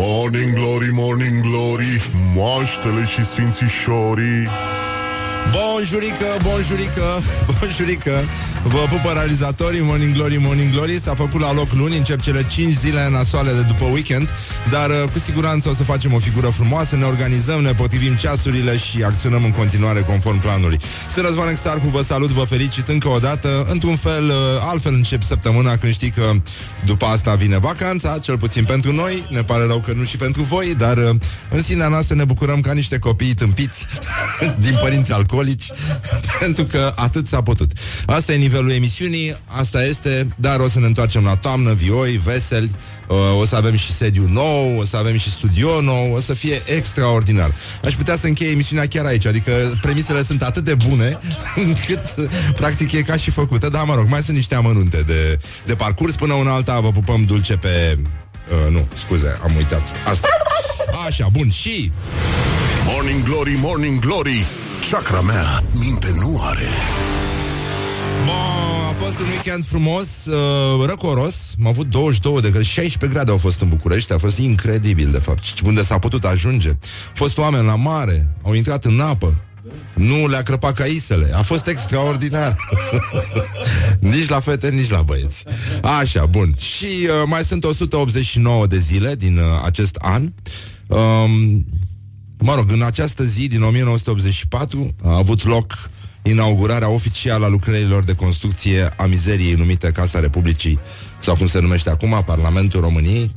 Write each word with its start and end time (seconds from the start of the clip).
Morning 0.00 0.54
glory, 0.54 0.90
morning 0.92 1.40
glory 1.40 2.10
Moaștele 2.34 3.04
și 3.04 3.24
sfințișorii 3.24 4.48
Bonjurică, 5.52 6.36
bonjurică, 6.42 7.04
bonjurică. 7.58 8.24
Vă 8.62 8.86
pupă 8.90 9.12
realizatorii 9.12 9.80
Morning 9.82 10.14
Glory, 10.14 10.36
Morning 10.36 10.72
Glory. 10.72 11.00
S-a 11.00 11.14
făcut 11.14 11.40
la 11.40 11.52
loc 11.52 11.72
luni, 11.72 11.96
încep 11.96 12.20
cele 12.20 12.46
5 12.46 12.74
zile 12.74 13.08
nasoale 13.08 13.52
de 13.52 13.60
după 13.60 13.84
weekend. 13.84 14.34
Dar 14.70 14.90
uh, 14.90 15.10
cu 15.12 15.18
siguranță 15.18 15.68
o 15.68 15.74
să 15.74 15.82
facem 15.82 16.12
o 16.14 16.18
figură 16.18 16.46
frumoasă 16.46 16.96
Ne 16.96 17.04
organizăm, 17.04 17.60
ne 17.60 17.74
potrivim 17.74 18.14
ceasurile 18.14 18.76
Și 18.76 19.02
acționăm 19.02 19.44
în 19.44 19.50
continuare 19.50 20.00
conform 20.00 20.40
planului. 20.40 20.78
Sunt 21.12 21.24
Răzvan 21.24 21.48
Exarcu, 21.48 21.86
vă 21.86 22.02
salut, 22.02 22.28
vă 22.28 22.44
felicit 22.44 22.88
încă 22.88 23.08
o 23.08 23.18
dată. 23.18 23.66
Într-un 23.70 23.96
fel, 23.96 24.24
uh, 24.24 24.34
altfel 24.60 24.94
încep 24.94 25.22
săptămâna 25.22 25.76
Când 25.76 25.92
știi 25.92 26.10
că 26.10 26.30
după 26.84 27.06
asta 27.06 27.34
vine 27.34 27.58
vacanța 27.58 28.18
Cel 28.18 28.38
puțin 28.38 28.64
pentru 28.64 28.92
noi. 28.92 29.24
Ne 29.30 29.42
pare 29.42 29.64
rău 29.66 29.78
că 29.80 29.92
nu 29.92 30.02
și 30.02 30.16
pentru 30.16 30.42
voi 30.42 30.74
Dar 30.74 30.96
uh, 30.96 31.10
în 31.50 31.62
sinea 31.62 31.88
noastră 31.88 32.14
ne 32.14 32.24
bucurăm 32.24 32.60
ca 32.60 32.72
niște 32.72 32.98
copii 32.98 33.34
tâmpiți 33.34 33.86
Din 34.64 34.78
părinți 34.80 35.07
alcoolici 35.12 35.70
pentru 36.40 36.64
că 36.64 36.92
atât 36.96 37.26
s-a 37.26 37.42
putut. 37.42 37.72
Asta 38.06 38.32
e 38.32 38.36
nivelul 38.36 38.70
emisiunii, 38.70 39.36
asta 39.46 39.84
este, 39.84 40.28
dar 40.36 40.60
o 40.60 40.68
să 40.68 40.78
ne 40.78 40.86
întoarcem 40.86 41.24
la 41.24 41.36
toamnă, 41.36 41.72
vioi, 41.72 42.20
veseli, 42.24 42.70
uh, 43.08 43.16
o 43.40 43.44
să 43.44 43.56
avem 43.56 43.76
și 43.76 43.92
sediu 43.92 44.28
nou, 44.28 44.76
o 44.78 44.84
să 44.84 44.96
avem 44.96 45.16
și 45.16 45.30
studio 45.30 45.80
nou, 45.80 46.12
o 46.14 46.20
să 46.20 46.34
fie 46.34 46.62
extraordinar. 46.76 47.54
Aș 47.84 47.94
putea 47.94 48.16
să 48.16 48.26
încheie 48.26 48.50
emisiunea 48.50 48.86
chiar 48.86 49.04
aici, 49.04 49.26
adică 49.26 49.78
premisele 49.80 50.22
sunt 50.22 50.42
atât 50.42 50.64
de 50.64 50.74
bune 50.74 51.18
încât 51.66 52.30
practic 52.56 52.92
e 52.92 53.02
ca 53.02 53.16
și 53.16 53.30
făcută, 53.30 53.68
dar 53.68 53.84
mă 53.84 53.94
rog, 53.94 54.08
mai 54.08 54.22
sunt 54.22 54.36
niște 54.36 54.54
amănunte 54.54 55.02
de, 55.06 55.38
de 55.66 55.74
parcurs 55.74 56.14
până 56.14 56.32
una 56.32 56.52
alta, 56.52 56.80
vă 56.80 56.90
pupăm 56.90 57.24
dulce 57.24 57.56
pe... 57.56 57.98
Uh, 57.98 58.72
nu, 58.72 58.86
scuze, 59.04 59.38
am 59.42 59.52
uitat. 59.56 59.82
Asta. 60.06 60.28
Așa, 61.06 61.28
bun, 61.32 61.50
și... 61.50 61.92
Morning 62.84 63.22
glory, 63.22 63.58
morning 63.60 63.98
glory 63.98 64.67
Chakra 64.80 65.20
mea 65.20 65.64
minte 65.72 66.14
nu 66.16 66.40
are. 66.42 66.68
Bun, 68.24 68.88
a 68.88 68.92
fost 69.04 69.18
un 69.18 69.26
weekend 69.26 69.64
frumos, 69.64 70.06
uh, 70.26 70.86
răcoros. 70.86 71.34
Am 71.58 71.66
avut 71.66 71.86
22 71.86 72.40
de 72.40 72.48
grade, 72.48 72.64
16 72.64 73.06
grade 73.06 73.30
au 73.30 73.36
fost 73.36 73.60
în 73.60 73.68
București 73.68 74.12
A 74.12 74.18
fost 74.18 74.38
incredibil, 74.38 75.10
de 75.10 75.18
fapt. 75.18 75.60
Unde 75.64 75.82
s-a 75.82 75.98
putut 75.98 76.24
ajunge? 76.24 76.68
Au 76.68 76.76
fost 77.14 77.38
oameni 77.38 77.66
la 77.66 77.76
mare, 77.76 78.28
au 78.42 78.54
intrat 78.54 78.84
în 78.84 79.00
apă. 79.00 79.34
Nu 79.94 80.26
le-a 80.26 80.42
crăpat 80.42 80.74
caisele 80.74 81.30
A 81.34 81.42
fost 81.42 81.66
extraordinar. 81.66 82.56
Nici 84.00 84.28
la 84.28 84.40
fete, 84.40 84.68
nici 84.68 84.90
la 84.90 85.02
băieți. 85.02 85.44
Așa, 86.00 86.26
bun. 86.26 86.54
Și 86.58 86.86
uh, 86.86 87.10
mai 87.26 87.44
sunt 87.44 87.64
189 87.64 88.66
de 88.66 88.78
zile 88.78 89.14
din 89.14 89.38
uh, 89.38 89.44
acest 89.64 89.96
an. 89.96 90.32
Um, 90.86 91.64
Mă 92.38 92.54
rog, 92.54 92.70
în 92.70 92.82
această 92.82 93.24
zi 93.24 93.46
din 93.46 93.62
1984 93.62 94.94
a 95.04 95.16
avut 95.16 95.44
loc 95.44 95.90
inaugurarea 96.22 96.88
oficială 96.88 97.44
a 97.44 97.48
lucrărilor 97.48 98.04
de 98.04 98.14
construcție 98.14 98.88
a 98.96 99.06
mizeriei 99.06 99.54
numită 99.54 99.90
Casa 99.90 100.20
Republicii, 100.20 100.78
sau 101.18 101.34
cum 101.34 101.46
se 101.46 101.60
numește 101.60 101.90
acum, 101.90 102.22
Parlamentul 102.24 102.80
României. 102.80 103.32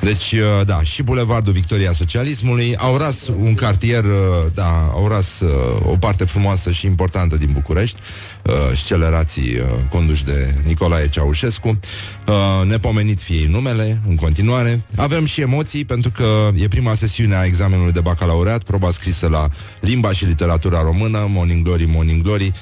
Deci, 0.00 0.32
uh, 0.32 0.66
da, 0.66 0.82
și 0.82 1.02
Bulevardul 1.02 1.52
Victoria 1.52 1.92
Socialismului 1.92 2.76
au 2.76 2.96
ras 2.96 3.26
un 3.26 3.54
cartier, 3.54 4.04
uh, 4.04 4.12
da, 4.54 4.90
au 4.92 5.08
ras 5.08 5.40
uh, 5.40 5.50
o 5.86 5.96
parte 5.96 6.24
frumoasă 6.24 6.70
și 6.70 6.86
importantă 6.86 7.36
din 7.36 7.50
București, 7.52 8.00
scelerații 8.74 9.58
conduși 9.90 10.24
de 10.24 10.54
Nicolae 10.64 11.08
Ceaușescu, 11.08 11.78
nepomenit 12.64 13.20
fie 13.20 13.46
numele, 13.48 14.00
în 14.08 14.14
continuare. 14.14 14.82
Avem 14.96 15.24
și 15.24 15.40
emoții, 15.40 15.84
pentru 15.84 16.10
că 16.10 16.48
e 16.54 16.68
prima 16.68 16.94
sesiune 16.94 17.34
a 17.34 17.44
examenului 17.44 17.92
de 17.92 18.00
bacalaureat, 18.00 18.62
proba 18.62 18.90
scrisă 18.90 19.28
la 19.28 19.48
limba 19.80 20.12
și 20.12 20.24
literatura 20.24 20.82
română, 20.82 21.26
Morning 21.28 21.64
Glory, 21.64 21.86
Morning 21.88 22.22
Glory, 22.22 22.52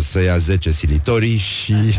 să 0.00 0.22
ia 0.22 0.38
10 0.38 0.70
silitorii 0.70 1.36
și... 1.36 1.74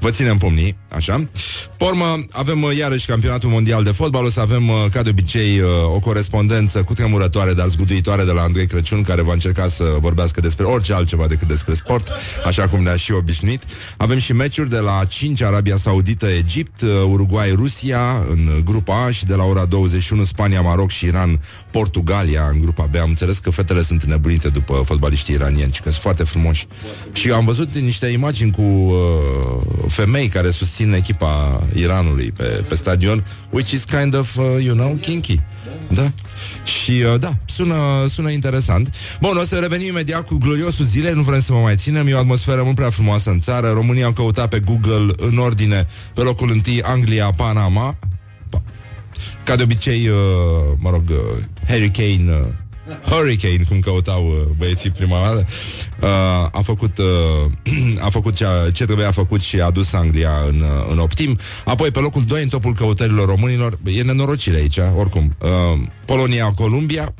Vă 0.00 0.10
ținem 0.10 0.38
pumnii, 0.38 0.76
așa. 0.88 1.28
Pormă, 1.76 2.24
avem 2.30 2.62
uh, 2.62 2.76
iarăși 2.76 3.06
campionatul 3.06 3.50
mondial 3.50 3.84
de 3.84 3.90
fotbal, 3.90 4.24
o 4.24 4.30
să 4.30 4.40
avem, 4.40 4.68
uh, 4.68 4.74
ca 4.92 5.02
de 5.02 5.08
obicei, 5.10 5.60
uh, 5.60 5.68
o 5.94 5.98
corespondență 5.98 6.82
cu 6.82 6.92
tremurătoare, 6.92 7.52
dar 7.52 7.68
zguduitoare 7.68 8.24
de 8.24 8.32
la 8.32 8.42
Andrei 8.42 8.66
Crăciun, 8.66 9.02
care 9.02 9.22
va 9.22 9.32
încerca 9.32 9.68
să 9.68 9.84
vorbească 9.98 10.40
despre 10.40 10.64
orice 10.64 10.94
altceva 10.94 11.26
decât 11.26 11.48
despre 11.48 11.74
sport, 11.74 12.08
așa 12.46 12.68
cum 12.68 12.82
ne-a 12.82 12.96
și 12.96 13.12
obișnuit. 13.12 13.62
Avem 13.96 14.18
și 14.18 14.32
meciuri 14.32 14.68
de 14.68 14.78
la 14.78 15.04
5, 15.08 15.42
Arabia 15.42 15.76
Saudită, 15.76 16.26
Egipt, 16.26 16.82
Uruguay, 17.06 17.52
Rusia, 17.54 18.24
în 18.30 18.50
grupa 18.64 19.04
A 19.04 19.10
și 19.10 19.24
de 19.24 19.34
la 19.34 19.44
ora 19.44 19.64
21, 19.64 20.24
Spania, 20.24 20.60
Maroc 20.60 20.90
și 20.90 21.04
Iran, 21.04 21.40
Portugalia, 21.70 22.48
în 22.52 22.60
grupa 22.60 22.88
B. 22.90 22.96
Am 22.96 23.08
înțeles 23.08 23.38
că 23.38 23.50
fetele 23.50 23.82
sunt 23.82 24.04
nebunite 24.04 24.48
după 24.48 24.82
fotbaliștii 24.84 25.34
iranieni, 25.34 25.72
că 25.72 25.90
sunt 25.90 26.02
foarte 26.02 26.24
frumoși. 26.24 26.66
Și 27.12 27.30
am 27.30 27.44
văzut 27.44 27.72
niște 27.72 28.06
imagini 28.06 28.50
cu 28.50 28.62
uh, 28.62 29.89
femei 29.90 30.28
care 30.28 30.50
susțin 30.50 30.92
echipa 30.92 31.62
Iranului 31.74 32.32
pe, 32.36 32.44
pe 32.68 32.74
stadion, 32.74 33.24
which 33.50 33.70
is 33.70 33.84
kind 33.84 34.14
of, 34.14 34.36
uh, 34.36 34.44
you 34.62 34.74
know, 34.74 34.98
kinky. 35.00 35.40
Da? 35.88 36.12
Și 36.64 36.90
uh, 36.90 37.20
da, 37.20 37.32
sună, 37.44 37.74
sună 38.08 38.30
interesant. 38.30 38.94
Bun, 39.20 39.36
o 39.36 39.44
să 39.44 39.58
revenim 39.58 39.86
imediat 39.86 40.26
cu 40.26 40.36
gloriosul 40.36 40.84
zilei, 40.84 41.12
nu 41.12 41.22
vrem 41.22 41.40
să 41.40 41.52
mă 41.52 41.60
mai 41.60 41.76
ținem, 41.76 42.06
e 42.06 42.14
o 42.14 42.18
atmosferă 42.18 42.62
mult 42.62 42.74
prea 42.74 42.90
frumoasă 42.90 43.30
în 43.30 43.40
țară. 43.40 43.70
România 43.70 44.04
au 44.04 44.12
căutat 44.12 44.48
pe 44.48 44.60
Google 44.60 45.12
în 45.16 45.38
ordine 45.38 45.86
pe 46.14 46.20
locul 46.20 46.50
întâi 46.50 46.82
Anglia, 46.82 47.30
Panama. 47.36 47.96
Ca 49.44 49.56
de 49.56 49.62
obicei, 49.62 50.08
uh, 50.08 50.16
mă 50.78 50.90
rog, 50.90 51.02
uh, 51.10 51.16
Harry 51.66 51.90
Kane 51.90 52.32
uh, 52.32 52.46
Hurricane, 53.04 53.64
cum 53.68 53.80
căutau 53.80 54.26
uh, 54.26 54.54
băieții 54.56 54.90
prima 54.90 55.16
dată, 55.26 55.46
uh, 56.00 56.08
a 56.52 56.60
făcut, 56.62 56.98
uh, 56.98 57.04
a 58.06 58.08
făcut 58.08 58.34
ce, 58.34 58.46
ce 58.72 58.84
trebuia 58.84 59.10
făcut 59.10 59.40
și 59.40 59.60
a 59.60 59.64
adus 59.64 59.92
Anglia 59.92 60.32
în, 60.48 60.60
uh, 60.60 60.86
în 60.90 60.98
optim. 60.98 61.38
Apoi, 61.64 61.90
pe 61.90 61.98
locul 61.98 62.24
2, 62.24 62.42
în 62.42 62.48
topul 62.48 62.74
căutărilor 62.74 63.28
românilor, 63.28 63.78
e 63.84 64.02
nenorocire 64.02 64.56
aici, 64.56 64.78
oricum. 64.96 65.36
Uh, 65.38 65.78
Polonia, 66.04 66.52
Columbia, 66.56 67.14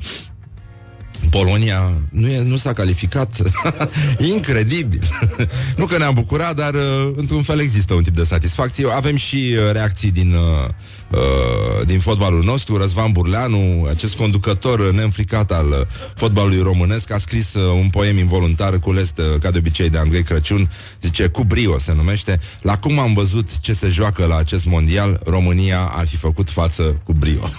Polonia 1.29 1.91
nu, 2.11 2.27
e, 2.27 2.41
nu 2.41 2.55
s-a 2.55 2.73
calificat. 2.73 3.35
Incredibil. 4.33 5.01
Nu 5.77 5.85
că 5.85 5.97
ne-am 5.97 6.13
bucurat, 6.13 6.55
dar 6.55 6.73
uh, 6.73 7.11
într-un 7.15 7.41
fel 7.41 7.59
există 7.59 7.93
un 7.93 8.03
tip 8.03 8.15
de 8.15 8.23
satisfacție. 8.23 8.85
Avem 8.91 9.15
și 9.15 9.35
uh, 9.35 9.71
reacții 9.71 10.11
din 10.11 10.33
uh, 10.33 10.69
Uh, 11.11 11.85
din 11.85 11.99
fotbalul 11.99 12.43
nostru, 12.43 12.77
Răzvan 12.77 13.11
Burleanu, 13.11 13.87
acest 13.89 14.15
conducător 14.15 14.91
neînfricat 14.91 15.51
al 15.51 15.67
uh, 15.67 15.75
fotbalului 16.15 16.61
românesc, 16.61 17.11
a 17.11 17.17
scris 17.17 17.53
uh, 17.53 17.73
un 17.81 17.89
poem 17.89 18.17
involuntar 18.17 18.79
cules 18.79 19.13
uh, 19.17 19.39
ca 19.39 19.51
de 19.51 19.57
obicei 19.57 19.89
de 19.89 19.97
Andrei 19.97 20.23
Crăciun, 20.23 20.71
zice 21.01 21.27
Cu 21.27 21.43
brio 21.43 21.79
se 21.79 21.93
numește. 21.93 22.39
La 22.61 22.77
cum 22.77 22.99
am 22.99 23.13
văzut 23.13 23.59
ce 23.59 23.73
se 23.73 23.87
joacă 23.89 24.25
la 24.25 24.35
acest 24.35 24.65
mondial, 24.65 25.21
România 25.25 25.91
ar 25.95 26.07
fi 26.07 26.15
făcut 26.15 26.49
față 26.49 26.83
cu 27.03 27.13
brio. 27.13 27.49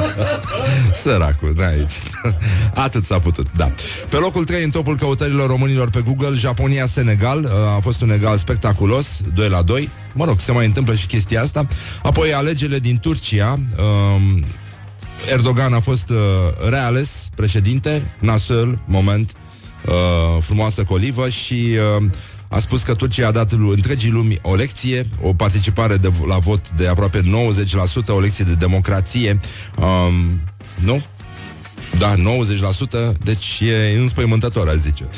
Săracul, 1.02 1.54
da, 1.56 1.66
aici. 1.66 1.92
Atât 2.84 3.04
s-a 3.04 3.18
putut, 3.18 3.46
da. 3.56 3.72
Pe 4.08 4.16
locul 4.16 4.44
3 4.44 4.64
în 4.64 4.70
topul 4.70 4.96
căutărilor 4.96 5.48
românilor 5.48 5.90
pe 5.90 6.02
Google, 6.04 6.34
Japonia-Senegal, 6.34 7.38
uh, 7.44 7.50
a 7.76 7.78
fost 7.82 8.00
un 8.00 8.10
egal 8.10 8.38
spectaculos, 8.38 9.06
2 9.34 9.48
la 9.48 9.62
2. 9.62 9.90
Mă 10.12 10.24
rog, 10.24 10.40
se 10.40 10.52
mai 10.52 10.66
întâmplă 10.66 10.94
și 10.94 11.06
chestia 11.06 11.42
asta. 11.42 11.66
Apoi 12.02 12.34
alegerile 12.34 12.78
din 12.78 12.98
Turcia. 12.98 13.52
Um, 13.52 14.44
Erdogan 15.32 15.72
a 15.72 15.80
fost 15.80 16.08
uh, 16.08 16.16
reales 16.68 17.28
președinte, 17.34 18.14
nasel, 18.18 18.82
moment, 18.84 19.32
uh, 19.86 20.42
frumoasă 20.42 20.84
colivă 20.84 21.28
și 21.28 21.76
uh, 21.98 22.04
a 22.48 22.58
spus 22.58 22.82
că 22.82 22.94
Turcia 22.94 23.26
a 23.26 23.30
dat 23.30 23.52
întregii 23.52 24.10
lumi 24.10 24.38
o 24.42 24.54
lecție, 24.54 25.06
o 25.22 25.34
participare 25.34 25.96
de, 25.96 26.12
la 26.26 26.38
vot 26.38 26.70
de 26.70 26.88
aproape 26.88 27.22
90%, 28.04 28.06
o 28.06 28.20
lecție 28.20 28.44
de 28.44 28.54
democrație. 28.54 29.40
Um, 29.76 30.40
nu? 30.74 31.02
Da, 31.98 32.14
90%, 32.16 32.20
deci 33.24 33.60
e 33.60 33.98
înspăimântător, 33.98 34.68
aș 34.68 34.76
zice. 34.76 35.08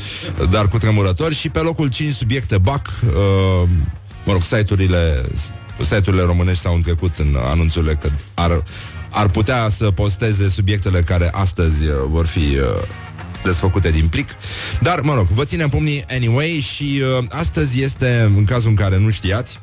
Dar 0.50 0.68
cu 0.68 0.78
tremurător 0.78 1.32
și 1.32 1.48
pe 1.48 1.58
locul 1.58 1.88
5 1.88 2.14
subiecte 2.14 2.58
BAC, 2.58 2.88
uh, 3.04 3.68
mă 4.24 4.32
rog, 4.32 4.42
site-urile 4.42 5.24
site-urile 5.80 6.22
românești 6.22 6.62
s-au 6.62 6.74
întrecut 6.74 7.18
în 7.18 7.36
anunțurile 7.40 7.94
că 7.94 8.08
ar, 8.34 8.62
ar 9.10 9.28
putea 9.28 9.68
să 9.68 9.90
posteze 9.90 10.48
subiectele 10.48 11.02
care 11.02 11.30
astăzi 11.32 11.86
uh, 11.86 11.94
vor 12.08 12.26
fi 12.26 12.38
uh, 12.38 12.66
desfăcute 13.44 13.90
din 13.90 14.08
plic. 14.08 14.28
Dar, 14.80 15.00
mă 15.00 15.14
rog, 15.14 15.26
vă 15.26 15.44
ținem 15.44 15.68
pumnii 15.68 16.04
anyway 16.08 16.64
și 16.74 17.02
uh, 17.18 17.24
astăzi 17.30 17.82
este, 17.82 18.32
în 18.36 18.44
cazul 18.44 18.70
în 18.70 18.76
care 18.76 18.98
nu 18.98 19.10
știați, 19.10 19.60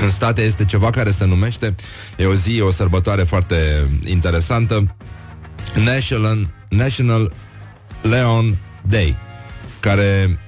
în 0.00 0.10
state 0.10 0.42
este 0.42 0.64
ceva 0.64 0.90
care 0.90 1.10
se 1.10 1.24
numește, 1.24 1.74
e 2.16 2.24
o 2.24 2.34
zi, 2.34 2.60
o 2.60 2.70
sărbătoare 2.70 3.22
foarte 3.22 3.56
interesantă, 4.04 4.96
National, 5.84 6.54
National 6.68 7.32
Leon 8.02 8.58
Day, 8.88 9.16
care 9.80 10.38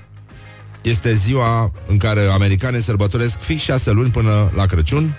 este 0.83 1.13
ziua 1.13 1.73
în 1.87 1.97
care 1.97 2.27
americanii 2.27 2.83
sărbătoresc 2.83 3.41
fix 3.41 3.61
șase 3.63 3.91
luni 3.91 4.11
până 4.11 4.53
la 4.55 4.67
Crăciun. 4.67 5.17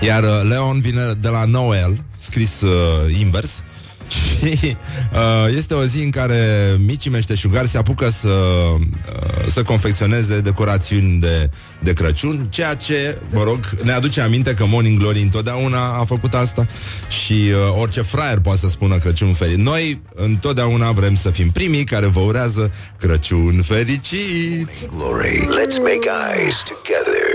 Iar 0.00 0.22
uh, 0.22 0.48
Leon 0.48 0.80
vine 0.80 1.12
de 1.20 1.28
la 1.28 1.44
Noel, 1.44 2.04
scris 2.16 2.60
uh, 2.60 3.18
invers, 3.18 3.62
și 4.08 4.54
uh, 5.12 5.56
este 5.56 5.74
o 5.74 5.84
zi 5.84 6.02
în 6.02 6.10
care 6.10 6.44
micii 6.86 7.10
meșteșugari 7.10 7.68
se 7.68 7.78
apucă 7.78 8.10
să, 8.10 8.28
uh, 8.28 9.50
să 9.52 9.62
confecționeze 9.62 10.40
decorațiuni 10.40 11.20
de, 11.20 11.50
de 11.80 11.92
Crăciun, 11.92 12.46
ceea 12.50 12.74
ce, 12.74 13.18
mă 13.30 13.42
rog, 13.42 13.58
ne 13.82 13.92
aduce 13.92 14.20
aminte 14.20 14.54
că 14.54 14.66
Morning 14.66 14.98
Glory 14.98 15.20
întotdeauna 15.20 15.98
a 15.98 16.04
făcut 16.04 16.34
asta 16.34 16.66
și 17.08 17.32
uh, 17.32 17.80
orice 17.80 18.02
fraier 18.02 18.40
poate 18.40 18.58
să 18.58 18.68
spună 18.68 18.96
Crăciun 18.96 19.32
fericit. 19.32 19.64
Noi 19.64 20.02
întotdeauna 20.14 20.90
vrem 20.90 21.14
să 21.14 21.30
fim 21.30 21.50
primii 21.50 21.84
care 21.84 22.06
vă 22.06 22.20
urează 22.20 22.72
Crăciun 22.98 23.62
fericit! 23.62 24.68
Glory. 24.96 25.38
Let's 25.40 25.78
make 25.78 26.08
eyes 26.34 26.62
together 26.62 27.28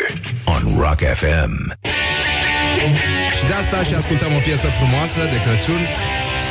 on 0.46 0.78
Rock 0.80 1.00
FM. 1.00 1.78
Și 3.38 3.46
de 3.48 3.54
asta 3.54 3.84
și 3.84 3.94
ascultăm 3.94 4.34
o 4.34 4.40
piesă 4.40 4.68
frumoasă 4.68 5.22
de 5.32 5.40
Crăciun 5.46 5.82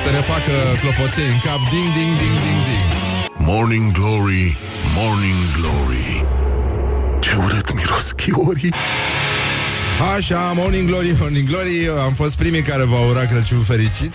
să 0.04 0.10
ne 0.10 0.20
facă 0.32 0.54
clopoței 0.80 1.24
în 1.34 1.38
cap 1.44 1.60
Ding, 1.70 1.92
ding, 1.98 2.12
ding, 2.22 2.36
ding, 2.44 2.60
ding 2.68 2.86
Morning 3.36 3.92
Glory, 3.92 4.56
Morning 4.96 5.40
Glory. 5.58 6.24
Ce 7.20 7.34
urât 7.44 7.74
miros 7.74 8.12
chiorii. 8.12 8.74
Așa, 10.16 10.52
Morning 10.54 10.88
Glory, 10.88 11.14
Morning 11.18 11.48
Glory 11.48 11.90
Am 12.04 12.12
fost 12.12 12.34
primii 12.34 12.62
care 12.62 12.84
v-au 12.84 13.08
urat 13.08 13.30
Crăciun 13.30 13.62
fericit 13.62 14.14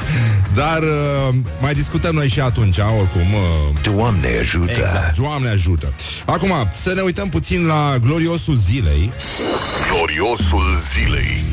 Dar 0.60 0.78
uh, 0.82 1.34
mai 1.60 1.74
discutăm 1.74 2.14
noi 2.14 2.28
și 2.28 2.40
atunci 2.40 2.76
Oricum 2.98 3.20
uh, 3.34 3.94
Doamne 3.94 4.28
ajută. 4.40 4.70
exact, 4.70 5.16
Doamne 5.16 5.48
ajută 5.48 5.92
Acum, 6.26 6.70
să 6.82 6.92
ne 6.94 7.00
uităm 7.00 7.28
puțin 7.28 7.66
la 7.66 7.96
gloriosul 8.02 8.54
zilei 8.56 9.12
Gloriosul 9.92 10.78
zilei. 10.92 11.44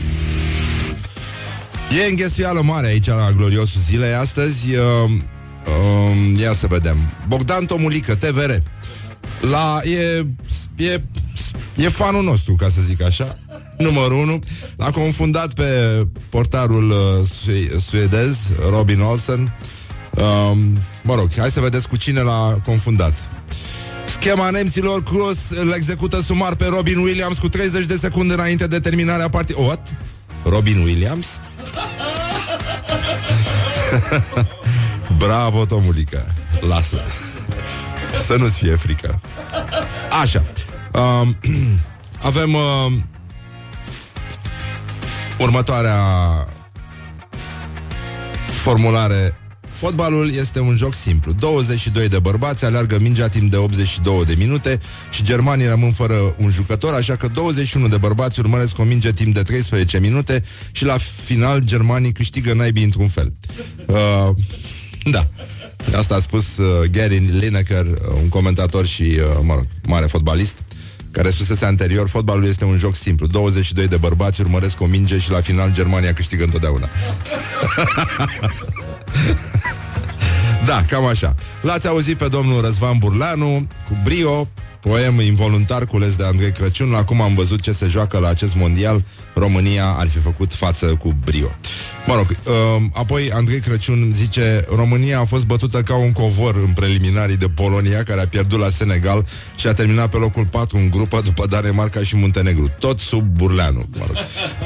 E 1.97 2.09
înghesuială 2.09 2.61
mare 2.61 2.87
aici 2.87 3.07
la 3.07 3.31
gloriosul 3.35 3.81
zilei 3.81 4.13
Astăzi 4.13 4.75
uh, 4.75 4.83
uh, 5.05 6.39
Ia 6.39 6.53
să 6.53 6.67
vedem 6.67 6.97
Bogdan 7.27 7.65
Tomulică, 7.65 8.15
TVR 8.15 8.51
la, 9.41 9.79
e, 9.83 10.25
e, 10.75 11.01
e 11.75 11.89
fanul 11.89 12.23
nostru, 12.23 12.55
ca 12.55 12.69
să 12.69 12.81
zic 12.81 13.03
așa 13.03 13.37
Numărul 13.77 14.17
1 14.17 14.39
L-a 14.77 14.91
confundat 14.91 15.53
pe 15.53 15.63
portarul 16.29 16.89
uh, 16.89 17.27
sue- 17.43 17.79
suedez 17.89 18.37
Robin 18.69 18.99
Olsen 18.99 19.39
um, 19.39 20.77
Mă 21.03 21.15
rog, 21.15 21.27
hai 21.37 21.51
să 21.51 21.59
vedeți 21.59 21.87
cu 21.87 21.97
cine 21.97 22.21
l-a 22.21 22.61
confundat 22.65 23.13
Schema 24.05 24.49
nemților 24.49 25.03
Cruz 25.03 25.37
îl 25.49 25.71
execută 25.71 26.21
sumar 26.21 26.55
pe 26.55 26.65
Robin 26.65 26.97
Williams 26.97 27.37
cu 27.37 27.49
30 27.49 27.85
de 27.85 27.95
secunde 27.95 28.33
înainte 28.33 28.67
de 28.67 28.79
terminarea 28.79 29.29
partidului. 29.29 29.67
What? 29.67 29.97
Robin 30.43 30.79
Williams? 30.79 31.39
Bravo, 35.17 35.65
Tomulica. 35.65 36.23
Lasă. 36.59 37.03
Să 38.25 38.35
nu-ți 38.35 38.57
fie 38.57 38.75
frică. 38.75 39.21
Așa. 40.21 40.43
Um, 40.91 41.37
avem 42.29 42.53
uh, 42.53 42.93
următoarea 45.39 45.97
formulare 48.61 49.38
Fotbalul 49.79 50.33
este 50.33 50.59
un 50.59 50.75
joc 50.75 50.93
simplu. 50.93 51.31
22 51.31 52.09
de 52.09 52.19
bărbați 52.19 52.65
aleargă 52.65 52.99
mingea 52.99 53.27
timp 53.27 53.51
de 53.51 53.55
82 53.55 54.25
de 54.25 54.35
minute 54.37 54.79
și 55.09 55.23
germanii 55.23 55.67
rămân 55.67 55.91
fără 55.91 56.35
un 56.37 56.49
jucător, 56.49 56.93
așa 56.93 57.15
că 57.15 57.27
21 57.27 57.87
de 57.87 57.97
bărbați 57.97 58.39
urmăresc 58.39 58.79
o 58.79 58.83
minge 58.83 59.11
timp 59.11 59.33
de 59.33 59.41
13 59.41 59.99
minute 59.99 60.43
și 60.71 60.85
la 60.85 60.97
final 61.25 61.61
germanii 61.63 62.11
câștigă 62.11 62.53
naibii 62.53 62.83
într-un 62.83 63.07
fel. 63.07 63.33
Uh, 63.85 64.29
da. 65.11 65.27
Asta 65.95 66.15
a 66.15 66.19
spus 66.19 66.57
uh, 66.57 66.89
Gary 66.91 67.17
Lineker, 67.17 67.85
uh, 67.85 67.97
un 68.21 68.29
comentator 68.29 68.85
și, 68.85 69.01
uh, 69.01 69.39
mă 69.41 69.53
rog, 69.53 69.67
mare 69.87 70.05
fotbalist, 70.05 70.63
care 71.11 71.29
spusese 71.29 71.65
anterior, 71.65 72.07
fotbalul 72.07 72.45
este 72.45 72.65
un 72.65 72.77
joc 72.77 72.95
simplu. 72.95 73.27
22 73.27 73.87
de 73.87 73.97
bărbați 73.97 74.41
urmăresc 74.41 74.81
o 74.81 74.85
minge 74.85 75.19
și 75.19 75.31
la 75.31 75.41
final 75.41 75.71
Germania 75.71 76.13
câștigă 76.13 76.43
întotdeauna. 76.43 76.89
Da, 80.65 80.83
cam 80.89 81.05
așa. 81.05 81.35
L-ați 81.61 81.87
auzit 81.87 82.17
pe 82.17 82.27
domnul 82.27 82.61
Răzvan 82.61 82.97
Burlanu 82.97 83.67
cu 83.87 83.97
brio, 84.03 84.47
poem 84.79 85.19
involuntar 85.19 85.85
cules 85.85 86.15
de 86.15 86.23
Andrei 86.23 86.51
Crăciun. 86.51 86.93
Acum 86.93 87.21
am 87.21 87.35
văzut 87.35 87.61
ce 87.61 87.71
se 87.71 87.87
joacă 87.87 88.17
la 88.17 88.27
acest 88.27 88.55
mondial. 88.55 89.03
România 89.39 89.85
ar 89.97 90.07
fi 90.07 90.19
făcut 90.19 90.53
față 90.53 90.85
cu 90.85 91.15
brio. 91.25 91.51
Mă 92.07 92.15
rog, 92.15 92.25
uh, 92.29 92.53
apoi 92.93 93.31
Andrei 93.31 93.59
Crăciun 93.59 94.11
zice 94.13 94.61
România 94.75 95.19
a 95.19 95.25
fost 95.25 95.45
bătută 95.45 95.81
ca 95.81 95.95
un 95.95 96.11
covor 96.11 96.55
în 96.55 96.73
preliminarii 96.73 97.37
de 97.37 97.47
Polonia, 97.47 98.03
care 98.03 98.21
a 98.21 98.27
pierdut 98.27 98.59
la 98.59 98.69
Senegal 98.69 99.25
și 99.55 99.67
a 99.67 99.73
terminat 99.73 100.09
pe 100.09 100.17
locul 100.17 100.45
4 100.45 100.77
în 100.77 100.89
grupă 100.89 101.21
după 101.21 101.45
Danemarca 101.47 102.03
și 102.03 102.15
Muntenegru. 102.15 102.71
Tot 102.79 102.99
sub 102.99 103.23
Burleanu, 103.23 103.85
mă 103.97 104.03
rog. 104.07 104.15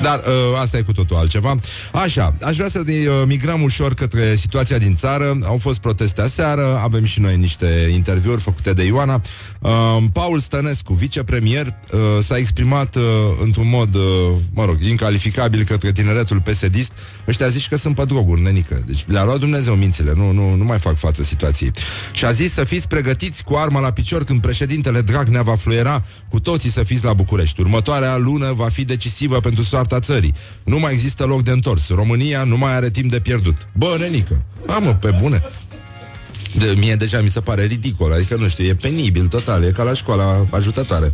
Dar 0.01 0.19
uh, 0.19 0.59
asta 0.61 0.77
e 0.77 0.81
cu 0.81 0.91
totul 0.91 1.15
altceva. 1.15 1.59
Așa, 1.93 2.35
aș 2.41 2.55
vrea 2.55 2.69
să 2.69 2.83
uh, 2.87 3.23
migrăm 3.25 3.61
ușor 3.61 3.93
către 3.93 4.35
situația 4.35 4.77
din 4.77 4.95
țară. 4.95 5.39
Au 5.43 5.57
fost 5.57 5.79
proteste 5.79 6.21
aseară, 6.21 6.79
avem 6.83 7.03
și 7.03 7.19
noi 7.19 7.35
niște 7.35 7.89
interviuri 7.93 8.41
făcute 8.41 8.73
de 8.73 8.83
Ioana. 8.83 9.21
Uh, 9.59 9.71
Paul 10.13 10.39
Stănescu, 10.39 10.93
vicepremier, 10.93 11.67
uh, 11.67 11.99
s-a 12.23 12.37
exprimat 12.37 12.95
uh, 12.95 13.03
într-un 13.43 13.69
mod, 13.69 13.95
uh, 13.95 14.01
mă 14.63 14.69
rog, 14.69 14.81
incalificabil 14.81 15.63
către 15.63 15.91
tineretul 15.91 16.41
PSD-ist. 16.41 16.91
Ăștia 17.27 17.47
zici 17.47 17.67
că 17.67 17.77
sunt 17.77 17.95
pe 17.95 18.05
droguri, 18.05 18.41
nenică. 18.41 18.83
Deci 18.85 19.05
le-a 19.07 19.23
luat 19.23 19.39
Dumnezeu 19.39 19.73
mințile, 19.73 20.13
nu, 20.15 20.31
nu, 20.31 20.55
nu 20.55 20.63
mai 20.63 20.79
fac 20.79 20.97
față 20.97 21.23
situației. 21.23 21.71
Și 22.11 22.25
a 22.25 22.31
zis 22.31 22.53
să 22.53 22.63
fiți 22.63 22.87
pregătiți 22.87 23.43
cu 23.43 23.55
arma 23.55 23.79
la 23.79 23.91
picior 23.91 24.23
când 24.23 24.41
președintele 24.41 25.01
Dragnea 25.01 25.41
va 25.41 25.55
fluiera, 25.55 26.03
cu 26.29 26.39
toții 26.39 26.69
să 26.69 26.83
fiți 26.83 27.03
la 27.03 27.13
București. 27.13 27.61
Următoarea 27.61 28.17
lună 28.17 28.53
va 28.53 28.69
fi 28.69 28.85
decisivă 28.85 29.39
pentru 29.39 29.63
soarta 29.63 29.99
țării. 29.99 30.33
Nu 30.63 30.79
mai 30.79 30.93
există 30.93 31.23
loc 31.23 31.43
de 31.43 31.51
întors. 31.51 31.89
România 31.89 32.43
nu 32.43 32.57
mai 32.57 32.75
are 32.75 32.89
timp 32.89 33.11
de 33.11 33.19
pierdut. 33.19 33.67
Bă, 33.73 33.95
nenică, 33.99 34.43
amă, 34.67 34.93
pe 34.93 35.17
bune. 35.21 35.43
De, 36.57 36.73
mie 36.77 36.95
deja 36.95 37.21
mi 37.21 37.29
se 37.29 37.39
pare 37.39 37.63
ridicol, 37.65 38.11
adică 38.13 38.35
nu 38.35 38.47
știu, 38.47 38.63
e 38.63 38.75
penibil 38.75 39.27
total, 39.27 39.63
e 39.63 39.71
ca 39.71 39.83
la 39.83 39.93
școala 39.93 40.45
ajutătoare 40.49 41.13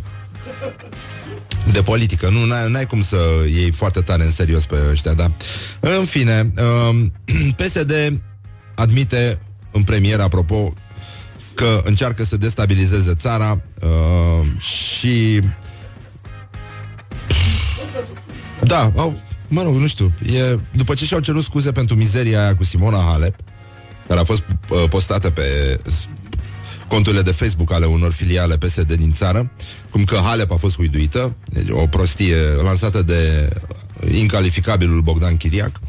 de 1.72 1.82
politică. 1.82 2.28
Nu, 2.28 2.44
n-ai, 2.44 2.70
n-ai 2.70 2.86
cum 2.86 3.02
să 3.02 3.16
iei 3.54 3.70
foarte 3.70 4.00
tare 4.00 4.24
în 4.24 4.30
serios 4.30 4.66
pe 4.66 4.76
ăștia, 4.90 5.12
da? 5.12 5.30
În 5.80 6.04
fine, 6.04 6.52
um, 6.88 7.12
PSD 7.60 8.20
admite 8.74 9.38
în 9.72 9.82
premier, 9.82 10.20
apropo, 10.20 10.72
că 11.54 11.80
încearcă 11.84 12.24
să 12.24 12.36
destabilizeze 12.36 13.14
țara 13.14 13.60
uh, 13.82 14.60
și... 14.60 15.40
Da, 18.62 18.92
au, 18.96 19.18
mă 19.48 19.62
rog, 19.62 19.74
nu 19.74 19.86
știu, 19.86 20.12
e, 20.32 20.58
după 20.72 20.94
ce 20.94 21.04
și-au 21.04 21.20
cerut 21.20 21.44
scuze 21.44 21.72
pentru 21.72 21.96
mizeria 21.96 22.42
aia 22.42 22.56
cu 22.56 22.64
Simona 22.64 22.98
Halep, 22.98 23.34
care 24.08 24.20
a 24.20 24.24
fost 24.24 24.44
uh, 24.68 24.84
postată 24.88 25.30
pe 25.30 25.78
conturile 26.90 27.22
de 27.22 27.30
Facebook 27.30 27.72
ale 27.72 27.86
unor 27.86 28.12
filiale 28.12 28.56
PSD 28.56 28.92
din 28.92 29.12
țară, 29.12 29.50
cum 29.90 30.04
că 30.04 30.16
Halep 30.16 30.52
a 30.52 30.56
fost 30.56 30.74
huiduită, 30.76 31.36
deci 31.44 31.68
o 31.70 31.86
prostie 31.86 32.36
lansată 32.62 33.02
de 33.02 33.48
incalificabilul 34.12 35.00
Bogdan 35.00 35.36
Chiriac, 35.36 35.80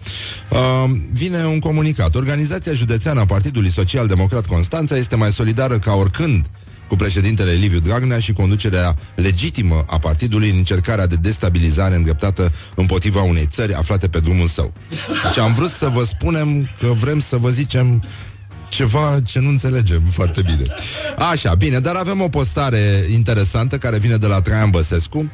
uh, 0.49 0.91
vine 1.11 1.45
un 1.45 1.59
comunicat. 1.59 2.15
Organizația 2.15 2.73
județeană 2.73 3.19
a 3.19 3.25
Partidului 3.25 3.71
Social 3.71 4.07
Democrat 4.07 4.45
Constanța 4.45 4.95
este 4.95 5.15
mai 5.15 5.31
solidară 5.31 5.79
ca 5.79 5.93
oricând 5.93 6.45
cu 6.87 6.97
președintele 6.97 7.51
Liviu 7.51 7.79
Dragnea 7.79 8.19
și 8.19 8.33
conducerea 8.33 8.95
legitimă 9.15 9.85
a 9.87 9.99
partidului 9.99 10.49
în 10.49 10.57
încercarea 10.57 11.07
de 11.07 11.15
destabilizare 11.15 11.95
îndreptată 11.95 12.51
împotriva 12.75 13.21
unei 13.21 13.45
țări 13.45 13.73
aflate 13.73 14.07
pe 14.07 14.19
drumul 14.19 14.47
său. 14.47 14.73
Și 15.33 15.39
am 15.39 15.53
vrut 15.53 15.69
să 15.69 15.87
vă 15.87 16.03
spunem 16.03 16.69
că 16.79 16.87
vrem 16.87 17.19
să 17.19 17.37
vă 17.37 17.49
zicem 17.49 18.03
ceva 18.71 19.19
ce 19.25 19.39
nu 19.39 19.49
înțelegem 19.49 20.01
foarte 20.11 20.41
bine. 20.41 20.63
Așa, 21.31 21.55
bine, 21.55 21.79
dar 21.79 21.95
avem 21.95 22.21
o 22.21 22.27
postare 22.27 23.05
interesantă 23.13 23.77
care 23.77 23.97
vine 23.97 24.15
de 24.15 24.27
la 24.27 24.41
Traian 24.41 24.69
Băsescu, 24.69 25.31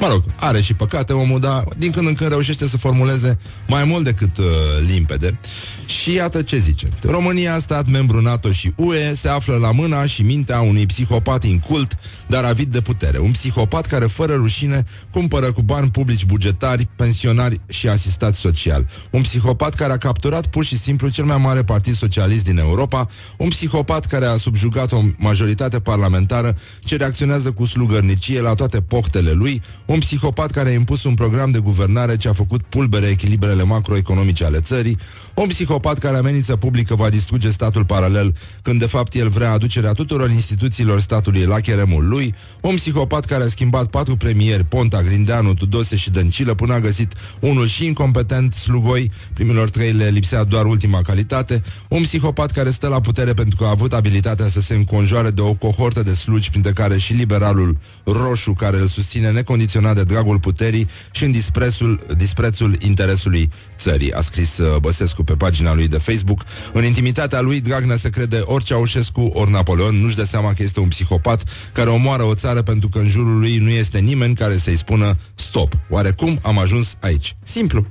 Mă 0.00 0.08
rog, 0.08 0.24
are 0.36 0.60
și 0.60 0.74
păcate 0.74 1.12
omul, 1.12 1.40
dar 1.40 1.64
din 1.76 1.90
când 1.90 2.06
în 2.06 2.14
când 2.14 2.30
reușește 2.30 2.66
să 2.66 2.78
formuleze 2.78 3.38
mai 3.68 3.84
mult 3.84 4.04
decât 4.04 4.38
uh, 4.38 4.44
limpede. 4.86 5.38
Și 5.86 6.12
iată 6.12 6.42
ce 6.42 6.58
zice. 6.58 6.88
România, 7.02 7.58
stat 7.58 7.88
membru 7.88 8.20
NATO 8.20 8.52
și 8.52 8.72
UE, 8.76 9.14
se 9.14 9.28
află 9.28 9.56
la 9.56 9.72
mâna 9.72 10.06
și 10.06 10.22
mintea 10.22 10.60
unui 10.60 10.86
psihopat 10.86 11.44
incult, 11.44 11.98
dar 12.28 12.44
avid 12.44 12.72
de 12.72 12.80
putere. 12.80 13.18
Un 13.18 13.30
psihopat 13.30 13.86
care, 13.86 14.04
fără 14.04 14.34
rușine, 14.34 14.84
cumpără 15.12 15.52
cu 15.52 15.62
bani 15.62 15.90
publici 15.90 16.24
bugetari, 16.24 16.88
pensionari 16.96 17.60
și 17.68 17.88
asistați 17.88 18.38
social. 18.38 18.88
Un 19.10 19.22
psihopat 19.22 19.74
care 19.74 19.92
a 19.92 19.96
capturat 19.96 20.46
pur 20.46 20.64
și 20.64 20.78
simplu 20.78 21.08
cel 21.08 21.24
mai 21.24 21.38
mare 21.38 21.64
partid 21.64 21.96
socialist 21.96 22.44
din 22.44 22.58
Europa, 22.58 23.06
un 23.38 23.48
psihopat 23.48 24.06
care 24.06 24.26
a 24.26 24.36
subjugat 24.36 24.92
o 24.92 25.02
majoritate 25.16 25.80
parlamentară 25.80 26.56
ce 26.84 26.96
reacționează 26.96 27.50
cu 27.50 27.64
slugărnicie 27.64 28.40
la 28.40 28.54
toate 28.54 28.80
pochtele 28.80 29.30
lui, 29.30 29.62
un 29.92 29.98
psihopat 29.98 30.50
care 30.50 30.68
a 30.68 30.72
impus 30.72 31.04
un 31.04 31.14
program 31.14 31.50
de 31.50 31.58
guvernare 31.58 32.16
ce 32.16 32.28
a 32.28 32.32
făcut 32.32 32.62
pulbere 32.62 33.06
echilibrele 33.06 33.62
macroeconomice 33.62 34.44
ale 34.44 34.60
țării, 34.60 34.98
un 35.34 35.46
psihopat 35.46 35.98
care 35.98 36.16
amenință 36.16 36.56
publică 36.56 36.94
va 36.94 37.08
distruge 37.08 37.50
statul 37.50 37.84
paralel 37.84 38.36
când 38.62 38.78
de 38.78 38.86
fapt 38.86 39.14
el 39.14 39.28
vrea 39.28 39.52
aducerea 39.52 39.92
tuturor 39.92 40.30
instituțiilor 40.30 41.00
statului 41.00 41.44
la 41.44 41.60
cheremul 41.60 42.08
lui, 42.08 42.34
un 42.60 42.74
psihopat 42.74 43.24
care 43.24 43.44
a 43.44 43.48
schimbat 43.48 43.86
patru 43.86 44.16
premieri, 44.16 44.64
Ponta, 44.64 45.02
Grindeanu, 45.02 45.54
Tudose 45.54 45.96
și 45.96 46.10
Dăncilă, 46.10 46.54
până 46.54 46.74
a 46.74 46.80
găsit 46.80 47.12
unul 47.40 47.66
și 47.66 47.86
incompetent, 47.86 48.52
slugoi, 48.52 49.10
primilor 49.34 49.70
trei 49.70 49.92
le 49.92 50.08
lipsea 50.08 50.44
doar 50.44 50.66
ultima 50.66 51.02
calitate, 51.02 51.62
un 51.88 52.02
psihopat 52.02 52.50
care 52.50 52.70
stă 52.70 52.88
la 52.88 53.00
putere 53.00 53.34
pentru 53.34 53.56
că 53.56 53.64
a 53.64 53.70
avut 53.70 53.92
abilitatea 53.92 54.48
să 54.48 54.60
se 54.60 54.74
înconjoare 54.74 55.30
de 55.30 55.40
o 55.40 55.54
cohortă 55.54 56.02
de 56.02 56.12
slugi, 56.12 56.50
printre 56.50 56.72
care 56.72 56.98
și 56.98 57.12
liberalul 57.12 57.78
roșu 58.04 58.52
care 58.52 58.76
îl 58.76 58.86
susține 58.86 59.30
necondiționat 59.30 59.78
de 59.80 60.04
dragul 60.04 60.38
puterii 60.38 60.88
și 61.10 61.24
în 61.24 61.30
disprețul, 61.30 62.00
disprețul 62.16 62.76
interesului 62.78 63.50
țării, 63.78 64.12
a 64.12 64.20
scris 64.20 64.58
uh, 64.58 64.76
Băsescu 64.76 65.22
pe 65.22 65.34
pagina 65.34 65.74
lui 65.74 65.88
de 65.88 65.98
Facebook. 65.98 66.44
În 66.72 66.84
intimitatea 66.84 67.40
lui, 67.40 67.60
Dragnea 67.60 67.96
se 67.96 68.10
crede 68.10 68.40
ori 68.44 68.64
Ceaușescu, 68.64 69.20
ori 69.20 69.50
Napoleon, 69.50 69.94
nu-și 69.94 70.16
dă 70.16 70.24
seama 70.24 70.52
că 70.52 70.62
este 70.62 70.80
un 70.80 70.88
psihopat 70.88 71.42
care 71.72 71.90
omoară 71.90 72.22
o 72.22 72.34
țară 72.34 72.62
pentru 72.62 72.88
că 72.88 72.98
în 72.98 73.08
jurul 73.08 73.38
lui 73.38 73.58
nu 73.58 73.70
este 73.70 73.98
nimeni 73.98 74.34
care 74.34 74.58
să-i 74.58 74.76
spună 74.76 75.18
stop. 75.34 75.72
Oare 75.88 76.10
cum 76.10 76.38
am 76.42 76.58
ajuns 76.58 76.96
aici? 77.00 77.36
Simplu. 77.42 77.86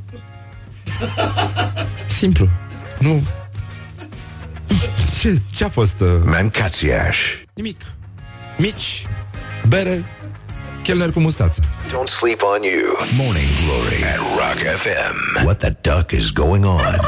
Simplu. 2.19 2.49
Nu... 2.99 3.27
Ce, 5.21 5.41
ce 5.51 5.63
a 5.63 5.69
fost? 5.69 5.99
Uh... 5.99 6.07
Mancațiaș. 6.25 7.17
Nimic. 7.53 7.81
Mici, 8.57 9.07
bere, 9.67 10.05
chelner 10.89 11.11
cu 11.11 11.19
mustață. 11.19 11.61
Don't 11.87 12.07
sleep 12.07 12.41
on 12.41 12.63
you. 12.63 12.85
Morning 13.23 13.49
Glory 13.63 14.03
at 14.13 14.17
Rock 14.17 14.59
FM. 14.81 15.43
What 15.45 15.57
the 15.57 15.73
duck 15.81 16.11
is 16.11 16.31
going 16.31 16.65
on? 16.65 16.99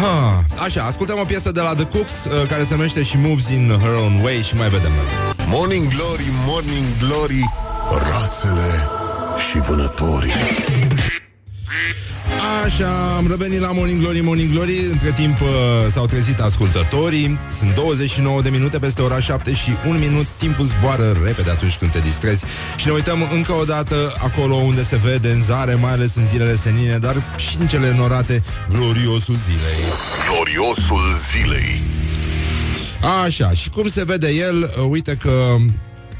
Ha, 0.00 0.44
așa, 0.64 0.82
ascultăm 0.82 1.18
o 1.18 1.24
piesă 1.24 1.52
de 1.52 1.60
la 1.60 1.74
The 1.74 1.84
Cooks 1.84 2.12
uh, 2.24 2.48
care 2.48 2.64
se 2.64 2.74
numește 2.74 3.02
și 3.02 3.18
Moves 3.18 3.48
in 3.48 3.78
Her 3.80 3.94
Own 4.02 4.20
Way 4.22 4.42
și 4.42 4.56
mai 4.56 4.68
vedem 4.68 4.92
noi. 4.92 5.34
Morning 5.46 5.86
Glory, 5.94 6.24
Morning 6.46 6.84
Glory, 6.98 7.50
rațele 8.10 8.88
și 9.50 9.58
vânătorii. 9.58 10.32
Așa, 12.64 13.16
am 13.16 13.26
revenit 13.28 13.60
la 13.60 13.72
Morning 13.72 14.00
Glory, 14.00 14.20
Morning 14.20 14.50
Glory. 14.50 14.78
Între 14.90 15.12
timp 15.12 15.40
uh, 15.40 15.48
s-au 15.90 16.06
trezit 16.06 16.40
ascultătorii. 16.40 17.38
Sunt 17.58 17.74
29 17.74 18.42
de 18.42 18.50
minute 18.50 18.78
peste 18.78 19.02
ora 19.02 19.20
7 19.20 19.54
și 19.54 19.70
un 19.86 19.98
minut. 19.98 20.26
Timpul 20.38 20.64
zboară 20.64 21.16
repede 21.24 21.50
atunci 21.50 21.76
când 21.76 21.90
te 21.90 21.98
distrezi. 21.98 22.44
Și 22.76 22.86
ne 22.86 22.92
uităm 22.92 23.28
încă 23.32 23.52
o 23.52 23.64
dată 23.64 23.96
acolo 24.18 24.54
unde 24.54 24.82
se 24.82 24.96
vede 24.96 25.28
în 25.30 25.42
zare 25.42 25.74
Mai 25.74 25.92
ales 25.92 26.14
în 26.14 26.26
zilele 26.26 26.56
senine, 26.56 26.98
dar 26.98 27.22
și 27.36 27.56
în 27.60 27.66
cele 27.66 27.94
norate 27.96 28.42
Gloriosul 28.68 29.36
zilei. 29.44 29.80
Gloriosul 30.28 31.02
zilei. 31.30 31.82
Așa, 33.24 33.50
și 33.50 33.68
cum 33.68 33.88
se 33.88 34.04
vede 34.04 34.28
el, 34.28 34.62
uh, 34.62 34.86
uite 34.88 35.16
că 35.20 35.56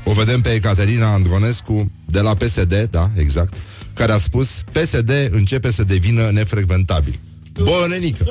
o 0.04 0.12
vedem 0.12 0.40
pe 0.40 0.48
Ecaterina 0.48 1.12
Andronescu 1.12 1.90
de 2.04 2.20
la 2.20 2.34
PSD, 2.34 2.88
da, 2.90 3.10
exact, 3.16 3.54
care 3.94 4.12
a 4.12 4.18
spus 4.18 4.48
PSD 4.72 5.10
începe 5.30 5.72
să 5.72 5.84
devină 5.84 6.30
nefrecventabil. 6.30 7.18
Bă, 7.62 7.86
nenică! 7.88 8.24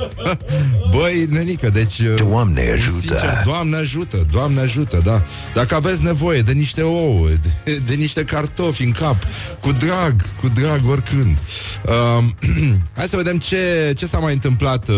Băi, 0.95 1.25
nenică, 1.29 1.69
deci... 1.69 1.99
uh, 1.99 2.15
Doamne 2.15 2.71
ajută. 2.71 2.99
Sincer, 2.99 3.41
Doamne 3.45 3.75
ajută, 3.75 4.27
Doamne 4.31 4.59
ajută, 4.59 5.01
da. 5.03 5.23
Dacă 5.53 5.75
aveți 5.75 6.03
nevoie 6.03 6.41
de 6.41 6.51
niște 6.51 6.81
ouă, 6.81 7.27
de, 7.63 7.75
de 7.85 7.93
niște 7.93 8.23
cartofi 8.23 8.83
în 8.83 8.91
cap, 8.91 9.23
cu 9.59 9.71
drag, 9.71 10.35
cu 10.41 10.47
drag 10.47 10.89
oricând. 10.89 11.37
Uh, 11.85 12.23
hai 12.95 13.07
să 13.07 13.15
vedem 13.15 13.37
ce, 13.37 13.93
ce 13.97 14.05
s-a 14.05 14.19
mai 14.19 14.33
întâmplat 14.33 14.87
uh, 14.87 14.95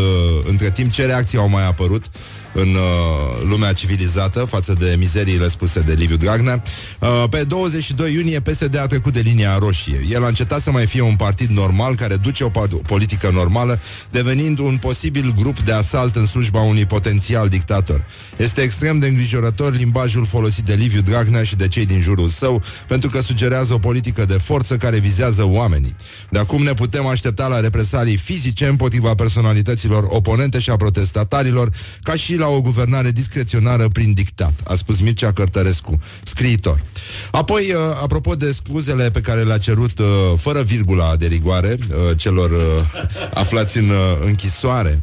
între 0.47 0.71
timp, 0.71 0.91
ce 0.91 1.05
reacții 1.05 1.37
au 1.37 1.49
mai 1.49 1.65
apărut 1.65 2.05
în 2.55 2.75
uh, 2.75 3.47
lumea 3.47 3.73
civilizată 3.73 4.39
față 4.39 4.75
de 4.79 4.95
mizeriile 4.97 5.49
spuse 5.49 5.79
de 5.79 5.93
Liviu 5.93 6.15
Dragnea. 6.15 6.63
Uh, 6.99 7.23
pe 7.29 7.43
22 7.43 8.13
iunie 8.13 8.39
PSD 8.39 8.77
a 8.77 8.87
trecut 8.87 9.13
de 9.13 9.19
linia 9.19 9.57
roșie. 9.57 10.05
El 10.09 10.23
a 10.23 10.27
încetat 10.27 10.61
să 10.61 10.71
mai 10.71 10.85
fie 10.85 11.01
un 11.01 11.15
partid 11.15 11.49
normal 11.49 11.95
care 11.95 12.15
duce 12.15 12.43
o, 12.43 12.49
pa- 12.49 12.71
o 12.71 12.77
politică 12.85 13.29
normală, 13.33 13.79
devenind 14.11 14.59
un 14.59 14.77
posibil 14.77 15.33
grup 15.39 15.59
de 15.59 15.71
asalt 15.71 16.15
în 16.15 16.25
slujba 16.25 16.61
unui 16.61 16.85
potențial 16.85 17.49
dictator. 17.49 18.05
Este 18.37 18.61
extrem 18.61 18.99
de 18.99 19.07
îngrijorător 19.07 19.75
limbajul 19.75 20.25
folosit 20.25 20.63
de 20.63 20.73
Liviu 20.73 21.01
Dragnea 21.01 21.43
și 21.43 21.55
de 21.55 21.67
cei 21.67 21.85
din 21.85 22.01
jurul 22.01 22.29
său, 22.29 22.61
pentru 22.87 23.09
că 23.09 23.21
sugerează 23.21 23.73
o 23.73 23.77
politică 23.77 24.25
de 24.25 24.37
forță 24.43 24.77
care 24.77 24.99
vizează 24.99 25.43
oamenii. 25.45 25.95
De 26.29 26.39
acum 26.39 26.63
ne 26.63 26.73
putem 26.73 27.05
aștepta 27.05 27.47
la 27.47 27.59
represalii 27.59 28.17
fizice 28.17 28.67
împotriva 28.67 29.15
personalităților 29.15 30.05
oponente 30.09 30.59
și 30.59 30.69
a 30.69 30.75
protestatarilor, 30.75 31.69
ca 32.01 32.15
și 32.15 32.35
la 32.35 32.44
o 32.47 32.61
guvernare 32.61 33.11
discreționară 33.11 33.89
prin 33.89 34.13
dictat, 34.13 34.53
a 34.67 34.75
spus 34.75 34.99
Mircea 34.99 35.31
Cărtărescu, 35.31 35.99
scriitor. 36.23 36.83
Apoi, 37.31 37.71
uh, 37.71 37.79
apropo 38.01 38.35
de 38.35 38.51
scuzele 38.51 39.11
pe 39.11 39.21
care 39.21 39.41
le-a 39.41 39.57
cerut 39.57 39.99
uh, 39.99 40.05
fără 40.37 40.61
virgula 40.61 41.15
de 41.15 41.27
rigoare 41.27 41.77
uh, 41.79 42.17
celor 42.17 42.51
uh, 42.51 42.57
aflați 43.33 43.77
în 43.77 43.89
uh, 43.89 44.17
închisoare, 44.25 45.01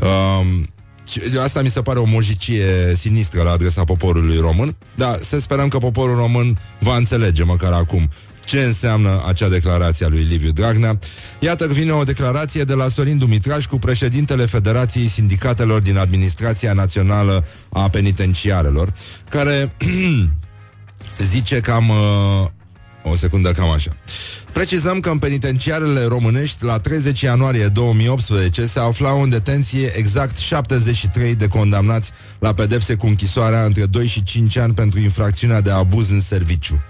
um, 0.00 0.66
și 1.08 1.38
Asta 1.42 1.62
mi 1.62 1.70
se 1.70 1.82
pare 1.82 1.98
o 1.98 2.04
mojicie 2.04 2.94
sinistră 2.98 3.42
la 3.42 3.50
adresa 3.50 3.84
poporului 3.84 4.38
român, 4.38 4.76
dar 4.94 5.18
să 5.18 5.40
sperăm 5.40 5.68
că 5.68 5.78
poporul 5.78 6.16
român 6.16 6.58
va 6.80 6.96
înțelege 6.96 7.42
măcar 7.42 7.72
acum 7.72 8.08
ce 8.44 8.62
înseamnă 8.62 9.24
acea 9.26 9.48
declarație 9.48 10.06
a 10.06 10.08
lui 10.08 10.22
Liviu 10.22 10.50
Dragnea. 10.50 10.98
Iată 11.40 11.66
că 11.66 11.72
vine 11.72 11.92
o 11.92 12.02
declarație 12.02 12.64
de 12.64 12.74
la 12.74 12.88
Sorin 12.88 13.18
Dumitrașcu, 13.18 13.78
președintele 13.78 14.46
Federației 14.46 15.08
Sindicatelor 15.08 15.80
din 15.80 15.96
Administrația 15.96 16.72
Națională 16.72 17.46
a 17.68 17.88
Penitenciarelor, 17.88 18.92
care 19.28 19.76
zice 21.32 21.60
cam... 21.60 21.88
Uh, 21.88 22.48
o 23.04 23.16
secundă, 23.16 23.52
cam 23.52 23.70
așa. 23.70 23.96
Precizăm 24.52 25.00
că 25.00 25.10
în 25.10 25.18
penitenciarele 25.18 26.04
românești, 26.04 26.64
la 26.64 26.78
30 26.78 27.20
ianuarie 27.20 27.66
2018, 27.66 28.66
se 28.66 28.78
aflau 28.78 29.22
în 29.22 29.28
detenție 29.28 29.96
exact 29.96 30.36
73 30.36 31.34
de 31.34 31.46
condamnați 31.46 32.10
la 32.38 32.54
pedepse 32.54 32.94
cu 32.94 33.06
închisoarea 33.06 33.64
între 33.64 33.86
2 33.86 34.06
și 34.06 34.22
5 34.22 34.56
ani 34.56 34.74
pentru 34.74 34.98
infracțiunea 34.98 35.60
de 35.60 35.70
abuz 35.70 36.10
în 36.10 36.20
serviciu. 36.20 36.82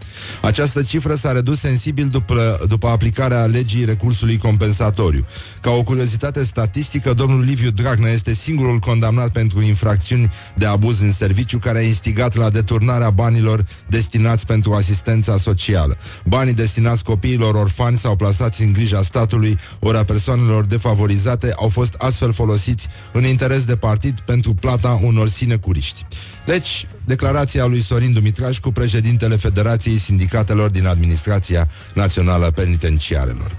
Această 0.43 0.83
cifră 0.83 1.15
s-a 1.15 1.33
redus 1.33 1.59
sensibil 1.59 2.09
după, 2.09 2.65
după 2.69 2.89
aplicarea 2.89 3.45
legii 3.45 3.85
recursului 3.85 4.37
compensatoriu. 4.37 5.27
Ca 5.61 5.71
o 5.71 5.83
curiozitate 5.83 6.45
statistică, 6.45 7.13
domnul 7.13 7.41
Liviu 7.41 7.71
Dragnea 7.71 8.11
este 8.11 8.35
singurul 8.35 8.79
condamnat 8.79 9.29
pentru 9.29 9.61
infracțiuni 9.61 10.31
de 10.55 10.67
abuz 10.67 11.01
în 11.01 11.13
serviciu 11.13 11.59
care 11.59 11.79
a 11.79 11.83
instigat 11.83 12.37
la 12.37 12.51
deturnarea 12.51 13.11
banilor 13.11 13.65
destinați 13.89 14.47
pentru 14.47 14.73
asistența 14.73 15.37
socială. 15.37 15.97
Banii 16.25 16.55
destinați 16.55 17.05
copiilor 17.05 17.55
orfani 17.55 17.99
sau 17.99 18.17
plasați 18.17 18.63
în 18.63 18.73
grija 18.73 19.03
statului, 19.03 19.59
ori 19.81 19.99
a 19.99 20.05
persoanelor 20.05 20.65
defavorizate, 20.65 21.53
au 21.57 21.69
fost 21.69 21.95
astfel 21.99 22.33
folosiți 22.33 22.89
în 23.13 23.25
interes 23.25 23.65
de 23.65 23.77
partid 23.77 24.21
pentru 24.21 24.55
plata 24.55 25.01
unor 25.03 25.29
sinecuriști. 25.29 26.07
Deci, 26.45 26.87
declarația 27.05 27.67
lui 27.67 27.83
Sorin 27.83 28.13
Dumitrașcu, 28.13 28.73
președintele 28.73 29.37
Federației 29.37 29.99
Sindicatelor 29.99 30.71
din 30.71 30.87
Administrația 30.87 31.69
Națională 31.95 32.51
Penitenciarelor. 32.51 33.57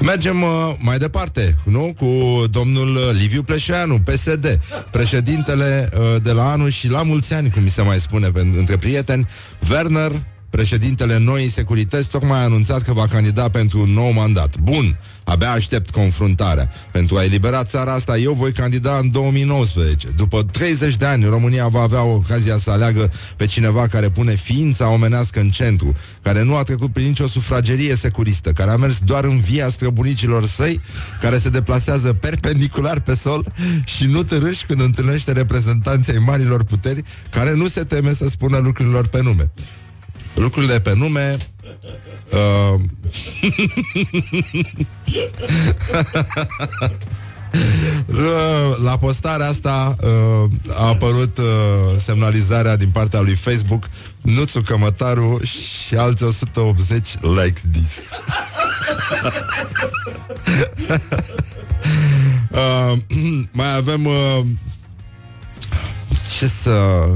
Mergem 0.00 0.42
uh, 0.42 0.74
mai 0.78 0.98
departe, 0.98 1.56
nu? 1.64 1.94
Cu 1.98 2.42
domnul 2.46 2.98
Liviu 3.12 3.42
Pleșeanu, 3.42 4.00
PSD, 4.00 4.60
președintele 4.90 5.88
uh, 5.92 6.22
de 6.22 6.32
la 6.32 6.50
anul 6.50 6.70
și 6.70 6.88
la 6.88 7.02
mulți 7.02 7.34
ani, 7.34 7.50
cum 7.50 7.62
mi 7.62 7.70
se 7.70 7.82
mai 7.82 8.00
spune 8.00 8.28
pe, 8.28 8.40
între 8.40 8.76
prieteni, 8.76 9.28
Werner 9.70 10.12
Președintele 10.50 11.18
Noii 11.18 11.50
Securități 11.50 12.08
tocmai 12.08 12.38
a 12.38 12.42
anunțat 12.42 12.82
că 12.82 12.92
va 12.92 13.06
candida 13.06 13.48
pentru 13.48 13.80
un 13.80 13.90
nou 13.90 14.10
mandat. 14.10 14.58
Bun, 14.58 14.98
abia 15.24 15.50
aștept 15.50 15.90
confruntarea. 15.90 16.70
Pentru 16.92 17.16
a 17.16 17.24
elibera 17.24 17.64
țara 17.64 17.92
asta, 17.92 18.18
eu 18.18 18.32
voi 18.32 18.52
candida 18.52 18.98
în 18.98 19.10
2019. 19.10 20.08
După 20.08 20.42
30 20.42 20.96
de 20.96 21.04
ani, 21.04 21.24
România 21.24 21.66
va 21.66 21.80
avea 21.80 22.02
ocazia 22.02 22.58
să 22.58 22.70
aleagă 22.70 23.10
pe 23.36 23.44
cineva 23.44 23.86
care 23.86 24.10
pune 24.10 24.34
ființa 24.34 24.88
omenească 24.88 25.40
în 25.40 25.48
centru, 25.48 25.92
care 26.22 26.42
nu 26.42 26.56
a 26.56 26.62
trecut 26.62 26.92
prin 26.92 27.06
nicio 27.06 27.26
sufragerie 27.26 27.94
securistă, 27.94 28.52
care 28.52 28.70
a 28.70 28.76
mers 28.76 28.98
doar 28.98 29.24
în 29.24 29.40
via 29.40 29.68
străbunicilor 29.68 30.46
săi, 30.46 30.80
care 31.20 31.38
se 31.38 31.48
deplasează 31.48 32.12
perpendicular 32.12 33.00
pe 33.00 33.14
sol 33.14 33.52
și 33.84 34.04
nu 34.04 34.22
târâși 34.22 34.66
când 34.66 34.80
întâlnește 34.80 35.32
reprezentanții 35.32 36.12
ai 36.12 36.22
marilor 36.26 36.64
puteri, 36.64 37.02
care 37.30 37.54
nu 37.54 37.68
se 37.68 37.82
teme 37.82 38.14
să 38.14 38.28
spună 38.28 38.58
lucrurilor 38.58 39.06
pe 39.06 39.22
nume 39.22 39.50
lucrurile 40.36 40.80
pe 40.80 40.94
nume 40.94 41.36
uh, 42.32 42.80
La 48.82 48.96
postarea 48.96 49.48
asta 49.48 49.96
uh, 50.00 50.44
a 50.74 50.86
apărut 50.86 51.38
uh, 51.38 51.44
semnalizarea 52.04 52.76
din 52.76 52.90
partea 52.90 53.20
lui 53.20 53.34
Facebook 53.34 53.88
Nuțu 54.20 54.60
Cămătaru 54.62 55.40
și 55.44 55.94
alți 55.96 56.24
180 56.24 57.14
likes 57.20 57.62
this. 57.72 57.98
uh, 62.50 62.92
mai 63.58 63.76
avem 63.76 64.04
uh, 64.04 64.40
ce 66.38 66.46
să 66.46 67.06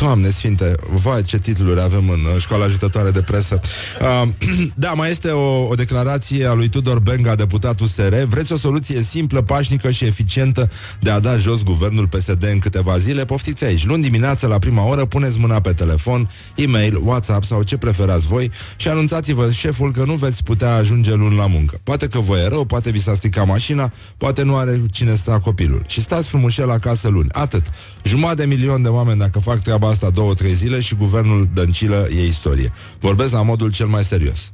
Doamne 0.00 0.30
sfinte, 0.30 0.74
vai 0.90 1.22
ce 1.22 1.38
titluri 1.38 1.80
avem 1.80 2.08
în 2.08 2.18
uh, 2.34 2.40
școala 2.40 2.64
ajutătoare 2.64 3.10
de 3.10 3.22
presă. 3.22 3.60
Uh, 4.00 4.28
da, 4.74 4.92
mai 4.92 5.10
este 5.10 5.28
o, 5.28 5.68
o 5.68 5.74
declarație 5.74 6.46
a 6.46 6.52
lui 6.52 6.68
Tudor 6.68 7.00
Benga, 7.00 7.34
deputat 7.34 7.80
USR. 7.80 8.14
Vreți 8.28 8.52
o 8.52 8.56
soluție 8.56 9.02
simplă, 9.02 9.42
pașnică 9.42 9.90
și 9.90 10.04
eficientă 10.04 10.70
de 11.00 11.10
a 11.10 11.20
da 11.20 11.36
jos 11.36 11.62
guvernul 11.62 12.08
PSD 12.08 12.44
în 12.52 12.58
câteva 12.58 12.98
zile? 12.98 13.24
Poftiți 13.24 13.64
aici. 13.64 13.86
Luni 13.86 14.02
dimineață, 14.02 14.46
la 14.46 14.58
prima 14.58 14.86
oră, 14.86 15.04
puneți 15.04 15.38
mâna 15.38 15.60
pe 15.60 15.72
telefon, 15.72 16.30
e-mail, 16.54 17.00
WhatsApp 17.02 17.44
sau 17.44 17.62
ce 17.62 17.76
preferați 17.76 18.26
voi 18.26 18.50
și 18.76 18.88
anunțați-vă 18.88 19.50
șeful 19.50 19.92
că 19.92 20.04
nu 20.04 20.14
veți 20.14 20.42
putea 20.42 20.74
ajunge 20.74 21.14
luni 21.14 21.36
la 21.36 21.46
muncă. 21.46 21.78
Poate 21.82 22.08
că 22.08 22.18
vă 22.20 22.36
e 22.36 22.48
rău, 22.48 22.64
poate 22.64 22.90
vi 22.90 23.02
s-a 23.02 23.14
stricat 23.14 23.46
mașina, 23.46 23.92
poate 24.16 24.42
nu 24.42 24.56
are 24.56 24.82
cine 24.90 25.14
sta 25.14 25.38
copilul. 25.38 25.82
Și 25.86 26.00
stați 26.00 26.28
frumușel 26.28 26.70
acasă 26.70 27.08
luni. 27.08 27.28
Atât. 27.32 27.62
Jumătate 28.02 28.32
de 28.34 28.46
milion 28.46 28.82
de 28.82 28.88
oameni 28.88 29.18
dacă 29.18 29.38
fac 29.38 29.62
treaba 29.62 29.83
asta 29.84 30.10
două, 30.10 30.34
trei 30.34 30.54
zile 30.54 30.80
și 30.80 30.94
guvernul 30.94 31.48
Dăncilă 31.54 32.08
e 32.16 32.26
istorie. 32.26 32.72
Vorbesc 33.00 33.32
la 33.32 33.42
modul 33.42 33.72
cel 33.72 33.86
mai 33.86 34.04
serios. 34.04 34.52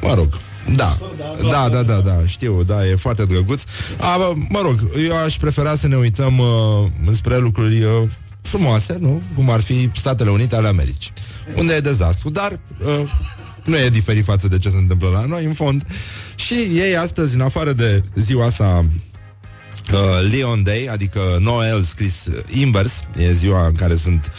Mă 0.00 0.14
rog, 0.14 0.28
da, 0.76 0.98
da, 1.50 1.68
da, 1.68 1.82
da, 1.82 2.00
da, 2.00 2.26
știu, 2.26 2.62
da, 2.62 2.86
e 2.86 2.94
foarte 2.94 3.24
drăguț. 3.24 3.62
A, 4.00 4.16
mă 4.48 4.60
rog, 4.62 4.90
eu 5.08 5.16
aș 5.16 5.36
prefera 5.36 5.76
să 5.76 5.86
ne 5.86 5.96
uităm 5.96 6.38
uh, 6.38 7.14
spre 7.14 7.38
lucruri 7.38 7.82
uh, 7.82 8.02
frumoase, 8.42 8.96
nu? 9.00 9.22
Cum 9.34 9.50
ar 9.50 9.60
fi 9.60 9.90
Statele 9.94 10.30
Unite 10.30 10.56
ale 10.56 10.68
Americii, 10.68 11.12
unde 11.56 11.74
e 11.74 11.80
dezastru, 11.80 12.30
dar 12.30 12.60
uh, 12.78 13.10
nu 13.64 13.76
e 13.76 13.88
diferit 13.88 14.24
față 14.24 14.48
de 14.48 14.58
ce 14.58 14.70
se 14.70 14.76
întâmplă 14.76 15.08
la 15.08 15.24
noi, 15.26 15.44
în 15.44 15.52
fond. 15.52 15.86
Și 16.34 16.54
ei 16.54 16.96
astăzi, 16.96 17.34
în 17.34 17.40
afară 17.40 17.72
de 17.72 18.02
ziua 18.14 18.46
asta 18.46 18.84
uh, 19.92 20.30
Leon 20.30 20.62
Day, 20.62 20.88
adică 20.90 21.20
Noel 21.40 21.82
scris 21.82 22.26
uh, 22.26 22.38
invers, 22.54 22.92
e 23.18 23.32
ziua 23.32 23.66
în 23.66 23.72
care 23.72 23.96
sunt 23.96 24.32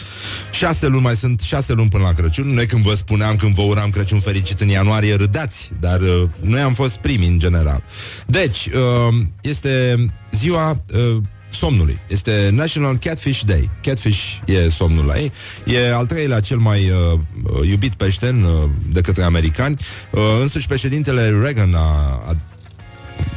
șase 0.50 0.86
luni, 0.86 1.02
mai 1.02 1.16
sunt 1.16 1.40
șase 1.40 1.72
luni 1.72 1.88
până 1.88 2.02
la 2.02 2.12
Crăciun. 2.12 2.48
Noi 2.48 2.66
când 2.66 2.82
vă 2.82 2.94
spuneam, 2.94 3.36
când 3.36 3.54
vă 3.54 3.62
uram 3.62 3.90
Crăciun 3.90 4.20
fericit 4.20 4.60
în 4.60 4.68
ianuarie, 4.68 5.14
râdați, 5.14 5.70
dar 5.80 6.00
uh, 6.00 6.22
noi 6.40 6.60
am 6.60 6.74
fost 6.74 6.96
primi 6.96 7.26
în 7.26 7.38
general. 7.38 7.82
Deci, 8.26 8.66
uh, 8.66 9.14
este 9.40 9.96
ziua 10.32 10.82
uh, 10.94 11.22
somnului. 11.50 11.98
Este 12.08 12.48
National 12.52 12.96
Catfish 12.98 13.40
Day. 13.42 13.70
Catfish 13.82 14.38
e 14.44 14.68
somnul 14.70 15.04
la 15.04 15.18
ei. 15.18 15.32
E 15.64 15.94
al 15.94 16.06
treilea 16.06 16.40
cel 16.40 16.58
mai 16.58 16.90
uh, 16.90 17.68
iubit 17.68 17.94
peșten 17.94 18.42
uh, 18.42 18.70
de 18.92 19.00
către 19.00 19.22
americani. 19.22 19.76
Uh, 20.10 20.20
însuși 20.40 20.66
președintele 20.66 21.38
Reagan 21.42 21.74
a, 21.74 21.80
a 22.26 22.36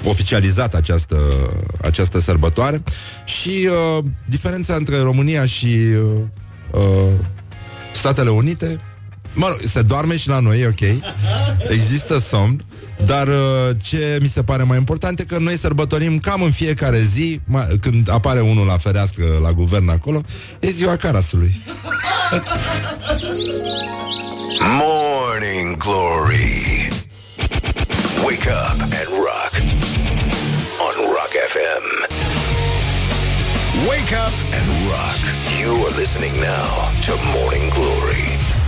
oficializat 0.03 0.74
această, 0.74 1.17
această 1.81 2.19
sărbătoare. 2.19 2.84
Și 3.25 3.69
uh, 3.98 4.03
diferența 4.25 4.75
între 4.75 5.00
România 5.00 5.46
și 5.46 5.65
uh, 5.65 6.22
uh, 6.72 7.12
Statele 7.91 8.29
Unite 8.29 8.79
Mă 9.34 9.48
rog, 9.48 9.58
se 9.62 9.81
doarme 9.81 10.17
și 10.17 10.27
la 10.27 10.39
noi, 10.39 10.65
ok? 10.65 10.79
Există 11.69 12.19
somn 12.29 12.63
Dar 13.05 13.27
uh, 13.27 13.36
ce 13.84 14.17
mi 14.22 14.27
se 14.27 14.43
pare 14.43 14.63
mai 14.63 14.77
important 14.77 15.19
E 15.19 15.24
că 15.24 15.38
noi 15.39 15.58
sărbătorim 15.58 16.19
cam 16.19 16.41
în 16.41 16.51
fiecare 16.51 17.01
zi 17.13 17.39
ma- 17.53 17.79
Când 17.81 18.10
apare 18.12 18.39
unul 18.39 18.65
la 18.65 18.77
fereastră 18.77 19.24
La 19.41 19.51
guvern 19.53 19.89
acolo 19.89 20.22
E 20.60 20.69
ziua 20.69 20.96
Carasului. 20.96 21.62
Morning 24.79 25.77
Glory. 25.77 26.89
Wake 28.25 28.50
up 28.50 28.81
and 28.81 29.08
rock 29.10 29.58
Wake 33.87 34.11
up 34.11 34.35
and 34.57 34.68
rock. 34.92 35.20
You 35.61 35.72
are 35.85 35.96
listening 35.96 36.33
now 36.42 36.92
to 37.05 37.13
Morning 37.35 37.70
Glory. 37.77 38.27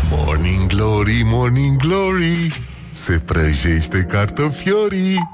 Morning 0.10 0.68
Glory, 0.68 1.22
Morning 1.26 1.78
Glory. 1.78 2.68
Se 2.92 3.20
prăjește 3.26 4.06
cartofiorii. 4.10 5.16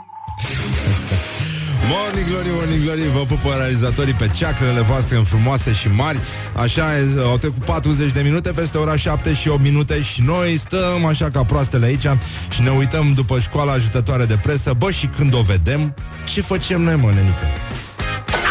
Morning 1.92 2.28
Glory, 2.28 2.48
Morning 2.50 2.84
Glory 2.84 3.10
Vă 3.12 3.20
pupă 3.20 3.54
realizatorii 3.58 4.14
pe 4.14 4.30
ceacrele 4.36 4.82
voastre 4.82 5.16
în 5.16 5.24
frumoase 5.24 5.74
și 5.74 5.88
mari. 5.88 6.20
Așa, 6.56 6.86
au 7.30 7.38
trecut 7.38 7.64
40 7.64 8.12
de 8.12 8.22
minute 8.22 8.52
Peste 8.52 8.78
ora 8.78 8.96
7 8.96 9.34
și 9.34 9.50
8 9.50 9.62
minute 9.62 10.02
Și 10.02 10.22
noi 10.22 10.58
stăm 10.58 11.06
așa 11.06 11.30
ca 11.30 11.44
proastele 11.44 11.86
aici 11.86 12.08
Și 12.50 12.62
ne 12.62 12.70
uităm 12.70 13.14
după 13.14 13.40
școala 13.40 13.72
ajutătoare 13.72 14.26
de 14.26 14.40
presă. 14.42 14.74
Bă, 14.74 14.92
și 14.92 15.08
când 15.08 15.34
o 15.34 15.42
vedem 15.42 15.96
Ce 16.26 16.42
facem 16.42 16.82
noi, 16.82 16.96
mă, 16.96 17.12
nenică? 17.16 17.46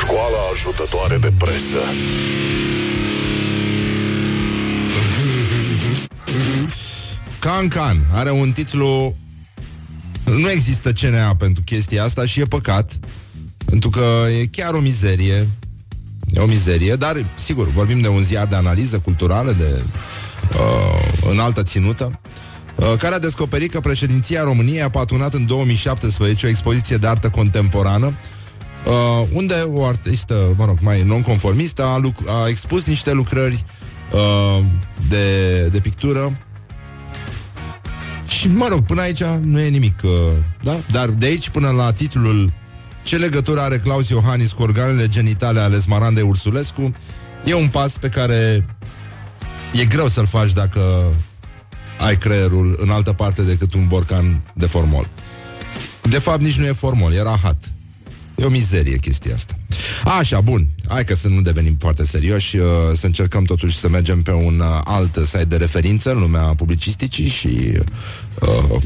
Școala 0.00 0.38
ajutătoare 0.52 1.16
de 1.18 1.32
presă. 1.38 1.76
Can 7.38 7.68
Can 7.68 8.00
are 8.12 8.30
un 8.30 8.52
titlu 8.52 9.16
Nu 10.24 10.50
există 10.50 10.92
CNA 10.92 11.34
pentru 11.34 11.62
chestia 11.62 12.04
asta 12.04 12.26
Și 12.26 12.40
e 12.40 12.44
păcat 12.44 12.92
Pentru 13.64 13.90
că 13.90 14.26
e 14.40 14.46
chiar 14.46 14.74
o 14.74 14.80
mizerie 14.80 15.48
E 16.32 16.40
o 16.40 16.46
mizerie, 16.46 16.94
dar 16.94 17.26
sigur 17.34 17.68
Vorbim 17.68 18.00
de 18.00 18.08
un 18.08 18.22
ziar 18.22 18.46
de 18.46 18.56
analiză 18.56 18.98
culturală 18.98 19.52
De 19.52 19.82
uh, 20.52 21.30
înaltă 21.30 21.62
ținută 21.62 22.20
uh, 22.74 22.94
care 22.98 23.14
a 23.14 23.18
descoperit 23.18 23.70
că 23.70 23.80
președinția 23.80 24.42
României 24.42 24.82
a 24.82 24.90
patronat 24.90 25.34
în 25.34 25.46
2017 25.46 26.46
o 26.46 26.48
expoziție 26.48 26.96
de 26.96 27.06
artă 27.06 27.28
contemporană 27.30 28.14
uh, 28.86 29.26
unde 29.32 29.54
o 29.54 29.84
artistă, 29.84 30.54
mă 30.56 30.64
rog, 30.64 30.78
mai 30.80 31.02
nonconformistă 31.02 31.84
a, 31.84 31.98
luc- 31.98 32.28
a 32.28 32.48
expus 32.48 32.84
niște 32.84 33.12
lucrări 33.12 33.64
uh, 34.12 34.64
de, 35.08 35.60
de 35.66 35.80
pictură 35.80 36.38
și, 38.26 38.48
mă 38.48 38.66
rog, 38.68 38.86
până 38.86 39.00
aici 39.00 39.22
nu 39.24 39.60
e 39.60 39.68
nimic, 39.68 40.00
uh, 40.04 40.10
da? 40.62 40.76
Dar 40.90 41.08
de 41.08 41.26
aici 41.26 41.48
până 41.48 41.70
la 41.70 41.92
titlul 41.92 42.52
Ce 43.02 43.16
legătură 43.16 43.60
are 43.60 43.78
Claus 43.78 44.08
Iohannis 44.08 44.52
cu 44.52 44.62
organele 44.62 45.06
genitale 45.06 45.60
ale 45.60 45.80
Smarandei 45.80 46.22
Ursulescu 46.22 46.92
e 47.44 47.54
un 47.54 47.68
pas 47.68 47.98
pe 47.98 48.08
care 48.08 48.66
e 49.72 49.84
greu 49.84 50.08
să-l 50.08 50.26
faci 50.26 50.52
dacă 50.52 51.12
ai 51.98 52.16
creierul 52.16 52.76
în 52.80 52.90
altă 52.90 53.12
parte 53.12 53.42
decât 53.42 53.74
un 53.74 53.86
borcan 53.86 54.42
de 54.54 54.66
formol. 54.66 55.08
De 56.02 56.18
fapt, 56.18 56.40
nici 56.40 56.58
nu 56.58 56.66
e 56.66 56.72
formol, 56.72 57.12
e 57.12 57.22
rahat. 57.22 57.56
E 58.36 58.44
o 58.44 58.48
mizerie 58.48 58.96
chestia 58.96 59.34
asta. 59.34 59.54
Așa, 60.04 60.40
bun. 60.40 60.66
Hai 60.88 61.04
că 61.04 61.14
să 61.14 61.28
nu 61.28 61.40
devenim 61.40 61.76
foarte 61.78 62.04
serioși, 62.04 62.56
uh, 62.56 62.66
să 62.96 63.06
încercăm 63.06 63.44
totuși 63.44 63.78
să 63.78 63.88
mergem 63.88 64.22
pe 64.22 64.30
un 64.32 64.58
uh, 64.58 64.80
alt 64.84 65.18
site 65.24 65.44
de 65.44 65.56
referință 65.56 66.10
în 66.10 66.18
lumea 66.18 66.42
publicisticii 66.42 67.28
și 67.28 67.80
uh, 68.40 68.80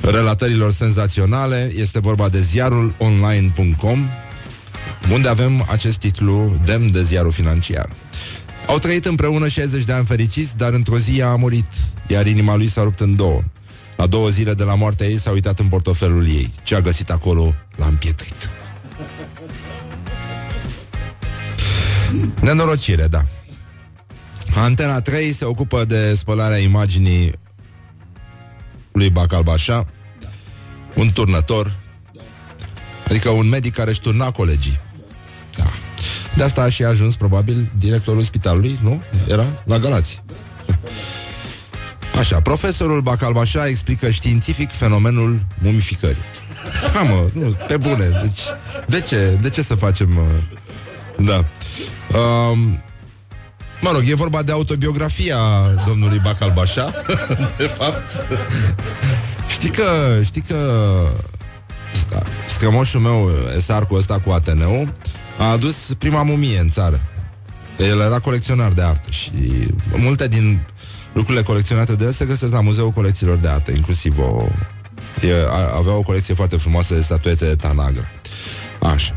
relatărilor 0.00 0.72
senzaționale. 0.72 1.72
Este 1.76 2.00
vorba 2.00 2.28
de 2.28 2.40
ziarul 2.40 2.94
online.com 2.98 4.08
unde 5.12 5.28
avem 5.28 5.66
acest 5.70 5.98
titlu 5.98 6.60
demn 6.64 6.92
de 6.92 7.02
ziarul 7.02 7.32
financiar. 7.32 7.90
Au 8.66 8.78
trăit 8.78 9.04
împreună 9.04 9.48
60 9.48 9.84
de 9.84 9.92
ani 9.92 10.04
fericiți, 10.04 10.56
dar 10.56 10.72
într-o 10.72 10.98
zi 10.98 11.22
a 11.22 11.34
murit, 11.34 11.66
iar 12.06 12.26
inima 12.26 12.56
lui 12.56 12.68
s-a 12.68 12.82
rupt 12.82 13.00
în 13.00 13.16
două. 13.16 13.42
La 14.04 14.10
două 14.10 14.28
zile 14.28 14.54
de 14.54 14.62
la 14.62 14.74
moartea 14.74 15.06
ei 15.06 15.18
s-a 15.18 15.30
uitat 15.30 15.58
în 15.58 15.68
portofelul 15.68 16.26
ei. 16.26 16.52
Ce 16.62 16.74
a 16.74 16.80
găsit 16.80 17.10
acolo 17.10 17.54
l-a 17.76 17.86
împietrit. 17.86 18.50
Nenorocire, 22.40 23.06
da. 23.06 23.24
Antena 24.56 25.00
3 25.00 25.32
se 25.32 25.44
ocupă 25.44 25.84
de 25.84 26.14
spălarea 26.14 26.58
imaginii 26.58 27.32
lui 28.92 29.10
Bacalbașa, 29.10 29.86
un 30.94 31.12
turnător, 31.12 31.76
adică 33.08 33.28
un 33.28 33.48
medic 33.48 33.74
care 33.74 33.90
își 33.90 34.00
turna 34.00 34.30
colegii. 34.30 34.80
Da. 35.56 35.64
De 36.36 36.42
asta 36.42 36.62
a 36.62 36.68
și 36.68 36.84
ajuns, 36.84 37.16
probabil, 37.16 37.70
directorul 37.78 38.22
spitalului, 38.22 38.78
nu? 38.82 39.02
Era 39.28 39.46
la 39.64 39.78
Galați. 39.78 40.22
Așa, 42.18 42.40
profesorul 42.40 43.00
Bacalbașa 43.00 43.66
explică 43.66 44.10
științific 44.10 44.70
fenomenul 44.70 45.44
mumificării. 45.58 46.22
Ha, 46.94 47.02
mă, 47.02 47.28
nu, 47.32 47.56
pe 47.66 47.76
bune. 47.76 48.08
Deci, 48.22 48.40
de 48.86 49.00
ce? 49.00 49.38
De 49.40 49.50
ce 49.50 49.62
să 49.62 49.74
facem... 49.74 50.16
Uh, 50.16 50.24
da. 51.26 51.44
Um, 52.18 52.82
mă 53.80 53.90
rog, 53.92 54.02
e 54.06 54.14
vorba 54.14 54.42
de 54.42 54.52
autobiografia 54.52 55.38
domnului 55.86 56.20
Bacalbașa, 56.24 56.92
de 57.58 57.64
fapt. 57.64 58.26
știi 59.48 59.70
că, 59.70 60.20
știi 60.24 60.40
că 60.40 60.56
scămoșul 62.48 63.00
meu, 63.00 63.30
esarcul 63.56 63.98
ăsta 63.98 64.18
cu 64.18 64.30
Ateneu, 64.30 64.88
a 65.38 65.50
adus 65.50 65.76
prima 65.98 66.22
mumie 66.22 66.58
în 66.58 66.70
țară. 66.70 67.00
El 67.78 68.00
era 68.00 68.18
colecționar 68.18 68.72
de 68.72 68.82
artă 68.82 69.10
și 69.10 69.30
multe 69.94 70.28
din 70.28 70.66
lucrurile 71.14 71.42
colecționate 71.42 71.94
de 71.94 72.04
el 72.04 72.12
se 72.12 72.24
găsesc 72.24 72.52
la 72.52 72.60
Muzeul 72.60 72.90
Colecțiilor 72.90 73.36
de 73.36 73.48
Artă, 73.48 73.70
inclusiv 73.70 74.18
o... 74.18 74.46
E, 75.22 75.32
a, 75.48 75.76
avea 75.76 75.94
o 75.94 76.02
colecție 76.02 76.34
foarte 76.34 76.56
frumoasă 76.56 76.94
de 76.94 77.00
statuete 77.00 77.44
de 77.44 77.54
Tanagra. 77.54 78.10
Așa. 78.80 79.14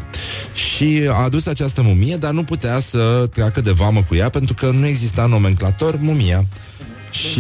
Și 0.54 1.08
a 1.10 1.24
adus 1.24 1.46
această 1.46 1.82
mumie, 1.82 2.16
dar 2.16 2.32
nu 2.32 2.44
putea 2.44 2.80
să 2.80 3.28
treacă 3.32 3.62
de 3.62 3.72
vamă 3.72 4.04
cu 4.04 4.16
ea 4.16 4.30
pentru 4.30 4.54
că 4.54 4.72
nu 4.72 4.86
exista 4.86 5.26
nomenclator 5.26 5.98
mumia. 6.00 6.46
Și 7.12 7.40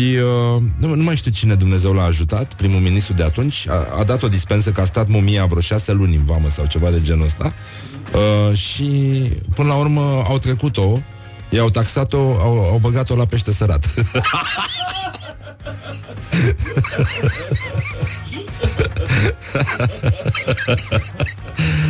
uh, 0.56 0.62
nu, 0.78 0.96
nu 0.96 1.04
mai 1.04 1.15
știu 1.15 1.32
cine 1.32 1.56
Dumnezeu 1.56 1.93
l-a 1.93 2.04
ajutat, 2.04 2.54
primul 2.54 2.80
ministru 2.80 3.13
de 3.13 3.24
atunci, 3.24 3.67
a, 3.67 4.00
a 4.00 4.04
dat 4.04 4.24
o 4.24 4.28
dispensă 4.28 4.72
că 4.72 4.82
a 4.82 4.86
stat 4.86 5.08
mumia 5.08 5.46
vreo 5.46 5.62
șase 5.62 5.91
luni 5.91 6.15
în 6.15 6.26
vamă 6.26 6.50
sau 6.50 6.65
ceva 6.65 6.89
de 6.89 7.02
genul 7.02 7.26
ăsta. 7.26 7.54
Uh, 8.13 8.58
și 8.58 8.84
până 9.56 9.67
la 9.67 9.76
urmă 9.76 10.24
au 10.28 10.38
trecut-o, 10.38 11.02
i-au 11.50 11.70
taxat-o, 11.70 12.18
au, 12.18 12.70
au 12.72 12.78
băgat-o 12.78 13.16
la 13.16 13.26
pește 13.26 13.54
sărat. 13.54 13.86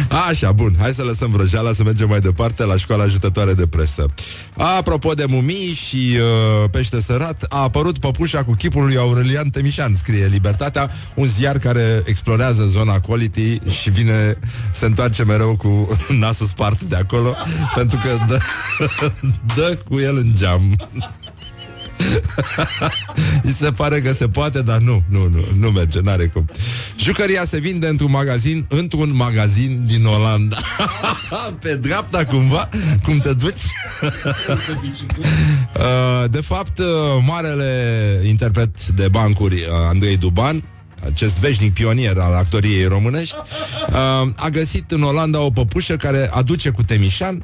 Așa, 0.10 0.52
bun, 0.52 0.76
hai 0.80 0.94
să 0.94 1.04
lăsăm 1.04 1.32
vrăjeala 1.32 1.72
Să 1.72 1.84
mergem 1.84 2.08
mai 2.08 2.20
departe 2.20 2.64
la 2.66 2.78
școala 2.78 3.04
ajutătoare 3.04 3.54
de 3.54 3.68
presă. 3.68 4.06
Apropo 4.58 5.14
de 5.14 5.26
mumii 5.26 5.72
și 5.72 6.18
uh, 6.18 6.70
pește 6.72 7.02
sărat 7.02 7.46
A 7.50 7.58
apărut 7.58 8.00
păpușa 8.00 8.44
cu 8.44 8.52
chipul 8.52 8.84
lui 8.84 8.98
Aurelian 8.98 9.50
Temișan 9.50 9.96
Scrie 9.96 10.26
Libertatea 10.26 10.92
Un 11.14 11.28
ziar 11.28 11.58
care 11.58 12.04
explorează 12.06 12.64
zona 12.66 13.00
quality 13.00 13.60
Și 13.70 13.90
vine, 13.90 14.40
se 14.72 14.86
întoarce 14.86 15.24
mereu 15.24 15.56
cu 15.56 15.88
nasul 16.20 16.48
spart 16.48 16.82
de 16.82 16.96
acolo 16.96 17.36
Pentru 17.76 18.00
că 18.04 18.26
dă, 18.28 18.40
dă 19.56 19.78
cu 19.90 20.00
el 20.00 20.16
în 20.16 20.32
geam 20.36 20.76
îi 23.44 23.56
se 23.60 23.72
pare 23.72 24.02
că 24.02 24.14
se 24.14 24.28
poate, 24.28 24.62
dar 24.62 24.78
nu, 24.78 25.04
nu, 25.10 25.30
nu, 25.30 25.46
nu 25.60 25.70
merge, 25.70 26.00
n-are 26.00 26.26
cum. 26.28 26.50
Jucăria 27.00 27.46
se 27.46 27.60
vinde 27.60 27.88
într-un 27.88 28.12
magazin, 28.12 28.66
într-un 28.70 29.16
magazin 29.16 29.84
din 29.86 30.06
Olanda. 30.06 30.58
Pe 31.62 31.76
dreapta 31.76 32.26
cumva, 32.26 32.70
cum 33.04 33.20
te 33.20 33.34
duci? 33.34 33.62
Uh, 35.78 36.30
de 36.30 36.42
fapt, 36.42 36.80
uh, 36.80 36.86
marele 37.26 38.22
interpret 38.28 38.88
de 38.88 39.08
bancuri, 39.08 39.54
uh, 39.54 39.62
Andrei 39.88 40.18
Duban, 40.18 40.64
acest 41.06 41.40
veșnic 41.40 41.74
pionier 41.74 42.18
al 42.18 42.34
actoriei 42.34 42.86
românești, 42.86 43.36
a 44.36 44.50
găsit 44.52 44.92
în 44.92 45.02
Olanda 45.04 45.40
o 45.40 45.50
păpușă 45.50 45.96
care 45.96 46.30
aduce 46.34 46.70
cu 46.70 46.84
Temișan, 46.84 47.44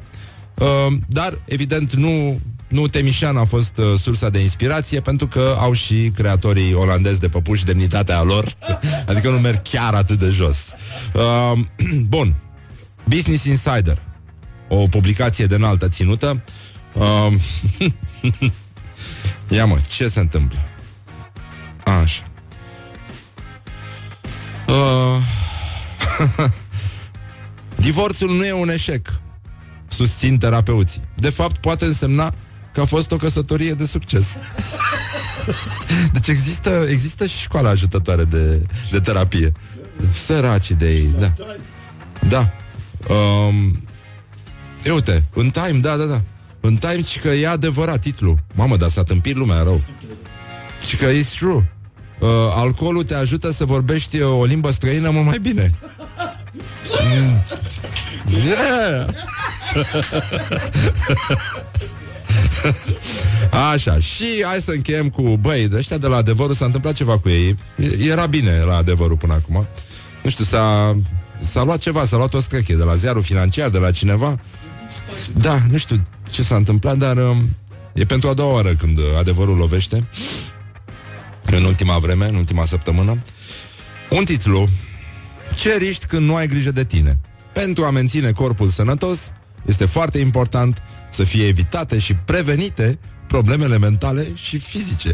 dar, 1.06 1.34
evident, 1.44 1.92
nu 1.92 2.40
nu, 2.74 2.88
Temișan 2.88 3.36
a 3.36 3.44
fost 3.44 3.76
uh, 3.76 3.98
sursa 3.98 4.28
de 4.30 4.38
inspirație 4.38 5.00
pentru 5.00 5.26
că 5.26 5.56
au 5.58 5.72
și 5.72 6.10
creatorii 6.14 6.74
olandezi 6.74 7.20
de 7.20 7.28
păpuși 7.28 7.64
demnitatea 7.64 8.22
lor, 8.22 8.46
adică 9.08 9.30
nu 9.30 9.38
merg 9.38 9.62
chiar 9.62 9.94
atât 9.94 10.18
de 10.18 10.30
jos. 10.30 10.72
Uh, 11.14 11.58
bun. 12.14 12.34
Business 13.04 13.44
Insider, 13.44 14.02
o 14.68 14.88
publicație 14.88 15.46
de 15.46 15.54
înaltă 15.54 15.88
ținută. 15.88 16.42
Uh, 16.92 17.32
Ia 19.56 19.66
mă, 19.66 19.78
ce 19.88 20.08
se 20.08 20.20
întâmplă? 20.20 20.58
Așa. 22.02 22.24
Uh, 24.68 25.22
Divorțul 27.86 28.36
nu 28.36 28.44
e 28.44 28.52
un 28.52 28.68
eșec, 28.68 29.20
susțin 29.88 30.38
terapeuții. 30.38 31.02
De 31.14 31.30
fapt, 31.30 31.56
poate 31.56 31.84
însemna 31.84 32.34
că 32.74 32.80
a 32.80 32.84
fost 32.84 33.12
o 33.12 33.16
căsătorie 33.16 33.72
de 33.72 33.86
succes. 33.86 34.26
deci 36.12 36.28
există, 36.28 36.86
există 36.88 37.26
și 37.26 37.38
școala 37.38 37.68
ajutătoare 37.68 38.24
de, 38.24 38.66
de 38.90 39.00
terapie. 39.00 39.52
Săraci 40.10 40.70
de 40.70 40.90
ei, 40.90 41.14
da. 41.18 41.32
Da. 42.28 42.50
Um, 43.14 43.82
e 44.84 44.90
uite, 44.90 45.24
în 45.34 45.50
Time, 45.50 45.78
da, 45.78 45.96
da, 45.96 46.04
da. 46.04 46.22
În 46.60 46.76
Time 46.76 47.02
și 47.02 47.18
că 47.18 47.28
e 47.28 47.48
adevărat 47.48 48.00
titlul. 48.00 48.38
Mamă, 48.54 48.76
dar 48.76 48.88
s-a 48.88 49.02
tâmpit 49.02 49.34
lumea 49.34 49.62
rău. 49.62 49.82
Și 50.86 50.96
că 50.96 51.04
e 51.04 51.26
true. 51.38 51.72
Uh, 52.20 52.28
alcoolul 52.54 53.02
te 53.02 53.14
ajută 53.14 53.52
să 53.52 53.64
vorbești 53.64 54.22
o 54.22 54.44
limbă 54.44 54.70
străină 54.70 55.10
mult 55.10 55.26
mai 55.26 55.38
bine. 55.38 55.74
Mm. 57.04 57.42
Yeah! 58.46 59.08
Așa, 63.72 63.98
și 63.98 64.26
hai 64.44 64.60
să 64.60 64.70
încheiem 64.70 65.08
cu 65.08 65.36
Băi, 65.40 65.68
de 65.68 65.76
ăștia 65.76 65.98
de 65.98 66.06
la 66.06 66.16
adevărul 66.16 66.54
s-a 66.54 66.64
întâmplat 66.64 66.94
ceva 66.94 67.18
cu 67.18 67.28
ei. 67.28 67.56
Era 68.08 68.26
bine 68.26 68.62
la 68.66 68.76
adevărul 68.76 69.16
până 69.16 69.32
acum. 69.32 69.66
Nu 70.22 70.30
știu, 70.30 70.44
s-a, 70.44 70.96
s-a 71.40 71.62
luat 71.62 71.78
ceva 71.78 72.04
S-a 72.04 72.16
luat 72.16 72.34
o 72.34 72.40
screche 72.40 72.74
de 72.74 72.82
la 72.82 72.94
ziarul 72.94 73.22
financiar 73.22 73.68
De 73.68 73.78
la 73.78 73.90
cineva. 73.90 74.40
Da, 75.32 75.58
nu 75.70 75.76
știu 75.76 76.02
ce 76.30 76.42
s-a 76.42 76.56
întâmplat 76.56 76.96
Dar 76.96 77.16
um, 77.16 77.56
e 77.92 78.04
pentru 78.04 78.28
a 78.28 78.34
doua 78.34 78.52
oară 78.52 78.74
când 78.74 78.98
adevărul 79.18 79.56
lovește. 79.56 80.08
În 81.42 81.64
ultima 81.64 81.98
vreme, 81.98 82.28
în 82.28 82.34
ultima 82.34 82.64
săptămână. 82.64 83.22
Un 84.10 84.24
titlu. 84.24 84.68
Ce 85.56 85.76
riști 85.76 86.06
când 86.06 86.26
nu 86.26 86.34
ai 86.34 86.46
grijă 86.46 86.70
de 86.70 86.84
tine? 86.84 87.20
Pentru 87.52 87.84
a 87.84 87.90
menține 87.90 88.30
corpul 88.30 88.68
sănătos 88.68 89.32
Este 89.66 89.86
foarte 89.86 90.18
important 90.18 90.82
să 91.14 91.24
fie 91.24 91.46
evitate 91.46 91.98
și 91.98 92.14
prevenite 92.14 92.98
problemele 93.26 93.78
mentale 93.78 94.26
și 94.34 94.58
fizice. 94.58 95.10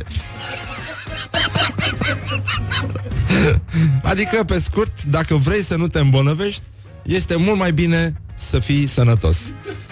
adică, 4.03 4.45
pe 4.45 4.61
scurt, 4.61 5.03
dacă 5.05 5.35
vrei 5.35 5.63
să 5.63 5.77
nu 5.77 5.89
te 5.89 5.99
îmbolnăvești, 5.99 6.63
este 7.03 7.37
mult 7.37 7.59
mai 7.59 7.73
bine 7.73 8.13
să 8.35 8.59
fii 8.59 8.87
sănătos. 8.87 9.39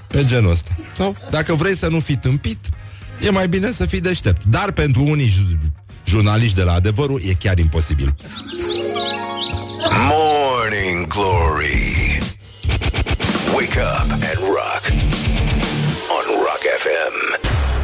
Pe 0.07 0.25
genul 0.25 0.51
ăsta. 0.51 0.75
Nu? 0.99 1.17
Dacă 1.31 1.55
vrei 1.55 1.77
să 1.77 1.89
nu 1.89 2.01
fii 2.01 2.17
tâmpit, 2.17 2.59
e 3.21 3.31
mai 3.31 3.49
bine 3.49 3.71
să 3.71 3.87
fii 3.87 4.01
deștept. 4.01 4.45
Dar 4.45 4.73
pentru 4.73 5.03
unii 5.03 5.35
jurnaliști 6.07 6.57
de 6.57 6.63
la 6.63 6.73
adevărul 6.73 7.21
e 7.29 7.33
chiar 7.33 7.59
imposibil. 7.59 8.15
Morning 10.11 11.07
Glory 11.07 12.19
Wake 13.55 13.81
up 13.81 14.11
and 14.11 14.39
rock 14.39 14.79
FM. 14.89 15.08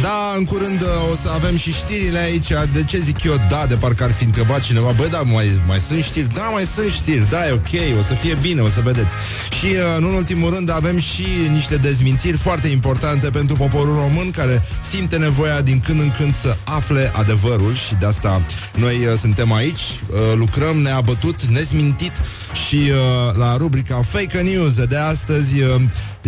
Da, 0.00 0.34
în 0.36 0.44
curând 0.44 0.80
uh, 0.80 0.88
o 1.12 1.16
să 1.22 1.30
avem 1.34 1.56
și 1.56 1.72
știrile 1.72 2.18
aici. 2.18 2.48
De 2.72 2.84
ce 2.84 2.98
zic 2.98 3.22
eu 3.22 3.34
da, 3.48 3.66
de 3.68 3.74
parcă 3.74 4.04
ar 4.04 4.12
fi 4.12 4.24
întrebat 4.24 4.60
cineva? 4.60 4.90
Băi, 4.90 5.08
da, 5.08 5.20
mai, 5.20 5.60
mai 5.66 5.78
sunt 5.78 6.02
știri? 6.02 6.34
Da, 6.34 6.42
mai 6.42 6.64
sunt 6.64 6.90
știri, 6.90 7.30
da, 7.30 7.48
e 7.48 7.52
ok, 7.52 7.98
o 7.98 8.02
să 8.02 8.14
fie 8.14 8.36
bine, 8.40 8.60
o 8.60 8.68
să 8.68 8.80
vedeți. 8.80 9.14
Și, 9.58 9.66
uh, 9.66 9.80
în 9.96 10.04
ultimul 10.04 10.54
rând, 10.54 10.70
avem 10.70 10.98
și 10.98 11.26
niște 11.50 11.76
dezmințiri 11.76 12.36
foarte 12.36 12.68
importante 12.68 13.30
pentru 13.30 13.56
poporul 13.56 13.94
român 13.94 14.30
Care 14.30 14.62
simte 14.90 15.16
nevoia 15.16 15.60
din 15.60 15.80
când 15.80 16.00
în 16.00 16.10
când 16.10 16.34
să 16.34 16.56
afle 16.64 17.10
adevărul 17.14 17.74
Și 17.74 17.94
de 17.94 18.06
asta 18.06 18.42
noi 18.74 18.96
uh, 18.96 19.18
suntem 19.20 19.52
aici, 19.52 19.80
lucrăm 20.34 20.76
neabătut, 20.76 21.42
nezmintit 21.42 22.12
Și 22.66 22.90
la 23.32 23.56
rubrica 23.56 24.00
Fake 24.02 24.38
News 24.38 24.84
de 24.84 24.96
astăzi 24.96 25.54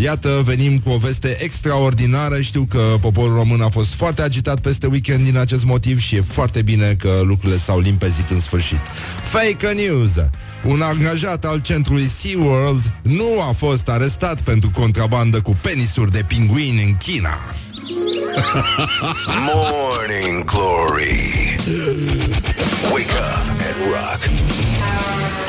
Iată, 0.01 0.43
venim 0.45 0.79
cu 0.79 0.91
o 0.91 0.97
veste 0.97 1.37
extraordinară 1.41 2.41
Știu 2.41 2.67
că 2.69 2.79
poporul 3.01 3.35
român 3.35 3.61
a 3.61 3.69
fost 3.69 3.95
foarte 3.95 4.23
agitat 4.23 4.61
peste 4.61 4.87
weekend 4.87 5.25
din 5.25 5.37
acest 5.37 5.65
motiv 5.65 6.01
și 6.01 6.17
e 6.17 6.21
foarte 6.21 6.63
bine 6.63 6.97
că 6.99 7.21
lucrurile 7.25 7.59
s-au 7.59 7.81
limpezit 7.81 8.31
în 8.31 8.41
sfârșit. 8.41 8.81
Fake 9.23 9.73
news! 9.73 10.11
Un 10.65 10.81
angajat 10.81 11.45
al 11.45 11.61
centrului 11.61 12.11
SeaWorld 12.21 12.95
nu 13.03 13.41
a 13.49 13.53
fost 13.53 13.89
arestat 13.89 14.41
pentru 14.41 14.71
contrabandă 14.71 15.41
cu 15.41 15.57
penisuri 15.61 16.11
de 16.11 16.25
pinguini 16.27 16.83
în 16.83 16.95
China. 16.97 17.39
Morning 19.55 20.45
Glory 20.45 21.57
Wake 22.93 23.13
up 23.13 23.49
and 23.49 23.81
rock 23.93 24.21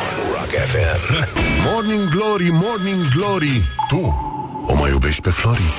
On 0.05 0.31
Rock 0.31 0.51
FM 0.71 1.27
Morning 1.65 2.09
Glory, 2.09 2.49
Morning 2.51 3.07
Glory 3.15 3.65
Tu 3.87 4.28
o 4.69 4.75
mai 4.75 4.89
iubești 4.89 5.21
pe 5.21 5.29
Flori? 5.29 5.73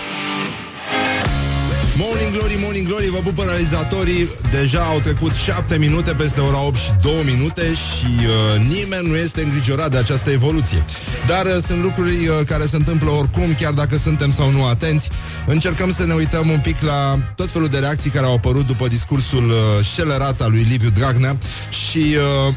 Morning 1.97 2.33
Glory, 2.33 2.57
Morning 2.63 2.87
Glory, 2.87 3.09
vă 3.09 3.19
pupă 3.19 3.43
realizatorii. 3.43 4.29
Deja 4.51 4.81
au 4.81 4.99
trecut 4.99 5.33
7 5.33 5.79
minute 5.79 6.13
peste 6.13 6.41
ora 6.41 6.63
8 6.63 6.77
și 6.77 6.91
2 7.03 7.13
minute 7.25 7.63
Și 7.63 8.07
uh, 8.07 8.61
nimeni 8.69 9.09
nu 9.09 9.17
este 9.17 9.43
îngrijorat 9.43 9.91
de 9.91 9.97
această 9.97 10.31
evoluție. 10.31 10.85
Dar 11.27 11.47
uh, 11.47 11.63
sunt 11.67 11.83
lucruri 11.83 12.27
uh, 12.27 12.35
care 12.47 12.67
se 12.67 12.77
întâmplă 12.77 13.11
oricum 13.11 13.55
Chiar 13.55 13.73
dacă 13.73 13.97
suntem 13.97 14.33
sau 14.33 14.51
nu 14.51 14.65
atenți. 14.65 15.11
Încercăm 15.47 15.93
să 15.93 16.07
ne 16.07 16.15
uităm 16.15 16.49
un 16.51 16.61
pic 16.61 16.81
la 16.81 17.19
tot 17.35 17.51
felul 17.51 17.69
de 17.69 17.79
reacții 17.79 18.11
Care 18.11 18.27
au 18.27 18.35
apărut 18.35 18.67
după 18.67 18.89
discursul 18.89 19.49
uh, 19.49 19.85
șelerat 19.95 20.41
al 20.41 20.51
lui 20.51 20.67
Liviu 20.71 20.91
Dragnea. 20.91 21.37
Și... 21.69 22.17
Uh, 22.49 22.55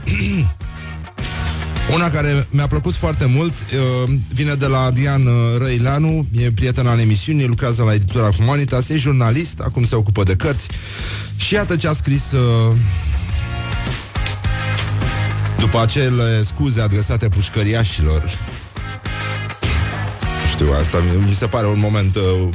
Una 1.92 2.10
care 2.10 2.48
mi-a 2.50 2.68
plăcut 2.68 2.96
foarte 2.96 3.26
mult 3.26 3.54
uh, 3.54 4.14
vine 4.34 4.54
de 4.54 4.66
la 4.66 4.80
Adrian 4.80 5.26
uh, 5.26 5.34
Răileanu, 5.58 6.26
e 6.32 6.52
prieten 6.52 6.88
al 6.88 7.00
emisiunii, 7.00 7.46
lucrează 7.46 7.84
la 7.84 7.94
editura 7.94 8.30
Humanitas, 8.30 8.90
e 8.90 8.98
jurnalist, 8.98 9.60
acum 9.60 9.84
se 9.84 9.96
ocupă 9.96 10.24
de 10.24 10.36
cărți 10.36 10.68
și 11.36 11.54
iată 11.54 11.76
ce 11.76 11.88
a 11.88 11.94
scris 11.94 12.32
uh, 12.32 12.76
după 15.60 15.82
acele 15.82 16.44
scuze 16.44 16.82
adresate 16.82 17.30
pușcăriașilor. 17.30 18.24
Știu, 20.50 20.68
asta 20.80 20.98
mi 21.28 21.34
se 21.34 21.48
pare 21.48 21.68
un 21.68 21.80
moment 21.80 22.16
uh, 22.16 22.50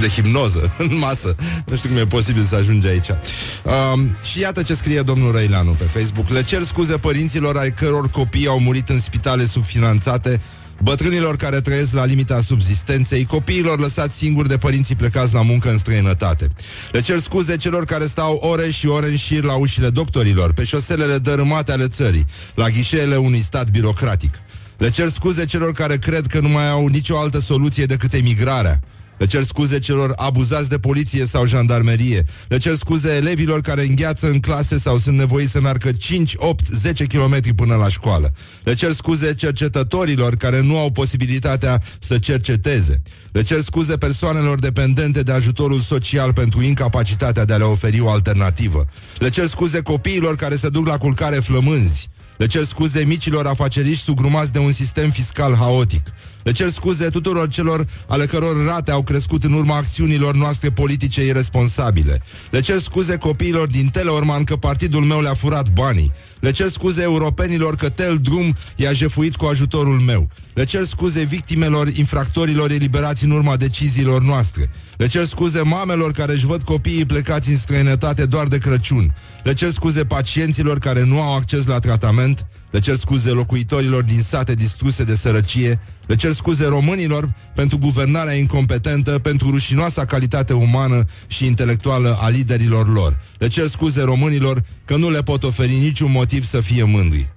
de 0.00 0.08
hipnoză 0.08 0.74
în 0.88 0.98
masă. 0.98 1.34
Nu 1.66 1.76
știu 1.76 1.88
cum 1.88 1.98
e 1.98 2.04
posibil 2.04 2.42
să 2.42 2.54
ajungi 2.54 2.86
aici. 2.86 3.08
Um, 3.08 4.16
și 4.32 4.40
iată 4.40 4.62
ce 4.62 4.74
scrie 4.74 5.02
domnul 5.02 5.32
Răileanu 5.32 5.70
pe 5.70 5.84
Facebook. 5.84 6.28
Le 6.28 6.42
cer 6.42 6.62
scuze 6.62 6.96
părinților 6.96 7.56
ai 7.56 7.72
căror 7.72 8.10
copii 8.10 8.46
au 8.46 8.60
murit 8.60 8.88
în 8.88 9.00
spitale 9.00 9.46
subfinanțate 9.46 10.40
bătrânilor 10.82 11.36
care 11.36 11.60
trăiesc 11.60 11.92
la 11.92 12.04
limita 12.04 12.40
subzistenței, 12.40 13.24
copiilor 13.24 13.80
lăsați 13.80 14.16
singuri 14.16 14.48
de 14.48 14.56
părinții 14.56 14.94
plecați 14.94 15.34
la 15.34 15.42
muncă 15.42 15.70
în 15.70 15.78
străinătate. 15.78 16.48
Le 16.92 17.00
cer 17.00 17.18
scuze 17.18 17.56
celor 17.56 17.84
care 17.84 18.06
stau 18.06 18.34
ore 18.34 18.70
și 18.70 18.86
ore 18.86 19.06
în 19.06 19.16
șir 19.16 19.42
la 19.42 19.54
ușile 19.54 19.90
doctorilor, 19.90 20.52
pe 20.52 20.64
șoselele 20.64 21.18
dărâmate 21.18 21.72
ale 21.72 21.88
țării, 21.88 22.24
la 22.54 22.68
ghișeele 22.68 23.16
unui 23.16 23.40
stat 23.40 23.70
birocratic. 23.70 24.34
Le 24.78 24.90
cer 24.90 25.08
scuze 25.08 25.46
celor 25.46 25.72
care 25.72 25.96
cred 25.96 26.26
că 26.26 26.40
nu 26.40 26.48
mai 26.48 26.70
au 26.70 26.86
nicio 26.86 27.18
altă 27.18 27.40
soluție 27.40 27.84
decât 27.84 28.12
emigrarea. 28.12 28.80
Le 29.18 29.26
cer 29.26 29.42
scuze 29.42 29.78
celor 29.78 30.12
abuzați 30.16 30.68
de 30.68 30.78
poliție 30.78 31.26
sau 31.26 31.46
jandarmerie. 31.46 32.24
Le 32.48 32.58
cer 32.58 32.74
scuze 32.74 33.14
elevilor 33.14 33.60
care 33.60 33.86
îngheață 33.86 34.28
în 34.28 34.40
clase 34.40 34.78
sau 34.78 34.98
sunt 34.98 35.16
nevoiți 35.16 35.50
să 35.50 35.60
meargă 35.60 35.92
5, 35.92 36.32
8, 36.36 36.66
10 36.66 37.04
km 37.04 37.54
până 37.54 37.74
la 37.74 37.88
școală. 37.88 38.32
Le 38.64 38.74
cer 38.74 38.92
scuze 38.92 39.34
cercetătorilor 39.34 40.36
care 40.36 40.62
nu 40.62 40.78
au 40.78 40.90
posibilitatea 40.90 41.82
să 41.98 42.18
cerceteze. 42.18 43.02
Le 43.32 43.42
cer 43.42 43.60
scuze 43.60 43.96
persoanelor 43.96 44.58
dependente 44.58 45.22
de 45.22 45.32
ajutorul 45.32 45.80
social 45.80 46.32
pentru 46.32 46.62
incapacitatea 46.62 47.44
de 47.44 47.52
a 47.52 47.56
le 47.56 47.64
oferi 47.64 48.00
o 48.00 48.10
alternativă. 48.10 48.84
Le 49.18 49.28
cer 49.28 49.46
scuze 49.46 49.80
copiilor 49.80 50.36
care 50.36 50.56
se 50.56 50.68
duc 50.68 50.86
la 50.86 50.98
culcare 50.98 51.36
flămânzi. 51.36 52.08
Le 52.36 52.46
cer 52.46 52.64
scuze 52.64 53.04
micilor 53.04 53.46
afaceriști 53.46 54.04
sugrumați 54.04 54.52
de 54.52 54.58
un 54.58 54.72
sistem 54.72 55.10
fiscal 55.10 55.54
haotic. 55.54 56.02
Le 56.48 56.54
cer 56.54 56.70
scuze 56.70 57.08
tuturor 57.08 57.48
celor 57.48 57.86
ale 58.06 58.26
căror 58.26 58.66
rate 58.66 58.90
au 58.90 59.02
crescut 59.02 59.44
în 59.44 59.52
urma 59.52 59.76
acțiunilor 59.76 60.34
noastre 60.34 60.70
politice 60.70 61.24
irresponsabile. 61.24 62.22
Le 62.50 62.60
cer 62.60 62.78
scuze 62.78 63.16
copiilor 63.16 63.66
din 63.66 63.88
Teleorman 63.88 64.44
că 64.44 64.56
partidul 64.56 65.04
meu 65.04 65.20
le-a 65.20 65.34
furat 65.34 65.68
banii. 65.68 66.12
Le 66.40 66.50
cer 66.50 66.68
scuze 66.68 67.02
europenilor 67.02 67.76
că 67.76 67.88
Tel 67.88 68.18
Drum 68.22 68.54
i-a 68.76 68.92
jefuit 68.92 69.36
cu 69.36 69.44
ajutorul 69.44 69.98
meu. 70.00 70.28
Le 70.54 70.64
cer 70.64 70.84
scuze 70.84 71.22
victimelor 71.22 71.88
infractorilor 71.88 72.70
eliberați 72.70 73.24
în 73.24 73.30
urma 73.30 73.56
deciziilor 73.56 74.22
noastre. 74.22 74.70
Le 74.96 75.06
cer 75.06 75.24
scuze 75.24 75.60
mamelor 75.60 76.12
care 76.12 76.32
își 76.32 76.46
văd 76.46 76.62
copiii 76.62 77.06
plecați 77.06 77.50
în 77.50 77.56
străinătate 77.56 78.26
doar 78.26 78.46
de 78.46 78.58
Crăciun. 78.58 79.14
Le 79.42 79.54
cer 79.54 79.70
scuze 79.70 80.04
pacienților 80.04 80.78
care 80.78 81.04
nu 81.04 81.20
au 81.20 81.36
acces 81.36 81.66
la 81.66 81.78
tratament. 81.78 82.46
Le 82.70 82.78
cer 82.78 82.96
scuze 82.96 83.30
locuitorilor 83.30 84.02
din 84.02 84.22
sate 84.22 84.54
distruse 84.54 85.04
de 85.04 85.14
sărăcie. 85.14 85.80
Le 86.06 86.14
cer 86.14 86.32
scuze 86.32 86.66
românilor 86.66 87.34
pentru 87.54 87.78
guvernarea 87.78 88.34
incompetentă, 88.34 89.18
pentru 89.18 89.50
rușinoasa 89.50 90.04
calitate 90.04 90.52
umană 90.52 91.04
și 91.26 91.46
intelectuală 91.46 92.18
a 92.20 92.28
liderilor 92.28 92.92
lor. 92.92 93.20
Le 93.38 93.48
cer 93.48 93.66
scuze 93.66 94.02
românilor 94.02 94.64
că 94.84 94.96
nu 94.96 95.10
le 95.10 95.22
pot 95.22 95.42
oferi 95.44 95.76
niciun 95.76 96.10
motiv 96.10 96.44
să 96.44 96.60
fie 96.60 96.82
mândri. 96.82 97.28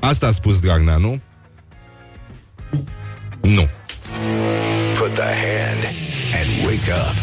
Asta 0.00 0.26
a 0.26 0.32
spus 0.32 0.60
Dragnea, 0.60 0.96
nu? 0.96 1.20
Nu. 3.40 3.68
Put 4.94 5.14
the 5.14 5.32
hand 5.46 5.82
and 6.40 6.66
wake 6.66 6.90
up. 6.90 7.14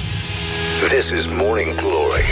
This 0.89 1.09
is 1.09 1.25
Morning 1.27 1.75
Glory 1.75 2.29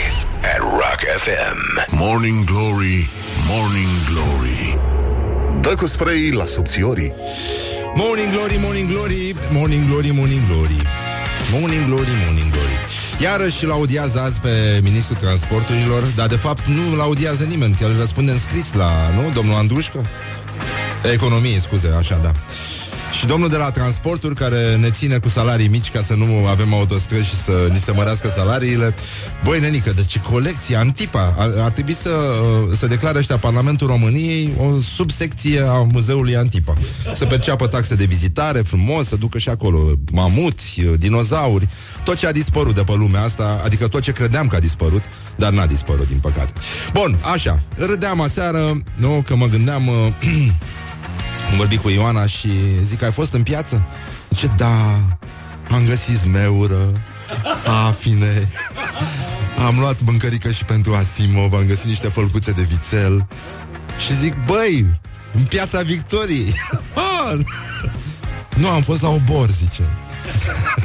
at 0.53 0.59
Rock 0.59 0.99
FM. 1.23 1.57
Morning 1.95 2.45
Glory, 2.45 3.09
Morning 3.47 3.87
Glory 4.11 4.77
Dă 5.61 5.75
cu 5.75 5.85
spray 5.85 6.31
la 6.31 6.45
subțiorii 6.45 7.13
Morning 7.95 8.31
Glory, 8.33 8.57
Morning 8.59 8.89
Glory, 8.89 9.35
Morning 9.51 9.87
Glory, 9.87 10.11
Morning 10.13 10.41
Glory. 10.47 10.81
Morning 11.51 11.85
Glory, 11.85 12.09
Morning 12.25 12.51
Glory. 12.51 12.75
Iarăși 13.19 13.63
îl 13.63 13.71
audiază 13.71 14.19
azi 14.19 14.39
pe 14.39 14.79
Ministrul 14.83 15.17
Transporturilor, 15.17 16.03
dar 16.15 16.27
de 16.27 16.35
fapt 16.35 16.67
nu 16.67 16.91
îl 16.93 17.01
audiază 17.01 17.43
nimeni, 17.43 17.75
că 17.79 17.85
îl 17.85 17.97
răspunde 17.97 18.31
în 18.31 18.39
scris 18.39 18.73
la, 18.73 18.91
nu, 19.15 19.31
domnul 19.31 19.55
Andrușcă? 19.55 20.05
Economie, 21.13 21.59
scuze, 21.59 21.93
așa, 21.97 22.19
da. 22.23 22.31
Și 23.17 23.25
domnul 23.25 23.49
de 23.49 23.55
la 23.55 23.71
transporturi 23.71 24.35
care 24.35 24.75
ne 24.75 24.89
ține 24.89 25.17
cu 25.17 25.29
salarii 25.29 25.67
mici 25.67 25.91
ca 25.91 26.01
să 26.01 26.15
nu 26.15 26.47
avem 26.47 26.73
autostrăzi 26.73 27.27
și 27.27 27.35
să 27.35 27.69
ni 27.71 27.79
se 27.79 27.91
mărească 27.91 28.27
salariile. 28.27 28.95
Băi, 29.43 29.59
nenică, 29.59 29.91
deci 29.91 30.19
colecția 30.19 30.79
Antipa 30.79 31.33
ar, 31.37 31.51
ar 31.59 31.71
trebui 31.71 31.93
să, 31.93 32.09
să 32.75 32.87
declare 32.87 33.17
ăștia 33.17 33.37
Parlamentul 33.37 33.87
României 33.87 34.53
o 34.57 34.79
subsecție 34.95 35.61
a 35.61 35.73
Muzeului 35.73 36.35
Antipa. 36.35 36.73
Să 37.15 37.25
perceapă 37.25 37.67
taxe 37.67 37.95
de 37.95 38.05
vizitare 38.05 38.59
frumos, 38.59 39.07
să 39.07 39.15
ducă 39.15 39.37
și 39.37 39.49
acolo 39.49 39.79
mamuți, 40.11 40.81
dinozauri, 40.97 41.67
tot 42.03 42.15
ce 42.15 42.27
a 42.27 42.31
dispărut 42.31 42.75
de 42.75 42.83
pe 42.83 42.93
lumea 42.95 43.23
asta, 43.23 43.61
adică 43.65 43.87
tot 43.87 44.01
ce 44.01 44.11
credeam 44.11 44.47
că 44.47 44.55
a 44.55 44.59
dispărut, 44.59 45.03
dar 45.35 45.51
n-a 45.51 45.65
dispărut, 45.65 46.07
din 46.07 46.19
păcate. 46.19 46.53
Bun, 46.93 47.19
așa, 47.33 47.59
râdeam 47.77 48.21
aseară, 48.21 48.81
nu, 48.95 49.23
că 49.27 49.35
mă 49.35 49.45
gândeam... 49.45 49.89
Am 51.51 51.57
vorbit 51.57 51.81
cu 51.81 51.89
Ioana 51.89 52.25
și 52.25 52.49
zic, 52.81 53.01
ai 53.03 53.11
fost 53.11 53.33
în 53.33 53.43
piață? 53.43 53.85
Ce 54.35 54.47
da, 54.57 54.99
am 55.69 55.85
găsit 55.85 56.17
zmeură, 56.17 57.03
afine, 57.87 58.47
am 59.67 59.79
luat 59.79 60.01
mâncărică 60.01 60.51
și 60.51 60.65
pentru 60.65 60.93
Asimov, 60.93 61.53
am 61.53 61.65
găsit 61.67 61.85
niște 61.85 62.07
fălcuțe 62.07 62.51
de 62.51 62.61
vițel 62.61 63.27
și 64.05 64.17
zic, 64.17 64.33
băi, 64.45 64.85
în 65.33 65.43
piața 65.43 65.81
Victoriei. 65.81 66.53
ah! 67.29 67.39
Nu, 68.55 68.69
am 68.69 68.81
fost 68.81 69.01
la 69.01 69.09
obor, 69.09 69.49
zice. 69.49 69.97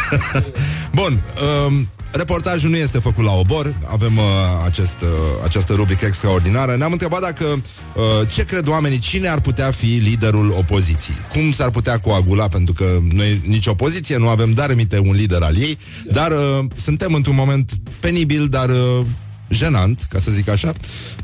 Bun, 0.99 1.23
um, 1.67 1.89
Reportajul 2.13 2.71
nu 2.71 2.77
este 2.77 2.99
făcut 2.99 3.25
la 3.25 3.33
obor, 3.33 3.75
avem 3.87 4.17
uh, 4.17 4.25
acest, 4.65 5.01
uh, 5.01 5.09
această 5.45 5.73
rubrică 5.73 6.07
extraordinară. 6.07 6.77
Ne-am 6.77 6.93
întrebat 6.93 7.21
dacă 7.21 7.45
uh, 7.45 8.29
ce 8.29 8.45
cred 8.45 8.67
oamenii, 8.67 8.99
cine 8.99 9.29
ar 9.29 9.41
putea 9.41 9.71
fi 9.71 9.87
liderul 9.87 10.55
opoziției? 10.59 11.17
Cum 11.33 11.53
s-ar 11.53 11.71
putea 11.71 11.99
coagula, 11.99 12.49
pentru 12.49 12.75
că 12.75 12.85
noi 13.13 13.41
nici 13.47 13.67
opoziție 13.67 14.17
nu 14.17 14.29
avem, 14.29 14.53
dar 14.53 14.71
emite 14.71 14.99
un 14.99 15.13
lider 15.13 15.43
al 15.43 15.57
ei, 15.57 15.79
dar 16.13 16.31
uh, 16.31 16.65
suntem 16.75 17.15
într-un 17.15 17.35
moment 17.35 17.71
penibil, 18.01 18.49
dar 18.49 18.69
uh, 18.69 19.07
jenant, 19.51 20.07
ca 20.09 20.19
să 20.19 20.31
zic 20.31 20.49
așa, 20.49 20.73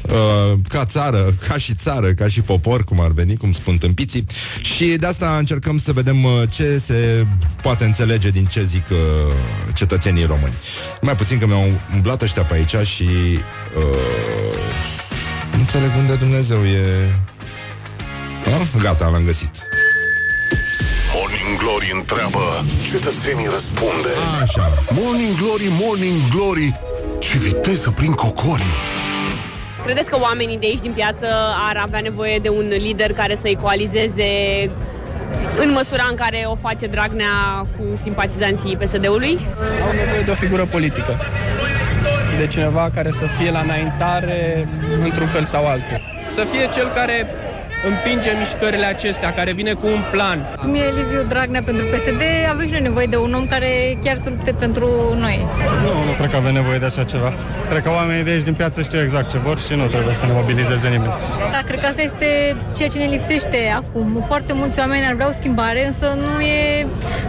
uh, 0.03 0.59
ca 0.69 0.85
țară, 0.85 1.35
ca 1.49 1.57
și 1.59 1.75
țară, 1.75 2.13
ca 2.13 2.29
și 2.29 2.41
popor, 2.41 2.85
cum 2.85 3.01
ar 3.01 3.11
veni, 3.11 3.37
cum 3.37 3.53
spun 3.53 3.77
tâmpiții. 3.77 4.25
Și 4.61 4.85
de 4.85 5.07
asta 5.07 5.37
încercăm 5.39 5.79
să 5.79 5.93
vedem 5.93 6.25
uh, 6.25 6.33
ce 6.49 6.79
se 6.79 7.27
poate 7.63 7.85
înțelege 7.85 8.31
din 8.31 8.45
ce 8.45 8.63
zic 8.63 8.87
uh, 8.91 8.99
cetățenii 9.75 10.25
români. 10.25 10.55
Mai 11.01 11.17
puțin 11.17 11.39
că 11.39 11.47
mi-au 11.47 11.81
umblat 11.95 12.23
ăștia 12.23 12.45
pe 12.45 12.55
aici 12.55 12.87
și 12.87 13.09
uh, 13.77 14.59
nu 15.53 15.59
înțeleg 15.59 15.91
unde 15.97 16.15
Dumnezeu 16.15 16.65
e... 16.65 17.11
Ah, 18.47 18.81
gata, 18.83 19.09
l-am 19.09 19.25
găsit. 19.25 19.51
Morning 21.15 21.59
Glory 21.59 21.91
întreabă 21.95 22.65
Cetățenii 22.91 23.49
răspunde 23.51 24.09
Așa. 24.43 24.85
Morning 24.91 25.37
Glory, 25.37 25.69
Morning 25.81 26.21
Glory 26.35 26.81
Ce 27.19 27.39
viteză 27.39 27.91
prin 27.91 28.13
cocorii 28.13 28.77
Credeți 29.85 30.11
că 30.11 30.19
oamenii 30.21 30.59
de 30.59 30.67
aici 30.67 30.81
din 30.81 30.93
piață 30.93 31.27
ar 31.69 31.83
avea 31.83 32.01
nevoie 32.01 32.39
de 32.39 32.49
un 32.49 32.69
lider 32.69 33.13
care 33.13 33.39
să-i 33.41 33.59
coalizeze 33.63 34.31
în 35.59 35.73
măsura 35.73 36.07
în 36.11 36.17
care 36.17 36.45
o 36.47 36.55
face 36.55 36.87
Dragnea 36.87 37.67
cu 37.77 37.97
simpatizanții 37.97 38.77
PSD-ului? 38.77 39.39
Au 39.87 39.93
nevoie 39.93 40.23
de 40.25 40.31
o 40.31 40.35
figură 40.35 40.65
politică. 40.65 41.21
De 42.39 42.47
cineva 42.47 42.91
care 42.95 43.11
să 43.11 43.25
fie 43.27 43.51
la 43.51 43.61
înaintare 43.61 44.69
într-un 45.03 45.27
fel 45.27 45.45
sau 45.45 45.67
altul. 45.67 46.01
Să 46.25 46.41
fie 46.41 46.69
cel 46.73 46.91
care 46.95 47.27
împinge 47.91 48.31
mișcările 48.39 48.87
acestea, 48.87 49.35
care 49.35 49.53
vine 49.53 49.73
cu 49.73 49.87
un 49.87 50.03
plan. 50.11 50.39
Cum 50.61 50.75
e 50.75 50.93
Liviu 50.97 51.23
Dragnea 51.29 51.63
pentru 51.63 51.85
PSD, 51.85 52.23
avem 52.51 52.67
și 52.67 52.73
noi 52.73 52.81
nevoie 52.81 53.07
de 53.07 53.17
un 53.17 53.33
om 53.35 53.47
care 53.47 53.99
chiar 54.05 54.17
să 54.17 54.29
lupte 54.29 54.53
pentru 54.53 54.89
noi. 55.19 55.47
Nu, 55.83 56.05
nu 56.05 56.13
cred 56.19 56.31
că 56.31 56.37
avem 56.37 56.53
nevoie 56.53 56.79
de 56.79 56.85
așa 56.85 57.05
ceva. 57.05 57.35
Cred 57.69 57.83
că 57.83 57.91
oamenii 57.91 58.25
de 58.25 58.31
aici 58.31 58.43
din 58.43 58.55
piață 58.55 58.83
știu 58.83 59.01
exact 59.01 59.31
ce 59.31 59.39
vor 59.39 59.61
și 59.61 59.75
nu 59.75 59.87
trebuie 59.87 60.15
să 60.15 60.27
ne 60.27 60.33
mobilizeze 60.33 60.89
nimeni. 60.89 61.13
Da, 61.51 61.61
cred 61.67 61.81
că 61.81 61.87
asta 61.87 62.03
este 62.03 62.57
ceea 62.77 62.89
ce 62.89 62.99
ne 62.99 63.05
lipsește 63.05 63.73
acum. 63.75 64.25
Foarte 64.27 64.53
mulți 64.53 64.79
oameni 64.79 65.07
ar 65.07 65.15
vrea 65.15 65.29
o 65.29 65.33
schimbare, 65.33 65.87
însă 65.87 66.19
nu 66.21 66.41
e 66.41 66.87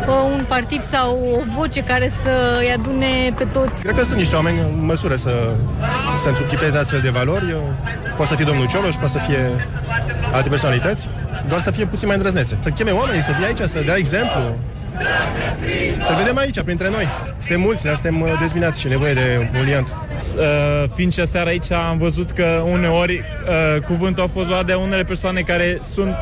uh, 0.08 0.16
un 0.34 0.44
partid 0.48 0.84
sau 0.84 1.40
o 1.40 1.44
voce 1.58 1.82
care 1.82 2.08
să 2.08 2.58
îi 2.60 2.72
adune 2.78 3.08
pe 3.36 3.44
toți. 3.44 3.84
Cred 3.84 3.96
că 3.96 4.04
sunt 4.04 4.18
niște 4.18 4.36
oameni 4.36 4.60
în 4.60 4.86
măsură 4.86 5.16
să, 5.16 5.32
să 6.18 6.28
întruchipeze 6.28 6.78
astfel 6.78 7.00
de 7.00 7.10
valori. 7.10 7.50
Eu, 7.50 7.74
poate 8.16 8.32
să 8.32 8.36
fie 8.36 8.46
domnul 8.46 8.68
Cioloș, 8.68 8.96
poate 8.96 9.12
să 9.12 9.20
fie 9.20 9.66
alte 10.32 10.47
alte 10.48 10.68
personalități, 10.68 11.10
doar 11.48 11.62
să 11.62 11.72
fie 11.72 11.86
puțin 11.86 12.08
mai 12.08 12.16
îndrăznețe. 12.16 12.58
Să 12.60 12.70
cheme 12.70 12.92
oamenii, 12.92 13.22
să 13.22 13.32
fie 13.32 13.46
aici, 13.46 13.62
să 13.66 13.82
dea 13.86 13.96
exemplu. 13.96 14.56
Să 16.00 16.14
vedem 16.18 16.38
aici, 16.38 16.62
printre 16.62 16.90
noi. 16.90 17.08
Suntem 17.38 17.62
mulți, 17.62 17.82
suntem 17.82 18.22
uh, 18.22 18.34
dezminați 18.40 18.80
și 18.80 18.88
nevoie 18.88 19.14
de 19.14 19.50
un 19.58 19.66
liant. 19.66 19.98
Uh, 20.36 20.44
fiind 20.96 21.14
și 21.14 21.26
seara 21.28 21.50
aici, 21.50 21.72
am 21.72 21.98
văzut 21.98 22.32
că 22.32 22.64
uneori 22.72 23.14
uh, 23.16 23.82
cuvântul 23.82 24.24
a 24.24 24.28
fost 24.28 24.48
luat 24.48 24.66
de 24.66 24.74
unele 24.74 25.04
persoane 25.04 25.42
care 25.42 25.80
sunt 25.94 26.16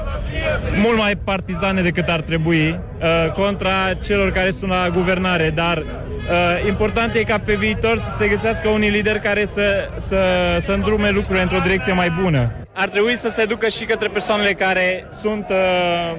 mult 0.82 0.98
mai 0.98 1.16
partizane 1.16 1.82
decât 1.82 2.08
ar 2.08 2.22
trebui 2.22 2.80
uh, 3.02 3.32
contra 3.32 3.94
celor 4.04 4.32
care 4.32 4.52
sunt 4.52 4.72
la 4.72 4.90
guvernare, 4.94 5.50
dar 5.50 5.78
uh, 5.78 6.68
important 6.68 7.16
e 7.16 7.24
ca 7.24 7.40
pe 7.40 7.54
viitor 7.54 8.00
să 8.00 8.16
se 8.18 8.28
găsească 8.28 8.68
unii 8.68 8.90
lideri 8.90 9.20
care 9.20 9.48
să, 9.54 9.90
să, 9.96 10.20
să 10.60 10.72
îndrume 10.72 11.10
lucrurile 11.10 11.42
într-o 11.42 11.60
direcție 11.64 11.94
mai 11.94 12.10
bună. 12.22 12.52
Ar 12.74 12.88
trebui 12.88 13.16
să 13.18 13.30
se 13.34 13.46
ducă 13.46 13.68
și 13.68 13.86
către 13.86 14.08
persoanele 14.08 14.54
care 14.54 15.08
sunt 15.22 15.46
uh, 15.50 16.16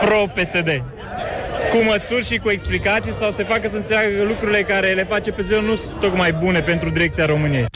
pro-PSD 0.00 0.82
cu 1.70 1.76
măsuri 1.76 2.24
și 2.24 2.38
cu 2.38 2.50
explicații 2.50 3.12
sau 3.12 3.30
se 3.30 3.44
facă 3.44 3.68
să 3.68 3.76
înțeleagă 3.76 4.22
lucrurile 4.22 4.62
care 4.62 4.92
le 4.92 5.04
face 5.04 5.30
pe 5.30 5.42
ziua 5.42 5.60
nu 5.60 5.74
sunt 5.74 6.00
tocmai 6.00 6.32
bune 6.32 6.60
pentru 6.60 6.90
direcția 6.90 7.26
României. 7.26 7.66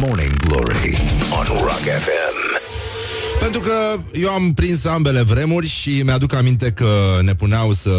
Morning 0.00 0.36
Glory 0.46 0.98
on 1.38 1.46
Rock 1.58 1.84
FM. 2.04 2.37
Pentru 3.40 3.60
că 3.60 3.72
eu 4.12 4.30
am 4.30 4.52
prins 4.52 4.84
ambele 4.84 5.22
vremuri 5.22 5.68
și 5.68 6.02
mi-aduc 6.04 6.34
aminte 6.34 6.70
că 6.70 7.18
ne 7.22 7.34
puneau 7.34 7.72
să 7.72 7.90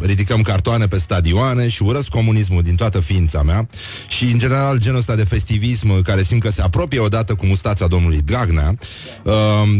ridicăm 0.00 0.42
cartoane 0.42 0.86
pe 0.86 0.98
stadioane 0.98 1.68
și 1.68 1.82
urăsc 1.82 2.08
comunismul 2.08 2.62
din 2.62 2.74
toată 2.74 3.00
ființa 3.00 3.42
mea. 3.42 3.68
Și, 4.08 4.24
în 4.24 4.38
general, 4.38 4.78
genul 4.78 4.98
ăsta 4.98 5.14
de 5.14 5.24
festivism 5.24 6.02
care 6.02 6.22
simt 6.22 6.42
că 6.42 6.50
se 6.50 6.62
apropie 6.62 6.98
odată 6.98 7.34
cu 7.34 7.46
mustața 7.46 7.86
domnului 7.86 8.20
Dragnea, 8.24 8.74
uh, 9.22 9.32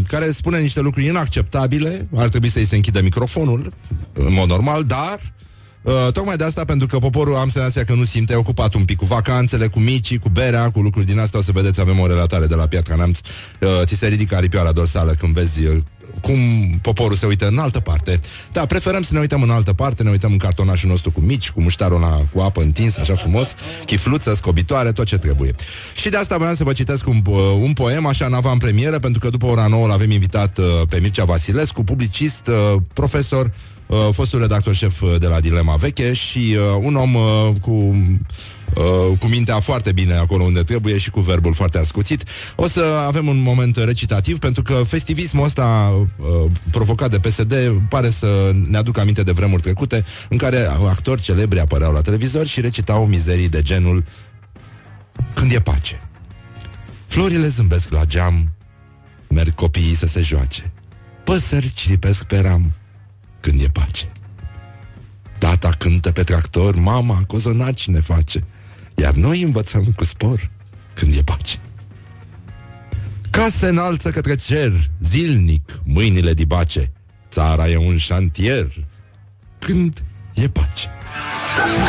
care 0.07 0.31
spune 0.31 0.59
niște 0.59 0.79
lucruri 0.79 1.05
inacceptabile, 1.05 2.07
ar 2.15 2.27
trebui 2.27 2.49
să-i 2.49 2.65
se 2.65 2.75
închidă 2.75 3.01
microfonul, 3.01 3.73
în 4.13 4.33
mod 4.33 4.49
normal, 4.49 4.83
dar 4.83 5.19
Uh, 5.81 6.07
tocmai 6.11 6.35
de 6.35 6.43
asta, 6.43 6.65
pentru 6.65 6.87
că 6.87 6.97
poporul 6.97 7.35
am 7.35 7.49
senzația 7.49 7.83
că 7.83 7.93
nu 7.93 8.03
simte 8.03 8.35
ocupat 8.35 8.73
un 8.73 8.85
pic 8.85 8.97
cu 8.97 9.05
vacanțele, 9.05 9.67
cu 9.67 9.79
micii, 9.79 10.17
cu 10.17 10.29
berea, 10.29 10.71
cu 10.71 10.79
lucruri 10.79 11.05
din 11.05 11.19
asta. 11.19 11.37
O 11.37 11.41
să 11.41 11.51
vedeți, 11.51 11.79
avem 11.79 11.99
o 11.99 12.07
relatare 12.07 12.45
de 12.45 12.55
la 12.55 12.67
Piatra 12.67 12.95
Neamț. 12.95 13.19
Uh, 13.61 13.69
ți 13.83 13.95
se 13.95 14.07
ridică 14.07 14.35
aripioara 14.35 14.71
dorsală 14.71 15.11
când 15.11 15.33
vezi 15.33 15.65
uh, 15.65 15.77
cum 16.21 16.39
poporul 16.81 17.15
se 17.15 17.25
uită 17.25 17.47
în 17.47 17.57
altă 17.57 17.79
parte. 17.79 18.19
Da, 18.51 18.65
preferăm 18.65 19.01
să 19.01 19.13
ne 19.13 19.19
uităm 19.19 19.41
în 19.41 19.49
altă 19.49 19.73
parte, 19.73 20.03
ne 20.03 20.09
uităm 20.09 20.31
în 20.31 20.37
cartonașul 20.37 20.89
nostru 20.89 21.11
cu 21.11 21.19
mici, 21.19 21.51
cu 21.51 21.61
muștarul 21.61 21.99
la, 21.99 22.21
cu 22.33 22.39
apă 22.39 22.61
întins, 22.61 22.97
așa 22.97 23.15
frumos, 23.15 23.55
chifluță, 23.85 24.33
scobitoare, 24.33 24.91
tot 24.91 25.05
ce 25.05 25.17
trebuie. 25.17 25.51
Și 25.95 26.09
de 26.09 26.17
asta 26.17 26.37
vreau 26.37 26.53
să 26.53 26.63
vă 26.63 26.73
citesc 26.73 27.07
un, 27.07 27.21
uh, 27.25 27.37
un 27.61 27.73
poem, 27.73 28.05
așa 28.05 28.25
în 28.25 28.33
avantpremieră, 28.33 28.99
pentru 28.99 29.19
că 29.19 29.29
după 29.29 29.45
ora 29.45 29.67
9 29.67 29.87
l-avem 29.87 30.11
invitat 30.11 30.57
uh, 30.57 30.65
pe 30.89 30.99
Mircea 31.01 31.23
Vasilescu, 31.23 31.83
publicist, 31.83 32.47
uh, 32.47 32.81
profesor, 32.93 33.51
uh, 33.87 33.97
fostul 34.11 34.39
redactor 34.39 34.75
șef 34.75 35.01
uh, 35.01 35.15
de 35.19 35.27
la 35.27 35.39
Dilema 35.39 35.75
Veche 35.75 36.13
și 36.13 36.55
uh, 36.57 36.79
un 36.81 36.95
om 36.95 37.13
uh, 37.13 37.51
cu 37.61 37.71
uh, 37.71 39.17
cu 39.19 39.27
mintea 39.27 39.59
foarte 39.59 39.91
bine 39.91 40.13
acolo 40.13 40.43
unde 40.43 40.63
trebuie 40.63 40.97
și 40.97 41.09
cu 41.09 41.19
verbul 41.19 41.53
foarte 41.53 41.77
ascuțit. 41.77 42.23
O 42.55 42.67
să 42.67 43.03
avem 43.05 43.27
un 43.27 43.41
moment 43.41 43.77
recitativ 43.77 44.39
pentru 44.39 44.61
că 44.61 44.73
festivismul 44.73 45.45
ăsta 45.45 45.93
uh, 46.17 46.51
provocat 46.71 47.09
de 47.09 47.19
PSD 47.19 47.53
pare 47.89 48.09
să 48.09 48.51
ne 48.69 48.77
aducă 48.77 48.99
aminte 48.99 49.23
de 49.23 49.31
vremuri 49.31 49.61
trecute 49.61 50.05
în 50.29 50.37
care 50.37 50.65
actori 50.89 51.21
celebri 51.21 51.59
apăreau 51.59 51.91
la 51.91 52.01
televizor 52.01 52.45
și 52.45 52.61
recitau 52.61 53.05
mizerii 53.05 53.49
de 53.49 53.61
genul 53.61 54.03
Când 55.33 55.51
e 55.51 55.59
pace. 55.59 56.01
Florile 57.07 57.47
zâmbesc 57.47 57.89
la 57.89 58.05
geam, 58.05 58.51
merg 59.27 59.55
copiii 59.55 59.95
să 59.95 60.07
se 60.07 60.21
joace. 60.21 60.71
Păsări 61.23 61.73
cilipesc 61.73 62.23
pe 62.23 62.39
ram, 62.39 62.71
când 63.39 63.61
e 63.61 63.69
pace. 63.73 64.07
Tata 65.37 65.69
cântă 65.69 66.11
pe 66.11 66.23
tractor, 66.23 66.75
mama 66.75 67.23
cozonaci 67.27 67.87
ne 67.87 67.99
face, 67.99 68.43
iar 68.95 69.13
noi 69.13 69.41
învățăm 69.41 69.85
cu 69.95 70.03
spor 70.03 70.49
când 70.93 71.13
e 71.13 71.21
pace. 71.23 71.59
Ca 73.29 73.47
se 73.59 73.67
înalță 73.67 74.09
către 74.09 74.35
cer, 74.35 74.71
zilnic, 74.99 75.79
mâinile 75.83 76.33
dibace, 76.33 76.91
țara 77.31 77.69
e 77.69 77.77
un 77.77 77.97
șantier 77.97 78.67
când 79.59 80.03
e 80.33 80.47
pace. 80.47 80.87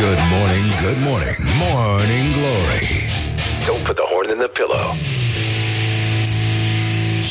Good 0.01 0.19
morning, 0.31 0.69
good 0.83 1.01
morning, 1.09 1.37
morning 1.59 2.27
glory. 2.37 2.87
Don't 3.67 3.85
put 3.85 3.95
the 3.95 4.07
horn 4.13 4.29
in 4.35 4.39
the 4.39 4.51
pillow. 4.59 4.97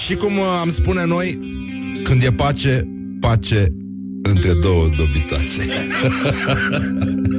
Și 0.05 0.15
cum 0.15 0.37
uh, 0.37 0.45
am 0.59 0.71
spune 0.71 1.05
noi, 1.05 1.39
când 2.03 2.23
e 2.23 2.31
pace, 2.31 2.87
pace 3.19 3.73
între 4.27 4.53
două 4.53 4.87
dobitace. 4.95 5.61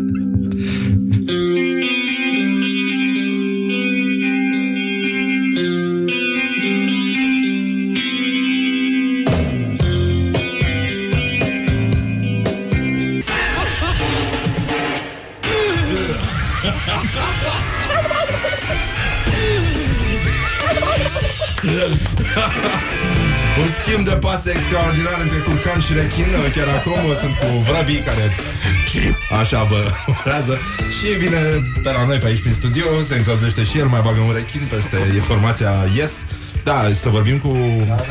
schimb 23.88 24.04
de 24.04 24.16
pase 24.26 24.50
extraordinar 24.50 25.18
între 25.22 25.38
curcan 25.38 25.80
și 25.86 25.92
rechin 25.92 26.30
Chiar 26.54 26.68
acum 26.78 27.00
sunt 27.22 27.34
cu 27.40 27.48
vrăbii 27.68 28.02
care 28.08 28.24
Așa 29.40 29.62
vă 29.70 29.80
urează 30.24 30.54
Și 30.96 31.06
vine 31.22 31.40
pe 31.82 31.90
la 31.96 32.04
noi 32.04 32.18
pe 32.18 32.26
aici 32.26 32.40
prin 32.40 32.56
studio 32.60 32.86
Se 33.08 33.14
încălzește 33.16 33.62
și 33.64 33.78
el, 33.78 33.86
mai 33.86 34.00
bagă 34.04 34.20
un 34.20 34.32
rechin 34.38 34.64
Peste 34.74 34.98
informația 35.14 35.72
Yes 35.98 36.12
da, 36.62 36.88
să 37.00 37.08
vorbim 37.08 37.38
cu 37.38 37.56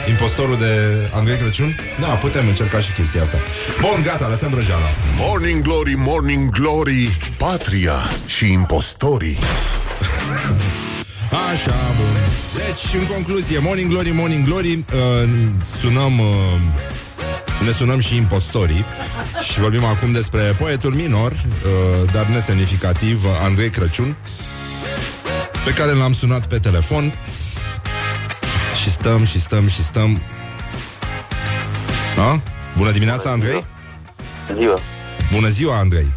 impostorul 0.09 0.57
de 0.57 0.73
Andrei 1.13 1.37
Crăciun? 1.37 1.75
Da, 1.99 2.07
putem 2.07 2.47
încerca 2.47 2.79
și 2.79 2.91
chestia 2.91 3.21
asta. 3.21 3.37
Bun, 3.81 4.01
gata, 4.03 4.27
lăsăm 4.27 4.49
vrăjeala. 4.49 4.89
Morning 5.17 5.61
Glory, 5.61 5.93
Morning 5.97 6.49
Glory, 6.49 7.17
patria 7.37 7.97
și 8.25 8.51
impostorii. 8.51 9.37
Așa, 11.51 11.75
bun. 11.97 12.15
Deci, 12.55 13.01
în 13.01 13.07
concluzie, 13.07 13.59
Morning 13.59 13.89
Glory, 13.89 14.09
Morning 14.09 14.45
Glory, 14.45 14.73
uh, 14.75 15.29
sunăm... 15.79 16.19
Uh, 16.19 16.85
ne 17.65 17.71
sunăm 17.71 17.99
și 17.99 18.15
impostorii 18.15 18.85
și 19.51 19.59
vorbim 19.59 19.83
acum 19.83 20.11
despre 20.11 20.55
poetul 20.59 20.93
minor, 20.93 21.31
uh, 21.31 22.11
dar 22.13 22.25
nesemnificativ, 22.25 23.25
Andrei 23.43 23.69
Crăciun, 23.69 24.15
pe 25.65 25.73
care 25.73 25.91
l-am 25.91 26.13
sunat 26.13 26.47
pe 26.47 26.59
telefon 26.59 27.13
și 28.81 28.91
stăm 28.91 29.25
și 29.25 29.39
stăm 29.39 29.67
și 29.67 29.83
stăm. 29.83 30.21
A? 32.17 32.41
Bună 32.77 32.91
dimineața, 32.91 33.29
Andrei! 33.29 33.65
Ziua. 34.55 34.79
Bună 35.33 35.47
ziua, 35.47 35.77
Andrei! 35.77 36.07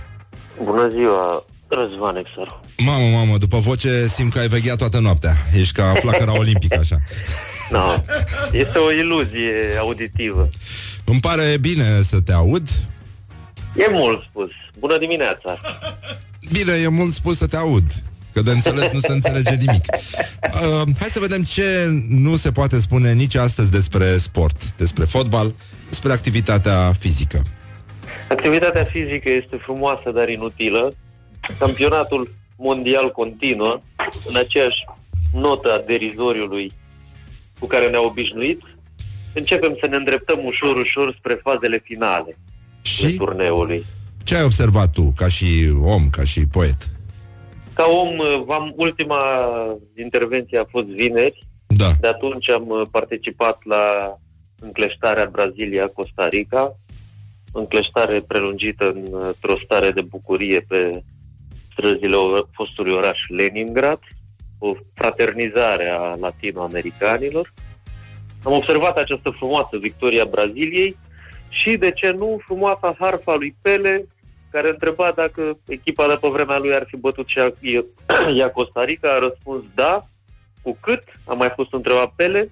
Bună 0.62 0.88
ziua, 0.88 1.44
Răzvan 1.68 2.16
Exaru. 2.16 2.60
Mamă, 2.84 3.06
mamă, 3.06 3.36
după 3.36 3.58
voce 3.58 4.06
simt 4.06 4.32
că 4.32 4.38
ai 4.38 4.48
vegheat 4.48 4.78
toată 4.78 4.98
noaptea. 4.98 5.34
Ești 5.58 5.74
ca 5.74 5.92
flacăra 6.00 6.38
olimpică, 6.38 6.78
așa. 6.78 6.96
No, 7.70 7.94
este 8.52 8.78
o 8.78 8.92
iluzie 8.92 9.52
auditivă. 9.78 10.48
Îmi 11.04 11.20
pare 11.20 11.56
bine 11.60 12.02
să 12.02 12.20
te 12.20 12.32
aud. 12.32 12.68
E 13.76 13.86
mult 13.90 14.22
spus. 14.22 14.50
Bună 14.78 14.98
dimineața. 14.98 15.60
Bine, 16.52 16.72
e 16.72 16.88
mult 16.88 17.14
spus 17.14 17.36
să 17.36 17.46
te 17.46 17.56
aud. 17.56 17.84
Că 18.32 18.42
de 18.42 18.50
înțeles 18.50 18.90
nu 18.90 18.98
se 18.98 19.12
înțelege 19.12 19.54
nimic. 19.54 19.84
Uh, 20.42 20.82
hai 20.98 21.08
să 21.08 21.20
vedem 21.20 21.42
ce 21.42 21.86
nu 22.08 22.36
se 22.36 22.52
poate 22.52 22.80
spune 22.80 23.12
nici 23.12 23.34
astăzi 23.34 23.70
despre 23.70 24.16
sport, 24.16 24.72
despre 24.76 25.04
fotbal, 25.04 25.54
despre 25.88 26.12
activitatea 26.12 26.92
fizică. 26.98 27.42
Activitatea 28.28 28.84
fizică 28.84 29.30
este 29.30 29.56
frumoasă, 29.62 30.10
dar 30.14 30.28
inutilă. 30.28 30.94
Campionatul 31.58 32.30
mondial 32.60 33.10
continuă 33.10 33.80
în 34.28 34.36
aceeași 34.36 34.84
notă 35.32 35.72
a 35.72 35.82
derizoriului 35.86 36.72
cu 37.58 37.66
care 37.66 37.88
ne-a 37.88 38.00
obișnuit. 38.00 38.60
Începem 39.34 39.76
să 39.80 39.86
ne 39.86 39.96
îndreptăm 39.96 40.44
ușor, 40.44 40.76
ușor 40.76 41.14
spre 41.18 41.34
fazele 41.42 41.78
finale 41.84 42.38
Și 42.82 43.14
turneului. 43.16 43.84
ce 44.24 44.36
ai 44.36 44.44
observat 44.44 44.90
tu, 44.92 45.12
ca 45.16 45.28
și 45.28 45.72
om, 45.82 46.08
ca 46.10 46.24
și 46.24 46.46
poet? 46.46 46.76
Ca 47.72 47.84
om, 47.86 48.44
v-am, 48.44 48.72
ultima 48.76 49.18
intervenție 49.96 50.58
a 50.58 50.64
fost 50.70 50.86
vineri. 50.86 51.46
Da. 51.66 51.90
De 52.00 52.06
atunci 52.06 52.50
am 52.50 52.68
uh, 52.68 52.82
participat 52.90 53.58
la 53.64 54.16
încleștarea 54.60 55.28
Brazilia-Costa 55.32 56.28
Rica, 56.28 56.76
încleștare 57.52 58.20
prelungită 58.20 58.92
într-o 59.10 59.56
stare 59.64 59.90
de 59.90 60.00
bucurie 60.00 60.60
pe 60.68 61.02
străzile 61.80 62.16
o- 62.16 62.44
fostului 62.52 62.92
oraș 62.92 63.18
Leningrad, 63.28 63.98
o 64.58 64.74
fraternizare 64.94 65.88
a 65.88 66.14
latinoamericanilor. 66.14 67.52
am 68.44 68.52
observat 68.52 68.96
această 68.96 69.30
frumoasă 69.30 69.76
victoria 69.78 70.24
Braziliei 70.24 70.96
și, 71.48 71.76
de 71.76 71.90
ce 71.90 72.10
nu, 72.10 72.40
frumoasa 72.46 72.96
harfa 72.98 73.34
lui 73.34 73.56
Pele, 73.62 74.06
care 74.50 74.68
întreba 74.68 75.12
dacă 75.16 75.58
echipa 75.66 76.06
de 76.06 76.18
pe 76.20 76.28
vremea 76.28 76.58
lui 76.58 76.74
ar 76.74 76.84
fi 76.86 76.96
bătut 76.96 77.28
și 77.28 77.38
ea, 77.38 77.52
ea 78.40 78.50
Costa 78.50 78.84
Rica, 78.84 79.12
a 79.12 79.18
răspuns 79.18 79.62
da, 79.74 80.06
cu 80.62 80.78
cât, 80.80 81.02
a 81.24 81.32
mai 81.32 81.52
fost 81.54 81.72
întrebat 81.72 82.12
Pele, 82.16 82.50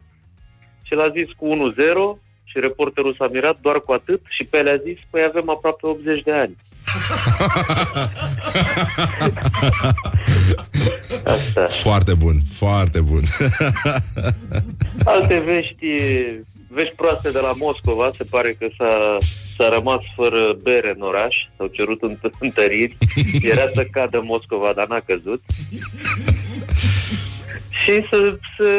și 0.82 0.94
l-a 0.94 1.08
zis 1.08 1.32
cu 1.36 1.72
1-0 2.16 2.22
și 2.44 2.60
reporterul 2.60 3.14
s-a 3.14 3.28
mirat 3.32 3.58
doar 3.60 3.80
cu 3.80 3.92
atât 3.92 4.20
și 4.28 4.44
Pele 4.44 4.70
a 4.70 4.76
zis, 4.76 4.98
păi 5.10 5.22
avem 5.22 5.48
aproape 5.48 5.86
80 5.86 6.22
de 6.22 6.32
ani. 6.32 6.56
Asta. 11.24 11.64
Foarte 11.66 12.14
bun, 12.14 12.36
foarte 12.53 13.01
bun. 13.01 13.22
Alte 15.05 15.39
vești, 15.39 15.86
vești 16.68 16.95
proaste 16.95 17.30
de 17.30 17.39
la 17.39 17.53
Moscova, 17.57 18.11
se 18.16 18.24
pare 18.24 18.57
că 18.59 18.66
s-a, 18.78 19.18
s-a 19.57 19.68
rămas 19.68 20.01
fără 20.14 20.57
bere 20.62 20.95
în 20.97 21.03
oraș, 21.03 21.36
s-au 21.57 21.66
cerut 21.66 22.01
înt- 22.03 22.39
întăriri, 22.41 22.97
era 23.53 23.66
să 23.74 23.86
cadă 23.91 24.20
Moscova, 24.24 24.72
dar 24.76 24.86
n-a 24.86 25.01
căzut. 25.07 25.43
Și 27.84 28.07
să, 28.11 28.39
să 28.57 28.70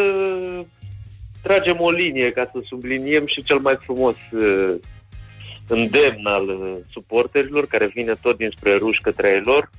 tragem 1.41 1.78
o 1.80 1.91
linie 1.91 2.32
ca 2.32 2.49
să 2.53 2.60
subliniem 2.66 3.26
și 3.26 3.43
cel 3.43 3.57
mai 3.60 3.78
frumos 3.86 4.16
uh, 4.32 4.76
îndemn 5.70 6.26
al 6.26 6.47
uh, 6.47 6.76
suporterilor 6.91 7.67
care 7.67 7.91
vine 7.95 8.13
tot 8.22 8.38
dinspre 8.38 8.76
ruși 8.78 9.01
către 9.01 9.28
ei 9.30 9.41
lor. 9.45 9.72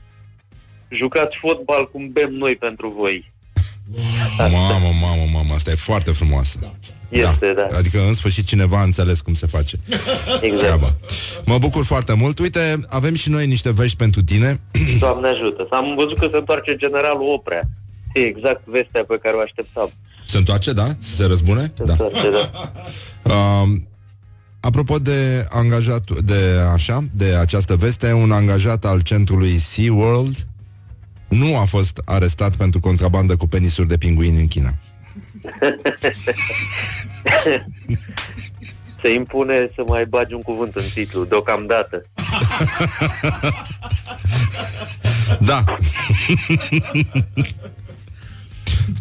Jucați 0.89 1.37
fotbal 1.41 1.91
cum 1.91 2.11
bem 2.13 2.31
noi 2.33 2.57
pentru 2.57 2.95
voi. 2.99 3.33
Mamă, 4.39 4.89
mamă, 5.01 5.23
mamă, 5.33 5.55
asta 5.55 5.71
e 5.71 5.75
foarte 5.75 6.13
frumoasă. 6.13 6.59
Este, 7.09 7.53
da. 7.53 7.67
Adică 7.77 7.99
în 8.07 8.15
sfârșit 8.15 8.47
cineva 8.47 8.79
a 8.79 8.83
înțeles 8.83 9.21
cum 9.21 9.35
se 9.35 9.47
face 9.47 9.77
Exact. 10.41 10.59
treaba. 10.63 10.95
Mă 11.47 11.59
bucur 11.59 11.85
foarte 11.85 12.13
mult. 12.15 12.39
Uite, 12.39 12.79
avem 12.89 13.15
și 13.15 13.31
noi 13.31 13.47
niște 13.47 13.73
vești 13.73 13.97
pentru 13.97 14.23
tine. 14.23 14.61
Doamne 14.99 15.29
ajută. 15.29 15.67
Am 15.71 15.95
văzut 15.95 16.19
că 16.19 16.29
se 16.31 16.37
întoarce 16.37 16.77
generalul 16.77 17.33
Oprea. 17.33 17.63
E 18.15 18.21
exact 18.21 18.63
vestea 18.65 19.05
pe 19.05 19.19
care 19.23 19.37
o 19.37 19.41
așteptam. 19.41 19.93
Se 20.27 20.37
întoarce, 20.37 20.73
da? 20.73 20.87
Se 20.99 21.25
răzbune? 21.27 21.73
Se 21.77 21.85
Da. 21.85 21.93
întoarce, 21.93 22.31
da. 22.31 22.51
Um, 23.35 23.89
apropo 24.61 24.99
de 24.99 25.47
angajat, 25.51 26.21
de 26.21 26.61
așa, 26.73 27.05
de 27.13 27.37
această 27.37 27.77
veste, 27.77 28.13
un 28.13 28.33
angajat 28.33 28.85
al 28.85 29.01
centrului 29.01 29.59
SeaWorld 29.59 30.47
nu 31.29 31.59
a 31.59 31.65
fost 31.65 32.03
arestat 32.05 32.57
pentru 32.57 32.81
contrabandă 32.81 33.37
cu 33.37 33.47
penisuri 33.47 33.89
de 33.89 33.99
pinguini 33.99 34.41
în 34.41 34.47
China. 34.47 34.71
Se 39.03 39.13
impune 39.13 39.71
să 39.75 39.83
mai 39.87 40.05
bagi 40.05 40.35
un 40.35 40.43
cuvânt 40.43 40.75
în 40.75 40.85
titlu, 40.95 41.25
deocamdată. 41.25 42.03
Da. 45.41 45.65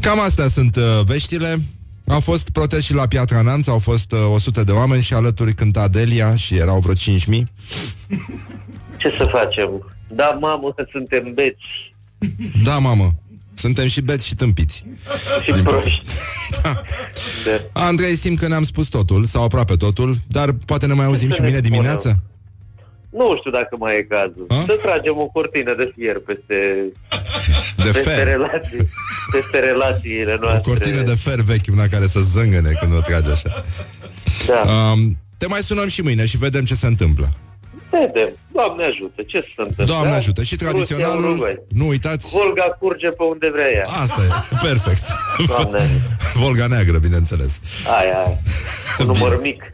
Cam 0.02 0.20
astea 0.20 0.48
sunt 0.48 0.76
uh, 0.76 1.02
veștile. 1.06 1.62
Au 2.10 2.20
fost 2.20 2.50
protest 2.50 2.84
și 2.84 2.94
la 2.94 3.08
Piatra 3.08 3.42
Neamț, 3.42 3.68
au 3.68 3.80
fost 3.80 4.12
uh, 4.12 4.20
100 4.34 4.64
de 4.64 4.72
oameni 4.72 5.02
și 5.02 5.14
alături 5.14 5.54
cânta 5.54 5.88
Delia 5.88 6.36
și 6.36 6.56
erau 6.56 6.80
vreo 6.80 6.94
5.000. 6.94 7.44
Ce 8.98 9.14
să 9.18 9.24
facem? 9.32 9.94
Da, 10.08 10.38
mamă, 10.42 10.76
suntem 10.92 11.34
beți 11.34 11.94
Da, 12.64 12.78
mamă, 12.78 13.10
suntem 13.54 13.88
și 13.88 14.02
beți 14.02 14.26
și 14.28 14.36
tâmpiți. 14.36 14.86
și 15.44 15.52
Din 15.52 15.64
proști. 15.64 16.04
Da. 17.46 17.82
Andrei, 17.86 18.16
simt 18.16 18.40
că 18.40 18.48
ne-am 18.48 18.64
spus 18.64 18.88
totul, 18.88 19.24
sau 19.24 19.44
aproape 19.44 19.76
totul, 19.76 20.16
dar 20.28 20.52
poate 20.66 20.86
ne 20.86 20.94
mai 20.94 21.06
auzim 21.06 21.30
să 21.30 21.36
și 21.36 21.42
ne 21.42 21.48
mine 21.48 21.60
spunem? 21.60 21.78
dimineață? 21.78 22.24
Nu 23.20 23.36
știu 23.40 23.52
dacă 23.52 23.76
mai 23.80 23.94
e 23.98 24.02
cazul. 24.16 24.46
A? 24.48 24.64
Să 24.66 24.74
tragem 24.82 25.18
o 25.18 25.26
cortină 25.36 25.74
de 25.82 25.92
fier 25.96 26.18
peste, 26.28 26.58
De 27.76 27.84
peste, 27.94 28.00
fer. 28.10 28.28
relații, 28.28 28.84
peste 29.32 29.60
relațiile 29.60 30.34
O 30.34 30.38
noastre. 30.42 30.62
cortină 30.72 31.02
de 31.02 31.16
fer 31.16 31.40
vechi, 31.40 31.68
una 31.72 31.88
care 31.88 32.06
să 32.08 32.20
zângăne 32.20 32.72
când 32.80 32.94
o 32.98 33.02
trage 33.02 33.32
așa. 33.32 33.64
Da. 34.48 34.60
Um, 34.92 35.18
te 35.38 35.48
mai 35.48 35.62
sunăm 35.64 35.88
și 35.88 36.02
mâine 36.02 36.26
și 36.26 36.38
vedem 36.38 36.66
ce 36.66 36.76
se 36.76 36.86
întâmplă. 36.88 37.28
Vedem. 37.92 38.30
Doamne 38.52 38.84
ajută. 38.84 39.22
Ce 39.22 39.40
se 39.42 39.54
întâmplă? 39.58 39.84
Doamne 39.86 40.10
da? 40.10 40.16
ajută. 40.16 40.44
Și 40.44 40.54
Rusia, 40.56 40.70
tradiționalul, 40.70 41.24
Uruguay. 41.30 41.60
nu 41.70 41.88
uitați, 41.88 42.30
Volga 42.32 42.64
curge 42.80 43.10
pe 43.10 43.24
unde 43.24 43.50
vrea 43.54 43.72
ea. 43.72 43.86
asta 44.02 44.22
e, 44.24 44.56
perfect. 44.68 45.02
Doamne. 45.48 45.80
Volga 46.34 46.68
neagră, 46.68 46.98
bineînțeles. 46.98 47.60
Aia, 48.00 48.18
aia. 48.18 48.38
Un 49.00 49.06
număr 49.06 49.40
mic. 49.42 49.74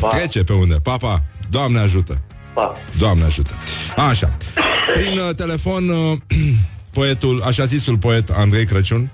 Pa. 0.00 0.08
Trece 0.08 0.44
pe 0.44 0.52
unde? 0.52 0.74
Papa, 0.82 1.22
Doamne 1.50 1.78
ajută. 1.78 2.20
Pa. 2.54 2.76
Doamne 2.98 3.24
ajută. 3.24 3.54
Așa. 4.08 4.36
Prin 4.92 5.18
uh, 5.18 5.34
telefon, 5.34 5.88
uh, 5.88 6.18
poetul, 6.98 7.42
așa 7.42 7.64
zisul 7.64 7.98
poet 7.98 8.30
Andrei 8.30 8.64
Crăciun, 8.64 9.10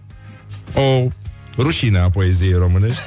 o 0.75 1.09
rușine 1.57 1.99
a 1.99 2.11
poeziei 2.11 2.53
românești, 2.53 3.01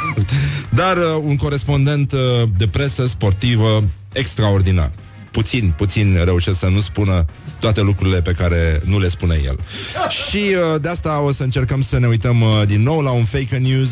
dar 0.80 0.96
uh, 0.96 1.22
un 1.22 1.36
corespondent 1.36 2.12
uh, 2.12 2.20
de 2.56 2.66
presă 2.66 3.06
sportivă 3.06 3.84
extraordinar. 4.12 4.90
Puțin, 5.30 5.74
puțin 5.76 6.20
reușesc 6.24 6.58
să 6.58 6.66
nu 6.66 6.80
spună 6.80 7.26
toate 7.58 7.80
lucrurile 7.80 8.22
pe 8.22 8.32
care 8.32 8.80
nu 8.84 8.98
le 8.98 9.08
spune 9.08 9.40
el. 9.44 9.58
Și 10.28 10.36
uh, 10.36 10.80
de 10.80 10.88
asta 10.88 11.20
o 11.20 11.32
să 11.32 11.42
încercăm 11.42 11.82
să 11.82 11.98
ne 11.98 12.06
uităm 12.06 12.40
uh, 12.40 12.62
din 12.66 12.82
nou 12.82 13.00
la 13.00 13.10
un 13.10 13.24
fake 13.24 13.56
news. 13.56 13.90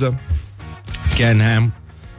Ken 1.14 1.40
Ham, 1.40 1.74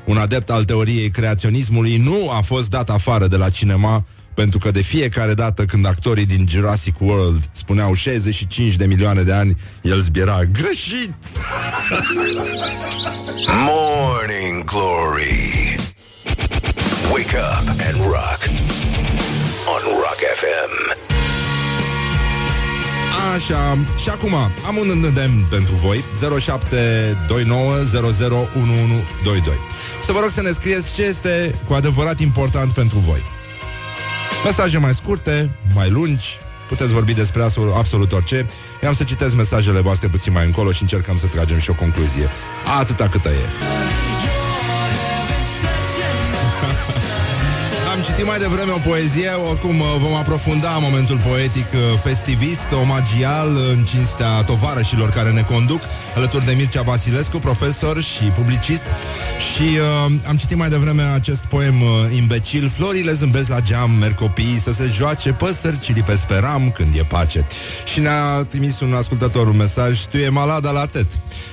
un 0.05 0.17
adept 0.17 0.49
al 0.49 0.63
teoriei 0.63 1.09
creaționismului, 1.09 1.97
nu 1.97 2.29
a 2.29 2.41
fost 2.41 2.69
dat 2.69 2.89
afară 2.89 3.27
de 3.27 3.35
la 3.35 3.49
cinema 3.49 4.05
pentru 4.33 4.59
că 4.59 4.71
de 4.71 4.81
fiecare 4.81 5.33
dată 5.33 5.65
când 5.65 5.85
actorii 5.85 6.25
din 6.25 6.45
Jurassic 6.49 6.95
World 6.99 7.49
spuneau 7.51 7.93
65 7.93 8.75
de 8.75 8.85
milioane 8.85 9.21
de 9.21 9.33
ani, 9.33 9.57
el 9.81 9.99
zbiera 10.01 10.43
greșit. 10.43 11.13
Morning 13.67 14.63
Glory. 14.63 15.75
Wake 17.13 17.35
up 17.35 17.67
and 17.69 17.97
rock. 18.03 18.39
On 19.73 19.81
Rock 20.03 20.19
FM. 20.35 20.99
Așa, 23.35 23.77
și 24.01 24.09
acum 24.09 24.33
am 24.67 24.77
un 24.79 24.89
îndemn 25.03 25.47
pentru 25.49 25.75
voi 25.75 26.03
0729001122 26.39 26.41
Să 30.11 30.17
vă 30.17 30.23
rog 30.23 30.33
să 30.33 30.41
ne 30.41 30.51
scrieți 30.51 30.93
ce 30.93 31.03
este 31.03 31.55
cu 31.67 31.73
adevărat 31.73 32.19
important 32.19 32.71
pentru 32.71 32.97
voi. 32.97 33.23
Mesaje 34.43 34.77
mai 34.77 34.93
scurte, 34.93 35.51
mai 35.73 35.89
lungi 35.89 36.39
Puteți 36.67 36.93
vorbi 36.93 37.13
despre 37.13 37.41
absolut, 37.41 37.75
absolut 37.75 38.11
orice. 38.11 38.47
Eu 38.81 38.89
am 38.89 38.95
să 38.95 39.03
citesc 39.03 39.35
mesajele 39.35 39.79
voastre 39.79 40.07
puțin 40.07 40.33
mai 40.33 40.45
încolo 40.45 40.71
Și 40.71 40.81
încercăm 40.81 41.17
să 41.17 41.27
tragem 41.27 41.57
și 41.57 41.69
o 41.69 41.73
concluzie. 41.73 42.29
Atâta 42.79 43.07
câtă 43.07 43.29
e 43.29 44.10
Am 47.91 48.01
citit 48.01 48.25
mai 48.25 48.39
devreme 48.39 48.71
o 48.71 48.77
poezie, 48.89 49.29
oricum 49.29 49.79
uh, 49.79 49.95
vom 49.99 50.13
aprofunda 50.13 50.69
momentul 50.69 51.19
poetic 51.27 51.65
uh, 51.73 51.99
festivist, 52.03 52.67
omagial, 52.81 53.55
uh, 53.55 53.61
în 53.69 53.83
cinstea 53.83 54.43
tovarășilor 54.43 55.09
care 55.09 55.31
ne 55.31 55.41
conduc, 55.41 55.81
alături 56.15 56.45
de 56.45 56.51
Mircea 56.51 56.81
Vasilescu, 56.81 57.37
profesor 57.37 58.01
și 58.01 58.23
publicist. 58.23 58.83
Și 59.53 59.61
uh, 59.61 60.11
am 60.27 60.35
citit 60.35 60.57
mai 60.57 60.69
devreme 60.69 61.01
acest 61.01 61.45
poem 61.45 61.81
uh, 61.81 61.87
imbecil, 62.15 62.69
Florile 62.69 63.13
zâmbesc 63.13 63.49
la 63.49 63.59
geam, 63.59 63.91
merg 63.91 64.15
copiii 64.15 64.59
să 64.59 64.73
se 64.73 64.85
joace, 64.85 65.31
păsări 65.31 65.79
cilipesc 65.79 66.21
pe 66.21 66.35
ram 66.35 66.71
când 66.71 66.95
e 66.95 67.03
pace. 67.03 67.45
Și 67.91 67.99
ne-a 67.99 68.43
trimis 68.43 68.79
un 68.79 68.93
ascultător 68.93 69.47
un 69.47 69.57
mesaj, 69.57 69.99
tu 69.99 70.17
e 70.17 70.29
malada 70.29 70.71
la 70.71 70.85
tet. 70.85 71.07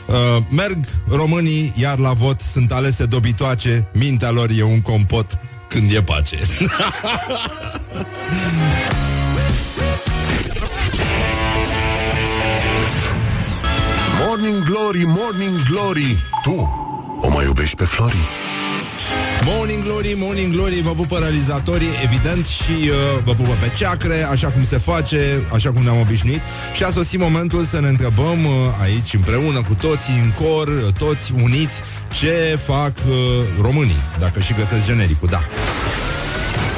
Uh, 0.07 0.15
merg 0.51 0.85
românii, 1.11 1.73
iar 1.77 1.99
la 1.99 2.13
vot 2.13 2.41
sunt 2.41 2.73
alese 2.73 3.05
dobitoace, 3.05 3.89
mintea 3.93 4.31
lor 4.31 4.49
e 4.59 4.63
un 4.63 4.81
compot 4.81 5.39
când 5.69 5.91
e 5.91 6.03
pace. 6.03 6.39
Morning 14.27 14.65
Glory, 14.65 15.05
Morning 15.05 15.63
Glory 15.71 16.19
Tu 16.43 16.69
o 17.21 17.29
mai 17.31 17.45
iubești 17.45 17.77
pe 17.77 17.85
Flori? 17.85 18.48
Morning 19.45 19.83
Glory, 19.83 20.15
Morning 20.17 20.53
Glory, 20.53 20.81
vă 20.83 20.91
pupă 20.91 21.19
realizatorii, 21.19 21.89
evident, 22.05 22.47
și 22.47 22.73
uh, 22.73 23.23
vă 23.25 23.33
pupă 23.33 23.57
pe 23.61 23.73
ceacre, 23.77 24.23
așa 24.23 24.51
cum 24.51 24.65
se 24.65 24.79
face, 24.79 25.43
așa 25.53 25.73
cum 25.73 25.83
ne-am 25.83 26.01
obișnuit. 26.01 26.43
Și 26.73 26.85
a 26.85 26.91
sosit 26.91 27.19
momentul 27.19 27.65
să 27.65 27.81
ne 27.81 27.89
întrebăm 27.89 28.45
uh, 28.45 28.53
aici, 28.83 29.15
împreună 29.15 29.63
cu 29.63 29.75
toții, 29.75 30.19
în 30.23 30.33
cor, 30.45 30.69
uh, 30.69 30.93
toți 30.99 31.33
uniți, 31.43 31.75
ce 32.21 32.59
fac 32.65 32.93
uh, 33.09 33.15
românii, 33.61 34.03
dacă 34.19 34.41
și 34.41 34.55
găsesc 34.55 34.87
genericul, 34.87 35.29
da. 35.29 35.41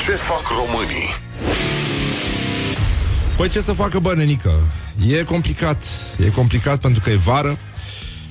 Ce 0.05 0.13
fac 0.13 0.43
românii? 0.49 1.09
Păi 3.37 3.49
ce 3.49 3.61
să 3.61 3.73
facă 3.73 3.99
bănenică? 3.99 4.51
E 5.09 5.23
complicat, 5.23 5.83
e 6.25 6.29
complicat 6.29 6.79
pentru 6.81 7.01
că 7.01 7.11
e 7.11 7.17
vară 7.17 7.59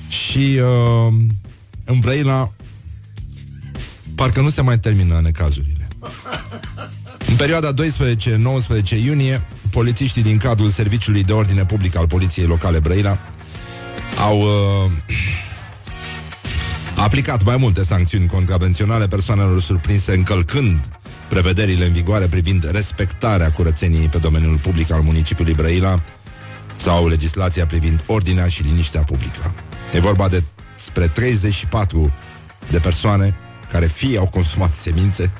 și 0.08 0.60
uh, 0.62 1.12
în 1.84 1.98
Brăila 2.00 2.50
parcă 4.20 4.40
nu 4.40 4.50
se 4.50 4.60
mai 4.62 4.78
termină 4.78 5.20
necazurile. 5.22 5.88
În 7.26 7.36
perioada 7.36 7.74
12-19 7.74 7.76
iunie, 9.04 9.46
polițiștii 9.70 10.22
din 10.22 10.36
cadrul 10.36 10.70
Serviciului 10.70 11.22
de 11.24 11.32
Ordine 11.32 11.64
Public 11.64 11.96
al 11.96 12.06
Poliției 12.06 12.46
Locale 12.46 12.78
Brăila 12.78 13.18
au 14.18 14.40
uh, 14.40 14.90
aplicat 16.96 17.44
mai 17.44 17.56
multe 17.56 17.84
sancțiuni 17.84 18.26
contravenționale 18.26 19.08
persoanelor 19.08 19.62
surprinse 19.62 20.14
încălcând 20.14 20.88
prevederile 21.28 21.84
în 21.86 21.92
vigoare 21.92 22.26
privind 22.26 22.70
respectarea 22.70 23.52
curățeniei 23.52 24.08
pe 24.08 24.18
domeniul 24.18 24.58
public 24.58 24.92
al 24.92 25.00
municipiului 25.00 25.54
Brăila 25.54 26.02
sau 26.76 27.08
legislația 27.08 27.66
privind 27.66 28.04
ordinea 28.06 28.48
și 28.48 28.62
liniștea 28.62 29.02
publică. 29.02 29.54
E 29.92 30.00
vorba 30.00 30.28
de 30.28 30.42
spre 30.76 31.06
34 31.06 32.12
de 32.70 32.78
persoane 32.78 33.34
care 33.70 33.86
fie 33.86 34.18
au 34.18 34.26
consumat 34.26 34.72
semințe 34.72 35.32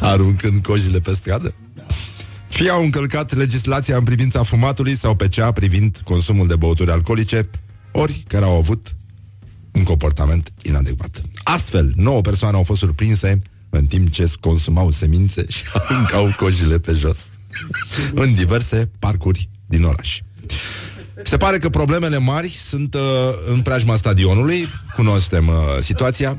aruncând 0.00 0.62
cojile 0.62 1.00
pe 1.00 1.14
stradă, 1.14 1.54
fie 2.48 2.70
au 2.70 2.82
încălcat 2.82 3.34
legislația 3.34 3.96
în 3.96 4.04
privința 4.04 4.42
fumatului 4.42 4.96
sau 4.96 5.14
pe 5.14 5.28
cea 5.28 5.52
privind 5.52 6.00
consumul 6.04 6.46
de 6.46 6.56
băuturi 6.56 6.90
alcoolice, 6.90 7.48
ori 7.92 8.24
care 8.28 8.44
au 8.44 8.56
avut 8.56 8.94
un 9.72 9.82
comportament 9.82 10.52
inadecvat. 10.62 11.20
Astfel, 11.42 11.92
nouă 11.96 12.20
persoane 12.20 12.56
au 12.56 12.62
fost 12.62 12.80
surprinse 12.80 13.38
în 13.70 13.86
timp 13.86 14.10
ce 14.10 14.32
consumau 14.40 14.90
semințe 14.90 15.46
și 15.48 15.62
aruncau 15.72 16.34
cojile 16.36 16.78
pe 16.78 16.92
jos 16.92 17.16
în 18.14 18.34
diverse 18.34 18.90
parcuri 18.98 19.48
din 19.66 19.84
oraș. 19.84 20.20
Se 21.22 21.36
pare 21.36 21.58
că 21.58 21.68
problemele 21.68 22.18
mari 22.18 22.48
sunt 22.48 22.94
uh, 22.94 23.00
în 23.52 23.60
preajma 23.60 23.96
stadionului, 23.96 24.66
cunoaștem 24.94 25.48
uh, 25.48 25.54
situația, 25.80 26.38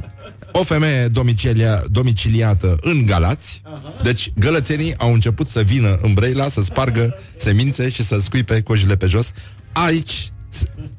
o 0.51 0.63
femeie 0.63 1.07
domicilia, 1.07 1.84
domiciliată 1.91 2.78
în 2.82 3.05
Galați, 3.05 3.61
deci 4.03 4.32
gălățenii 4.39 4.97
au 4.97 5.13
început 5.13 5.47
să 5.47 5.61
vină 5.61 5.99
în 6.01 6.13
Brăila 6.13 6.49
să 6.49 6.61
spargă 6.61 7.17
semințe 7.36 7.89
și 7.89 8.03
să 8.03 8.19
scuipe 8.19 8.61
cojile 8.61 8.95
pe 8.95 9.07
jos. 9.07 9.32
Aici, 9.71 10.32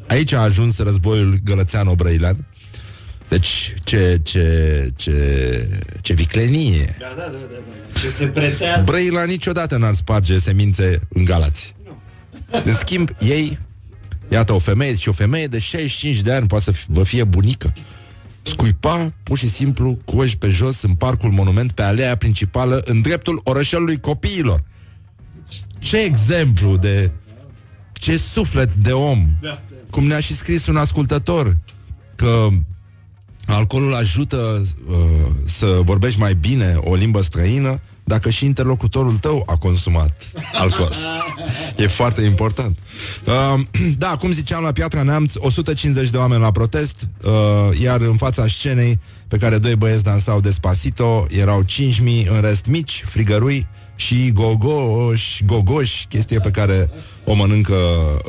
aici 0.08 0.32
a 0.32 0.40
ajuns 0.40 0.78
războiul 0.78 1.36
gălățean-obrăilean. 1.44 2.46
Deci, 3.28 3.74
ce, 3.84 4.20
ce, 4.22 4.90
ce, 4.96 5.68
ce 6.00 6.12
viclenie. 6.12 6.96
Da, 6.98 7.06
da, 7.16 7.22
da, 7.22 7.30
da, 7.30 7.38
da. 7.92 8.00
Ce 8.00 8.06
se 8.06 8.26
pretează. 8.26 8.82
Brăila 8.84 9.24
niciodată 9.24 9.76
n-ar 9.76 9.94
sparge 9.94 10.38
semințe 10.38 11.00
în 11.08 11.24
Galați. 11.24 11.74
În 12.64 12.74
schimb, 12.74 13.10
ei, 13.18 13.58
iată 14.28 14.52
o 14.52 14.58
femeie, 14.58 14.96
și 14.96 15.08
o 15.08 15.12
femeie 15.12 15.46
de 15.46 15.58
65 15.58 16.20
de 16.20 16.32
ani 16.32 16.46
poate 16.46 16.64
să 16.64 16.72
vă 16.86 17.02
fie 17.02 17.24
bunică. 17.24 17.72
Scuipa 18.42 19.12
pur 19.22 19.38
și 19.38 19.48
simplu 19.48 19.98
coși 20.04 20.38
pe 20.38 20.48
jos 20.48 20.82
în 20.82 20.94
parcul 20.94 21.30
monument 21.30 21.72
pe 21.72 21.82
alea 21.82 22.16
principală 22.16 22.82
în 22.84 23.00
dreptul 23.00 23.40
orășelului 23.44 24.00
copiilor. 24.00 24.64
Ce 25.78 25.98
exemplu 25.98 26.76
de 26.76 27.10
ce 27.92 28.16
suflet 28.16 28.74
de 28.74 28.92
om. 28.92 29.26
Cum 29.90 30.06
ne-a 30.06 30.20
și 30.20 30.34
scris 30.34 30.66
un 30.66 30.76
ascultător 30.76 31.56
că 32.14 32.48
alcoolul 33.46 33.94
ajută 33.94 34.62
uh, 34.88 34.96
să 35.46 35.80
vorbești 35.84 36.20
mai 36.20 36.34
bine 36.34 36.74
o 36.80 36.94
limbă 36.94 37.20
străină 37.20 37.80
dacă 38.06 38.30
și 38.30 38.44
interlocutorul 38.44 39.16
tău 39.16 39.42
a 39.46 39.56
consumat 39.56 40.22
alcool. 40.52 40.92
E 41.76 41.86
foarte 41.86 42.22
important. 42.22 42.78
Uh, 43.24 43.60
da, 44.04 44.16
cum 44.18 44.32
ziceam 44.32 44.62
la 44.62 44.72
Piatra 44.72 45.02
Neamț, 45.02 45.32
150 45.36 46.10
de 46.10 46.16
oameni 46.16 46.40
la 46.40 46.50
protest, 46.50 47.06
uh, 47.22 47.30
iar 47.80 48.00
în 48.00 48.16
fața 48.16 48.46
scenei 48.46 49.00
pe 49.28 49.36
care 49.36 49.58
doi 49.58 49.76
băieți 49.76 50.02
dansau 50.02 50.40
despacito, 50.40 51.26
erau 51.30 51.62
5.000 51.62 52.28
în 52.28 52.40
rest 52.40 52.66
mici, 52.66 53.02
frigărui 53.06 53.66
și 53.96 54.32
gogoși, 54.32 55.44
gogoși, 55.44 56.06
chestie 56.08 56.38
pe 56.38 56.50
care 56.50 56.90
o 57.24 57.34
mănâncă 57.34 57.76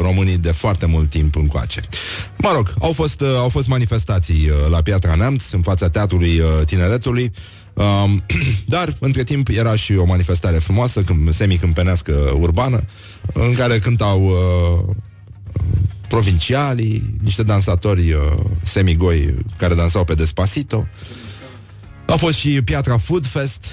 românii 0.02 0.38
de 0.38 0.52
foarte 0.52 0.86
mult 0.86 1.10
timp 1.10 1.36
încoace. 1.36 1.82
Mă 2.38 2.52
rog, 2.56 2.74
au 2.82 2.92
fost, 2.92 3.22
uh, 3.22 3.28
au 3.36 3.50
fost 3.50 3.68
manifestații 3.68 4.50
uh, 4.50 4.70
la 4.70 4.82
Piatra 4.82 5.16
Neamț, 5.16 5.52
în 5.52 5.62
fața 5.62 5.90
Teatrului 5.90 6.40
uh, 6.40 6.48
Tineretului, 6.66 7.32
Um, 7.78 8.24
dar, 8.66 8.96
între 9.00 9.24
timp, 9.24 9.48
era 9.48 9.76
și 9.76 9.96
o 9.96 10.06
manifestare 10.06 10.58
frumoasă, 10.58 11.02
când, 11.02 11.34
semi-câmpenească 11.34 12.12
urbană, 12.40 12.84
în 13.34 13.54
care 13.54 13.80
cântau 13.80 14.26
uh, 14.26 14.96
provincialii, 16.08 17.14
niște 17.24 17.44
dansatori 17.44 18.12
uh, 18.12 18.22
semigoi 18.64 19.36
care 19.58 19.76
dansau 19.76 20.04
pe 20.04 20.14
Despacito. 20.14 20.88
A 22.06 22.16
fost 22.16 22.38
și 22.38 22.62
Piatra 22.62 22.98
Food 22.98 23.26
Fest, 23.26 23.66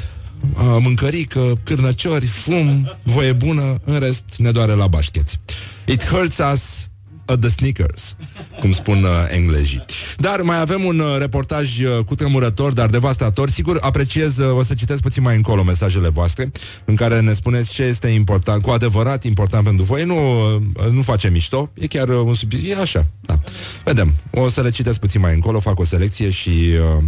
uh, 0.55 0.77
mâncărică, 0.81 1.59
cârnăciori, 1.63 2.27
fum, 2.27 2.91
voie 3.03 3.33
bună, 3.33 3.81
în 3.85 3.99
rest 3.99 4.25
ne 4.37 4.51
doare 4.51 4.73
la 4.73 4.87
bașcheți. 4.87 5.39
It 5.87 6.05
hurts 6.05 6.39
us 6.53 6.89
at 7.27 7.41
the 7.41 7.49
sneakers, 7.49 8.17
cum 8.61 8.73
spun 8.73 9.03
uh, 9.03 9.11
englezii. 9.29 9.85
Dar 10.17 10.41
mai 10.41 10.61
avem 10.61 10.85
un 10.85 10.99
uh, 10.99 11.17
reportaj 11.19 11.81
uh, 11.81 12.05
cu 12.07 12.15
tremurător, 12.15 12.73
dar 12.73 12.91
devastator. 12.91 13.51
Sigur, 13.51 13.79
apreciez, 13.81 14.39
uh, 14.39 14.57
o 14.57 14.63
să 14.63 14.75
citesc 14.75 15.03
puțin 15.03 15.23
mai 15.23 15.37
încolo 15.37 15.63
mesajele 15.63 16.09
voastre, 16.09 16.53
în 16.85 16.95
care 16.95 17.21
ne 17.21 17.33
spuneți 17.33 17.73
ce 17.73 17.83
este 17.83 18.09
important, 18.09 18.63
cu 18.63 18.71
adevărat 18.71 19.25
important 19.25 19.65
pentru 19.65 19.85
voi. 19.85 20.05
Nu, 20.05 20.15
uh, 20.15 20.91
nu 20.91 21.03
face 21.03 21.29
mișto, 21.29 21.71
e 21.75 21.87
chiar 21.87 22.09
uh, 22.09 22.17
un 22.25 22.35
subiect, 22.35 22.69
e 22.69 22.81
așa. 22.81 23.07
Da. 23.21 23.41
Vedem, 23.85 24.15
o 24.31 24.49
să 24.49 24.61
le 24.61 24.71
citesc 24.71 24.99
puțin 24.99 25.21
mai 25.21 25.35
încolo, 25.35 25.61
fac 25.61 25.79
o 25.79 25.85
selecție 25.85 26.31
și... 26.31 26.51
Uh, 26.99 27.05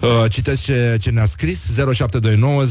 Uh, 0.00 0.30
citesc 0.30 0.62
ce, 0.62 0.96
ce 1.00 1.10
ne-a 1.10 1.26
scris 1.26 1.58
0729 1.94 2.64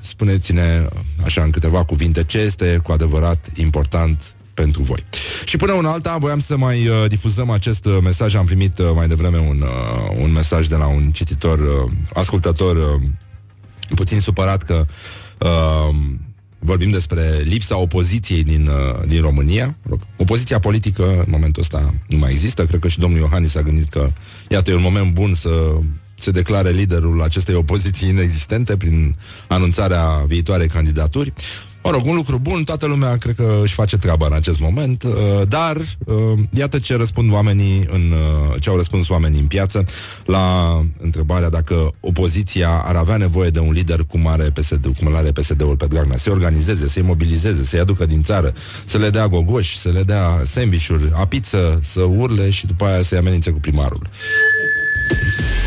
Spuneți-ne 0.00 0.86
uh, 0.92 0.98
așa 1.24 1.42
în 1.42 1.50
câteva 1.50 1.84
cuvinte 1.84 2.24
ce 2.24 2.38
este 2.38 2.80
cu 2.82 2.92
adevărat 2.92 3.50
important 3.54 4.34
pentru 4.54 4.82
voi. 4.82 5.04
Și 5.44 5.56
până 5.56 5.72
una 5.72 5.92
alta 5.92 6.16
voiam 6.16 6.40
să 6.40 6.56
mai 6.56 6.88
uh, 6.88 7.08
difuzăm 7.08 7.50
acest 7.50 7.84
uh, 7.84 7.98
mesaj. 8.02 8.34
Am 8.34 8.44
primit 8.44 8.78
uh, 8.78 8.90
mai 8.94 9.08
devreme 9.08 9.38
un, 9.38 9.60
uh, 9.60 10.16
un 10.22 10.32
mesaj 10.32 10.66
de 10.66 10.76
la 10.76 10.86
un 10.86 11.10
cititor, 11.10 11.58
uh, 11.58 11.92
ascultător 12.14 12.76
uh, 12.76 13.02
puțin 13.94 14.20
supărat 14.20 14.62
că 14.62 14.86
uh, 15.38 15.94
vorbim 16.58 16.90
despre 16.90 17.40
lipsa 17.44 17.76
opoziției 17.76 18.42
din, 18.42 18.66
uh, 18.66 19.06
din 19.06 19.20
România. 19.20 19.76
Opoziția 20.16 20.58
politică 20.58 21.04
în 21.18 21.26
momentul 21.28 21.62
ăsta 21.62 21.94
nu 22.06 22.16
mai 22.16 22.30
există. 22.30 22.66
Cred 22.66 22.80
că 22.80 22.88
și 22.88 22.98
domnul 22.98 23.20
Iohannis 23.20 23.50
s-a 23.50 23.62
gândit 23.62 23.88
că 23.88 24.10
iată 24.48 24.70
e 24.70 24.74
un 24.74 24.82
moment 24.82 25.12
bun 25.12 25.34
să 25.34 25.50
se 26.18 26.30
declare 26.30 26.70
liderul 26.70 27.22
acestei 27.22 27.54
opoziții 27.54 28.08
inexistente 28.08 28.76
prin 28.76 29.16
anunțarea 29.48 30.24
viitoarei 30.26 30.68
candidaturi. 30.68 31.32
Mă 31.84 31.90
rog, 31.90 32.06
un 32.06 32.14
lucru 32.14 32.38
bun, 32.38 32.64
toată 32.64 32.86
lumea 32.86 33.16
cred 33.16 33.34
că 33.34 33.58
își 33.62 33.74
face 33.74 33.96
treaba 33.96 34.26
în 34.26 34.32
acest 34.32 34.60
moment, 34.60 35.02
uh, 35.02 35.12
dar 35.48 35.76
uh, 35.76 36.14
iată 36.50 36.78
ce 36.78 36.96
răspund 36.96 37.32
oamenii 37.32 37.86
în, 37.92 38.12
uh, 38.12 38.60
ce 38.60 38.68
au 38.68 38.76
răspuns 38.76 39.08
oamenii 39.08 39.40
în 39.40 39.46
piață 39.46 39.84
la 40.24 40.76
întrebarea 40.98 41.48
dacă 41.48 41.94
opoziția 42.00 42.82
ar 42.84 42.96
avea 42.96 43.16
nevoie 43.16 43.50
de 43.50 43.58
un 43.58 43.72
lider 43.72 44.00
cum 44.08 44.26
are 44.26 44.42
PSD, 44.42 44.86
cum 44.98 45.14
are 45.14 45.32
PSD-ul 45.32 45.76
pe 45.76 45.86
Dragnea, 45.86 46.16
să 46.16 46.30
organizeze, 46.30 46.88
să-i 46.88 47.02
mobilizeze, 47.02 47.64
să-i 47.64 47.78
aducă 47.78 48.06
din 48.06 48.22
țară, 48.22 48.52
să 48.84 48.98
le 48.98 49.10
dea 49.10 49.28
gogoși, 49.28 49.78
să 49.78 49.88
le 49.88 50.02
dea 50.02 50.42
sandvișuri, 50.52 51.10
apiță, 51.14 51.80
să 51.92 52.00
urle 52.00 52.50
și 52.50 52.66
după 52.66 52.84
aia 52.84 53.02
să-i 53.02 53.18
amenințe 53.18 53.50
cu 53.50 53.58
primarul. 53.60 54.06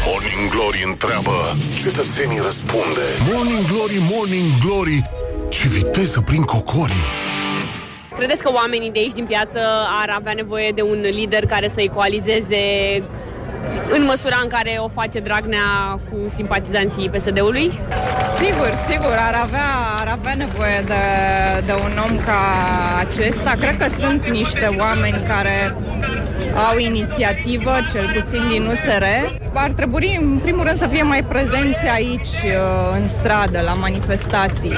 Morning 0.06 0.52
Glory 0.52 0.84
întreabă, 0.88 1.58
cetățenii 1.84 2.40
răspunde. 2.46 3.06
Morning 3.34 3.66
Glory, 3.72 3.98
Morning 4.12 4.50
Glory, 4.66 5.10
ce 5.50 5.68
viteză 5.68 6.22
prin 6.22 6.42
cocorii. 6.42 7.06
Credeți 8.16 8.44
că 8.44 8.52
oamenii 8.54 8.92
de 8.92 9.00
aici 9.00 9.12
din 9.12 9.26
piață 9.26 9.60
ar 10.02 10.10
avea 10.10 10.34
nevoie 10.34 10.72
de 10.72 10.82
un 10.82 11.02
lider 11.02 11.46
care 11.46 11.72
să-i 11.74 11.90
coalizeze 11.90 12.58
în 13.92 14.04
măsura 14.04 14.40
în 14.42 14.48
care 14.48 14.78
o 14.80 14.88
face 14.88 15.20
Dragnea 15.20 16.00
cu 16.10 16.18
simpatizanții 16.28 17.10
PSD-ului? 17.10 17.72
Sigur, 18.38 18.72
sigur, 18.90 19.16
ar 19.30 19.42
avea, 19.44 19.70
ar 20.00 20.18
avea 20.20 20.34
nevoie 20.38 20.84
de, 20.86 21.04
de 21.66 21.72
un 21.72 22.00
om 22.10 22.18
ca 22.26 22.42
acesta. 23.00 23.52
Cred 23.60 23.78
că 23.78 23.88
sunt 23.90 24.30
niște 24.30 24.76
oameni 24.78 25.24
care 25.28 25.76
au 26.70 26.78
inițiativă, 26.78 27.72
cel 27.92 28.12
puțin 28.14 28.42
din 28.50 28.66
USR. 28.66 29.04
Ar 29.54 29.72
trebui, 29.72 30.18
în 30.22 30.40
primul 30.42 30.64
rând, 30.64 30.78
să 30.78 30.88
fie 30.88 31.04
mai 31.04 31.24
prezenți 31.24 31.88
aici, 31.94 32.28
uh, 32.28 33.00
în 33.00 33.08
stradă, 33.08 33.62
la 33.62 33.74
manifestații. 33.74 34.74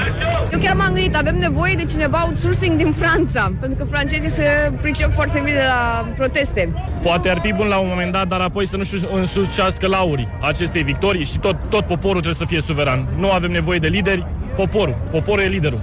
Eu 0.52 0.58
chiar 0.58 0.76
m-am 0.76 0.92
gândit, 0.92 1.16
avem 1.16 1.36
nevoie 1.38 1.74
de 1.74 1.84
cineva 1.84 2.24
outsourcing 2.24 2.76
din 2.76 2.92
Franța, 2.92 3.52
pentru 3.60 3.78
că 3.78 3.90
francezii 3.90 4.30
se 4.30 4.72
pricep 4.80 5.12
foarte 5.12 5.40
bine 5.44 5.62
la 5.66 6.08
proteste. 6.16 6.72
Poate 7.02 7.28
ar 7.28 7.38
fi 7.42 7.52
bun 7.52 7.66
la 7.66 7.78
un 7.78 7.86
moment 7.88 8.12
dat, 8.12 8.28
dar 8.28 8.40
apoi 8.40 8.66
să 8.66 8.76
nu-și 8.78 9.06
însușească 9.12 9.86
laurii 9.86 10.28
acestei 10.40 10.82
victorii 10.82 11.24
și 11.24 11.38
tot, 11.38 11.56
tot 11.68 11.84
poporul 11.84 12.20
trebuie 12.20 12.34
să 12.34 12.44
fie 12.44 12.60
suveran. 12.60 13.08
Nu 13.16 13.30
avem 13.30 13.50
nevoie 13.50 13.78
de 13.78 13.88
lideri, 13.88 14.26
poporul. 14.56 14.96
Poporul 15.10 15.42
e 15.44 15.46
liderul. 15.46 15.82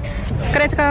Cred 0.51 0.73
că 0.73 0.83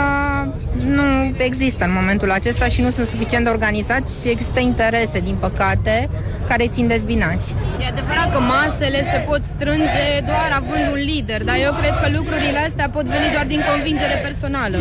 nu 0.87 1.35
există 1.37 1.85
în 1.85 1.93
momentul 1.93 2.31
acesta 2.31 2.69
și 2.69 2.81
nu 2.81 2.91
sunt 2.91 3.07
suficient 3.07 3.45
de 3.45 3.51
organizați 3.51 4.23
și 4.23 4.31
există 4.31 4.61
interese, 4.61 5.19
din 5.21 5.35
păcate, 5.35 6.09
care 6.49 6.69
țin 6.69 6.87
dezbinați. 6.87 7.55
E 7.81 7.87
adevărat 7.87 8.33
că 8.33 8.41
masele 8.41 9.03
se 9.13 9.19
pot 9.29 9.41
strânge 9.45 10.07
doar 10.27 10.51
având 10.61 10.85
un 10.93 10.99
lider, 10.99 11.45
dar 11.45 11.57
eu 11.63 11.73
cred 11.73 11.95
că 12.03 12.09
lucrurile 12.17 12.59
astea 12.59 12.89
pot 12.93 13.05
veni 13.05 13.33
doar 13.33 13.47
din 13.47 13.63
convingere 13.71 14.21
personală. 14.23 14.77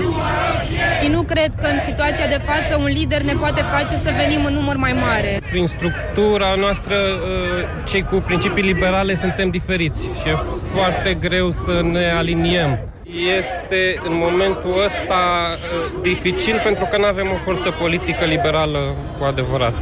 Și 1.01 1.07
nu 1.09 1.21
cred 1.21 1.51
că 1.61 1.67
în 1.67 1.79
situația 1.85 2.27
de 2.27 2.39
față 2.49 2.79
un 2.79 2.85
lider 2.99 3.21
ne 3.21 3.33
poate 3.33 3.61
face 3.61 3.95
să 4.03 4.09
venim 4.21 4.45
în 4.45 4.53
număr 4.53 4.75
mai 4.75 4.93
mare. 4.93 5.41
Prin 5.51 5.67
structura 5.67 6.53
noastră, 6.59 6.95
uh, 6.95 7.87
cei 7.87 8.03
cu 8.03 8.15
principii 8.15 8.63
liberale 8.63 9.15
suntem 9.15 9.49
diferiți 9.49 10.01
și 10.01 10.27
e 10.27 10.35
foarte 10.73 11.13
greu 11.13 11.51
să 11.51 11.81
ne 11.91 12.05
aliniem. 12.17 12.92
Este 13.13 14.01
în 14.03 14.15
momentul 14.15 14.73
ăsta 14.85 15.21
uh, 15.57 15.91
dificil 16.01 16.61
pentru 16.63 16.87
că 16.91 16.97
nu 16.97 17.05
avem 17.05 17.27
o 17.33 17.37
forță 17.43 17.71
politică 17.71 18.25
liberală 18.25 18.95
cu 19.17 19.23
adevărat. 19.23 19.75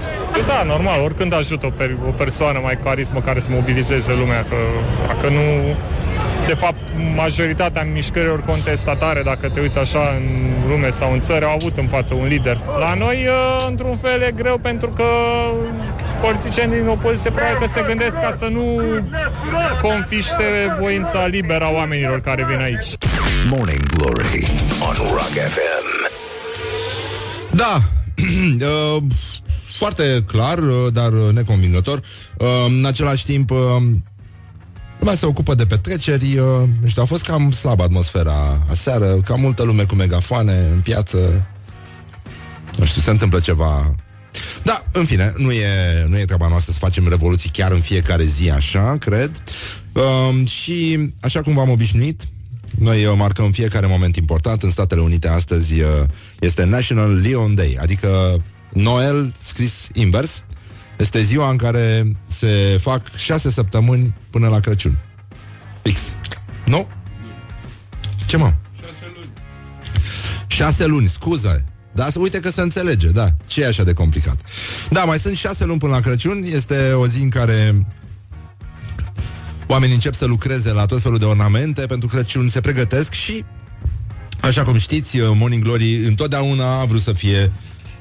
Da, 0.47 0.63
normal, 0.63 1.01
oricând 1.01 1.33
ajută 1.33 1.65
o, 1.65 1.69
per- 1.69 1.97
o 2.07 2.11
persoană 2.11 2.59
mai 2.63 2.77
carismă 2.83 3.21
care 3.21 3.39
să 3.39 3.51
mobilizeze 3.51 4.13
lumea, 4.13 4.45
că 4.49 4.55
dacă 5.07 5.27
nu... 5.29 5.75
De 6.47 6.53
fapt, 6.53 6.77
majoritatea 7.15 7.83
mișcărilor 7.83 8.41
contestatare, 8.43 9.21
dacă 9.21 9.49
te 9.49 9.59
uiți 9.59 9.77
așa 9.77 9.99
în 9.99 10.51
lume 10.69 10.89
sau 10.89 11.11
în 11.13 11.19
țări, 11.19 11.45
au 11.45 11.51
avut 11.51 11.77
în 11.77 11.87
față 11.87 12.13
un 12.13 12.27
lider. 12.27 12.57
La 12.79 12.93
noi, 12.93 13.27
uh, 13.27 13.65
într-un 13.67 13.97
fel, 13.97 14.21
e 14.21 14.31
greu 14.35 14.57
pentru 14.57 14.89
că 14.89 15.03
politicienii 16.21 16.77
din 16.77 16.87
opoziție 16.87 17.31
probabil 17.31 17.57
că 17.59 17.65
se 17.67 17.83
gândesc 17.87 18.19
ca 18.19 18.31
să 18.37 18.47
nu 18.51 18.81
confiște 19.81 20.77
voința 20.79 21.25
liberă 21.25 21.63
a 21.63 21.69
oamenilor 21.69 22.21
care 22.21 22.45
vin 22.49 22.59
aici. 22.59 22.87
Morning 23.49 23.85
Glory 23.97 24.47
on 24.87 24.95
Rock 25.09 25.35
FM. 25.53 26.09
Da, 27.51 27.79
uh, 28.95 29.03
foarte 29.65 30.23
clar, 30.27 30.57
uh, 30.57 30.73
dar 30.91 31.11
uh, 31.11 31.33
neconvingător. 31.33 31.99
Uh, 32.37 32.47
În 32.67 32.85
același 32.85 33.25
timp, 33.25 33.51
uh, 33.51 33.57
lumea 35.01 35.15
se 35.15 35.25
ocupă 35.25 35.55
de 35.55 35.65
petreceri. 35.65 36.37
uh, 36.37 36.45
Nu 36.81 36.87
știu, 36.87 37.01
a 37.01 37.05
fost 37.05 37.23
cam 37.23 37.51
slabă 37.51 37.83
atmosfera 37.83 38.65
aseară, 38.69 39.21
cam 39.25 39.39
multă 39.39 39.63
lume 39.63 39.83
cu 39.83 39.95
megafoane 39.95 40.69
în 40.73 40.79
piață. 40.79 41.45
Nu 42.77 42.85
știu, 42.85 43.01
se 43.01 43.09
întâmplă 43.09 43.39
ceva 43.39 43.95
da, 44.63 44.85
în 44.91 45.05
fine, 45.05 45.33
nu 45.37 45.51
e, 45.51 45.67
nu 46.07 46.17
e 46.17 46.25
treaba 46.25 46.47
noastră 46.47 46.71
să 46.71 46.79
facem 46.79 47.07
revoluții 47.07 47.49
chiar 47.49 47.71
în 47.71 47.79
fiecare 47.79 48.23
zi 48.23 48.49
așa, 48.49 48.97
cred. 48.99 49.43
Um, 49.93 50.45
și 50.45 51.09
așa 51.21 51.41
cum 51.41 51.53
v-am 51.53 51.69
obișnuit, 51.69 52.27
noi 52.77 53.05
uh, 53.05 53.13
marcăm 53.17 53.51
fiecare 53.51 53.85
moment 53.85 54.15
important. 54.15 54.61
În 54.63 54.69
Statele 54.69 55.01
Unite 55.01 55.27
astăzi 55.27 55.81
uh, 55.81 55.87
este 56.39 56.63
National 56.63 57.19
Leon 57.19 57.55
Day, 57.55 57.77
adică 57.81 58.41
Noel 58.69 59.33
scris 59.43 59.87
invers. 59.93 60.43
Este 61.01 61.21
ziua 61.21 61.49
în 61.49 61.57
care 61.57 62.15
se 62.27 62.77
fac 62.81 63.15
șase 63.15 63.51
săptămâni 63.51 64.15
până 64.29 64.47
la 64.47 64.59
Crăciun. 64.59 64.97
Fix. 65.81 65.99
Nu? 66.65 66.87
Ce 68.25 68.37
mă? 68.37 68.53
Șase 70.47 70.85
luni, 70.85 71.07
scuză. 71.07 71.65
Da, 71.91 72.09
să 72.09 72.19
uite 72.19 72.39
că 72.39 72.49
se 72.49 72.61
înțelege, 72.61 73.07
da. 73.07 73.33
Ce 73.45 73.61
e 73.61 73.67
așa 73.67 73.83
de 73.83 73.93
complicat? 73.93 74.39
Da, 74.89 75.03
mai 75.03 75.19
sunt 75.19 75.37
șase 75.37 75.65
luni 75.65 75.79
până 75.79 75.91
la 75.91 75.99
Crăciun. 75.99 76.43
Este 76.43 76.91
o 76.91 77.07
zi 77.07 77.21
în 77.21 77.29
care 77.29 77.85
oamenii 79.67 79.95
încep 79.95 80.13
să 80.13 80.25
lucreze 80.25 80.71
la 80.71 80.85
tot 80.85 81.01
felul 81.01 81.17
de 81.17 81.25
ornamente 81.25 81.85
pentru 81.85 82.07
Crăciun, 82.07 82.49
se 82.49 82.61
pregătesc 82.61 83.11
și, 83.11 83.45
așa 84.41 84.63
cum 84.63 84.77
știți, 84.77 85.17
Morning 85.17 85.63
Glory 85.63 85.95
întotdeauna 85.95 86.79
a 86.79 86.85
vrut 86.85 87.01
să 87.01 87.13
fie 87.13 87.51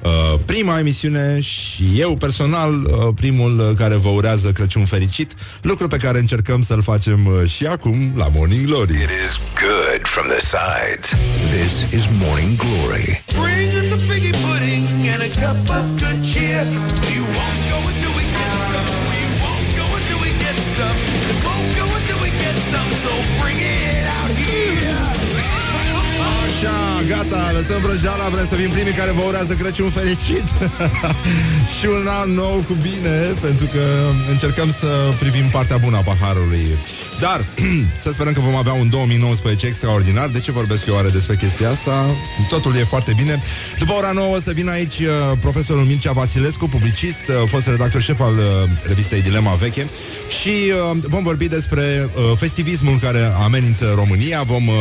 uh, 0.01 0.39
prima 0.45 0.79
emisiune 0.79 1.41
și 1.41 1.83
eu 1.95 2.15
personal 2.15 2.73
uh, 2.73 3.07
primul 3.15 3.59
uh, 3.59 3.75
care 3.77 3.95
vă 3.95 4.09
urează 4.09 4.51
Crăciun 4.51 4.85
fericit, 4.85 5.31
lucru 5.61 5.87
pe 5.87 5.97
care 5.97 6.19
încercăm 6.19 6.63
să-l 6.63 6.81
facem 6.81 7.25
uh, 7.25 7.49
și 7.49 7.65
acum 7.65 8.13
la 8.15 8.27
Morning 8.33 8.65
Glory. 8.65 8.91
It 8.93 9.09
is 9.25 9.39
good 9.53 10.01
from 10.03 10.27
the 10.27 10.39
sides. 10.39 11.07
This 11.57 11.99
is 11.99 12.05
Morning 12.19 12.57
Glory. 12.57 13.23
Bring 13.41 13.71
us 13.79 13.91
a 13.91 14.13
figgy 14.13 14.31
pudding 14.45 14.87
and 15.13 15.21
a 15.21 15.31
cup 15.41 15.69
of 15.77 15.85
good 16.01 16.19
cheer. 16.31 16.65
Gata, 27.07 27.51
lăsăm 27.53 27.81
vrăjeala, 27.81 28.29
vrem 28.29 28.47
să 28.47 28.55
fim 28.55 28.69
primii 28.69 28.93
care 28.93 29.11
vă 29.11 29.21
urează 29.27 29.53
Crăciun 29.53 29.89
fericit 29.89 30.47
și 31.79 31.85
un 31.85 32.07
an 32.21 32.29
nou 32.33 32.63
cu 32.67 32.73
bine, 32.81 33.15
pentru 33.41 33.65
că 33.65 33.83
încercăm 34.29 34.75
să 34.79 35.13
privim 35.19 35.49
partea 35.49 35.77
bună 35.77 35.97
a 35.97 36.01
paharului. 36.01 36.77
Dar 37.19 37.45
să 38.03 38.11
sperăm 38.11 38.33
că 38.33 38.39
vom 38.39 38.55
avea 38.55 38.73
un 38.73 38.89
2019 38.89 39.67
extraordinar. 39.67 40.27
De 40.27 40.39
ce 40.39 40.51
vorbesc 40.51 40.85
eu 40.85 40.93
oare 40.93 41.09
despre 41.09 41.35
chestia 41.35 41.69
asta? 41.69 42.15
Totul 42.49 42.75
e 42.75 42.83
foarte 42.83 43.13
bine. 43.15 43.41
După 43.77 43.93
ora 43.93 44.11
9 44.11 44.39
să 44.43 44.51
vină 44.51 44.71
aici 44.71 44.99
uh, 44.99 45.37
profesorul 45.39 45.83
Mircea 45.83 46.11
Vasilescu, 46.11 46.67
publicist, 46.67 47.27
uh, 47.27 47.35
fost 47.47 47.67
redactor 47.67 48.01
șef 48.01 48.19
al 48.19 48.33
uh, 48.33 48.69
revistei 48.83 49.21
Dilema 49.21 49.53
Veche 49.53 49.89
și 50.41 50.49
uh, 50.49 50.97
vom 51.07 51.23
vorbi 51.23 51.47
despre 51.47 52.09
uh, 52.15 52.37
festivismul 52.37 52.97
care 53.01 53.31
amenință 53.43 53.93
România. 53.95 54.43
Vom 54.43 54.67
uh, 54.67 54.73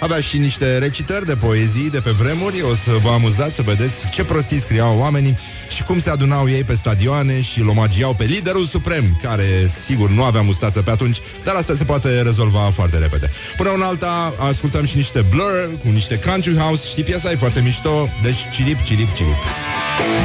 avea 0.00 0.20
și 0.20 0.38
niște 0.38 0.78
recitări 0.78 1.26
de 1.26 1.36
poezii 1.54 1.90
de 1.90 2.00
pe 2.00 2.10
vremuri. 2.10 2.62
O 2.62 2.74
să 2.74 2.90
vă 3.02 3.10
amuzați 3.10 3.54
să 3.54 3.62
vedeți 3.62 4.10
ce 4.10 4.24
prostii 4.24 4.60
scriau 4.60 4.98
oamenii 4.98 5.38
și 5.68 5.82
cum 5.82 6.00
se 6.00 6.10
adunau 6.10 6.48
ei 6.48 6.64
pe 6.64 6.74
stadioane 6.74 7.40
și 7.40 7.60
îl 7.60 7.68
omagiau 7.68 8.14
pe 8.14 8.24
liderul 8.24 8.64
suprem, 8.64 9.18
care 9.22 9.70
sigur 9.84 10.10
nu 10.10 10.22
avea 10.22 10.40
mustață 10.40 10.82
pe 10.82 10.90
atunci, 10.90 11.18
dar 11.44 11.54
asta 11.54 11.74
se 11.74 11.84
poate 11.84 12.22
rezolva 12.22 12.58
foarte 12.58 12.98
repede. 12.98 13.30
Până 13.56 13.70
în 13.74 13.82
alta 13.82 14.34
ascultăm 14.38 14.84
și 14.84 14.96
niște 14.96 15.24
Blur 15.30 15.70
cu 15.82 15.88
niște 15.88 16.18
Country 16.18 16.56
House. 16.56 16.88
Știi 16.88 17.02
piesa? 17.02 17.30
E 17.30 17.36
foarte 17.36 17.60
mișto. 17.60 18.08
Deci 18.22 18.38
cirip, 18.54 18.82
cirip, 18.82 19.12
cirip. 19.12 19.40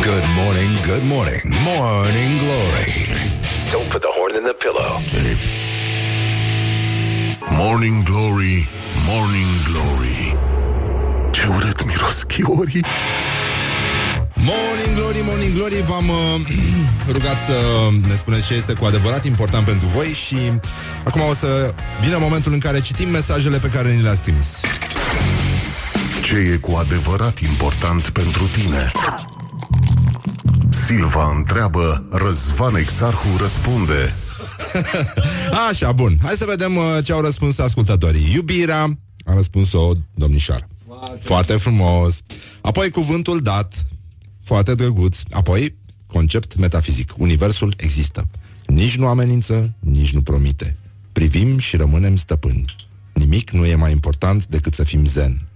Good 0.09 0.25
morning, 0.39 0.73
good 0.85 1.03
morning, 1.03 1.41
Morning 1.69 2.33
Glory. 2.43 2.93
Don't 3.71 3.89
put 3.93 4.01
the 4.05 4.11
horn 4.17 4.33
in 4.39 4.43
the 4.49 4.55
pillow. 4.63 4.91
Morning 7.61 8.03
Glory, 8.03 8.67
Morning 9.07 9.51
Glory 9.67 10.48
Ce 11.39 11.47
urât 11.47 11.85
miros 11.85 12.23
chiorii 12.23 12.85
Morning 14.35 14.95
Glory, 14.95 15.21
Morning 15.25 15.53
Glory 15.53 15.81
V-am 15.81 16.09
uh, 16.09 16.47
rugat 17.15 17.37
să 17.45 17.53
ne 18.07 18.15
spuneți 18.15 18.47
ce 18.47 18.53
este 18.53 18.73
cu 18.73 18.85
adevărat 18.85 19.25
important 19.25 19.65
pentru 19.65 19.87
voi 19.87 20.07
Și 20.07 20.37
acum 21.03 21.21
o 21.29 21.33
să 21.33 21.73
vină 22.01 22.17
momentul 22.17 22.53
în 22.53 22.59
care 22.59 22.79
citim 22.79 23.09
mesajele 23.09 23.57
pe 23.57 23.67
care 23.67 23.91
ni 23.91 24.01
le-ați 24.01 24.21
trimis 24.21 24.59
Ce 26.23 26.35
e 26.35 26.55
cu 26.55 26.71
adevărat 26.71 27.39
important 27.39 28.09
pentru 28.09 28.47
tine? 28.47 28.91
Silva 30.69 31.33
întreabă, 31.35 32.07
Răzvan 32.11 32.75
Exarhu 32.75 33.27
răspunde 33.41 34.15
Așa, 35.69 35.91
bun. 35.91 36.17
Hai 36.23 36.35
să 36.37 36.45
vedem 36.45 36.75
uh, 36.75 36.83
ce 37.03 37.11
au 37.11 37.21
răspuns 37.21 37.59
ascultătorii. 37.59 38.31
Iubirea, 38.33 38.81
a 39.25 39.33
răspuns-o 39.33 39.91
domnișoară. 40.13 40.67
Foarte 41.19 41.53
frumos. 41.53 42.21
Apoi 42.61 42.89
cuvântul 42.89 43.39
dat, 43.39 43.85
foarte 44.43 44.75
drăguț. 44.75 45.17
Apoi 45.31 45.75
concept 46.07 46.55
metafizic. 46.55 47.13
Universul 47.17 47.73
există. 47.77 48.27
Nici 48.65 48.97
nu 48.97 49.07
amenință, 49.07 49.73
nici 49.79 50.13
nu 50.13 50.21
promite. 50.21 50.77
Privim 51.11 51.57
și 51.57 51.75
rămânem 51.75 52.15
stăpâni. 52.15 52.65
Nimic 53.13 53.51
nu 53.51 53.65
e 53.65 53.75
mai 53.75 53.91
important 53.91 54.45
decât 54.45 54.73
să 54.73 54.83
fim 54.83 55.05
zen. 55.05 55.47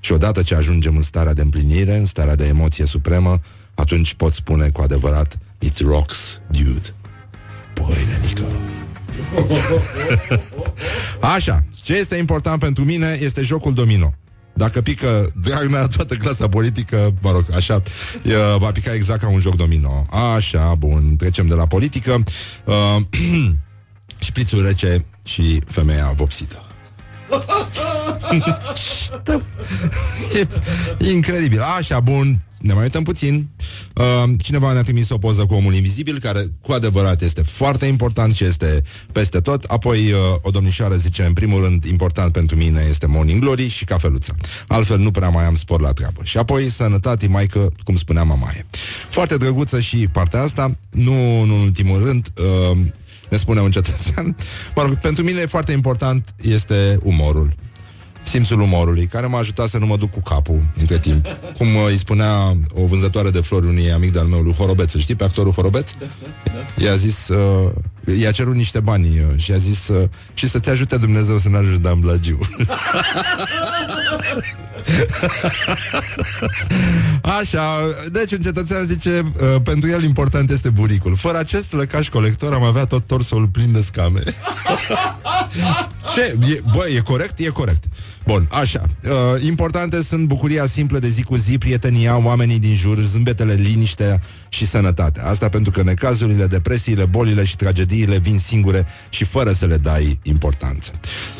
Și 0.00 0.12
odată 0.12 0.42
ce 0.42 0.54
ajungem 0.54 0.96
în 0.96 1.02
starea 1.02 1.32
de 1.32 1.42
împlinire, 1.42 1.96
în 1.96 2.06
starea 2.06 2.34
de 2.34 2.46
emoție 2.46 2.86
supremă, 2.86 3.38
atunci 3.74 4.14
pot 4.14 4.32
spune 4.32 4.68
cu 4.68 4.80
adevărat 4.80 5.38
It 5.58 5.78
rocks, 5.78 6.16
dude. 6.50 6.94
Păi, 7.74 8.06
nenică. 8.08 8.60
Așa, 11.34 11.64
ce 11.84 11.94
este 11.94 12.16
important 12.16 12.60
pentru 12.60 12.84
mine 12.84 13.18
este 13.20 13.42
jocul 13.42 13.74
domino. 13.74 14.14
Dacă 14.54 14.80
pică 14.80 15.32
Dragnea, 15.40 15.86
toată 15.86 16.14
clasa 16.14 16.48
politică, 16.48 17.14
mă 17.20 17.30
rog, 17.30 17.44
așa, 17.54 17.82
e, 18.22 18.34
va 18.58 18.72
pica 18.72 18.94
exact 18.94 19.20
ca 19.20 19.28
un 19.28 19.40
joc 19.40 19.54
domino. 19.54 20.06
Așa, 20.36 20.74
bun, 20.74 21.16
trecem 21.16 21.46
de 21.46 21.54
la 21.54 21.66
politică. 21.66 22.22
Uh, 22.64 22.96
șprițul 24.18 24.66
rece 24.66 25.04
și 25.24 25.60
femeia 25.66 26.12
vopsită. 26.16 26.62
e, 30.34 30.46
e 30.98 31.12
incredibil. 31.12 31.60
Așa, 31.60 32.00
bun, 32.00 32.42
ne 32.62 32.72
mai 32.72 32.82
uităm 32.82 33.02
puțin. 33.02 33.48
Uh, 33.94 34.30
cineva 34.38 34.72
ne-a 34.72 34.82
trimis 34.82 35.10
o 35.10 35.18
poză 35.18 35.44
cu 35.46 35.54
omul 35.54 35.74
invizibil, 35.74 36.18
care 36.18 36.44
cu 36.60 36.72
adevărat 36.72 37.22
este 37.22 37.42
foarte 37.42 37.86
important 37.86 38.34
și 38.34 38.44
este 38.44 38.82
peste 39.12 39.40
tot. 39.40 39.64
Apoi 39.64 40.12
uh, 40.12 40.18
o 40.42 40.50
domnișoară 40.50 40.94
zice, 40.94 41.24
în 41.24 41.32
primul 41.32 41.62
rând, 41.62 41.84
important 41.84 42.32
pentru 42.32 42.56
mine 42.56 42.86
este 42.88 43.06
Morning 43.06 43.40
Glory 43.40 43.68
și 43.68 43.84
cafeluța. 43.84 44.34
Altfel 44.66 44.98
nu 44.98 45.10
prea 45.10 45.28
mai 45.28 45.44
am 45.44 45.54
spor 45.54 45.80
la 45.80 45.92
treabă. 45.92 46.20
Și 46.24 46.38
apoi 46.38 46.70
sănătate, 46.70 47.26
maică, 47.26 47.72
cum 47.84 47.96
spunea 47.96 48.22
mamaie. 48.22 48.66
Foarte 49.08 49.36
drăguță 49.36 49.80
și 49.80 50.08
partea 50.12 50.42
asta, 50.42 50.76
nu, 50.90 51.44
nu 51.44 51.54
în 51.54 51.60
ultimul 51.60 52.04
rând, 52.04 52.28
uh, 52.38 52.76
ne 53.30 53.36
spune 53.36 53.60
un 53.60 53.70
cetățean. 53.70 54.36
Mă 54.76 54.82
rog, 54.82 54.94
pentru 54.94 55.24
mine 55.24 55.46
foarte 55.46 55.72
important 55.72 56.34
este 56.42 56.98
umorul 57.02 57.54
simțul 58.22 58.60
umorului, 58.60 59.06
care 59.06 59.26
m-a 59.26 59.38
ajutat 59.38 59.68
să 59.68 59.78
nu 59.78 59.86
mă 59.86 59.96
duc 59.96 60.10
cu 60.10 60.20
capul 60.20 60.62
între 60.80 60.98
timp. 60.98 61.26
Cum 61.58 61.66
uh, 61.66 61.82
îi 61.88 61.98
spunea 61.98 62.56
o 62.74 62.84
vânzătoare 62.84 63.30
de 63.30 63.40
flori 63.40 63.66
unui 63.66 63.92
amic 63.92 64.12
de-al 64.12 64.26
meu, 64.26 64.40
lui 64.40 64.52
Horobeț, 64.52 64.92
îl 64.92 65.00
știi 65.00 65.14
pe 65.14 65.24
actorul 65.24 65.52
Horobeț? 65.52 65.90
I-a 66.76 66.96
zis, 66.96 67.28
uh, 67.28 67.70
i-a 68.20 68.30
cerut 68.30 68.54
niște 68.54 68.80
bani 68.80 69.08
uh, 69.08 69.24
și 69.36 69.52
a 69.52 69.56
zis 69.56 69.88
uh, 69.88 70.08
și 70.34 70.48
să-ți 70.48 70.68
ajute 70.68 70.96
Dumnezeu 70.96 71.38
să 71.38 71.48
n-ajungi 71.48 71.80
de 71.80 71.88
amblagiu. 71.88 72.38
Așa, 77.40 77.80
deci 78.10 78.32
un 78.32 78.40
cetățean 78.40 78.86
zice, 78.86 79.32
uh, 79.40 79.62
pentru 79.62 79.88
el 79.88 80.02
important 80.02 80.50
este 80.50 80.70
buricul. 80.70 81.16
Fără 81.16 81.38
acest 81.38 81.72
lăcaș 81.72 82.08
colector 82.08 82.52
am 82.52 82.62
avea 82.62 82.84
tot 82.84 83.06
torsul 83.06 83.48
plin 83.48 83.72
de 83.72 83.82
scame. 83.82 84.22
Ce? 86.14 86.38
E, 86.50 86.60
bă, 86.72 86.86
e 86.96 87.00
corect? 87.00 87.38
E 87.38 87.48
corect. 87.48 87.84
Bun, 88.26 88.48
așa. 88.52 88.82
Uh, 89.04 89.42
importante 89.42 90.02
sunt 90.02 90.26
bucuria 90.26 90.66
simplă 90.66 90.98
de 90.98 91.08
zi 91.08 91.22
cu 91.22 91.36
zi, 91.36 91.58
prietenia, 91.58 92.24
oamenii 92.24 92.58
din 92.58 92.74
jur, 92.74 92.98
zâmbetele, 92.98 93.52
liniștea 93.52 94.20
și 94.48 94.66
sănătatea. 94.66 95.26
Asta 95.26 95.48
pentru 95.48 95.72
că 95.72 95.82
necazurile, 95.82 96.46
depresiile, 96.46 97.04
bolile 97.04 97.44
și 97.44 97.56
tragediile 97.56 98.18
vin 98.18 98.38
singure 98.38 98.86
și 99.08 99.24
fără 99.24 99.52
să 99.52 99.66
le 99.66 99.76
dai 99.76 100.18
importanță. 100.22 100.90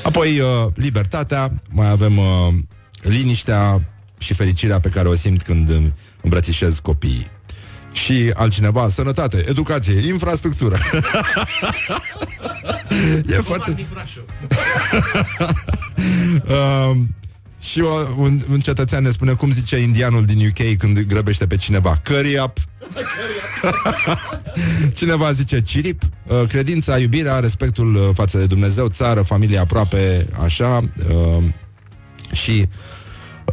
Apoi, 0.03 0.41
uh, 0.41 0.73
libertatea, 0.75 1.53
mai 1.71 1.91
avem 1.91 2.19
uh, 2.19 2.55
liniștea 3.03 3.87
și 4.19 4.35
fericirea 4.35 4.81
pe 4.81 4.89
care 4.89 5.09
o 5.09 5.15
simt 5.15 5.43
când 5.43 5.71
îmi 5.71 5.95
îmbrățișez 6.23 6.79
copiii. 6.79 7.31
Și 7.93 8.31
altcineva, 8.35 8.89
sănătate, 8.89 9.45
educație, 9.49 10.07
infrastructură. 10.07 10.77
e 13.27 13.35
foarte... 13.35 13.87
uh, 16.49 16.97
și 17.71 17.81
o, 17.81 17.95
un, 18.17 18.39
un 18.51 18.61
cetățean 18.61 19.03
ne 19.03 19.11
spune 19.11 19.33
cum 19.33 19.53
zice 19.53 19.77
indianul 19.77 20.25
din 20.25 20.47
UK 20.49 20.77
când 20.77 21.01
grăbește 21.01 21.47
pe 21.47 21.57
cineva. 21.57 22.01
Curry 22.05 22.39
up. 22.39 22.59
Cineva 24.99 25.33
zice 25.33 25.61
cirip, 25.61 26.03
uh, 26.27 26.43
credința, 26.49 26.99
iubirea, 26.99 27.39
respectul 27.39 27.95
uh, 27.95 28.09
față 28.15 28.39
de 28.39 28.47
Dumnezeu, 28.47 28.87
țară, 28.87 29.23
familie 29.23 29.59
aproape, 29.59 30.27
așa. 30.43 30.91
Uh, 31.09 31.45
și 32.33 32.69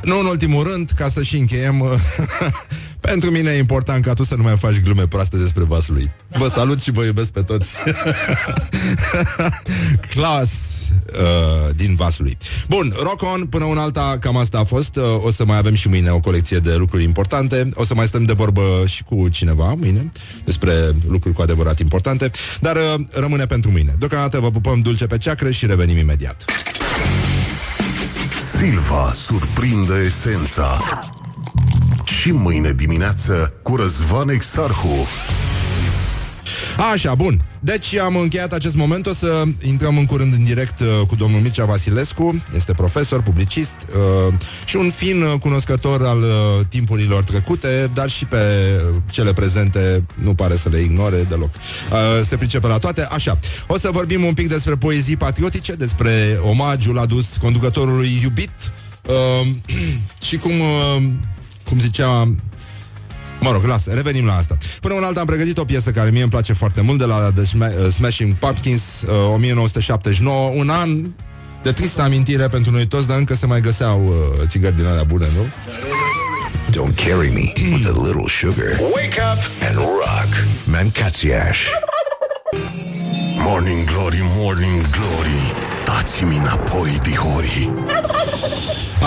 nu 0.03 0.19
în 0.19 0.25
ultimul 0.25 0.63
rând, 0.63 0.91
ca 0.95 1.09
să 1.09 1.23
și 1.23 1.37
încheiem, 1.37 1.83
pentru 2.99 3.31
mine 3.31 3.49
e 3.49 3.57
important 3.57 4.05
ca 4.05 4.13
tu 4.13 4.23
să 4.23 4.35
nu 4.35 4.43
mai 4.43 4.57
faci 4.57 4.79
glume 4.79 5.07
proaste 5.07 5.37
despre 5.37 5.63
vasul 5.63 5.93
lui. 5.93 6.11
Vă 6.27 6.47
salut 6.47 6.79
și 6.79 6.91
vă 6.91 7.03
iubesc 7.03 7.29
pe 7.29 7.41
toți. 7.41 7.69
Clas 10.13 10.49
uh, 11.19 11.75
din 11.75 11.95
vasului. 11.95 12.37
Bun, 12.67 12.93
rock 13.03 13.21
on, 13.33 13.45
până 13.45 13.65
un 13.65 13.77
alta, 13.77 14.17
cam 14.19 14.37
asta 14.37 14.59
a 14.59 14.63
fost. 14.63 14.95
Uh, 14.95 15.03
o 15.23 15.31
să 15.31 15.45
mai 15.45 15.57
avem 15.57 15.73
și 15.73 15.87
mâine 15.87 16.09
o 16.09 16.19
colecție 16.19 16.57
de 16.57 16.75
lucruri 16.75 17.03
importante. 17.03 17.69
O 17.73 17.83
să 17.83 17.93
mai 17.93 18.07
stăm 18.07 18.25
de 18.25 18.33
vorbă 18.33 18.83
și 18.85 19.03
cu 19.03 19.29
cineva 19.29 19.73
mâine 19.73 20.11
despre 20.43 20.71
lucruri 21.09 21.35
cu 21.35 21.41
adevărat 21.41 21.79
importante. 21.79 22.31
Dar 22.59 22.75
uh, 22.75 23.05
rămâne 23.11 23.45
pentru 23.45 23.71
mâine. 23.71 23.95
Deocamdată 23.99 24.39
vă 24.39 24.51
pupăm 24.51 24.79
dulce 24.79 25.07
pe 25.07 25.17
ceacră 25.17 25.51
și 25.51 25.65
revenim 25.65 25.97
imediat. 25.97 26.45
Silva 28.37 29.11
surprinde 29.13 29.93
esența. 30.05 30.79
Și 32.29 32.35
mâine 32.35 32.71
dimineață 32.71 33.53
cu 33.61 33.75
Răzvan 33.75 34.29
Exarhu. 34.29 35.07
Așa, 36.91 37.15
bun. 37.15 37.41
Deci 37.59 37.95
am 37.95 38.15
încheiat 38.15 38.53
acest 38.53 38.75
moment. 38.75 39.05
O 39.05 39.13
să 39.13 39.43
intrăm 39.63 39.97
în 39.97 40.05
curând 40.05 40.33
în 40.33 40.43
direct 40.43 40.79
uh, 40.79 40.87
cu 41.07 41.15
domnul 41.15 41.39
Mircea 41.41 41.65
Vasilescu. 41.65 42.43
Este 42.55 42.73
profesor, 42.73 43.21
publicist 43.21 43.73
uh, 43.73 44.33
și 44.65 44.75
un 44.75 44.89
fin 44.89 45.21
uh, 45.21 45.39
cunoscător 45.39 46.05
al 46.05 46.19
uh, 46.19 46.65
timpurilor 46.67 47.23
trecute, 47.23 47.91
dar 47.93 48.09
și 48.09 48.25
pe 48.25 48.37
cele 49.11 49.33
prezente 49.33 50.03
nu 50.13 50.33
pare 50.33 50.55
să 50.55 50.69
le 50.69 50.79
ignore 50.79 51.25
deloc. 51.29 51.49
Uh, 51.53 52.25
se 52.27 52.37
pricepe 52.37 52.67
la 52.67 52.77
toate. 52.77 53.07
Așa. 53.11 53.39
O 53.67 53.77
să 53.77 53.89
vorbim 53.91 54.23
un 54.23 54.33
pic 54.33 54.47
despre 54.47 54.75
poezii 54.75 55.17
patriotice, 55.17 55.73
despre 55.73 56.39
omagiul 56.41 56.99
adus 56.99 57.37
conducătorului 57.41 58.19
iubit 58.23 58.51
uh, 59.07 59.47
și 60.27 60.37
cum, 60.37 60.51
uh, 60.51 61.03
cum 61.69 61.79
zicea 61.79 62.33
Mă 63.41 63.51
rog, 63.51 63.63
lasă, 63.63 63.91
revenim 63.93 64.25
la 64.25 64.35
asta. 64.35 64.57
Până 64.81 64.93
un 64.93 65.03
alta 65.03 65.19
am 65.19 65.25
pregătit 65.25 65.57
o 65.57 65.63
piesă 65.63 65.91
care 65.91 66.09
mie 66.09 66.21
îmi 66.21 66.29
place 66.31 66.53
foarte 66.53 66.81
mult 66.81 66.97
de 66.97 67.05
la 67.05 67.31
The 67.31 67.43
Sma- 67.43 67.85
uh, 67.85 67.91
Smashing 67.93 68.33
Pumpkins, 68.35 68.81
uh, 69.01 69.33
1979, 69.33 70.51
un 70.55 70.69
an 70.69 71.05
de 71.63 71.71
tristă 71.71 72.01
amintire 72.01 72.47
pentru 72.47 72.71
noi 72.71 72.87
toți, 72.87 73.07
dar 73.07 73.17
încă 73.17 73.33
se 73.35 73.45
mai 73.45 73.61
găseau 73.61 74.05
uh, 74.07 74.47
țigări 74.47 74.75
din 74.75 74.85
alea 74.85 75.03
bune, 75.03 75.25
nu? 75.35 75.45
Don't 76.69 76.95
carry 76.95 77.29
me 77.33 77.53
with 77.73 77.87
a 77.87 78.01
little 78.03 78.27
sugar. 78.27 78.79
Wake 78.93 79.21
up 79.33 79.67
and 79.67 79.75
rock. 79.75 80.45
Mancațiaș. 80.63 81.59
Morning 83.37 83.83
Glory, 83.83 84.21
Morning 84.21 84.89
Glory, 84.89 85.68
dați-mi 86.09 86.37
înapoi, 86.37 86.99
dihori. 87.03 87.73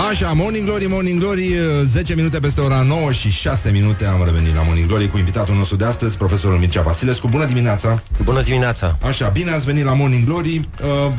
Așa, 0.09 0.31
Morning 0.31 0.65
Glory, 0.65 0.85
Morning 0.85 1.19
Glory, 1.19 1.51
uh, 1.51 1.57
10 1.85 2.15
minute 2.15 2.39
peste 2.39 2.61
ora 2.61 2.81
9 2.81 3.11
și 3.11 3.29
6 3.29 3.71
minute 3.71 4.05
am 4.05 4.21
revenit 4.25 4.55
la 4.55 4.61
Morning 4.61 4.87
Glory 4.87 5.07
cu 5.07 5.17
invitatul 5.17 5.55
nostru 5.55 5.75
de 5.75 5.85
astăzi, 5.85 6.17
profesorul 6.17 6.57
Mircea 6.57 6.81
Vasilescu. 6.81 7.27
Bună 7.27 7.45
dimineața! 7.45 8.03
Bună 8.23 8.41
dimineața! 8.41 8.97
Așa, 9.07 9.27
bine 9.27 9.51
ați 9.51 9.65
venit 9.65 9.83
la 9.83 9.93
Morning 9.93 10.25
Glory. 10.25 10.69
Uh, 10.83 11.11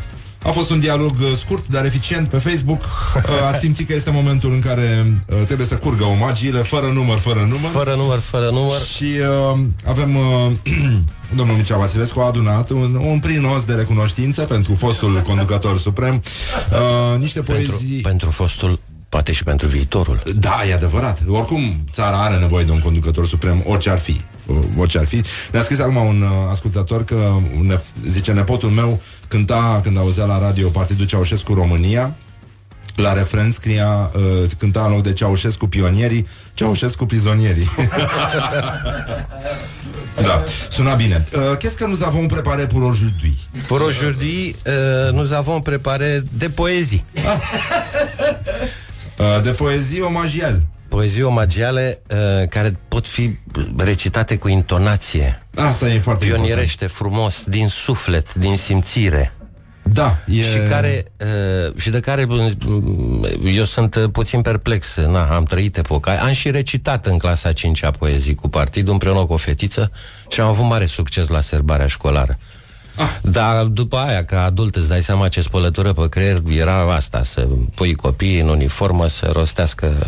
a 0.44 0.50
fost 0.50 0.70
un 0.70 0.80
dialog 0.80 1.10
uh, 1.20 1.36
scurt, 1.36 1.66
dar 1.66 1.84
eficient 1.84 2.28
pe 2.28 2.38
Facebook. 2.38 2.82
Uh, 3.14 3.30
ați 3.52 3.60
simțit 3.60 3.86
că 3.86 3.94
este 3.94 4.10
momentul 4.10 4.52
în 4.52 4.60
care 4.60 5.06
uh, 5.26 5.44
trebuie 5.44 5.66
să 5.66 5.76
curgă 5.76 6.04
omagiile, 6.04 6.62
fără 6.62 6.86
număr, 6.86 7.18
fără 7.18 7.40
număr. 7.40 7.70
Fără 7.70 7.94
număr, 7.94 8.18
fără 8.18 8.50
număr. 8.50 8.80
Și 8.80 9.04
uh, 9.52 9.58
avem 9.86 10.16
uh, 10.16 10.52
domnul 11.38 11.56
Mircea 11.56 11.76
Vasilescu 11.76 12.20
a 12.20 12.26
adunat 12.26 12.70
un, 12.70 12.94
un 12.94 13.18
prinos 13.18 13.64
de 13.64 13.74
recunoștință 13.74 14.42
pentru 14.42 14.74
fostul 14.74 15.22
conducător 15.26 15.78
suprem. 15.78 16.22
Uh, 17.14 17.18
niște 17.18 17.40
poezii... 17.40 17.68
Pentru, 17.68 18.00
pentru 18.02 18.30
fostul, 18.30 18.78
poate 19.08 19.32
și 19.32 19.44
pentru 19.44 19.68
viitorul. 19.68 20.22
Da, 20.36 20.62
e 20.68 20.74
adevărat. 20.74 21.22
Oricum, 21.28 21.84
țara 21.92 22.16
are 22.22 22.36
nevoie 22.36 22.64
de 22.64 22.70
un 22.70 22.80
conducător 22.80 23.26
suprem, 23.26 23.62
orice 23.66 23.90
ar 23.90 23.98
fi. 23.98 24.20
Uh, 24.46 24.56
Orice 24.76 24.98
ar 24.98 25.06
fi. 25.06 25.22
Ne-a 25.52 25.62
scris 25.62 25.78
acum 25.78 25.96
un 25.96 26.20
uh, 26.20 26.28
ascultător 26.50 27.04
că, 27.04 27.32
ne, 27.62 27.80
zice, 28.08 28.32
nepotul 28.32 28.70
meu 28.70 29.00
cânta, 29.28 29.80
când 29.82 29.98
auzea 29.98 30.24
la 30.24 30.38
radio 30.38 30.68
Partidul 30.68 31.06
Ceaușescu 31.06 31.54
România, 31.54 32.14
la 32.96 33.12
refren 33.12 33.50
scria, 33.50 34.10
uh, 34.16 34.50
cânta 34.58 34.84
în 34.84 34.90
loc 34.90 35.02
de 35.02 35.12
Ceaușescu 35.12 35.66
pionierii, 35.66 36.26
Ceaușescu 36.54 37.06
prizonierii. 37.06 37.68
da, 40.26 40.42
suna 40.70 40.94
bine. 40.94 41.24
Uh, 41.32 41.56
Qu'est-ce 41.56 41.76
que 41.76 41.86
nous 41.86 42.02
avons 42.02 42.26
préparé 42.26 42.66
pour 42.66 42.82
aujourd'hui? 42.82 43.48
Pour 43.66 43.80
aujourd'hui, 43.80 44.54
euh, 44.66 45.12
nous 45.12 45.32
avons 45.32 45.60
préparé 45.60 46.22
des 46.32 46.48
poézies. 46.48 47.04
Uh, 49.18 49.42
de 49.42 49.52
poezie 49.52 50.00
omagial. 50.02 50.60
Poezii 50.94 51.22
omagiale 51.22 52.02
uh, 52.10 52.48
care 52.48 52.76
pot 52.88 53.06
fi 53.06 53.38
recitate 53.76 54.36
cu 54.36 54.48
intonație. 54.48 55.42
Asta 55.54 55.88
e 55.88 56.00
foarte 56.00 56.24
Pionierește 56.24 56.86
frumos, 56.86 57.44
din 57.46 57.68
suflet, 57.68 58.34
din 58.34 58.56
simțire. 58.56 59.32
Da, 59.82 60.18
e... 60.26 60.42
Și 60.42 60.58
care 60.68 61.04
uh, 61.20 61.80
și 61.80 61.90
de 61.90 62.00
care 62.00 62.24
mm, 62.24 63.26
eu 63.44 63.64
sunt 63.64 63.94
uh, 63.94 64.04
puțin 64.12 64.40
perplex. 64.40 64.96
Na, 64.96 65.34
am 65.34 65.44
trăit 65.44 65.76
epoca. 65.76 66.12
Am 66.12 66.32
și 66.32 66.50
recitat 66.50 67.06
în 67.06 67.18
clasa 67.18 67.52
5 67.52 67.82
a 67.82 67.90
poezii 67.90 68.34
cu 68.34 68.48
partidul 68.48 68.92
împreună 68.92 69.24
cu 69.24 69.32
o 69.32 69.36
fetiță 69.36 69.92
și 70.28 70.40
am 70.40 70.48
avut 70.48 70.64
mare 70.64 70.86
succes 70.86 71.28
la 71.28 71.40
serbarea 71.40 71.86
școlară. 71.86 72.38
Ah. 72.96 73.16
Dar 73.22 73.64
după 73.64 73.96
aia, 73.96 74.24
ca 74.24 74.44
adult, 74.44 74.76
îți 74.76 74.88
dai 74.88 75.02
seama 75.02 75.28
ce 75.28 75.40
spălătură 75.40 75.92
pe 75.92 76.08
creier 76.08 76.42
era 76.48 76.94
asta, 76.94 77.22
să 77.22 77.46
pui 77.74 77.94
copiii 77.94 78.40
în 78.40 78.48
uniformă 78.48 79.06
să 79.06 79.30
rostească... 79.32 80.06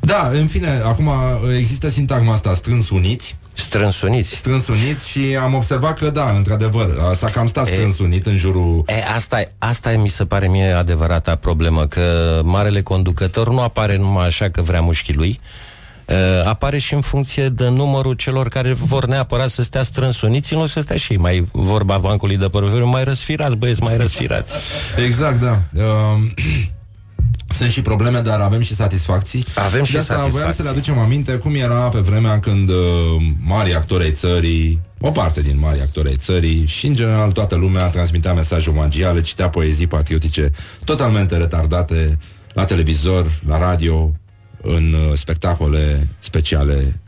Da, 0.00 0.30
în 0.32 0.46
fine, 0.46 0.80
acum 0.84 1.10
există 1.56 1.88
sintagma 1.88 2.32
asta, 2.32 2.54
strâns 2.54 2.90
uniți. 2.90 3.36
Strâns 3.52 4.00
uniți. 4.00 4.34
Strâns 4.34 4.66
uniți 4.66 5.08
și 5.08 5.20
am 5.42 5.54
observat 5.54 5.98
că 5.98 6.10
da, 6.10 6.30
într-adevăr, 6.30 6.88
s-a 7.14 7.28
cam 7.28 7.46
stat 7.46 7.66
strâns 7.66 7.98
unit 7.98 8.26
în 8.26 8.36
jurul... 8.36 8.82
E, 8.86 9.14
asta, 9.14 9.42
asta 9.58 9.90
mi 9.90 10.08
se 10.08 10.24
pare 10.24 10.48
mie 10.48 10.70
adevărata 10.70 11.34
problemă, 11.34 11.86
că 11.86 12.40
marele 12.44 12.82
conducător 12.82 13.50
nu 13.50 13.60
apare 13.60 13.96
numai 13.96 14.26
așa 14.26 14.50
că 14.50 14.62
vrea 14.62 14.80
mușchii 14.80 15.14
lui, 15.14 15.40
uh, 16.06 16.16
apare 16.46 16.78
și 16.78 16.94
în 16.94 17.00
funcție 17.00 17.48
de 17.48 17.68
numărul 17.68 18.14
celor 18.14 18.48
care 18.48 18.72
vor 18.72 19.06
neapărat 19.06 19.50
să 19.50 19.62
stea 19.62 19.82
strâns 19.82 20.20
uniți, 20.20 20.54
nu 20.54 20.66
să 20.66 20.80
stea 20.80 20.96
și 20.96 21.12
ei 21.12 21.18
mai 21.18 21.48
vorba 21.52 21.98
bancului 21.98 22.36
de 22.36 22.48
părăveri, 22.48 22.84
mai 22.84 23.04
răsfirați, 23.04 23.56
băieți, 23.56 23.82
mai 23.82 23.96
răsfirați. 23.96 24.52
Exact, 25.06 25.40
da. 25.40 25.60
Uh, 25.74 25.82
sunt 27.56 27.70
și 27.70 27.82
probleme, 27.82 28.20
dar 28.20 28.40
avem 28.40 28.60
și 28.60 28.74
satisfacții. 28.74 29.44
Avem 29.54 29.84
și 29.84 29.92
de 29.92 29.98
asta 29.98 30.12
satisfacții. 30.12 30.38
voiam 30.38 30.54
să 30.56 30.62
le 30.62 30.68
aducem 30.68 30.98
aminte 30.98 31.32
cum 31.32 31.54
era 31.54 31.88
pe 31.88 31.98
vremea 31.98 32.40
când 32.40 32.68
uh, 32.68 32.76
mari 33.40 33.74
actori 33.74 34.04
ai 34.04 34.12
țării, 34.12 34.80
o 35.00 35.10
parte 35.10 35.40
din 35.40 35.58
mari 35.58 35.80
actori 35.80 36.08
ai 36.08 36.16
țării 36.16 36.66
și, 36.66 36.86
în 36.86 36.94
general, 36.94 37.32
toată 37.32 37.54
lumea 37.54 37.86
transmitea 37.86 38.34
mesaje 38.34 38.70
omagiale, 38.70 39.20
citea 39.20 39.48
poezii 39.48 39.86
patriotice 39.86 40.50
totalmente 40.84 41.36
retardate 41.36 42.18
la 42.52 42.64
televizor, 42.64 43.40
la 43.46 43.58
radio, 43.58 44.12
în 44.62 44.92
uh, 44.92 45.18
spectacole 45.18 46.08
speciale. 46.18 47.00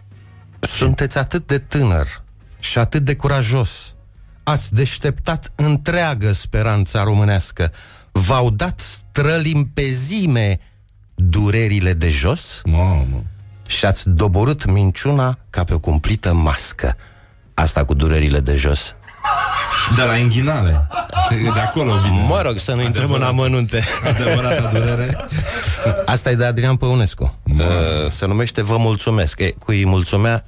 Sunteți 0.61 1.19
atât 1.19 1.47
de 1.47 1.59
tânăr 1.59 2.23
și 2.61 2.79
atât 2.79 3.05
de 3.05 3.15
curajos. 3.15 3.95
Ați 4.43 4.75
deșteptat 4.75 5.53
întreagă 5.55 6.33
speranța 6.33 7.03
românească. 7.03 7.73
V-au 8.13 8.51
dat 8.51 8.81
strălimpezime 8.81 10.59
durerile 11.15 11.93
de 11.93 12.09
jos 12.09 12.61
Mamă. 12.65 13.23
și 13.67 13.85
ați 13.85 14.09
doborât 14.09 14.65
minciuna 14.65 15.39
ca 15.51 15.65
pe 15.65 15.75
o 15.75 15.79
cumplită 15.79 16.33
mască. 16.33 16.97
Asta 17.55 17.85
cu 17.85 17.95
durerile 17.95 18.41
de 18.41 18.55
jos. 18.55 18.95
De 19.97 20.03
la 20.03 20.17
inghinale. 20.17 20.87
De 21.55 21.61
acolo 21.61 21.93
vine. 22.05 22.25
Mă 22.29 22.43
rog, 22.43 22.59
să 22.59 22.73
nu 22.75 22.83
intrăm 22.83 23.05
în 23.05 23.11
Adevărat. 23.23 23.33
amănunte. 23.33 23.85
Adevărata 24.09 24.71
durere. 24.73 25.27
Asta 26.07 26.31
e 26.31 26.35
de 26.35 26.45
Adrian 26.45 26.77
Păunescu. 26.77 27.39
Uh, 27.59 27.61
Se 28.11 28.27
numește 28.27 28.63
Vă 28.63 28.77
mulțumesc. 28.77 29.41
E, 29.41 29.51
cu 29.51 29.71
îi 29.71 29.87
mulțumea, 29.87 30.45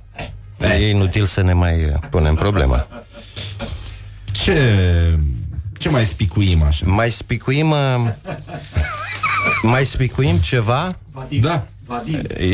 e 0.58 0.88
inutil 0.88 1.24
să 1.24 1.42
ne 1.42 1.52
mai 1.52 1.84
uh, 1.84 1.92
punem 2.10 2.34
problema. 2.34 2.86
Ce, 4.32 4.58
ce 5.78 5.88
mai 5.88 6.04
spicuim 6.04 6.62
așa? 6.62 6.86
Mai 6.86 7.10
spicuim 7.10 7.70
uh, 7.70 8.08
Mai 9.62 9.84
spicuim 9.84 10.36
ceva? 10.36 10.96
Da. 11.40 11.66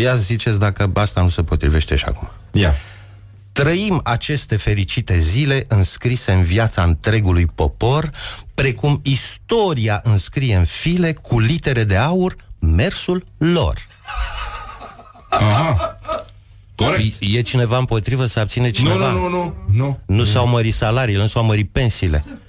Ia 0.00 0.16
ziceți 0.16 0.58
dacă 0.58 0.90
asta 0.94 1.20
nu 1.20 1.28
se 1.28 1.42
potrivește 1.42 1.96
și 1.96 2.04
acum. 2.04 2.30
Ia. 2.52 2.74
Trăim 3.52 4.00
aceste 4.04 4.56
fericite 4.56 5.18
zile 5.18 5.64
înscrise 5.68 6.32
în 6.32 6.42
viața 6.42 6.82
întregului 6.82 7.46
popor, 7.46 8.10
precum 8.54 9.00
istoria 9.04 10.00
înscrie 10.04 10.56
în 10.56 10.64
file 10.64 11.12
cu 11.12 11.38
litere 11.38 11.84
de 11.84 11.96
aur 11.96 12.36
mersul 12.58 13.24
lor. 13.38 13.78
Aha. 15.28 15.98
Corect. 16.74 17.16
E, 17.20 17.38
e 17.38 17.42
cineva 17.42 17.78
împotrivă 17.78 18.26
să 18.26 18.40
abține 18.40 18.70
cineva? 18.70 19.10
Nu, 19.10 19.28
nu, 19.28 19.28
nu, 19.28 19.54
nu. 19.66 19.98
Nu 20.06 20.24
s-au 20.24 20.46
mărit 20.46 20.74
salariile, 20.74 21.22
nu 21.22 21.28
s-au 21.28 21.44
mărit 21.44 21.70
pensiile. 21.70 22.24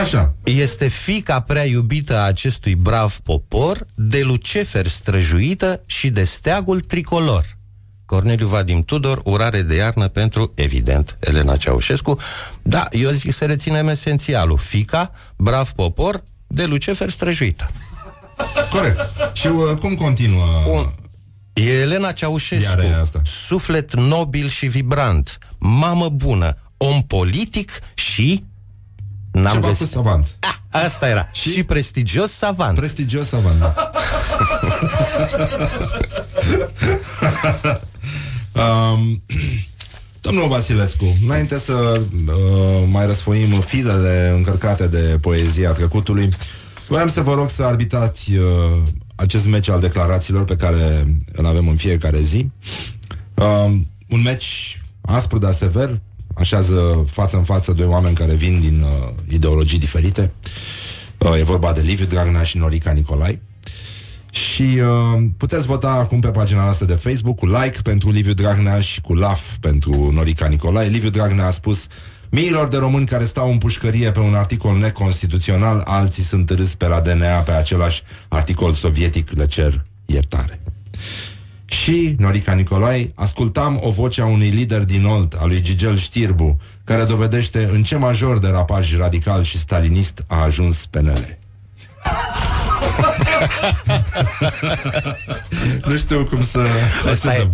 Așa. 0.00 0.34
Este 0.44 0.88
fica 0.88 1.40
prea 1.40 1.64
iubită 1.66 2.16
a 2.16 2.22
acestui 2.26 2.74
brav 2.74 3.16
popor, 3.22 3.86
de 3.94 4.22
Lucefer 4.22 4.86
străjuită 4.86 5.82
și 5.86 6.10
de 6.10 6.24
steagul 6.24 6.80
tricolor. 6.80 7.44
Corneliu 8.06 8.46
Vadim 8.46 8.82
Tudor, 8.84 9.20
urare 9.24 9.62
de 9.62 9.74
iarnă 9.74 10.08
pentru, 10.08 10.52
evident, 10.54 11.16
Elena 11.20 11.56
Ceaușescu. 11.56 12.18
Da, 12.62 12.86
eu 12.90 13.10
zic 13.10 13.32
să 13.32 13.44
reținem 13.44 13.88
esențialul. 13.88 14.58
Fica, 14.58 15.12
brav 15.36 15.70
popor, 15.70 16.22
de 16.46 16.64
Lucefer 16.64 17.10
străjuită. 17.10 17.70
Corect. 18.70 19.00
Și 19.32 19.46
uh, 19.46 19.76
cum 19.78 19.94
continuă? 19.94 20.44
Un, 20.66 20.86
E 21.52 21.80
Elena 21.80 22.12
Ceaușescu, 22.12 22.62
Iar 22.62 22.78
e 22.78 22.94
asta. 23.00 23.20
suflet 23.24 23.94
nobil 23.94 24.48
și 24.48 24.66
vibrant, 24.66 25.38
mamă 25.58 26.08
bună, 26.08 26.56
om 26.76 27.02
politic 27.02 27.70
și... 27.94 28.44
N-am 29.34 29.52
Ceva 29.52 29.66
găsit. 29.66 29.86
cu 29.86 29.92
savant. 29.92 30.36
Ah, 30.40 30.54
asta 30.70 31.08
era. 31.08 31.28
Și, 31.32 31.50
și 31.52 31.62
prestigios 31.62 32.32
savant. 32.32 32.76
Prestigios 32.76 33.28
savant, 33.28 33.58
da. 33.60 33.90
um, 38.62 39.22
domnul 40.20 40.48
Vasilescu, 40.48 41.16
înainte 41.24 41.58
să 41.58 42.00
uh, 42.26 42.84
mai 42.90 43.06
răsfoim 43.06 43.60
filele 43.60 44.32
încărcate 44.36 44.86
de 44.86 45.18
poezia 45.20 45.72
trecutului, 45.72 46.28
voiam 46.88 47.08
să 47.08 47.20
vă 47.20 47.34
rog 47.34 47.50
să 47.50 47.62
arbitrați 47.62 48.32
uh, 48.32 48.44
acest 49.14 49.46
meci 49.46 49.68
al 49.68 49.80
declarațiilor 49.80 50.44
pe 50.44 50.56
care 50.56 51.06
îl 51.32 51.46
avem 51.46 51.68
în 51.68 51.76
fiecare 51.76 52.20
zi. 52.20 52.50
Uh, 53.34 53.72
un 54.08 54.22
meci 54.24 54.82
aspru, 55.00 55.38
dar 55.38 55.52
sever, 55.52 56.00
așează 56.34 57.04
față 57.10 57.36
în 57.36 57.42
față 57.42 57.72
doi 57.72 57.86
oameni 57.86 58.14
care 58.14 58.34
vin 58.34 58.60
din 58.60 58.82
uh, 58.82 59.12
ideologii 59.28 59.78
diferite. 59.78 60.32
Uh, 61.18 61.38
e 61.38 61.42
vorba 61.42 61.72
de 61.72 61.80
Liviu 61.80 62.06
Dragnea 62.06 62.42
și 62.42 62.56
Norica 62.56 62.92
Nicolai. 62.92 63.40
Și 64.30 64.62
uh, 64.62 65.24
puteți 65.36 65.66
vota 65.66 65.90
acum 65.90 66.20
pe 66.20 66.30
pagina 66.30 66.62
noastră 66.62 66.86
de 66.86 66.94
Facebook 66.94 67.38
cu 67.38 67.46
like 67.46 67.78
pentru 67.82 68.10
Liviu 68.10 68.32
Dragnea 68.32 68.80
și 68.80 69.00
cu 69.00 69.14
laf 69.14 69.40
pentru 69.60 70.10
Norica 70.12 70.46
Nicolai. 70.46 70.88
Liviu 70.88 71.10
Dragnea 71.10 71.46
a 71.46 71.50
spus 71.50 71.86
Miilor 72.30 72.68
de 72.68 72.76
români 72.76 73.06
care 73.06 73.24
stau 73.24 73.50
în 73.50 73.58
pușcărie 73.58 74.10
pe 74.10 74.20
un 74.20 74.34
articol 74.34 74.76
neconstituțional, 74.76 75.82
alții 75.84 76.22
sunt 76.22 76.50
râs 76.50 76.74
pe 76.74 76.86
la 76.86 77.00
DNA 77.00 77.26
pe 77.26 77.50
același 77.50 78.02
articol 78.28 78.72
sovietic, 78.72 79.30
le 79.30 79.46
cer 79.46 79.84
iertare. 80.06 80.60
Și, 81.64 82.14
Norica 82.18 82.52
Nicolai, 82.52 83.12
ascultam 83.14 83.80
o 83.82 83.90
voce 83.90 84.20
a 84.20 84.26
unui 84.26 84.48
lider 84.48 84.84
din 84.84 85.04
Olt, 85.04 85.32
a 85.32 85.46
lui 85.46 85.60
Gigel 85.60 85.96
Știrbu, 85.96 86.60
care 86.84 87.04
dovedește 87.04 87.68
în 87.72 87.82
ce 87.82 87.96
major 87.96 88.38
de 88.38 88.48
rapaj 88.48 88.96
radical 88.96 89.42
și 89.42 89.58
stalinist 89.58 90.24
a 90.28 90.42
ajuns 90.42 90.86
PNL. 90.86 91.38
nu 95.86 95.96
știu 95.96 96.24
cum 96.24 96.44
să 96.44 96.66
Ăsta 97.10 97.34
e, 97.34 97.48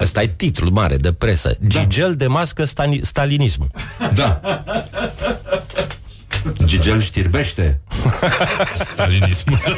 ăsta 0.00 0.22
e 0.22 0.26
titlul 0.26 0.70
mare 0.70 0.96
de 0.96 1.12
presă. 1.12 1.56
Da. 1.60 1.68
Gigel 1.68 2.16
de 2.16 2.26
mască 2.26 2.64
stani, 2.64 3.00
stalinismul. 3.02 3.70
Da. 4.14 4.40
Gigel 6.64 7.00
știrbește. 7.00 7.80
Stalinismul 8.92 9.60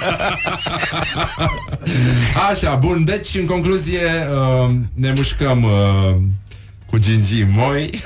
Așa, 2.51 2.75
bun, 2.75 3.05
deci 3.05 3.35
în 3.35 3.45
concluzie 3.47 4.03
uh, 4.31 4.71
Ne 4.95 5.12
mușcăm 5.12 5.62
uh, 5.62 6.17
Cu 6.87 6.99
gingii 6.99 7.47
moi 7.51 7.91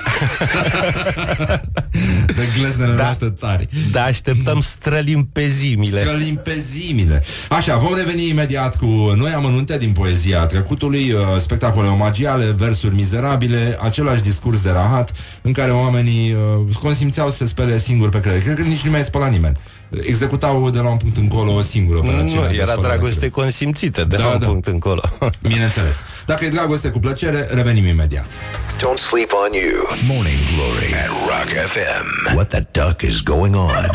De 2.61 2.67
gleznele 2.67 2.95
da. 2.97 3.03
noastre 3.03 3.31
tari 3.31 3.69
Da, 3.93 4.03
așteptăm 4.03 4.61
strălimpezimile. 4.61 6.01
Strălimpezimile 6.01 7.23
Așa, 7.51 7.77
vom 7.77 7.95
reveni 7.95 8.29
imediat 8.29 8.77
cu 8.77 9.13
noi 9.17 9.33
amănunte 9.33 9.77
din 9.79 9.93
poezia 9.93 10.47
trecutului 10.47 11.13
uh, 11.13 11.21
Spectacole 11.39 11.89
omagiale, 11.89 12.45
versuri 12.45 12.95
mizerabile 12.95 13.79
Același 13.83 14.23
discurs 14.23 14.63
de 14.63 14.71
rahat 14.71 15.13
În 15.43 15.53
care 15.53 15.71
oamenii 15.71 16.33
uh, 16.33 16.75
consimțeau 16.83 17.31
să 17.31 17.37
se 17.37 17.47
spele 17.47 17.79
singuri 17.79 18.11
pe 18.11 18.21
creier 18.21 18.43
Cred 18.43 18.57
că 18.57 18.63
nici 18.63 18.81
nu 18.81 18.91
mai 18.91 19.03
spăla 19.05 19.27
nimeni 19.27 19.57
Executau 20.03 20.71
de 20.71 20.79
la 20.79 20.89
un 20.89 20.97
punct 20.97 21.17
încolo 21.17 21.55
o 21.55 21.63
singură 21.63 21.99
operațiune 21.99 22.41
Nu, 22.41 22.47
de 22.47 22.55
era 22.55 22.63
spălare 22.65 22.81
de 22.81 22.87
dragoste 22.89 23.17
creier. 23.17 23.33
consimțită 23.33 24.05
de 24.05 24.17
Da, 24.17 24.23
la 24.23 24.33
un 24.33 24.39
da. 24.39 24.47
punct 24.47 24.67
încolo. 24.67 25.03
Bineînțeles 25.49 25.95
Dacă 26.27 26.45
e 26.45 26.49
dragoste 26.49 26.89
cu 26.89 26.99
plăcere, 26.99 27.49
revenim 27.55 27.87
imediat 27.87 28.29
Don't 28.77 28.99
sleep 29.11 29.31
on 29.47 29.53
you. 29.53 29.99
Morning 30.15 30.39
Glory 30.55 30.95
at 31.05 31.09
Rock 31.31 31.49
FM. 31.73 32.35
What 32.37 32.50
the 32.51 32.67
duck 32.73 33.05
is 33.05 33.21
going 33.23 33.55
on? 33.55 33.89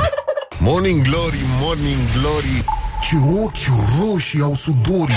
Morning 0.59 1.03
Glory, 1.03 1.39
Morning 1.59 1.99
Glory 2.13 2.63
Ce 3.01 3.15
ochi 3.43 3.69
roșii 3.99 4.41
au 4.41 4.55
sudorii 4.55 5.15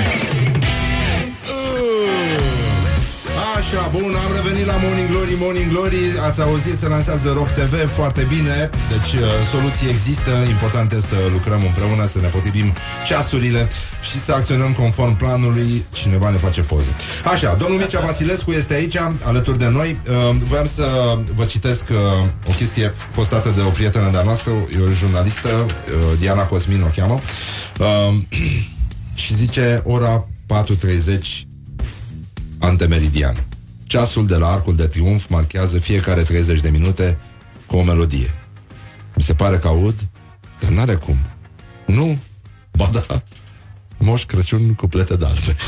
Așa, 3.59 3.89
bun, 3.93 4.15
am 4.27 4.33
revenit 4.35 4.67
la 4.67 4.77
Morning 4.83 5.09
Glory, 5.09 5.35
Morning 5.39 5.71
Glory 5.71 5.97
Ați 6.29 6.41
auzit, 6.43 6.79
se 6.79 6.89
lansează 6.89 7.33
Rock 7.33 7.51
TV 7.51 7.75
Foarte 7.95 8.27
bine, 8.35 8.71
deci 8.93 9.13
uh, 9.21 9.29
soluții 9.53 9.89
există 9.89 10.31
Important 10.49 10.93
este 10.93 11.07
să 11.07 11.17
lucrăm 11.33 11.63
împreună 11.67 12.07
Să 12.07 12.19
ne 12.21 12.27
potrivim 12.27 12.73
ceasurile 13.07 13.69
Și 14.01 14.19
să 14.21 14.33
acționăm 14.33 14.73
conform 14.73 15.17
planului. 15.17 15.85
Cineva 15.93 16.31
ne 16.31 16.37
face 16.37 16.61
poze. 16.61 16.95
Așa, 17.33 17.55
domnul 17.55 17.79
Mircea 17.79 18.01
Vasilescu 18.01 18.51
este 18.51 18.75
aici 18.75 18.97
Alături 19.23 19.59
de 19.59 19.69
noi. 19.69 19.97
Uh, 20.09 20.37
Vreau 20.49 20.67
să 20.67 21.19
vă 21.35 21.45
citesc 21.45 21.85
uh, 21.91 21.97
o 22.49 22.53
chestie 22.53 22.95
Postată 23.15 23.53
de 23.57 23.61
o 23.61 23.71
prietenă 23.71 24.09
de-a 24.11 24.23
noastră 24.23 24.51
E 24.51 24.89
o 24.89 24.93
jurnalistă, 24.93 25.49
uh, 25.49 26.19
Diana 26.19 26.43
Cosmin 26.43 26.83
o 26.83 26.91
cheamă 26.97 27.21
uh, 27.79 28.17
Și 29.23 29.35
zice 29.35 29.83
ora 29.85 30.27
4.30 30.47 31.49
antemeridian. 32.59 33.48
Ceasul 33.89 34.27
de 34.27 34.37
la 34.37 34.53
Arcul 34.53 34.77
de 34.77 34.87
Triunf 34.87 35.29
marchează 35.29 35.79
fiecare 35.79 36.23
30 36.23 36.61
de 36.61 36.69
minute 36.69 37.19
cu 37.67 37.77
o 37.77 37.83
melodie. 37.83 38.35
Mi 39.15 39.23
se 39.23 39.35
pare 39.35 39.57
că 39.57 39.69
aud, 39.69 39.95
dar 40.61 40.71
n-are 40.71 40.95
cum. 40.95 41.17
Nu, 41.87 42.19
ba 42.73 42.91
da, 42.93 43.23
Moș 43.99 44.25
Crăciun 44.25 44.75
cu 44.75 44.89
plete 44.89 45.17
d'albe. 45.17 45.57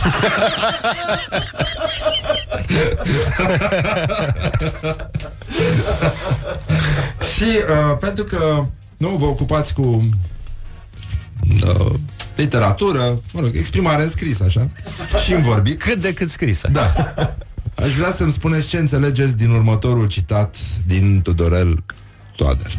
Și 7.35 7.45
uh, 7.45 7.97
pentru 8.01 8.25
că 8.25 8.67
nu 8.97 9.09
vă 9.09 9.25
ocupați 9.25 9.75
cu 9.75 10.09
uh, 11.63 11.93
literatură, 12.37 13.21
mă 13.33 13.41
rog, 13.41 13.51
exprimare 13.55 14.03
în 14.03 14.11
scris, 14.11 14.41
așa, 14.41 14.71
și 15.25 15.33
în 15.33 15.43
vorbit. 15.43 15.83
Cât 15.83 16.01
de 16.01 16.15
cât 16.15 16.31
scrisă. 16.31 16.69
Da. 16.73 16.93
Aș 17.77 17.93
vrea 17.95 18.13
să-mi 18.13 18.33
spuneți 18.33 18.67
ce 18.67 18.79
înțelegeți 18.79 19.37
din 19.37 19.51
următorul 19.51 20.07
citat 20.07 20.57
din 20.87 21.21
Tudorel 21.23 21.85
Toader. 22.37 22.79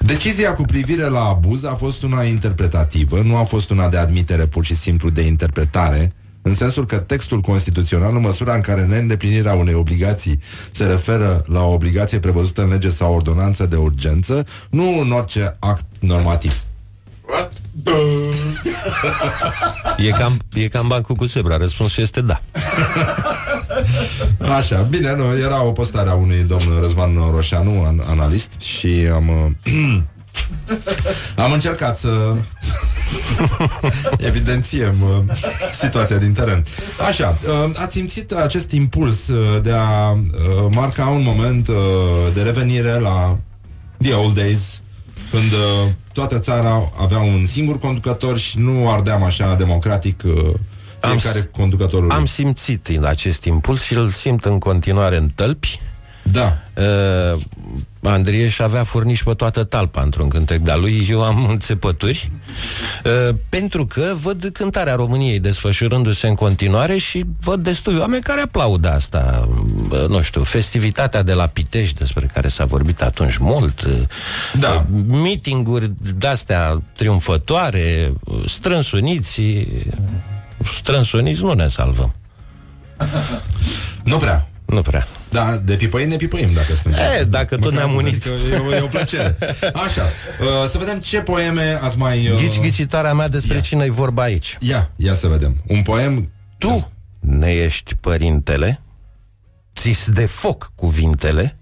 Decizia 0.00 0.54
cu 0.54 0.62
privire 0.62 1.06
la 1.06 1.20
abuz 1.20 1.64
a 1.64 1.74
fost 1.74 2.02
una 2.02 2.22
interpretativă, 2.22 3.20
nu 3.20 3.36
a 3.36 3.42
fost 3.42 3.70
una 3.70 3.88
de 3.88 3.96
admitere 3.96 4.46
pur 4.46 4.64
și 4.64 4.76
simplu 4.76 5.10
de 5.10 5.22
interpretare, 5.22 6.12
în 6.42 6.54
sensul 6.54 6.86
că 6.86 6.96
textul 6.96 7.40
constituțional, 7.40 8.14
în 8.14 8.20
măsura 8.20 8.54
în 8.54 8.60
care 8.60 8.86
neîndeplinirea 8.86 9.52
unei 9.52 9.74
obligații 9.74 10.40
se 10.70 10.86
referă 10.86 11.42
la 11.46 11.62
o 11.62 11.72
obligație 11.72 12.18
prevăzută 12.18 12.62
în 12.62 12.68
lege 12.68 12.90
sau 12.90 13.14
ordonanță 13.14 13.66
de 13.66 13.76
urgență, 13.76 14.46
nu 14.70 15.00
în 15.00 15.10
orice 15.10 15.56
act 15.58 15.84
normativ. 16.00 16.62
E 19.96 20.10
cam, 20.10 20.38
e 20.54 20.68
cam 20.68 20.88
bancul 20.88 21.14
cu 21.14 21.24
zebra. 21.24 21.56
Răspunsul 21.56 22.02
este 22.02 22.20
da. 22.20 22.40
Așa, 24.56 24.76
bine, 24.82 25.14
nu, 25.14 25.38
era 25.38 25.62
o 25.62 25.72
postare 25.72 26.10
a 26.10 26.14
unui 26.14 26.42
domn 26.42 26.80
Răzvan 26.80 27.14
Roșanu, 27.34 27.84
an- 27.86 28.02
analist, 28.08 28.60
și 28.60 29.08
am... 29.12 29.28
uh, 29.28 30.00
am 31.44 31.52
încercat 31.52 31.98
să 31.98 32.34
evidențiem 34.28 35.02
uh, 35.02 35.36
situația 35.80 36.16
din 36.16 36.32
teren. 36.32 36.64
Așa, 37.08 37.38
uh, 37.64 37.70
ați 37.82 37.94
simțit 37.94 38.32
acest 38.32 38.70
impuls 38.70 39.28
uh, 39.28 39.62
de 39.62 39.72
a 39.72 40.10
uh, 40.10 40.18
marca 40.70 41.06
un 41.06 41.22
moment 41.22 41.68
uh, 41.68 41.74
de 42.34 42.42
revenire 42.42 42.98
la 42.98 43.38
the 44.02 44.12
old 44.12 44.34
days, 44.34 44.60
când 45.34 45.52
uh, 45.52 45.90
toată 46.12 46.38
țara 46.38 46.88
avea 47.00 47.18
un 47.18 47.46
singur 47.46 47.78
conducător 47.78 48.38
și 48.38 48.58
nu 48.58 48.90
ardeam 48.90 49.22
așa 49.22 49.54
democratic 49.54 50.22
uh, 50.24 50.32
fiecare 51.00 51.38
am, 51.38 51.48
conducătorul. 51.52 52.10
Am 52.10 52.26
simțit 52.26 52.86
în 52.86 53.04
acest 53.04 53.44
impuls 53.44 53.82
și 53.82 53.94
îl 53.94 54.08
simt 54.08 54.44
în 54.44 54.58
continuare 54.58 55.16
în 55.16 55.28
tălpi. 55.34 55.80
Da. 56.32 56.56
Uh, 56.74 57.40
Andrieș 58.02 58.58
avea 58.58 58.84
furniș 58.84 59.22
pe 59.22 59.34
toată 59.34 59.64
talpa 59.64 60.02
într-un 60.02 60.28
cântec 60.28 60.60
de-a 60.60 60.76
lui, 60.76 61.06
eu 61.10 61.22
am 61.24 61.44
înțepături, 61.50 62.30
uh, 63.04 63.34
pentru 63.48 63.86
că 63.86 64.14
văd 64.22 64.50
cântarea 64.52 64.94
României 64.94 65.38
desfășurându-se 65.38 66.26
în 66.26 66.34
continuare 66.34 66.96
și 66.96 67.24
văd 67.40 67.62
destui 67.62 67.96
oameni 67.98 68.22
care 68.22 68.40
aplaudă 68.40 68.90
asta. 68.90 69.48
Uh, 69.90 70.08
nu 70.08 70.22
știu, 70.22 70.42
festivitatea 70.42 71.22
de 71.22 71.32
la 71.32 71.46
Pitești, 71.46 71.98
despre 71.98 72.30
care 72.34 72.48
s-a 72.48 72.64
vorbit 72.64 73.02
atunci 73.02 73.36
mult, 73.36 73.82
uh, 73.82 73.92
da. 74.58 74.86
meeting-uri 75.06 75.90
de-astea 76.18 76.82
triumfătoare, 76.96 78.12
uh, 78.24 78.42
strânsuniți, 78.46 79.42
strânsuniți 80.76 81.42
nu 81.42 81.52
ne 81.52 81.68
salvăm. 81.68 82.14
Nu 84.04 84.16
prea. 84.16 84.48
Nu 84.64 84.80
prea. 84.80 85.06
Da, 85.34 85.56
de 85.56 85.74
pipăim 85.74 86.08
ne 86.08 86.16
pipăim 86.16 86.52
dacă 86.52 86.74
suntem. 86.82 87.00
E, 87.20 87.24
dacă 87.24 87.56
tot 87.56 87.72
ne-am 87.72 87.94
unit. 87.94 88.26
Adică 88.26 88.54
e, 88.54 88.58
o, 88.58 88.74
e 88.74 88.80
o 88.80 88.86
plăcere. 88.86 89.36
Așa, 89.86 90.02
uh, 90.02 90.70
să 90.70 90.78
vedem 90.78 90.98
ce 90.98 91.20
poeme 91.20 91.78
ați 91.82 91.98
mai... 91.98 92.28
Uh... 92.28 92.38
Ghici 92.38 92.60
ghicitarea 92.60 93.14
mea 93.14 93.28
despre 93.28 93.60
cine-i 93.60 93.90
vorba 93.90 94.22
aici. 94.22 94.56
Ia, 94.60 94.90
ia 94.96 95.14
să 95.14 95.26
vedem. 95.26 95.62
Un 95.66 95.82
poem... 95.82 96.30
Tu 96.58 96.90
ne 97.20 97.52
ești 97.52 97.94
părintele, 97.94 98.80
ți 99.76 100.10
de 100.12 100.26
foc 100.26 100.72
cuvintele, 100.74 101.56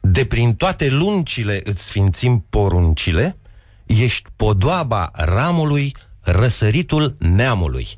de 0.00 0.24
prin 0.24 0.54
toate 0.54 0.88
luncile 0.88 1.60
îți 1.64 1.82
sfințim 1.82 2.46
poruncile, 2.50 3.36
ești 3.86 4.28
podoaba 4.36 5.10
ramului, 5.14 5.94
răsăritul 6.20 7.16
neamului. 7.18 7.88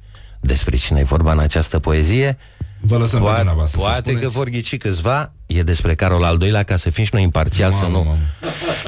Despre 0.40 0.76
cine 0.76 1.00
e 1.00 1.04
vorba 1.04 1.32
în 1.32 1.38
această 1.38 1.78
poezie? 1.78 2.38
Vă 2.80 2.96
lăsăm 2.96 3.18
pe 3.18 3.24
poate, 3.24 3.36
dumneavoastră 3.36 3.78
să 3.78 3.84
Poate 3.86 4.00
spuneți. 4.10 4.22
că 4.22 4.28
vor 4.28 4.48
ghici 4.48 4.76
câțiva, 4.76 5.32
e 5.46 5.62
despre 5.62 5.94
Carol 5.94 6.24
al 6.24 6.36
doilea, 6.36 6.62
ca 6.62 6.76
să 6.76 6.90
fim 6.90 7.04
și 7.04 7.10
noi 7.14 7.22
imparțial 7.22 7.72
să 7.72 7.86
nu. 7.86 8.16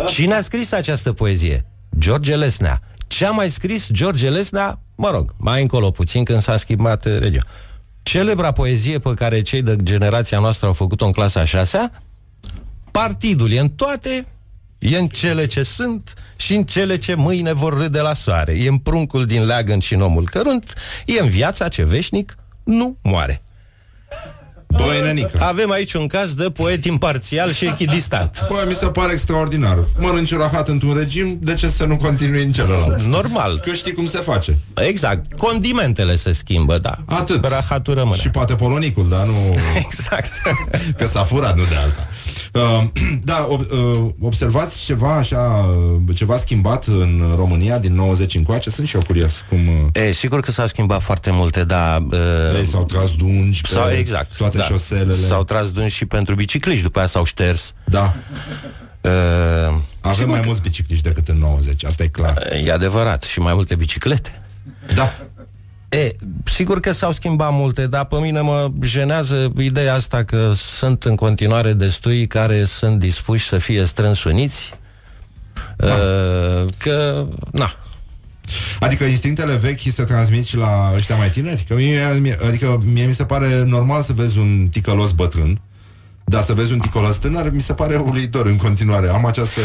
Cine 0.07 0.35
a 0.35 0.43
scris 0.43 0.73
această 0.73 1.13
poezie? 1.13 1.65
George 1.99 2.37
Lesnea. 2.37 2.83
Ce 3.07 3.27
a 3.27 3.31
mai 3.31 3.51
scris 3.51 3.89
George 3.93 4.29
Lesnea? 4.29 4.81
Mă 4.95 5.11
rog, 5.11 5.35
mai 5.37 5.61
încolo 5.63 5.91
puțin 5.91 6.25
când 6.25 6.43
s-a 6.43 6.57
schimbat 6.57 7.05
uh, 7.05 7.19
regia. 7.19 7.41
Celebra 8.03 8.53
poezie 8.53 8.99
pe 8.99 9.15
care 9.15 9.41
cei 9.43 9.63
de 9.63 9.77
generația 9.83 10.39
noastră 10.39 10.67
au 10.67 10.73
făcut-o 10.73 11.07
în 11.07 11.13
clasa 11.13 11.41
a 11.41 11.45
șasea, 11.45 12.03
partidul 12.91 13.53
e 13.53 13.59
în 13.59 13.69
toate, 13.69 14.27
e 14.79 14.99
în 14.99 15.07
cele 15.09 15.47
ce 15.47 15.63
sunt 15.63 16.15
și 16.37 16.55
în 16.55 16.65
cele 16.65 16.99
ce 16.99 17.15
mâine 17.15 17.53
vor 17.53 17.79
râde 17.79 18.01
la 18.01 18.13
soare. 18.15 18.53
E 18.59 18.69
în 18.69 18.79
pruncul 18.79 19.27
din 19.27 19.45
leagăn 19.45 19.79
și 19.79 19.95
în 19.95 20.01
omul 20.01 20.29
cărunt, 20.29 20.75
e 21.07 21.21
în 21.21 21.29
viața 21.29 21.69
ce 21.69 21.85
veșnic 21.85 22.37
nu 22.65 22.97
moare. 23.03 23.43
Băi, 24.77 25.01
nenică. 25.03 25.39
Avem 25.41 25.71
aici 25.71 25.93
un 25.93 26.07
caz 26.07 26.35
de 26.35 26.51
poet 26.51 26.85
imparțial 26.85 27.53
și 27.53 27.65
echidistant. 27.65 28.47
Băi, 28.49 28.65
mi 28.67 28.73
se 28.73 28.87
pare 28.87 29.13
extraordinar. 29.13 29.79
Mănânci 29.99 30.35
rahat 30.35 30.69
într-un 30.69 30.95
regim, 30.97 31.39
de 31.43 31.55
ce 31.55 31.69
să 31.69 31.85
nu 31.85 31.97
continui 31.97 32.45
în 32.45 32.53
celălalt? 32.53 33.01
Normal. 33.03 33.61
Că 33.65 33.71
știi 33.73 33.93
cum 33.93 34.07
se 34.07 34.19
face. 34.19 34.59
Exact. 34.75 35.33
Condimentele 35.33 36.17
se 36.17 36.33
schimbă, 36.33 36.79
da. 36.79 36.97
Atât. 37.05 37.47
Rahatul 37.47 37.95
rămâne. 37.95 38.21
Și 38.21 38.31
poate 38.31 38.55
polonicul, 38.55 39.09
dar 39.09 39.27
nu... 39.27 39.57
Exact. 39.87 40.31
Că 40.97 41.07
s-a 41.07 41.25
furat, 41.25 41.57
nu 41.57 41.63
de 41.69 41.75
alta. 41.75 42.09
Uh, 42.55 42.85
da, 43.31 43.47
ob, 43.49 43.61
uh, 43.61 44.11
observați 44.21 44.85
ceva 44.85 45.17
așa, 45.17 45.69
uh, 46.07 46.17
ceva 46.17 46.37
schimbat 46.37 46.87
în 46.87 47.23
România 47.37 47.79
din 47.79 47.95
90 47.95 48.35
încoace? 48.35 48.71
Sunt 48.71 48.87
și 48.87 48.97
eu 48.97 49.03
curios 49.03 49.45
cum... 49.49 49.59
Uh, 49.69 50.03
E, 50.03 50.13
sigur 50.13 50.41
că 50.41 50.51
s-au 50.51 50.67
schimbat 50.67 51.03
foarte 51.03 51.31
multe, 51.31 51.65
dar... 51.65 52.01
Uh, 52.11 52.59
ei 52.59 52.67
s-au 52.67 52.85
tras 52.85 53.11
dungi 53.11 53.61
pe 53.61 53.69
sau, 53.69 53.91
exact, 53.91 54.37
toate 54.37 54.57
da. 54.57 54.65
șoselele. 54.65 55.27
S-au 55.29 55.45
tras 55.45 55.73
dungi 55.73 55.95
și 55.95 56.07
pentru 56.07 56.35
bicicliști, 56.35 56.83
după 56.83 56.99
aia 56.99 57.07
s-au 57.07 57.25
șters. 57.25 57.73
Da. 57.85 58.15
Uh, 59.01 59.11
Avem 60.01 60.29
mai 60.29 60.43
mulți 60.45 60.61
bicicliști 60.61 61.05
decât 61.05 61.29
în 61.29 61.39
90, 61.39 61.85
asta 61.85 62.03
e 62.03 62.07
clar. 62.07 62.53
E 62.65 62.73
adevărat, 62.73 63.23
și 63.23 63.39
mai 63.39 63.55
multe 63.55 63.75
biciclete. 63.75 64.43
Da. 64.95 65.13
E, 65.91 66.17
sigur 66.45 66.81
că 66.81 66.93
s-au 66.93 67.13
schimbat 67.13 67.53
multe, 67.53 67.87
dar 67.87 68.05
pe 68.05 68.17
mine 68.17 68.41
mă 68.41 68.71
jenează 68.83 69.53
ideea 69.59 69.95
asta 69.95 70.23
că 70.23 70.53
sunt 70.57 71.05
în 71.05 71.17
continuare 71.17 71.73
destui 71.73 72.27
care 72.27 72.65
sunt 72.65 72.99
dispuși 72.99 73.49
să 73.49 73.59
fie 73.59 73.85
strâns 73.85 74.25
uniți. 74.25 74.73
Da. 75.77 75.87
Uh, 75.87 76.69
că, 76.79 77.27
na, 77.53 77.75
Adică 78.81 79.05
instinctele 79.05 79.57
vechi 79.57 79.81
se 79.81 80.05
transmit 80.05 80.47
și 80.47 80.57
la 80.57 80.93
ăștia 80.95 81.17
mai 81.17 81.31
tineri? 81.31 81.65
Că 81.69 81.75
mie, 81.75 82.19
mie, 82.21 82.37
adică 82.47 82.81
mie 82.85 83.05
mi 83.05 83.15
se 83.15 83.25
pare 83.25 83.63
normal 83.67 84.03
să 84.03 84.13
vezi 84.13 84.39
un 84.39 84.69
ticălos 84.71 85.13
bătrân, 85.13 85.61
dar 86.31 86.43
să 86.43 86.53
vezi 86.55 86.73
un 86.73 86.79
ticălos 86.79 87.17
tânăr 87.17 87.53
mi 87.53 87.61
se 87.61 87.73
pare 87.73 87.97
uluitor 87.97 88.47
în 88.47 88.57
continuare. 88.57 89.09
Am 89.09 89.27
această 89.27 89.61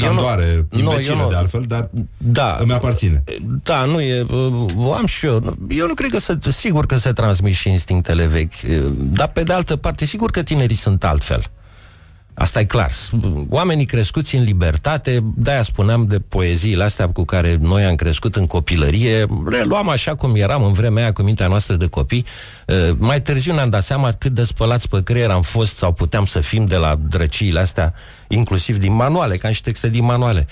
candoare 0.00 0.66
nu- 0.70 0.78
imbecilă 0.78 1.14
eu 1.16 1.22
nu- 1.22 1.28
de 1.28 1.34
altfel, 1.36 1.64
dar 1.68 1.90
da. 2.16 2.58
îmi 2.60 2.72
aparține. 2.72 3.24
Da, 3.62 3.84
nu 3.84 4.00
e, 4.00 4.20
uh, 4.30 4.66
o 4.76 4.92
am 4.92 5.06
și 5.06 5.26
eu. 5.26 5.56
Eu 5.68 5.86
nu 5.86 5.94
cred 5.94 6.10
că 6.10 6.18
se, 6.18 6.38
sigur 6.50 6.86
că 6.86 6.98
se 6.98 7.12
transmit 7.12 7.54
și 7.54 7.68
instinctele 7.70 8.26
vechi, 8.26 8.52
uh, 8.68 8.92
dar 8.96 9.28
pe 9.28 9.42
de 9.42 9.52
altă 9.52 9.76
parte, 9.76 10.04
sigur 10.04 10.30
că 10.30 10.42
tinerii 10.42 10.76
sunt 10.76 11.04
altfel. 11.04 11.42
Asta 12.40 12.60
e 12.60 12.64
clar. 12.64 12.90
Oamenii 13.48 13.84
crescuți 13.84 14.36
în 14.36 14.42
libertate, 14.42 15.24
de-aia 15.36 15.62
spuneam 15.62 16.06
de 16.06 16.18
poeziile 16.18 16.84
astea 16.84 17.08
cu 17.08 17.24
care 17.24 17.56
noi 17.60 17.84
am 17.84 17.94
crescut 17.94 18.36
în 18.36 18.46
copilărie, 18.46 19.26
le 19.50 19.62
luam 19.62 19.88
așa 19.88 20.14
cum 20.14 20.34
eram 20.34 20.62
în 20.64 20.72
vremea 20.72 21.02
aia 21.02 21.12
cu 21.12 21.22
mintea 21.22 21.46
noastră 21.46 21.74
de 21.74 21.86
copii. 21.86 22.24
Uh, 22.66 22.96
Mai 22.98 23.22
târziu 23.22 23.54
ne-am 23.54 23.70
dat 23.70 23.82
seama 23.82 24.12
cât 24.12 24.32
de 24.32 24.44
spălați 24.44 24.88
pe 24.88 25.02
creier 25.02 25.30
am 25.30 25.42
fost 25.42 25.76
sau 25.76 25.92
puteam 25.92 26.24
să 26.24 26.40
fim 26.40 26.66
de 26.66 26.76
la 26.76 26.98
drăciile 27.08 27.60
astea, 27.60 27.94
inclusiv 28.28 28.78
din 28.78 28.92
manuale, 28.92 29.36
ca 29.36 29.52
și 29.52 29.62
texte 29.62 29.88
din 29.88 30.04
manuale. 30.04 30.46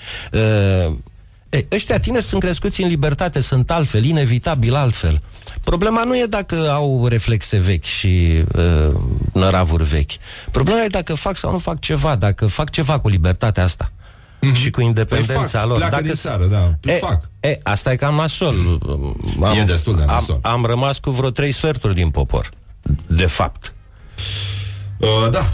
Uh, 1.51 1.59
E, 1.59 1.65
ăștia 1.71 1.99
tineri 1.99 2.23
sunt 2.25 2.41
crescuți 2.41 2.81
în 2.81 2.87
libertate, 2.89 3.41
sunt 3.41 3.71
altfel, 3.71 4.03
inevitabil 4.03 4.75
altfel. 4.75 5.21
Problema 5.63 6.03
nu 6.03 6.17
e 6.17 6.25
dacă 6.25 6.69
au 6.71 7.07
reflexe 7.07 7.57
vechi 7.57 7.83
și 7.83 8.43
uh, 8.55 8.93
năravuri 9.33 9.83
vechi. 9.83 10.11
Problema 10.51 10.83
e 10.83 10.87
dacă 10.87 11.13
fac 11.13 11.37
sau 11.37 11.51
nu 11.51 11.57
fac 11.57 11.79
ceva, 11.79 12.15
dacă 12.15 12.47
fac 12.47 12.69
ceva 12.69 12.99
cu 12.99 13.07
libertatea 13.07 13.63
asta. 13.63 13.85
Mm-hmm. 13.85 14.55
Și 14.55 14.69
cu 14.69 14.81
independența 14.81 15.33
Păi 15.39 15.49
fac, 15.59 15.65
lor. 15.67 15.77
pleacă 15.77 16.01
din 16.01 16.13
țară, 16.13 16.45
da. 16.45 16.91
E, 16.91 16.93
Fac. 16.93 17.29
E, 17.39 17.57
asta 17.63 17.91
e 17.91 17.95
cam 17.95 18.15
nasol. 18.15 18.55
Am, 19.43 19.57
E 19.57 19.63
destul 19.63 19.95
de 19.95 20.03
nasol. 20.05 20.39
Am, 20.41 20.51
am 20.53 20.65
rămas 20.65 20.97
cu 20.99 21.09
vreo 21.11 21.29
trei 21.29 21.51
sferturi 21.51 21.95
din 21.95 22.09
popor. 22.09 22.49
De 23.07 23.25
fapt. 23.25 23.73
Uh, 24.97 25.07
da. 25.31 25.53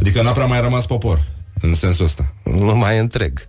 Adică 0.00 0.22
n-a 0.22 0.32
prea 0.32 0.46
mai 0.46 0.60
rămas 0.60 0.86
popor, 0.86 1.24
în 1.60 1.74
sensul 1.74 2.04
ăsta. 2.04 2.32
Nu 2.42 2.76
mai 2.76 2.98
întreg. 2.98 3.48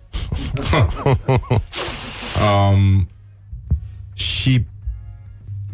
um, 2.46 3.08
și 4.14 4.64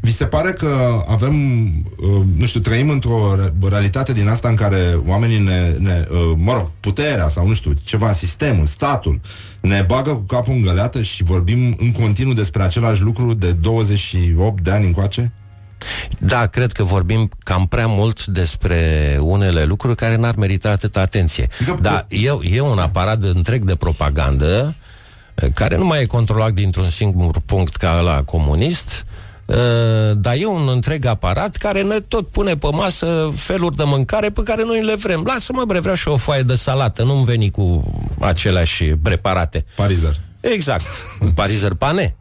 vi 0.01 0.12
se 0.12 0.26
pare 0.26 0.53
că 0.53 1.03
avem, 1.07 1.66
uh, 1.66 2.22
nu 2.37 2.45
știu, 2.45 2.61
trăim 2.61 2.91
într-o 2.91 3.34
re- 3.34 3.68
realitate 3.68 4.12
din 4.12 4.28
asta 4.28 4.49
în 4.49 4.55
care 4.55 5.01
oamenii 5.07 5.39
ne, 5.39 5.74
ne 5.78 6.07
uh, 6.11 6.32
mă 6.37 6.53
rog, 6.53 6.70
puterea 6.80 7.28
sau 7.28 7.47
nu 7.47 7.55
știu, 7.55 7.72
ceva, 7.84 8.12
sistemul, 8.12 8.66
statul, 8.66 9.20
ne 9.61 9.84
bagă 9.87 10.11
cu 10.11 10.20
capul 10.20 10.55
în 10.55 10.62
găleată 10.62 11.03
și 11.03 11.22
vorbim 11.22 11.76
în 11.78 11.93
continuu 11.93 12.32
despre 12.32 12.62
același 12.62 13.03
lucru 13.03 13.34
de 13.34 13.53
28 13.53 14.62
de 14.62 14.70
ani 14.70 14.87
încoace? 14.87 15.32
Da, 16.18 16.47
cred 16.47 16.72
că 16.72 16.83
vorbim 16.83 17.31
cam 17.39 17.66
prea 17.66 17.87
mult 17.87 18.27
despre 18.27 18.81
unele 19.20 19.64
lucruri 19.64 19.97
care 19.97 20.16
n-ar 20.16 20.35
merita 20.35 20.70
atâta 20.70 21.01
atenție. 21.01 21.49
Da, 21.81 22.07
e, 22.09 22.39
e 22.43 22.61
un 22.61 22.79
aparat 22.79 23.22
întreg 23.22 23.64
de 23.64 23.74
propagandă 23.74 24.74
eh, 25.35 25.49
care 25.55 25.77
nu 25.77 25.85
mai 25.85 26.03
e 26.03 26.07
controlat 26.07 26.53
dintr-un 26.53 26.91
singur 26.91 27.41
punct 27.47 27.77
ca 27.77 28.01
la 28.01 28.22
comunist, 28.22 29.05
eh, 29.47 29.57
dar 30.14 30.35
e 30.35 30.47
un 30.47 30.68
întreg 30.68 31.05
aparat 31.05 31.57
care 31.57 31.83
ne 31.83 32.01
tot 32.01 32.29
pune 32.29 32.57
pe 32.57 32.68
masă 32.72 33.33
feluri 33.35 33.77
de 33.77 33.85
mâncare 33.87 34.31
pe 34.31 34.43
care 34.43 34.64
noi 34.64 34.83
le 34.83 34.95
vrem. 34.95 35.22
Lasă-mă, 35.27 35.64
bre, 35.66 35.81
vreau 35.81 35.97
și 35.97 36.09
o 36.09 36.16
foaie 36.16 36.43
de 36.43 36.55
salată, 36.55 37.03
nu-mi 37.03 37.24
veni 37.24 37.51
cu 37.51 37.95
aceleași 38.20 38.85
preparate. 38.85 39.64
Parizer. 39.74 40.20
Exact. 40.41 40.85
Parizer 41.35 41.74
pane. 41.74 42.16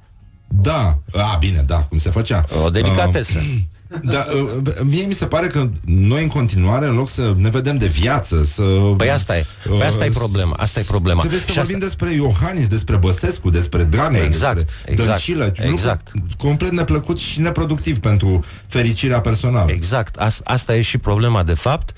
Da, 0.47 0.97
a, 1.11 1.37
bine, 1.39 1.63
da, 1.65 1.75
cum 1.75 1.97
se 1.97 2.09
făcea. 2.09 2.45
O 2.63 2.69
delicatesă. 2.69 3.39
Uh, 3.91 3.99
da, 4.01 4.25
uh, 4.33 4.73
mie 4.83 5.05
mi 5.05 5.13
se 5.13 5.25
pare 5.25 5.47
că 5.47 5.69
noi 5.85 6.21
în 6.21 6.27
continuare, 6.27 6.85
în 6.87 6.95
loc 6.95 7.09
să 7.09 7.33
ne 7.37 7.49
vedem 7.49 7.77
de 7.77 7.87
viață, 7.87 8.43
să... 8.43 8.61
Păi 8.97 9.09
asta 9.11 9.37
e. 9.37 9.45
Păi 9.67 9.81
asta 9.81 10.05
e 10.05 10.09
problema. 10.09 10.55
Asta 10.59 10.79
e 10.79 10.83
problema. 10.83 11.19
Trebuie 11.19 11.39
să 11.41 11.51
Și 11.51 11.57
vorbim 11.57 11.79
despre 11.79 12.11
Iohannis, 12.11 12.67
despre 12.67 12.95
Băsescu, 12.95 13.49
despre 13.49 13.83
Dragnea, 13.83 14.23
Exact, 14.23 14.55
despre 14.55 14.91
exact, 14.91 15.09
Dăncilă, 15.09 15.53
exact. 15.59 16.09
lucruri 16.13 16.35
complet 16.37 16.71
neplăcut 16.71 17.17
și 17.17 17.39
neproductiv 17.39 17.99
pentru 17.99 18.43
fericirea 18.67 19.21
personală. 19.21 19.71
Exact. 19.71 20.15
As- 20.15 20.41
asta 20.43 20.75
e 20.75 20.81
și 20.81 20.97
problema, 20.97 21.43
de 21.43 21.53
fapt. 21.53 21.95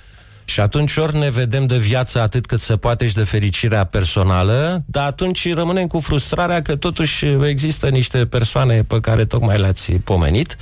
Și 0.50 0.60
atunci 0.60 0.98
ori 0.98 1.18
ne 1.18 1.30
vedem 1.30 1.66
de 1.66 1.78
viață 1.78 2.22
atât 2.22 2.46
cât 2.46 2.60
se 2.60 2.78
poate 2.78 3.08
și 3.08 3.14
de 3.14 3.24
fericirea 3.24 3.84
personală, 3.84 4.84
dar 4.86 5.06
atunci 5.06 5.54
rămânem 5.54 5.88
cu 5.88 6.00
frustrarea 6.00 6.62
că 6.62 6.76
totuși 6.76 7.26
există 7.26 7.90
niște 7.90 8.26
persoane 8.26 8.84
pe 8.84 9.00
care 9.00 9.26
tocmai 9.26 9.60
le-ați 9.60 9.92
pomenit, 9.92 10.58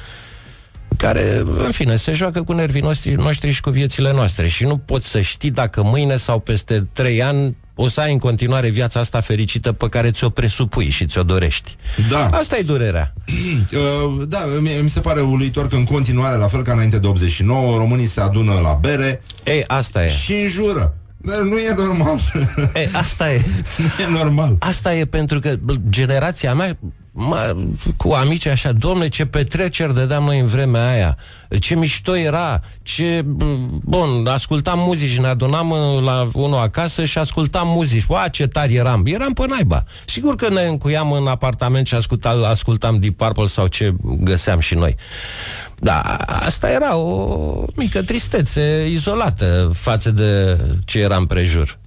care, 0.98 1.44
în 1.58 1.72
fine, 1.72 1.96
se 1.96 2.14
joacă 2.14 2.44
cu 2.44 2.54
nervii 2.54 2.82
noștri, 2.82 3.14
noștri 3.14 3.52
și 3.52 3.62
cu 3.62 3.70
viețile 3.70 4.14
noastre 4.14 4.48
și 4.48 4.64
nu 4.64 4.78
poți 4.78 5.08
să 5.08 5.22
știi 5.22 5.52
dacă 5.52 5.84
mâine 5.84 6.16
sau 6.16 6.40
peste 6.40 6.88
trei 6.94 7.24
ani 7.24 7.58
o 7.76 7.88
să 7.88 8.02
ai 8.02 8.12
în 8.12 8.18
continuare 8.18 8.70
viața 8.70 9.00
asta 9.00 9.22
fericită 9.22 9.72
pe 9.72 9.90
care 9.90 10.12
ți-o 10.12 10.30
presupui 10.30 10.90
și 10.90 11.06
ți-o 11.06 11.24
dorești. 11.24 11.76
Da. 12.10 12.26
Asta 12.28 12.58
e 12.58 12.62
durerea. 12.62 13.14
Uh, 13.76 14.28
da, 14.28 14.40
mi, 14.60 14.70
mi 14.82 14.90
se 14.90 15.00
pare 15.00 15.22
uluitor 15.22 15.68
că 15.68 15.76
în 15.76 15.84
continuare, 15.84 16.38
la 16.38 16.48
fel 16.48 16.64
ca 16.64 16.72
înainte 16.72 17.00
de 17.00 17.08
89, 17.08 17.78
românii 17.78 18.06
se 18.06 18.22
adună 18.22 18.60
la 18.64 18.78
bere 18.82 19.22
Ei, 19.44 19.64
asta 19.68 20.04
e. 20.04 20.08
și 20.08 20.34
înjură. 20.34 20.96
Dar 21.18 21.40
nu 21.40 21.58
e 21.58 21.74
normal. 21.78 22.20
E, 22.74 22.90
asta 22.94 23.32
e. 23.34 23.42
nu 23.78 24.04
e 24.04 24.18
normal. 24.24 24.56
Asta 24.60 24.96
e 24.96 25.06
pentru 25.06 25.40
că 25.40 25.56
bă, 25.62 25.74
generația 25.90 26.54
mea 26.54 26.78
mă, 27.18 27.55
cu 27.97 28.11
amici 28.11 28.45
așa, 28.45 28.72
domne, 28.72 29.07
ce 29.07 29.26
petreceri 29.26 29.93
dădeam 29.93 30.24
noi 30.24 30.39
în 30.39 30.45
vremea 30.45 30.89
aia, 30.89 31.18
ce 31.59 31.76
mișto 31.76 32.16
era, 32.16 32.61
ce, 32.82 33.22
bă, 33.26 33.45
bun, 33.84 34.28
ascultam 34.28 34.80
muzici, 34.80 35.18
ne 35.18 35.28
adunam 35.28 35.70
uh, 35.70 36.01
la 36.03 36.28
unul 36.34 36.59
acasă 36.59 37.05
și 37.05 37.18
ascultam 37.18 37.68
muzici, 37.68 38.05
Ua, 38.07 38.28
ce 38.28 38.47
tari 38.47 38.76
eram, 38.76 39.03
eram 39.05 39.34
pe 39.34 39.45
naiba. 39.47 39.84
Sigur 40.05 40.36
că 40.36 40.49
ne 40.49 40.61
încuiam 40.61 41.11
în 41.11 41.28
apartament 41.28 41.88
și 41.88 41.95
ascultam, 41.95 42.43
ascultam 42.43 42.99
Deep 42.99 43.18
Purple 43.18 43.45
sau 43.45 43.68
ce 43.68 43.93
găseam 44.01 44.59
și 44.59 44.76
noi. 44.76 44.95
Da, 45.80 45.99
asta 46.45 46.72
era 46.72 46.95
o 46.95 47.66
mică 47.76 48.01
tristețe 48.01 48.88
izolată 48.89 49.72
față 49.74 50.11
de 50.11 50.57
ce 50.86 50.99
era 50.99 51.16
în 51.16 51.26
prejur. 51.26 51.78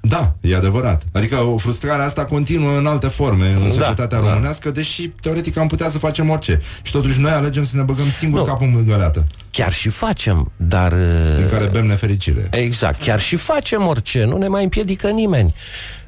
Da, 0.00 0.34
e 0.40 0.56
adevărat. 0.56 1.02
Adică 1.12 1.36
o 1.36 1.56
frustrare 1.56 2.02
asta 2.02 2.24
continuă 2.24 2.76
în 2.78 2.86
alte 2.86 3.06
forme 3.08 3.46
în 3.48 3.62
Da, 3.62 3.68
societatea 3.68 4.20
da. 4.20 4.28
românească, 4.28 4.70
deși 4.70 5.08
teoretic 5.08 5.56
am 5.56 5.66
putea 5.66 5.90
să 5.90 5.98
facem 5.98 6.30
orice. 6.30 6.60
Și 6.82 6.92
totuși 6.92 7.20
noi 7.20 7.30
alegem 7.30 7.64
să 7.64 7.76
ne 7.76 7.82
băgăm 7.82 8.10
singur 8.10 8.44
capul 8.44 8.66
în 8.66 8.86
găleată, 8.86 9.26
Chiar 9.50 9.72
și 9.72 9.88
facem, 9.88 10.52
dar... 10.56 10.92
în 11.38 11.48
care 11.50 11.68
bem 11.72 11.86
nefericire. 11.86 12.48
Exact, 12.50 13.02
chiar 13.02 13.20
și 13.20 13.36
facem 13.36 13.86
orice, 13.86 14.24
nu 14.24 14.36
ne 14.36 14.48
mai 14.48 14.62
împiedică 14.62 15.08
nimeni. 15.08 15.54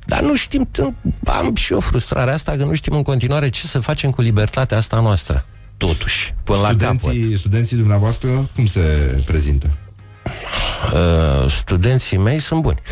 Dar 0.06 0.20
nu 0.20 0.36
știm, 0.36 0.68
am 1.24 1.54
și 1.54 1.72
o 1.72 1.80
frustrare 1.80 2.30
asta 2.30 2.52
că 2.52 2.64
nu 2.64 2.74
știm 2.74 2.94
în 2.94 3.02
continuare 3.02 3.48
ce 3.48 3.66
să 3.66 3.78
facem 3.78 4.10
cu 4.10 4.20
libertatea 4.20 4.76
asta 4.76 5.00
noastră. 5.00 5.44
Totuși, 5.76 6.34
până 6.44 6.58
la 6.58 6.68
capăt. 6.68 6.98
Studenții, 6.98 7.36
studenții 7.36 7.76
dumneavoastră 7.76 8.28
cum 8.54 8.66
se 8.66 8.80
prezintă? 9.26 9.70
Uh, 10.92 11.50
studenții 11.50 12.16
mei 12.16 12.38
sunt 12.38 12.62
buni. 12.62 12.82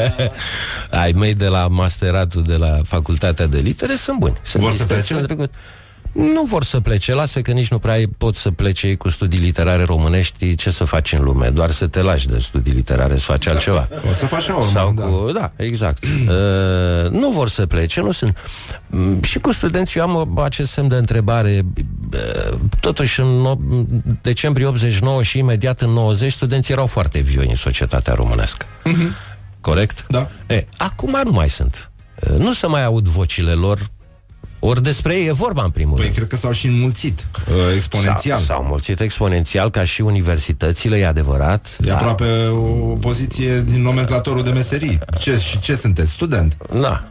Ai 1.02 1.12
mei 1.12 1.34
de 1.34 1.46
la 1.46 1.68
masteratul 1.68 2.42
de 2.42 2.56
la 2.56 2.78
facultatea 2.84 3.46
de 3.46 3.58
litere 3.58 3.94
sunt 3.94 4.18
buni. 4.18 4.38
Sunt 4.42 4.62
Vor 4.62 4.72
să 4.72 4.82
liceți, 4.88 5.14
plece? 5.14 5.50
Sunt 6.16 6.24
trecut. 6.24 6.34
Nu 6.34 6.42
vor 6.44 6.64
să 6.64 6.80
plece, 6.80 7.14
lasă 7.14 7.40
că 7.40 7.52
nici 7.52 7.68
nu 7.68 7.78
prea 7.78 7.92
ai- 7.94 8.06
pot 8.18 8.36
să 8.36 8.50
plece 8.50 8.86
ei 8.86 8.96
cu 8.96 9.08
studii 9.08 9.38
literare 9.38 9.82
românești, 9.82 10.54
ce 10.54 10.70
să 10.70 10.84
faci 10.84 11.12
în 11.12 11.22
lume, 11.24 11.48
doar 11.48 11.70
să 11.70 11.86
te 11.86 12.02
lași 12.02 12.26
de 12.28 12.38
studii 12.38 12.72
literare, 12.72 13.16
să 13.16 13.24
faci 13.24 13.46
altceva. 13.46 13.88
O 14.10 14.12
să 14.12 14.26
faci 14.26 14.48
așa, 14.48 14.68
Sau 14.72 14.88
urmă, 14.88 15.00
cu, 15.02 15.32
da, 15.32 15.52
exact. 15.56 16.04
Uh, 16.26 17.10
nu 17.10 17.30
vor 17.30 17.48
să 17.48 17.66
plece, 17.66 18.00
nu 18.00 18.10
sunt. 18.10 18.36
Mm, 18.86 19.22
Și 19.22 19.38
cu 19.38 19.52
studenții 19.52 20.00
eu 20.00 20.08
am 20.08 20.38
acest 20.38 20.72
semn 20.72 20.88
de 20.88 20.94
întrebare. 20.96 21.62
Uh, 22.12 22.58
Totuși, 22.80 23.20
în 23.20 23.44
o- 23.46 23.58
decembrie 24.22 24.66
89 24.66 25.22
și 25.22 25.38
imediat 25.38 25.80
în 25.80 25.90
90, 25.90 26.32
studenții 26.32 26.72
erau 26.72 26.86
foarte 26.86 27.18
vioi 27.18 27.46
în 27.48 27.54
societatea 27.54 28.14
românească. 28.14 28.66
Corect? 29.60 30.04
Da. 30.08 30.28
E, 30.46 30.66
acum 30.76 31.20
nu 31.24 31.30
mai 31.30 31.50
sunt. 31.50 31.90
Uh, 32.20 32.38
Nu 32.38 32.52
se 32.52 32.66
mai 32.66 32.84
aud 32.84 33.06
vocile 33.08 33.52
lor, 33.52 33.90
ori 34.58 34.82
despre 34.82 35.14
ei 35.14 35.26
e 35.26 35.32
vorba 35.32 35.62
în 35.64 35.70
primul 35.70 35.94
Păi 35.94 36.04
rând. 36.04 36.16
cred 36.16 36.28
că 36.28 36.36
s-au 36.36 36.52
și 36.52 36.66
înmulțit 36.66 37.26
uh, 37.48 37.54
exponențial. 37.74 38.38
S-au, 38.40 38.56
s-au 38.56 38.64
mulțit 38.68 39.00
exponențial 39.00 39.70
ca 39.70 39.84
și 39.84 40.00
universitățile, 40.00 40.98
e 40.98 41.06
adevărat. 41.06 41.76
E 41.86 41.92
aproape 41.92 42.46
o 42.46 42.94
poziție 42.96 43.60
din 43.60 43.82
nomenclatorul 43.82 44.42
de 44.42 44.50
meserii. 44.50 44.98
Ce, 45.20 45.38
și 45.38 45.60
ce 45.60 45.74
sunteți? 45.74 46.10
Student? 46.10 46.56
Da. 46.80 47.08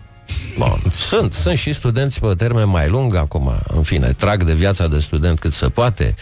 Bun. 0.57 0.81
Sunt, 0.91 1.33
sunt 1.33 1.57
și 1.57 1.73
studenți 1.73 2.19
pe 2.19 2.33
termen 2.37 2.69
mai 2.69 2.89
lung 2.89 3.15
acum, 3.15 3.59
în 3.73 3.83
fine, 3.83 4.13
trag 4.17 4.43
de 4.43 4.53
viața 4.53 4.87
de 4.87 4.99
student 4.99 5.39
cât 5.39 5.53
se 5.53 5.69
poate. 5.69 6.15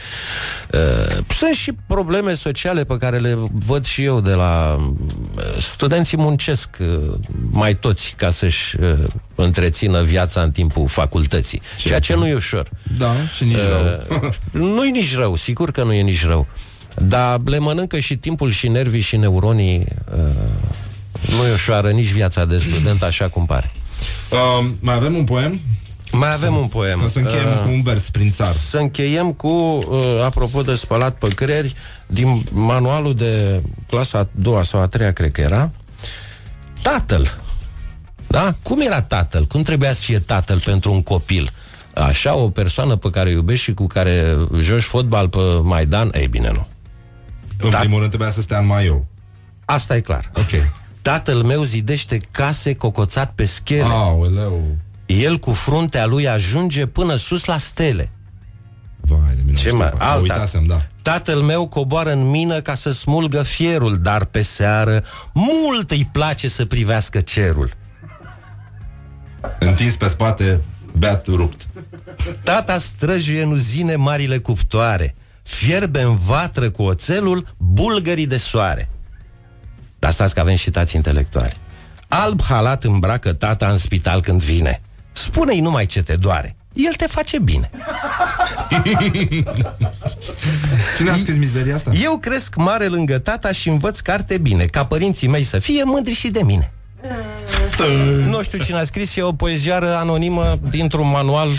Uh, 0.72 1.18
sunt 1.38 1.56
și 1.56 1.72
probleme 1.88 2.34
sociale 2.34 2.84
pe 2.84 2.98
care 2.98 3.18
le 3.18 3.38
văd 3.52 3.86
și 3.86 4.04
eu 4.04 4.22
de 4.22 4.34
la 4.34 4.76
uh, 4.80 5.44
studenții 5.60 6.18
muncesc 6.18 6.70
uh, 6.80 7.00
mai 7.52 7.76
toți 7.76 8.14
ca 8.18 8.30
să-și 8.30 8.80
uh, 8.80 8.94
întrețină 9.36 10.02
viața 10.02 10.42
în 10.42 10.52
timpul 10.52 10.88
facultății, 10.88 11.62
ceea 11.78 12.00
ce 12.00 12.16
nu 12.16 12.28
e 12.28 12.34
ușor. 12.34 12.70
Da, 12.98 13.12
și 13.36 13.44
nici 13.44 13.58
rău. 13.58 14.22
Nu 14.74 14.86
e 14.86 14.90
nici 14.90 15.16
rău, 15.16 15.36
sigur 15.36 15.72
că 15.72 15.84
nu 15.84 15.94
e 15.94 16.02
nici 16.02 16.26
rău. 16.26 16.48
Dar 16.96 17.40
le 17.46 17.60
mănâncă 17.60 18.00
și 18.00 18.16
timpul 18.16 18.52
și 18.52 18.68
nervii 18.68 19.02
și 19.02 19.18
neuronii. 19.18 19.86
Uh, 20.14 20.20
nu 21.38 21.48
e 21.48 21.54
ușoară 21.54 21.90
nici 21.90 22.12
viața 22.12 22.46
de 22.46 22.58
student, 22.58 23.04
așa 23.04 23.28
cum 23.28 23.46
pare. 23.46 23.72
Uh, 24.32 24.66
mai 24.80 24.96
avem 24.96 25.16
un 25.16 25.24
poem? 25.24 25.60
Mai 26.12 26.34
avem 26.34 26.56
un 26.56 26.68
poem. 26.68 27.00
Ca 27.00 27.08
să 27.08 27.20
încheiem 27.20 27.48
Uh, 27.48 27.62
cu 27.64 27.70
un 27.70 27.84
vers 27.84 28.10
prin 28.10 28.32
țar. 28.32 28.54
Să 28.70 28.78
încheiem 28.78 29.32
cu, 29.32 29.48
uh, 29.48 30.22
apropo 30.24 30.62
de 30.62 30.76
spălat 30.76 31.18
pe 31.18 31.28
creieri, 31.28 31.76
din 32.08 32.44
manualul 32.52 33.16
de 33.16 33.62
clasa 33.88 34.18
a 34.18 34.28
doua 34.32 34.64
sau 34.64 34.82
a 34.82 34.88
treia, 34.88 35.14
cred 35.14 35.32
că 35.32 35.42
era, 35.42 35.72
tatăl. 36.82 37.42
Da? 38.28 38.54
Cum 38.64 38.82
era 38.82 39.02
tatăl? 39.02 39.46
Cum 39.46 39.62
trebuia 39.62 39.94
să 39.94 40.02
fie 40.02 40.20
tatăl 40.20 40.62
pentru 40.62 40.92
un 40.92 41.02
copil? 41.04 41.50
Așa, 41.96 42.36
o 42.36 42.50
persoană 42.50 42.96
pe 42.96 43.10
care 43.10 43.30
o 43.30 43.32
iubești 43.32 43.64
și 43.64 43.74
cu 43.74 43.88
care 43.88 44.38
joci 44.60 44.82
fotbal 44.82 45.30
pe 45.30 45.40
Maidan? 45.62 46.12
Ei 46.14 46.28
bine, 46.28 46.52
nu. 46.54 46.68
În 47.58 47.70
primul 47.80 47.98
rând 47.98 48.10
trebuia 48.10 48.32
să 48.32 48.42
stea 48.42 48.60
în 48.60 48.66
maiou. 48.66 49.06
Asta 49.66 49.96
e 49.96 50.00
clar. 50.00 50.32
Ok. 50.36 50.68
Tatăl 51.04 51.42
meu 51.42 51.64
zidește 51.64 52.22
case 52.32 52.74
cocoțat 52.74 53.32
pe 53.36 53.46
schele. 53.46 53.84
Aoleu. 53.84 54.64
El 55.06 55.40
cu 55.40 55.52
fruntea 55.52 56.06
lui 56.06 56.30
ajunge 56.30 56.86
până 56.86 57.16
sus 57.16 57.46
la 57.46 57.58
stele. 57.58 58.12
Vai 59.02 59.34
de 59.36 59.42
mine. 59.46 59.58
Ce 59.58 59.70
nu 59.70 59.78
mai? 59.78 59.88
știu, 59.88 59.98
mă 60.00 60.06
Alta. 60.06 60.22
Uitasem, 60.22 60.66
da. 60.66 60.88
Tatăl 61.02 61.42
meu 61.42 61.68
coboară 61.68 62.12
în 62.12 62.30
mină 62.30 62.62
ca 62.62 62.74
să 62.74 62.92
smulgă 62.92 63.42
fierul, 63.42 63.98
dar 63.98 64.26
pe 64.26 64.42
seară 64.42 65.04
mult 65.34 65.92
îi 65.92 66.10
place 66.12 66.48
să 66.48 66.66
privească 66.66 67.20
cerul. 67.20 67.74
Întins 69.60 69.96
pe 69.96 70.08
spate, 70.08 70.62
beat 70.98 71.28
rupt. 71.28 71.68
Tata 72.44 72.78
străjuie 72.78 73.42
în 73.42 73.52
uzine 73.52 73.96
marile 73.96 74.38
cuptoare, 74.38 75.16
fierbe 75.42 76.02
în 76.02 76.16
vatră 76.16 76.70
cu 76.70 76.84
oțelul 76.84 77.56
bulgării 77.58 78.28
de 78.28 78.38
soare. 78.38 78.90
Dar 80.04 80.12
stați 80.12 80.34
că 80.34 80.40
avem 80.40 80.56
și 80.56 80.70
tați 80.70 80.96
intelectuali. 80.96 81.54
Alb 82.08 82.42
halat 82.42 82.84
îmbracă 82.84 83.34
tata 83.34 83.68
în 83.68 83.78
spital 83.78 84.22
când 84.22 84.42
vine. 84.42 84.82
Spune-i 85.12 85.60
numai 85.60 85.86
ce 85.86 86.02
te 86.02 86.16
doare. 86.16 86.56
El 86.74 86.94
te 86.94 87.08
face 87.08 87.40
bine. 87.40 87.70
Cine 90.98 91.10
a 91.10 91.16
scris 91.18 91.38
mizeria 91.38 91.76
asta? 91.76 91.92
Eu 91.92 92.18
cresc 92.18 92.56
mare 92.56 92.88
lângă 92.88 93.20
tata 93.20 93.52
și 93.52 93.70
învăț 93.70 94.00
carte 94.00 94.38
bine, 94.38 94.66
ca 94.66 94.86
părinții 94.86 95.28
mei 95.28 95.44
să 95.44 95.60
fie 95.60 95.84
mândri 95.84 96.14
și 96.14 96.30
de 96.30 96.42
mine. 96.44 96.72
Nu 98.28 98.44
știu 98.44 98.58
cine 98.58 98.78
a 98.78 98.84
scris, 98.84 99.16
e 99.16 99.22
o 99.22 99.34
poeziară 99.34 99.96
anonimă 99.96 100.60
dintr-un 100.70 101.10
manual 101.10 101.50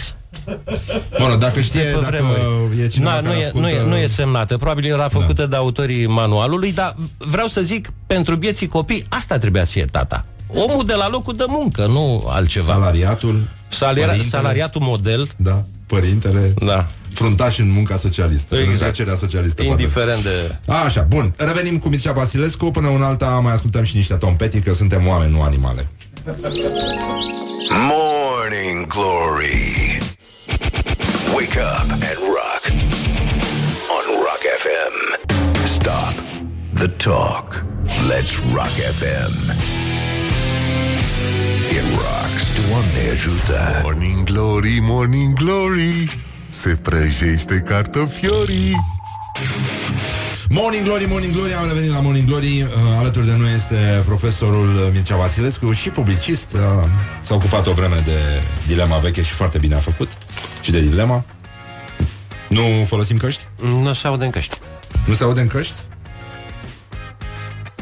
Bun, 1.18 1.38
dacă 1.38 1.60
știe, 1.60 1.80
de 1.82 1.86
pe 1.86 1.92
dacă 2.00 2.06
vremuri. 2.06 2.80
e 2.82 2.86
cineva 2.86 3.10
Na, 3.10 3.20
nu, 3.20 3.26
care 3.26 3.38
e, 3.40 3.44
ascultă... 3.44 3.66
Da. 3.66 3.72
nu, 3.72 3.78
e, 3.82 3.88
nu 3.88 3.96
e 3.96 4.06
semnată, 4.06 4.56
probabil 4.56 4.84
era 4.92 5.08
făcută 5.08 5.46
de 5.46 5.56
autorii 5.56 6.06
manualului, 6.06 6.72
dar 6.72 6.96
vreau 7.18 7.46
să 7.46 7.60
zic, 7.60 7.92
pentru 8.06 8.36
bieții 8.36 8.66
copii, 8.66 9.04
asta 9.08 9.38
trebuia 9.38 9.64
să 9.64 9.70
fie 9.70 9.84
tata. 9.84 10.24
Omul 10.46 10.84
de 10.86 10.94
la 10.94 11.08
locul 11.08 11.36
de 11.36 11.44
muncă, 11.48 11.86
nu 11.86 12.24
altceva. 12.28 12.72
Salariatul, 12.72 13.42
Salari- 13.68 13.94
părintele. 14.00 14.28
salariatul 14.28 14.80
model. 14.80 15.28
Da, 15.36 15.62
părintele, 15.86 16.54
Da. 16.64 16.86
fruntaș 17.12 17.58
în 17.58 17.70
munca 17.70 17.96
socialistă, 17.96 18.54
Exact. 18.56 18.72
în 18.72 18.78
trecerea 18.78 19.14
socialistă. 19.14 19.62
poate. 19.62 19.82
Indiferent 19.82 20.22
de... 20.22 20.56
Așa, 20.72 21.02
bun. 21.08 21.34
Revenim 21.36 21.78
cu 21.78 21.88
Mircea 21.88 22.12
Vasilescu. 22.12 22.70
Până 22.70 22.88
un 22.88 23.02
alta 23.02 23.26
mai 23.28 23.52
ascultăm 23.52 23.82
și 23.82 23.96
niște 23.96 24.14
Tom 24.14 24.36
Petty, 24.36 24.60
că 24.60 24.74
suntem 24.74 25.06
oameni, 25.06 25.32
nu 25.32 25.42
animale. 25.42 25.88
Morning 27.70 28.86
Glory. 28.86 29.98
Wake 31.36 31.56
up 31.56 31.88
and 31.90 32.18
rock. 32.36 32.62
On 33.96 34.04
Rock 34.26 34.42
FM. 34.62 34.94
Stop 35.66 36.14
the 36.74 36.88
talk. 36.88 37.62
Let's 38.08 38.38
Rock 38.56 38.74
FM. 38.98 39.32
It 41.70 41.84
rocks. 41.96 42.46
Doamne 42.68 43.10
ajută. 43.12 43.80
Morning 43.82 44.24
Glory, 44.24 44.78
Morning 44.80 45.32
Glory 45.38 46.24
Se 46.48 46.78
prăjește 46.82 47.62
cartofiorii 47.66 48.76
Morning 50.54 50.84
Glory, 50.84 51.06
Morning 51.08 51.32
Glory, 51.32 51.54
am 51.54 51.66
revenit 51.66 51.90
la 51.90 52.00
Morning 52.00 52.26
Glory 52.26 52.62
uh, 52.62 52.68
Alături 52.98 53.26
de 53.26 53.36
noi 53.36 53.54
este 53.54 54.02
profesorul 54.04 54.90
Mircea 54.92 55.16
Vasilescu 55.16 55.72
Și 55.72 55.90
publicist 55.90 56.52
uh, 56.52 56.60
S-a 57.22 57.34
ocupat 57.34 57.66
o 57.66 57.72
vreme 57.72 58.02
de 58.04 58.42
dilema 58.66 58.98
veche 58.98 59.22
Și 59.22 59.32
foarte 59.32 59.58
bine 59.58 59.74
a 59.74 59.78
făcut 59.78 60.08
Și 60.60 60.70
de 60.70 60.80
dilema 60.80 61.24
Nu 62.48 62.62
folosim 62.86 63.16
căști? 63.16 63.46
Nu 63.62 63.92
se 63.92 64.06
aude 64.06 64.24
în 64.24 64.30
căști. 64.30 64.56
Nu 65.06 65.14
se 65.14 65.24
aude 65.24 65.40
în 65.40 65.46
căști? 65.46 65.74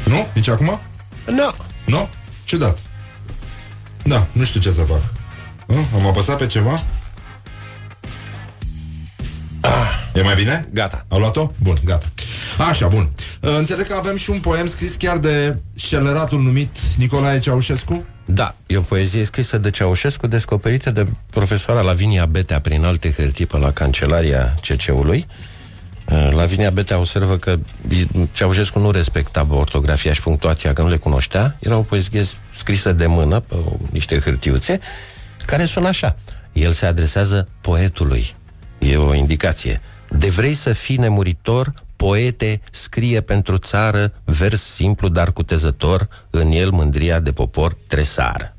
Nu? 0.04 0.26
Nici 0.34 0.48
acum? 0.48 0.80
Nu. 1.26 1.54
Nu? 1.84 2.08
Ciudat 2.44 2.82
Da, 4.02 4.26
nu 4.32 4.44
știu 4.44 4.60
ce 4.60 4.70
să 4.70 4.80
fac 4.80 5.02
uh, 5.66 5.76
Am 5.94 6.06
apăsat 6.06 6.38
pe 6.38 6.46
ceva? 6.46 6.82
E 10.14 10.22
mai 10.22 10.34
bine? 10.34 10.68
Gata. 10.72 11.04
Au 11.08 11.18
luat-o? 11.18 11.50
Bun, 11.58 11.78
gata. 11.84 12.11
Așa, 12.58 12.88
bun. 12.88 13.08
Uh, 13.42 13.54
Înțeleg 13.58 13.86
că 13.86 13.94
avem 13.94 14.16
și 14.16 14.30
un 14.30 14.38
poem 14.40 14.66
scris 14.66 14.94
chiar 14.94 15.18
de 15.18 15.56
sceleratul 15.74 16.40
numit 16.40 16.76
Nicolae 16.96 17.38
Ceaușescu. 17.38 18.06
Da, 18.24 18.54
e 18.66 18.76
o 18.76 18.80
poezie 18.80 19.24
scrisă 19.24 19.58
de 19.58 19.70
Ceaușescu, 19.70 20.26
descoperită 20.26 20.90
de 20.90 21.06
profesoara 21.30 21.80
Lavinia 21.80 22.26
Betea 22.26 22.60
prin 22.60 22.84
alte 22.84 23.12
hârtii 23.16 23.46
pe 23.46 23.58
la 23.58 23.70
Cancelaria 23.70 24.54
CC-ului. 24.68 25.26
Uh, 26.08 26.30
Lavinia 26.34 26.70
Betea 26.70 26.98
observă 26.98 27.36
că 27.36 27.56
Ceaușescu 28.32 28.78
nu 28.78 28.90
respecta 28.90 29.46
ortografia 29.50 30.12
și 30.12 30.20
punctuația, 30.22 30.72
că 30.72 30.82
nu 30.82 30.88
le 30.88 30.96
cunoștea. 30.96 31.56
Era 31.60 31.76
o 31.76 31.80
poezie 31.82 32.24
scrisă 32.56 32.92
de 32.92 33.06
mână 33.06 33.40
pe 33.40 33.54
o- 33.54 33.76
niște 33.90 34.18
hârtiuțe, 34.18 34.80
care 35.46 35.64
sună 35.64 35.88
așa. 35.88 36.16
El 36.52 36.72
se 36.72 36.86
adresează 36.86 37.48
poetului. 37.60 38.34
E 38.78 38.96
o 38.96 39.14
indicație. 39.14 39.80
De 40.10 40.28
vrei 40.28 40.54
să 40.54 40.72
fii 40.72 40.96
nemuritor, 40.96 41.72
poete, 42.02 42.60
scrie 42.70 43.20
pentru 43.20 43.58
țară, 43.58 44.12
vers 44.24 44.62
simplu, 44.62 45.08
dar 45.08 45.32
cutezător, 45.32 46.08
în 46.30 46.50
el 46.50 46.70
mândria 46.70 47.20
de 47.20 47.32
popor 47.32 47.76
tresară. 47.86 48.56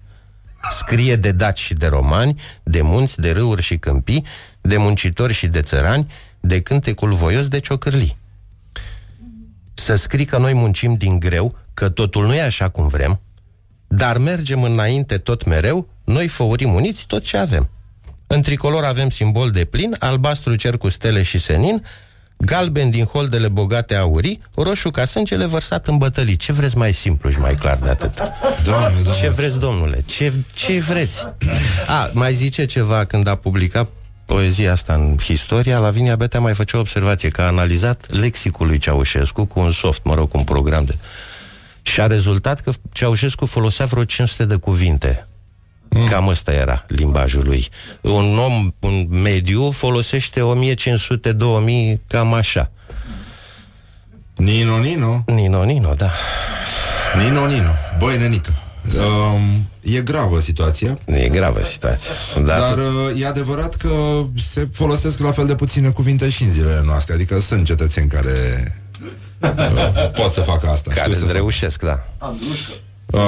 Scrie 0.70 1.16
de 1.16 1.32
daci 1.32 1.60
și 1.60 1.74
de 1.74 1.88
romani, 1.88 2.42
de 2.64 2.82
munți, 2.82 3.20
de 3.20 3.32
râuri 3.32 3.62
și 3.62 3.78
câmpii, 3.78 4.26
de 4.62 4.78
muncitori 4.78 5.34
și 5.34 5.48
de 5.48 5.62
țărani, 5.62 6.12
de 6.40 6.62
cântecul 6.62 7.14
voios 7.14 7.48
de 7.48 7.60
ciocârlii. 7.60 8.18
Să 9.74 9.96
scrii 9.96 10.26
că 10.26 10.38
noi 10.38 10.54
muncim 10.54 10.96
din 10.96 11.20
greu, 11.20 11.56
că 11.74 11.90
totul 11.90 12.26
nu 12.26 12.34
e 12.34 12.42
așa 12.42 12.70
cum 12.70 12.88
vrem, 12.88 13.20
dar 13.88 14.18
mergem 14.18 14.64
înainte 14.64 15.18
tot 15.18 15.46
mereu, 15.46 15.88
noi 16.04 16.28
făurim 16.28 16.74
uniți 16.74 17.08
tot 17.08 17.24
ce 17.24 17.38
avem. 17.38 17.70
În 18.28 18.42
tricolor 18.42 18.84
avem 18.84 19.10
simbol 19.10 19.52
de 19.52 19.66
plin, 19.66 19.96
albastru 20.00 20.56
cer 20.56 20.78
cu 20.78 20.90
stele 20.90 21.24
și 21.24 21.40
senin, 21.40 21.84
galben 22.38 22.90
din 22.90 23.06
holdele 23.06 23.48
bogate 23.48 23.96
aurii, 23.96 24.42
roșu 24.56 24.90
ca 24.90 25.06
sângele 25.06 25.46
vărsat 25.46 25.88
în 25.88 25.98
bătălii. 25.98 26.36
Ce 26.36 26.52
vreți 26.52 26.78
mai 26.78 26.94
simplu 26.94 27.30
și 27.30 27.40
mai 27.40 27.56
clar 27.56 27.78
de 27.78 27.90
atât? 27.90 28.16
Doamne, 28.64 29.02
doamne. 29.04 29.22
Ce 29.22 29.30
vreți, 29.30 29.60
domnule? 29.60 30.04
Ce, 30.06 30.34
ce 30.54 30.80
vreți? 30.80 31.28
A, 31.88 32.10
mai 32.14 32.34
zice 32.34 32.66
ceva 32.66 33.06
când 33.06 33.28
a 33.28 33.36
publicat 33.36 33.88
poezia 34.26 34.72
asta 34.72 34.94
în 34.94 35.18
Historia, 35.18 35.78
Lavinia 35.78 36.16
Betea 36.16 36.40
mai 36.40 36.54
făcea 36.54 36.78
o 36.78 36.80
observație 36.80 37.30
că 37.30 37.42
a 37.42 37.46
analizat 37.46 38.12
lexicul 38.12 38.68
lui 38.68 38.78
Ceaușescu 38.78 39.46
cu 39.46 39.60
un 39.60 39.72
soft, 39.72 40.04
mă 40.04 40.14
rog, 40.14 40.30
cu 40.30 40.38
un 40.38 40.44
program 40.44 40.86
de... 40.86 40.98
Și 41.82 42.02
a 42.02 42.08
rezultat 42.08 42.62
că 42.62 42.72
Ceaușescu 42.92 43.46
folosea 43.46 43.86
vreo 43.86 44.04
500 44.04 44.46
de 44.46 44.56
cuvinte. 44.56 45.28
Cam 46.10 46.28
ăsta 46.28 46.52
era 46.52 46.86
limbajul 46.88 47.44
lui. 47.46 47.70
Un 48.02 48.38
om 48.38 48.74
un 48.80 49.08
mediu 49.10 49.72
folosește 49.72 50.42
1500-2000, 50.42 51.98
cam 52.08 52.34
așa. 52.34 52.72
Nino, 54.36 54.78
Nino. 54.78 55.24
Nino, 55.26 55.64
Nino, 55.64 55.94
da. 55.94 56.12
Nino, 57.24 57.46
Nino. 57.46 57.70
Băi, 58.00 58.18
nenică. 58.18 58.54
Um, 58.98 59.68
e 59.82 60.02
gravă 60.02 60.40
situația. 60.40 60.98
E 61.06 61.28
gravă 61.30 61.64
situația. 61.64 62.12
Da. 62.36 62.42
Dar 62.42 62.78
uh, 62.78 63.22
e 63.22 63.26
adevărat 63.26 63.76
că 63.76 63.90
se 64.52 64.68
folosesc 64.74 65.20
la 65.20 65.32
fel 65.32 65.46
de 65.46 65.56
puține 65.56 65.90
cuvinte 65.90 66.30
și 66.30 66.44
în 66.44 66.52
zilele 66.52 66.82
noastre. 66.86 67.14
Adică 67.14 67.40
sunt 67.40 67.66
cetățeni 67.66 68.10
care 68.10 68.32
uh, 69.40 70.12
pot 70.16 70.32
să 70.32 70.42
facă 70.42 70.68
asta. 70.70 70.90
Care 70.90 71.02
Știu 71.02 71.14
să 71.14 71.26
facă. 71.26 71.34
reușesc, 71.34 71.82
da. 71.82 72.06
Uh, 73.14 73.20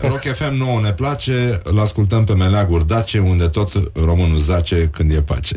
Rock 0.00 0.22
FM 0.22 0.54
nouă 0.54 0.80
ne 0.80 0.92
place 0.92 1.60
Îl 1.62 1.80
ascultăm 1.80 2.24
pe 2.24 2.34
Meleaguri 2.34 2.86
Dace 2.86 3.18
Unde 3.18 3.46
tot 3.46 3.72
românul 4.04 4.38
zace 4.38 4.90
când 4.92 5.10
e 5.10 5.20
pace. 5.20 5.56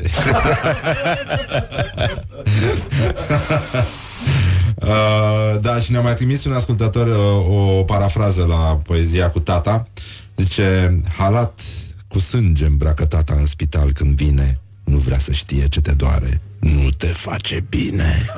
Uh, 4.76 5.58
Da, 5.62 5.80
și 5.80 5.91
ne-a 5.91 6.02
mai 6.02 6.14
trimis 6.14 6.45
un 6.45 6.53
ascultător 6.53 7.08
uh, 7.08 7.45
O 7.49 7.84
parafrază 7.84 8.45
la 8.45 8.80
poezia 8.84 9.30
cu 9.30 9.40
tata. 9.40 9.88
Zice 10.36 10.99
Halat 11.18 11.60
cu 12.08 12.20
sânge 12.20 12.66
îmbracă 12.66 13.06
tata 13.06 13.34
în 13.34 13.45
spital 13.45 13.91
când 13.94 14.16
vine 14.16 14.60
Nu 14.84 14.98
vrea 14.98 15.20
să 15.20 15.32
știe 15.32 15.68
ce 15.68 15.80
te 15.80 15.91
doare 15.91 16.41
Nu 16.60 16.90
te 16.98 17.08
face 17.08 17.66
bine 17.70 18.26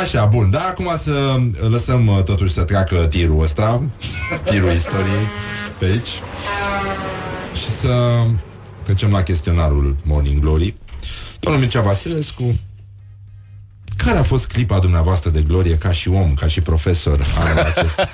Așa, 0.00 0.24
bun, 0.24 0.50
da, 0.50 0.60
acum 0.60 0.96
să 1.02 1.36
lăsăm 1.68 2.06
uh, 2.06 2.22
totuși 2.22 2.52
să 2.52 2.62
treacă 2.62 2.96
tirul 2.96 3.42
ăsta 3.42 3.82
Tirul 4.44 4.72
istoriei 4.72 5.28
pe 5.78 5.84
aici 5.84 6.22
Și 7.54 7.68
să 7.80 8.24
trecem 8.82 9.10
la 9.10 9.22
chestionarul 9.22 9.96
Morning 10.02 10.40
Glory 10.40 10.74
Domnul 11.40 11.60
Mircea 11.60 11.80
Vasilescu 11.80 12.58
Care 13.96 14.18
a 14.18 14.22
fost 14.22 14.46
clipa 14.46 14.78
dumneavoastră 14.78 15.30
de 15.30 15.40
glorie 15.40 15.78
ca 15.78 15.92
și 15.92 16.08
om, 16.08 16.34
ca 16.34 16.46
și 16.46 16.60
profesor 16.60 17.20
anul 17.38 17.58
acesta? 17.58 18.08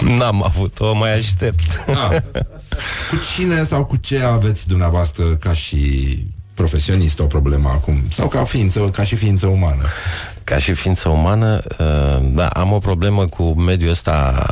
N-am 0.18 0.42
avut-o, 0.42 0.94
mai 0.94 1.18
aștept. 1.18 1.84
Ah. 1.86 2.22
Cu 3.10 3.16
cine 3.34 3.64
sau 3.64 3.84
cu 3.84 3.96
ce 3.96 4.18
aveți 4.20 4.68
dumneavoastră 4.68 5.24
ca 5.24 5.52
și 5.52 6.16
profesionist 6.60 7.18
o 7.18 7.24
problemă 7.24 7.68
acum? 7.68 8.02
Sau 8.10 8.28
ca, 8.28 8.44
ființă, 8.44 8.80
ca 8.80 9.04
și 9.04 9.16
ființă 9.16 9.46
umană? 9.46 9.82
Ca 10.44 10.58
și 10.58 10.72
ființă 10.72 11.08
umană, 11.08 11.60
uh, 11.78 12.28
da, 12.34 12.46
am 12.48 12.72
o 12.72 12.78
problemă 12.78 13.26
cu 13.26 13.60
mediul 13.60 13.90
ăsta 13.90 14.46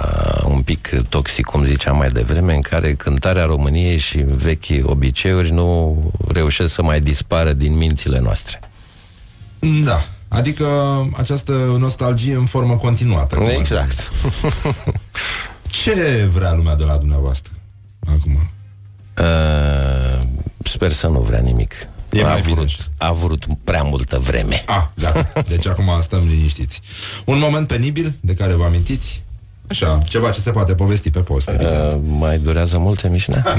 un 0.44 0.62
pic 0.62 0.88
toxic, 1.08 1.44
cum 1.44 1.64
ziceam 1.64 1.96
mai 1.96 2.10
devreme, 2.10 2.54
în 2.54 2.60
care 2.60 2.94
cântarea 2.94 3.44
României 3.44 3.96
și 3.96 4.18
vechi 4.18 4.82
obiceiuri 4.82 5.50
nu 5.50 5.96
reușesc 6.28 6.74
să 6.74 6.82
mai 6.82 7.00
dispară 7.00 7.52
din 7.52 7.76
mințile 7.76 8.18
noastre. 8.18 8.60
Da. 9.84 10.04
Adică 10.28 10.66
această 11.16 11.52
nostalgie 11.78 12.34
în 12.34 12.44
formă 12.44 12.76
continuată. 12.76 13.34
cum 13.34 13.44
ar 13.44 13.52
Exact. 13.58 14.12
Ce 15.84 16.28
vrea 16.32 16.52
lumea 16.52 16.74
de 16.74 16.84
la 16.84 16.96
dumneavoastră 16.96 17.52
acum? 18.06 18.50
Uh, 19.18 20.26
sper 20.64 20.92
să 20.92 21.06
nu 21.06 21.20
vrea 21.20 21.40
nimic. 21.40 21.74
E 22.10 22.22
a, 22.22 22.28
mai 22.28 22.40
bine. 22.40 22.54
vrut, 22.54 22.90
a 22.98 23.12
vrut 23.12 23.44
prea 23.64 23.82
multă 23.82 24.18
vreme. 24.18 24.64
Ah, 24.66 24.84
gata. 24.94 25.42
Deci 25.48 25.66
acum 25.66 25.90
stăm 26.00 26.26
liniștiți. 26.28 26.80
Un 27.24 27.38
moment 27.38 27.66
penibil 27.66 28.14
de 28.20 28.34
care 28.34 28.52
vă 28.52 28.64
amintiți? 28.64 29.22
Așa, 29.70 29.98
ceva 30.04 30.30
ce 30.30 30.40
se 30.40 30.50
poate 30.50 30.74
povesti 30.74 31.10
pe 31.10 31.20
post, 31.20 31.48
evident. 31.48 31.92
Uh, 31.92 31.98
mai 32.04 32.38
durează 32.38 32.78
mult 32.78 33.04
emisiunea? 33.04 33.44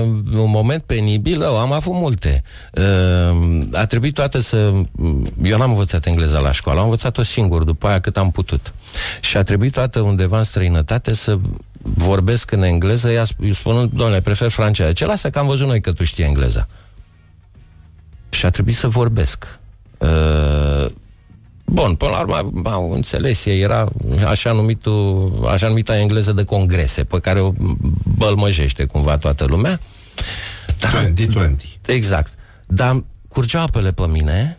uh, 0.00 0.06
un 0.32 0.50
moment 0.50 0.82
penibil, 0.82 1.42
oh, 1.42 1.58
am 1.60 1.72
avut 1.72 1.94
multe. 1.94 2.42
Uh, 2.72 3.66
a 3.72 3.86
trebuit 3.86 4.14
toate 4.14 4.40
să... 4.40 4.56
Eu 5.42 5.58
n-am 5.58 5.70
învățat 5.70 6.06
engleza 6.06 6.38
la 6.38 6.52
școală, 6.52 6.78
am 6.78 6.84
învățat-o 6.84 7.22
singur, 7.22 7.62
după 7.62 7.86
aia 7.86 8.00
cât 8.00 8.16
am 8.16 8.30
putut. 8.30 8.72
Și 9.20 9.36
a 9.36 9.42
trebuit 9.42 9.72
toată 9.72 10.00
undeva 10.00 10.38
în 10.38 10.44
străinătate 10.44 11.14
să 11.14 11.38
vorbesc 11.82 12.50
în 12.50 12.62
engleză, 12.62 13.10
ea 13.10 13.24
sp- 13.24 13.54
spunând, 13.54 13.90
domnule, 13.92 14.20
prefer 14.20 14.50
franceză. 14.50 14.92
Ce 14.92 15.06
lasă 15.06 15.30
că 15.30 15.38
am 15.38 15.46
văzut 15.46 15.66
noi 15.66 15.80
că 15.80 15.92
tu 15.92 16.04
știi 16.04 16.24
engleza. 16.24 16.68
Și 18.28 18.46
a 18.46 18.50
trebuit 18.50 18.76
să 18.76 18.88
vorbesc. 18.88 19.58
Uh, 19.98 20.86
Bun, 21.70 21.94
până 21.94 22.10
la 22.10 22.20
urmă 22.20 22.70
au 22.70 22.92
înțeles, 22.92 23.44
ei 23.44 23.60
era 23.60 23.88
așa, 24.26 24.52
numitul, 24.52 25.46
așa 25.50 25.68
numita 25.68 25.98
engleză 25.98 26.32
de 26.32 26.44
congrese, 26.44 27.04
pe 27.04 27.18
care 27.18 27.40
o 27.40 27.52
bălmăjește 28.16 28.84
cumva 28.84 29.16
toată 29.16 29.44
lumea. 29.44 29.80
Dar, 30.80 30.90
2020. 30.92 31.78
Exact. 31.86 32.34
Dar 32.66 33.04
curgeau 33.28 33.62
apele 33.62 33.92
pe 33.92 34.06
mine 34.06 34.58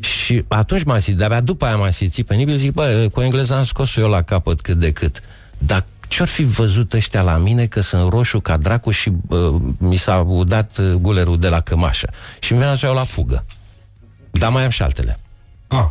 și 0.00 0.44
atunci 0.48 0.82
m-am 0.82 0.98
simțit, 0.98 1.16
de-abia 1.16 1.40
după 1.40 1.64
aia 1.64 1.76
m-am 1.76 1.90
simțit 1.90 2.26
penibil, 2.26 2.56
zic, 2.56 2.72
bă, 2.72 3.08
cu 3.12 3.20
engleza 3.20 3.56
am 3.56 3.64
scos 3.64 3.96
eu 3.96 4.08
la 4.08 4.22
capăt 4.22 4.60
cât 4.60 4.76
de 4.76 4.90
cât. 4.90 5.22
Dar 5.58 5.84
ce-or 6.12 6.28
fi 6.28 6.44
văzut 6.44 6.92
ăștia 6.92 7.22
la 7.22 7.36
mine 7.36 7.66
că 7.66 7.80
sunt 7.80 8.10
roșu 8.10 8.40
ca 8.40 8.56
dracu 8.56 8.90
și 8.90 9.12
uh, 9.28 9.54
mi 9.78 9.96
s-a 9.96 10.16
udat 10.16 10.78
uh, 10.78 10.92
gulerul 10.92 11.38
de 11.38 11.48
la 11.48 11.60
cămașă. 11.60 12.10
Și 12.38 12.52
mi 12.52 12.58
venea 12.58 12.76
să 12.76 12.86
iau 12.86 12.94
la 12.94 13.04
fugă. 13.04 13.44
Dar 14.30 14.50
mai 14.50 14.64
am 14.64 14.70
și 14.70 14.82
altele. 14.82 15.18
Ah. 15.68 15.86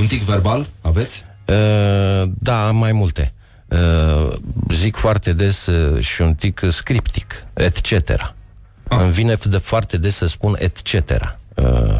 Un 0.00 0.06
tic 0.06 0.22
verbal 0.22 0.66
aveți? 0.80 1.24
Uh, 1.44 2.30
da, 2.38 2.66
am 2.66 2.76
mai 2.76 2.92
multe. 2.92 3.32
Uh, 3.68 4.32
zic 4.74 4.96
foarte 4.96 5.32
des 5.32 5.66
uh, 5.66 6.02
și 6.02 6.22
un 6.22 6.34
tic 6.34 6.60
uh, 6.64 6.72
scriptic, 6.72 7.46
etc. 7.54 8.10
Ah. 8.88 8.98
Îmi 9.00 9.12
vine 9.12 9.36
de 9.44 9.58
foarte 9.58 9.96
des 9.96 10.16
să 10.16 10.26
spun 10.26 10.56
etc. 10.58 11.10
Uh, 11.54 11.98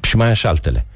și 0.00 0.16
mai 0.16 0.28
am 0.28 0.34
și 0.34 0.46
altele. 0.46 0.86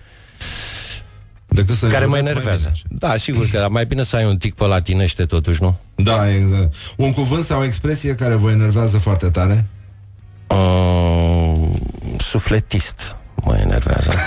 Decât 1.60 1.76
să 1.76 1.86
care 1.86 2.04
mă 2.06 2.16
înjurați 2.16 2.44
mai 2.44 2.54
enervează. 2.54 2.72
Da, 2.88 3.16
sigur 3.16 3.46
că 3.48 3.66
mai 3.70 3.86
bine 3.86 4.02
să 4.04 4.16
ai 4.16 4.24
un 4.24 4.36
tic 4.36 4.54
pe 4.54 4.64
latinește 4.64 5.24
totuși, 5.26 5.62
nu? 5.62 5.78
Da, 5.94 6.34
exact. 6.34 6.74
Un 6.96 7.12
cuvânt 7.12 7.44
sau 7.44 7.60
o 7.60 7.64
expresie 7.64 8.14
care 8.14 8.34
vă 8.34 8.50
enervează 8.50 8.98
foarte 8.98 9.28
tare? 9.30 9.66
Uh, 10.46 11.68
sufletist 12.18 13.16
mă 13.34 13.56
enervează. 13.56 14.10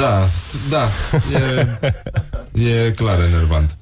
Da, 0.00 0.26
s- 0.26 0.68
da, 0.70 0.88
e, 2.60 2.70
e 2.86 2.90
clar 2.92 3.18
enervant. 3.20 3.76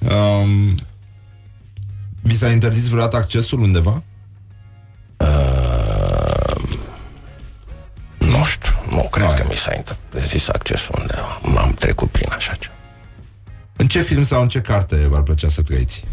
Um, 0.00 0.74
vi 2.20 2.36
s-a 2.36 2.48
interzis 2.50 2.86
vreodată 2.88 3.16
accesul 3.16 3.60
undeva? 3.60 4.02
Cred 9.16 9.34
că 9.34 9.46
mi 9.48 9.56
s-a 9.56 9.74
interzis 9.74 10.48
accesul 10.48 10.94
undeva. 11.00 11.40
M-am 11.42 11.74
trecut 11.78 12.10
prin 12.10 12.28
așa 12.32 12.52
ceva. 12.52 12.74
În 13.76 13.86
ce 13.86 14.00
film 14.00 14.24
sau 14.24 14.42
în 14.42 14.48
ce 14.48 14.60
carte 14.60 14.96
v-ar 15.08 15.22
plăcea 15.22 15.48
să 15.48 15.62
trăiți? 15.62 16.04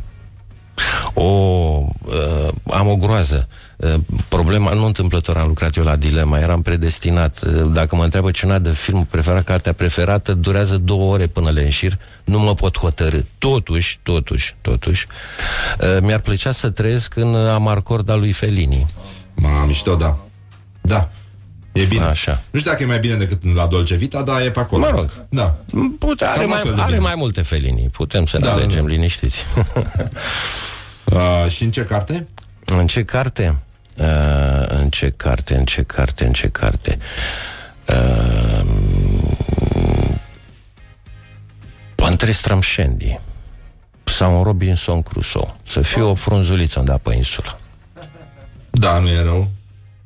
O, 1.14 1.24
uh, 1.24 2.48
am 2.74 2.88
o 2.88 2.96
groază. 2.96 3.48
Uh, 3.78 3.94
problema, 4.28 4.74
nu 4.74 4.86
întâmplător 4.86 5.38
am 5.38 5.48
lucrat 5.48 5.76
eu 5.76 5.84
la 5.84 5.96
Dilema, 5.96 6.40
eram 6.40 6.62
predestinat. 6.62 7.40
Uh, 7.42 7.72
dacă 7.74 7.96
mă 7.96 8.04
întreabă 8.04 8.32
cineva 8.32 8.60
de 8.60 8.72
film 8.72 9.06
preferat, 9.10 9.44
cartea 9.44 9.74
preferată, 9.74 10.34
durează 10.34 10.78
două 10.78 11.14
ore 11.14 11.28
până 11.28 11.50
le 11.50 11.62
înșir, 11.62 11.98
nu 12.24 12.40
mă 12.40 12.54
pot 12.54 12.78
hotărâ. 12.78 13.20
Totuși, 13.38 14.00
totuși, 14.04 14.56
totuși, 14.62 15.08
uh, 15.80 15.98
mi-ar 16.02 16.20
plăcea 16.20 16.52
să 16.52 16.70
trăiesc 16.70 17.16
în 17.16 17.36
Amarcorda 17.36 18.16
lui 18.16 18.32
Fellini. 18.32 18.86
Ma, 19.34 19.66
mișto, 19.66 19.96
da. 19.96 20.18
Da. 20.82 21.10
E 21.74 21.84
bine. 21.84 22.04
Așa. 22.04 22.42
Nu 22.52 22.60
știu 22.60 22.72
dacă 22.72 22.84
e 22.84 22.86
mai 22.86 23.00
bine 23.00 23.16
decât 23.16 23.56
la 23.56 23.66
Dolce 23.68 23.96
Vita, 23.96 24.22
dar 24.22 24.42
e 24.42 24.50
pe 24.52 24.60
acolo. 24.60 24.82
Mă 24.82 24.90
rog. 24.90 25.12
Da. 25.30 25.56
Pute, 26.00 26.26
are, 26.26 26.40
Cam 26.40 26.50
la 26.50 26.54
mai, 26.56 26.64
fel 26.64 26.74
de 26.74 26.82
are 26.82 26.88
bine. 26.92 27.00
mai 27.04 27.14
multe 27.16 27.42
Fellini. 27.42 27.90
Putem 27.92 28.26
să 28.26 28.38
ne 28.38 28.44
Da, 28.46 28.50
da, 28.50 28.56
alegem 28.56 28.84
da. 28.86 28.90
liniștiți. 28.92 29.46
Uh, 31.06 31.50
și 31.50 31.64
în 31.64 31.72
ce 31.72 31.84
carte? 31.84 32.28
În 32.66 32.88
ce 32.88 33.04
carte? 33.04 33.56
Uh, 33.98 34.06
în 34.68 34.90
ce 34.90 35.10
carte, 35.18 35.56
în 35.56 35.66
ce 35.66 35.82
carte, 35.84 36.26
în 36.26 36.34
ce 36.34 36.48
carte? 36.48 36.98
Uh, 37.88 38.62
Între 41.96 42.32
Strămșendi 42.32 43.20
sau 44.04 44.38
un 44.38 44.44
Robinson 44.44 45.02
Crusoe. 45.02 45.54
Să 45.68 45.82
fie 45.82 46.02
o 46.02 46.14
frunzuliță 46.14 46.80
undeva 46.80 46.98
pe 46.98 47.14
insulă. 47.16 47.60
Da, 48.72 49.00
nu 49.00 49.08
e 49.08 49.22
rău. 49.22 49.48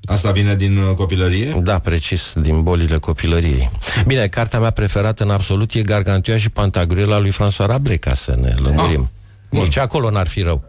Asta 0.08 0.32
vine 0.32 0.56
din 0.56 0.78
uh, 0.78 0.96
copilărie? 0.96 1.60
Da, 1.64 1.80
precis, 1.80 2.34
din 2.36 2.64
bolile 2.64 2.98
copilăriei. 2.98 3.70
Bine, 4.06 4.28
cartea 4.28 4.60
mea 4.60 4.70
preferată 4.70 5.24
în 5.24 5.30
absolut 5.30 5.74
e 5.74 5.82
Gargantua 5.82 6.38
și 6.38 6.50
Pantagruela 6.50 7.18
lui 7.18 7.32
François 7.34 7.66
Rabelais, 7.66 8.00
ca 8.00 8.14
să 8.14 8.38
ne 8.42 8.54
lămurim. 8.58 9.10
Ah, 9.54 9.60
Nici 9.60 9.78
acolo 9.78 10.10
n-ar 10.10 10.28
fi 10.28 10.42
rău. 10.42 10.64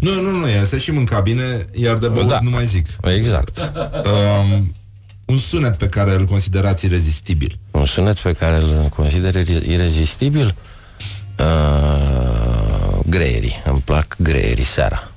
Nu, 0.00 0.20
nu, 0.20 0.30
nu, 0.30 0.46
e 0.48 0.64
să 0.64 0.74
ieșim 0.74 0.96
în 0.96 1.04
cabine, 1.04 1.64
iar 1.72 1.96
de 1.96 2.08
băut 2.08 2.28
Da. 2.28 2.38
nu 2.42 2.50
mai 2.50 2.66
zic. 2.66 2.86
Exact. 3.16 3.72
Um, 4.04 4.74
un 5.24 5.36
sunet 5.38 5.76
pe 5.76 5.86
care 5.88 6.14
îl 6.14 6.24
considerați 6.24 6.84
irezistibil. 6.84 7.58
Un 7.70 7.84
sunet 7.86 8.18
pe 8.18 8.32
care 8.32 8.56
îl 8.56 8.88
consider 8.96 9.34
ire- 9.34 9.64
irezistibil? 9.72 10.54
Uh, 11.38 12.98
greierii. 13.06 13.62
Îmi 13.64 13.80
plac 13.84 14.16
greierii 14.18 14.64
seara. 14.64 15.08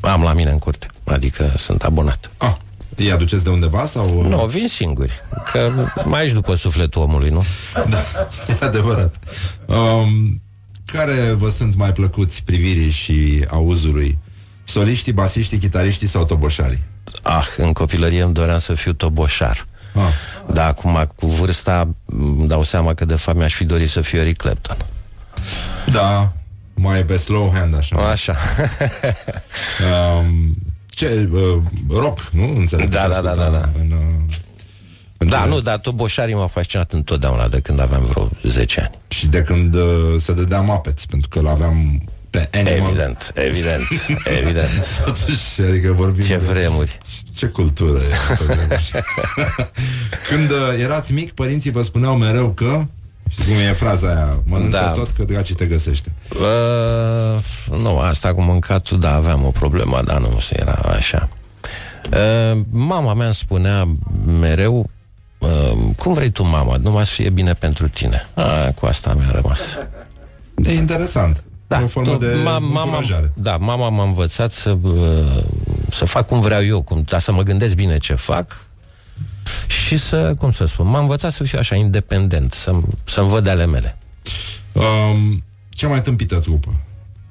Am 0.00 0.22
la 0.22 0.32
mine 0.32 0.50
în 0.50 0.58
curte. 0.58 0.86
Adică 1.04 1.52
sunt 1.56 1.82
abonat. 1.82 2.30
Ah, 2.36 2.54
îi 2.96 3.12
aduceți 3.12 3.44
de 3.44 3.50
undeva 3.50 3.86
sau... 3.86 4.22
Nu, 4.28 4.46
vin 4.46 4.68
singuri. 4.68 5.12
Că 5.52 5.70
mai 6.04 6.22
ești 6.22 6.34
după 6.34 6.54
sufletul 6.54 7.02
omului, 7.02 7.28
nu? 7.28 7.44
Da, 7.74 7.98
e 8.60 8.64
adevărat. 8.64 9.14
Um, 9.66 10.42
care 10.84 11.32
vă 11.36 11.48
sunt 11.50 11.74
mai 11.74 11.92
plăcuți 11.92 12.42
privirii 12.44 12.90
și 12.90 13.44
auzului? 13.48 14.18
Soliștii, 14.64 15.12
basiștii, 15.12 15.58
chitariștii 15.58 16.08
sau 16.08 16.24
toboșarii? 16.24 16.82
Ah, 17.22 17.46
în 17.56 17.72
copilărie 17.72 18.22
îmi 18.22 18.34
doream 18.34 18.58
să 18.58 18.74
fiu 18.74 18.92
toboșar. 18.92 19.66
Ah. 19.94 20.02
Dar 20.52 20.68
acum, 20.68 21.12
cu 21.16 21.26
vârsta, 21.26 21.88
îmi 22.04 22.48
dau 22.48 22.62
seama 22.62 22.94
că 22.94 23.04
de 23.04 23.14
fapt 23.14 23.38
mi-aș 23.38 23.54
fi 23.54 23.64
dorit 23.64 23.90
să 23.90 24.00
fiu 24.00 24.18
Eric 24.18 24.36
Clapton. 24.36 24.76
Da, 25.92 26.32
mai 26.78 27.04
pe 27.04 27.16
slow 27.16 27.50
hand, 27.54 27.76
așa. 27.76 27.96
Așa. 28.10 28.36
Um, 30.18 30.54
ce, 30.88 31.28
uh, 31.32 31.56
rock, 31.90 32.20
nu? 32.32 32.56
Înțeleg. 32.56 32.88
Da, 32.88 33.02
că 33.02 33.08
da, 33.08 33.20
da, 33.20 33.30
asculta 33.30 33.50
da, 33.50 33.58
da. 33.58 33.68
În, 33.80 33.90
uh, 33.90 34.34
în 35.18 35.28
Da, 35.28 35.36
cele- 35.38 35.48
nu, 35.50 35.60
dar 35.60 35.78
toboșarii 35.78 36.34
m-au 36.34 36.46
fascinat 36.46 36.92
întotdeauna 36.92 37.48
de 37.48 37.60
când 37.60 37.80
aveam 37.80 38.02
vreo 38.04 38.28
10 38.42 38.80
ani. 38.80 38.98
Și 39.08 39.26
de 39.26 39.42
când 39.42 39.74
uh, 39.74 40.14
se 40.20 40.32
dădea 40.32 40.60
Muppets, 40.60 41.06
pentru 41.06 41.28
că 41.28 41.40
l-aveam 41.40 42.02
pe 42.30 42.48
Animal. 42.52 42.76
Evident, 42.88 43.32
evident, 43.34 43.82
evident. 44.42 44.68
Totuși, 45.04 45.60
adică 45.68 45.92
vorbim 45.92 46.24
Ce 46.26 46.36
de- 46.36 46.44
vremuri. 46.44 46.98
Ce 47.36 47.46
cultură 47.46 47.98
e 47.98 48.34
pe 48.36 48.44
vremuri. 48.44 48.90
Când 50.28 50.50
uh, 50.50 50.80
erați 50.82 51.12
mic, 51.12 51.32
părinții 51.32 51.70
vă 51.70 51.82
spuneau 51.82 52.16
mereu 52.16 52.48
că 52.50 52.84
Știi 53.28 53.44
cum 53.44 53.54
e 53.54 53.72
fraza 53.72 54.06
aia? 54.08 54.40
Mănâncă 54.44 54.76
Da. 54.76 54.88
tot 54.90 55.10
că 55.10 55.24
dracii 55.24 55.54
te 55.54 55.66
găsește. 55.66 56.12
Uh, 56.30 57.44
nu, 57.78 57.98
asta 57.98 58.34
cu 58.34 58.42
mâncatul, 58.42 58.98
da, 59.00 59.14
aveam 59.14 59.44
o 59.44 59.50
problemă, 59.50 60.00
dar 60.04 60.18
nu 60.18 60.38
era 60.48 60.72
așa. 60.96 61.28
Uh, 62.12 62.60
mama 62.70 63.14
mea 63.14 63.26
îmi 63.26 63.34
spunea 63.34 63.88
mereu, 64.40 64.90
uh, 65.38 65.72
cum 65.96 66.12
vrei 66.12 66.30
tu, 66.30 66.42
mama, 66.46 66.76
numai 66.76 67.06
să 67.06 67.12
fie 67.12 67.30
bine 67.30 67.52
pentru 67.54 67.88
tine. 67.88 68.26
A, 68.34 68.70
cu 68.80 68.86
asta 68.86 69.14
mi-a 69.14 69.30
rămas. 69.30 69.78
E 70.64 70.72
interesant. 70.72 71.42
Da, 71.66 71.80
E 71.80 71.82
o 71.82 71.86
formă 71.86 72.10
tot- 72.10 72.20
de 72.20 72.34
mama, 72.44 72.82
încurajare. 72.82 73.32
da, 73.36 73.56
mama 73.56 73.88
m-a 73.88 74.02
învățat 74.04 74.52
să, 74.52 74.76
uh, 74.82 75.42
să 75.90 76.04
fac 76.04 76.26
cum 76.26 76.40
vreau 76.40 76.64
eu, 76.64 76.82
cum, 76.82 77.02
dar 77.08 77.20
să 77.20 77.32
mă 77.32 77.42
gândesc 77.42 77.74
bine 77.74 77.98
ce 77.98 78.14
fac 78.14 78.66
și 79.88 79.96
să, 79.96 80.34
cum 80.38 80.52
să 80.52 80.64
spun, 80.64 80.86
m-a 80.86 81.00
învățat 81.00 81.32
să 81.32 81.44
fiu 81.44 81.58
așa 81.58 81.74
independent, 81.74 82.52
să-mi, 82.52 82.82
să-mi 83.04 83.28
văd 83.28 83.44
de 83.44 83.50
ale 83.50 83.66
mele. 83.66 83.96
Um, 84.72 85.44
cea 85.68 85.88
mai 85.88 86.02
tâmpită 86.02 86.38
trupă 86.38 86.74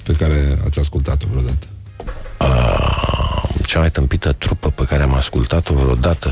pe 0.03 0.13
care 0.13 0.57
ați 0.65 0.79
ascultat-o 0.79 1.27
vreodată? 1.29 1.67
cea 3.65 3.79
mai 3.79 3.89
tâmpită 3.89 4.31
trupă 4.33 4.69
pe 4.69 4.83
care 4.83 5.03
am 5.03 5.13
ascultat-o 5.13 5.73
vreodată 5.73 6.29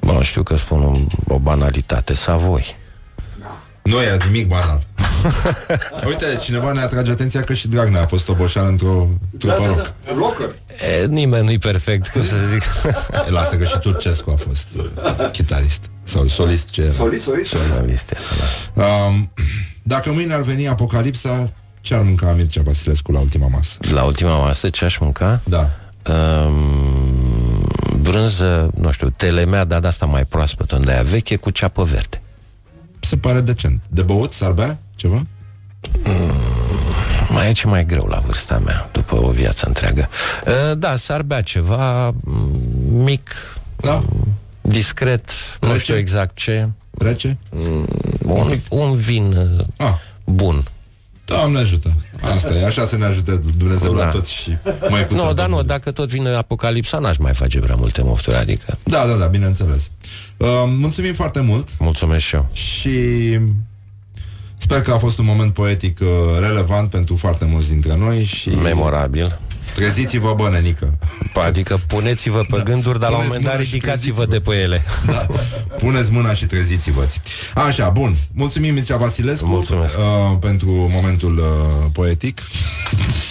Mă, 0.00 0.22
știu 0.22 0.42
că 0.42 0.56
spun 0.56 0.80
un, 0.80 1.06
o 1.28 1.38
banalitate 1.38 2.14
Savoi 2.14 2.76
Nu 3.82 4.00
e 4.00 4.16
nimic 4.24 4.46
banal. 4.48 4.82
Uite, 6.08 6.24
cineva 6.42 6.72
ne 6.72 6.80
atrage 6.80 7.10
atenția 7.10 7.42
că 7.42 7.54
și 7.54 7.68
Dragnea 7.68 8.02
a 8.02 8.06
fost 8.06 8.28
oboșan 8.28 8.66
într-o 8.66 9.08
trupă 9.38 9.64
rock. 9.66 9.92
Rocker. 10.16 10.54
e, 11.02 11.06
Nimeni 11.06 11.44
nu-i 11.44 11.58
perfect, 11.58 12.08
cum 12.08 12.22
să 12.22 12.34
zic 12.50 12.62
E, 13.26 13.30
Lasă 13.36 13.56
că 13.56 13.64
și 13.64 13.78
Turcescu 13.78 14.30
a 14.30 14.36
fost 14.36 14.66
uh, 14.76 15.30
chitarist. 15.30 15.90
Sau 16.04 16.28
solist 16.28 16.70
ce 16.70 16.82
era. 16.82 16.92
Solist, 16.92 17.22
solist. 17.22 17.54
Solist 17.74 18.10
era, 18.10 18.20
da. 18.74 18.84
Um, 18.84 19.32
dacă 19.82 20.12
mâine 20.12 20.34
ar 20.34 20.40
veni 20.40 20.68
apocalipsa, 20.68 21.52
ce 21.80 21.94
ar 21.94 22.02
mânca 22.02 22.32
Mircea 22.32 22.62
Vasilescu 22.64 23.12
la 23.12 23.18
ultima 23.18 23.48
masă? 23.48 23.76
La 23.80 24.02
ultima 24.02 24.38
masă 24.38 24.68
ce 24.68 24.84
aș 24.84 24.98
mânca? 24.98 25.40
Da. 25.44 25.70
Um, 26.12 27.68
brânză, 28.02 28.70
nu 28.74 28.90
știu, 28.90 29.10
telemea, 29.10 29.64
dar 29.64 29.80
de 29.80 29.86
asta 29.86 30.06
mai 30.06 30.24
proaspătă 30.24 30.76
Unde 30.76 30.92
aia 30.92 31.02
veche 31.02 31.36
cu 31.36 31.50
ceapă 31.50 31.82
verde 31.82 32.20
Se 33.10 33.16
pare 33.16 33.40
decent. 33.40 33.82
De 33.88 34.02
băut, 34.02 34.32
s-ar 34.32 34.52
bea 34.52 34.78
ceva? 34.94 35.26
Mai 37.30 37.48
e 37.48 37.52
ce 37.52 37.66
mai 37.66 37.84
greu 37.86 38.04
la 38.06 38.18
vârsta 38.26 38.58
mea 38.58 38.88
După 38.92 39.16
o 39.24 39.30
viață 39.30 39.64
întreagă 39.66 40.08
uh, 40.46 40.78
Da, 40.78 40.96
s-ar 40.96 41.22
bea 41.22 41.40
ceva 41.42 42.08
mm, 42.10 42.60
Mic 42.90 43.30
Da. 43.76 44.02
Discret 44.60 45.30
Nu 45.60 45.68
Rece? 45.68 45.80
știu 45.80 45.96
exact 45.96 46.36
ce 46.36 46.68
Rece? 46.98 47.38
Un, 48.24 48.58
un 48.68 48.96
vin 48.96 49.32
uh, 49.58 49.64
Ah. 49.76 49.94
bun 50.24 50.62
Doamne 51.24 51.58
ajută. 51.58 51.94
Asta 52.34 52.54
e, 52.54 52.64
așa 52.66 52.84
să 52.84 52.96
ne 52.96 53.04
ajute 53.04 53.40
Dumnezeu 53.56 53.92
la 53.92 54.04
Da. 54.04 54.08
tot 54.10 54.26
și 54.26 54.56
mai 54.88 55.06
puțin. 55.06 55.22
Nu, 55.24 55.32
dar 55.32 55.48
nu, 55.48 55.62
dacă 55.62 55.90
tot 55.90 56.08
vine 56.08 56.28
apocalipsa 56.34 56.98
N-aș 56.98 57.16
mai 57.16 57.34
face 57.34 57.58
prea 57.58 57.74
multe 57.74 58.02
mofturi 58.02 58.36
Adică 58.36 58.78
Da, 58.82 59.06
da, 59.06 59.14
da, 59.14 59.26
bineînțeles. 59.26 59.90
Uh, 60.40 60.46
mulțumim 60.66 61.14
foarte 61.14 61.40
mult 61.40 61.68
Mulțumesc 61.78 62.24
și 62.24 62.34
eu 62.34 62.48
și 62.52 62.90
sper 64.58 64.82
că 64.82 64.92
a 64.92 64.98
fost 64.98 65.18
un 65.18 65.24
moment 65.24 65.52
poetic 65.52 65.98
uh, 66.00 66.08
relevant 66.38 66.90
pentru 66.90 67.16
foarte 67.16 67.44
mulți 67.44 67.68
dintre 67.68 67.96
noi 67.96 68.24
și 68.24 68.48
Memorabil 68.48 69.38
treziți-vă, 69.74 70.34
bă, 70.36 70.48
nenică. 70.48 70.98
Adică 71.34 71.80
puneți-vă 71.86 72.44
pe 72.50 72.60
gânduri 72.64 73.00
Dar 73.00 73.10
la 73.10 73.16
un 73.16 73.22
Puneți 73.22 73.42
moment 73.42 73.44
dat 73.44 73.52
mâna 73.52 73.64
și 73.64 73.74
ridicați-vă 73.74 74.26
de 74.26 74.38
pe 74.38 74.54
ele 74.54 74.82
Da. 75.06 75.26
Puneți 75.78 76.12
mâna 76.12 76.34
și 76.34 76.44
treziți-vă 76.46 77.06
Așa, 77.54 77.88
bun. 77.88 78.16
Mulțumim 78.32 78.74
Mircea 78.74 78.96
Vasilescu 78.96 79.46
Mulțumesc. 79.46 79.98
uh, 79.98 80.36
pentru 80.40 80.70
momentul 80.70 81.38
uh, 81.38 81.90
poetic. 81.92 82.40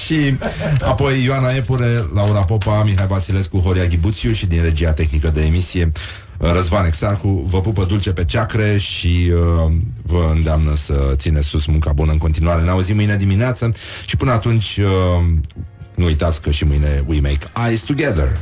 și 0.06 0.38
apoi 0.82 1.24
Ioana 1.24 1.50
Epure, 1.50 2.06
Laura 2.14 2.40
Popa, 2.40 2.84
Mihai 2.84 3.08
Vasilescu, 3.08 3.58
Horia 3.58 3.86
Ghibuțiu 3.86 4.32
și 4.32 4.46
din 4.46 4.62
regia 4.62 4.92
tehnică 4.94 5.30
de 5.30 5.42
emisie 5.42 5.92
uh, 5.96 6.29
Răzvan 6.42 6.86
Exarhu 6.86 7.44
vă 7.48 7.62
pupă 7.62 7.84
dulce 7.84 8.12
pe 8.12 8.26
ceacre 8.26 8.78
și 8.78 9.32
uh, 9.34 9.72
vă 10.04 10.32
îndeamnă 10.36 10.76
să 10.76 11.14
țineți 11.16 11.48
sus 11.48 11.66
munca 11.66 11.92
bună 11.92 12.12
în 12.12 12.18
continuare. 12.18 12.62
Ne 12.62 12.70
auzim 12.70 12.96
mâine 12.96 13.16
dimineață 13.16 13.72
și 14.06 14.16
până 14.16 14.32
atunci 14.32 14.78
uh, 14.78 15.26
nu 15.96 16.06
uitați 16.06 16.42
că 16.42 16.52
și 16.52 16.66
mâine 16.66 17.04
we 17.08 17.20
make 17.22 17.68
eyes 17.68 17.82
together. 17.82 18.38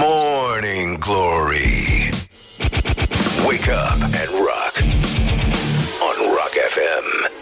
Morning 0.00 0.98
Glory 0.98 2.10
Wake 3.46 3.70
up 3.70 4.02
and 4.02 4.30
rock 4.48 4.74
on 6.06 6.16
Rock 6.36 6.54
FM 6.74 7.34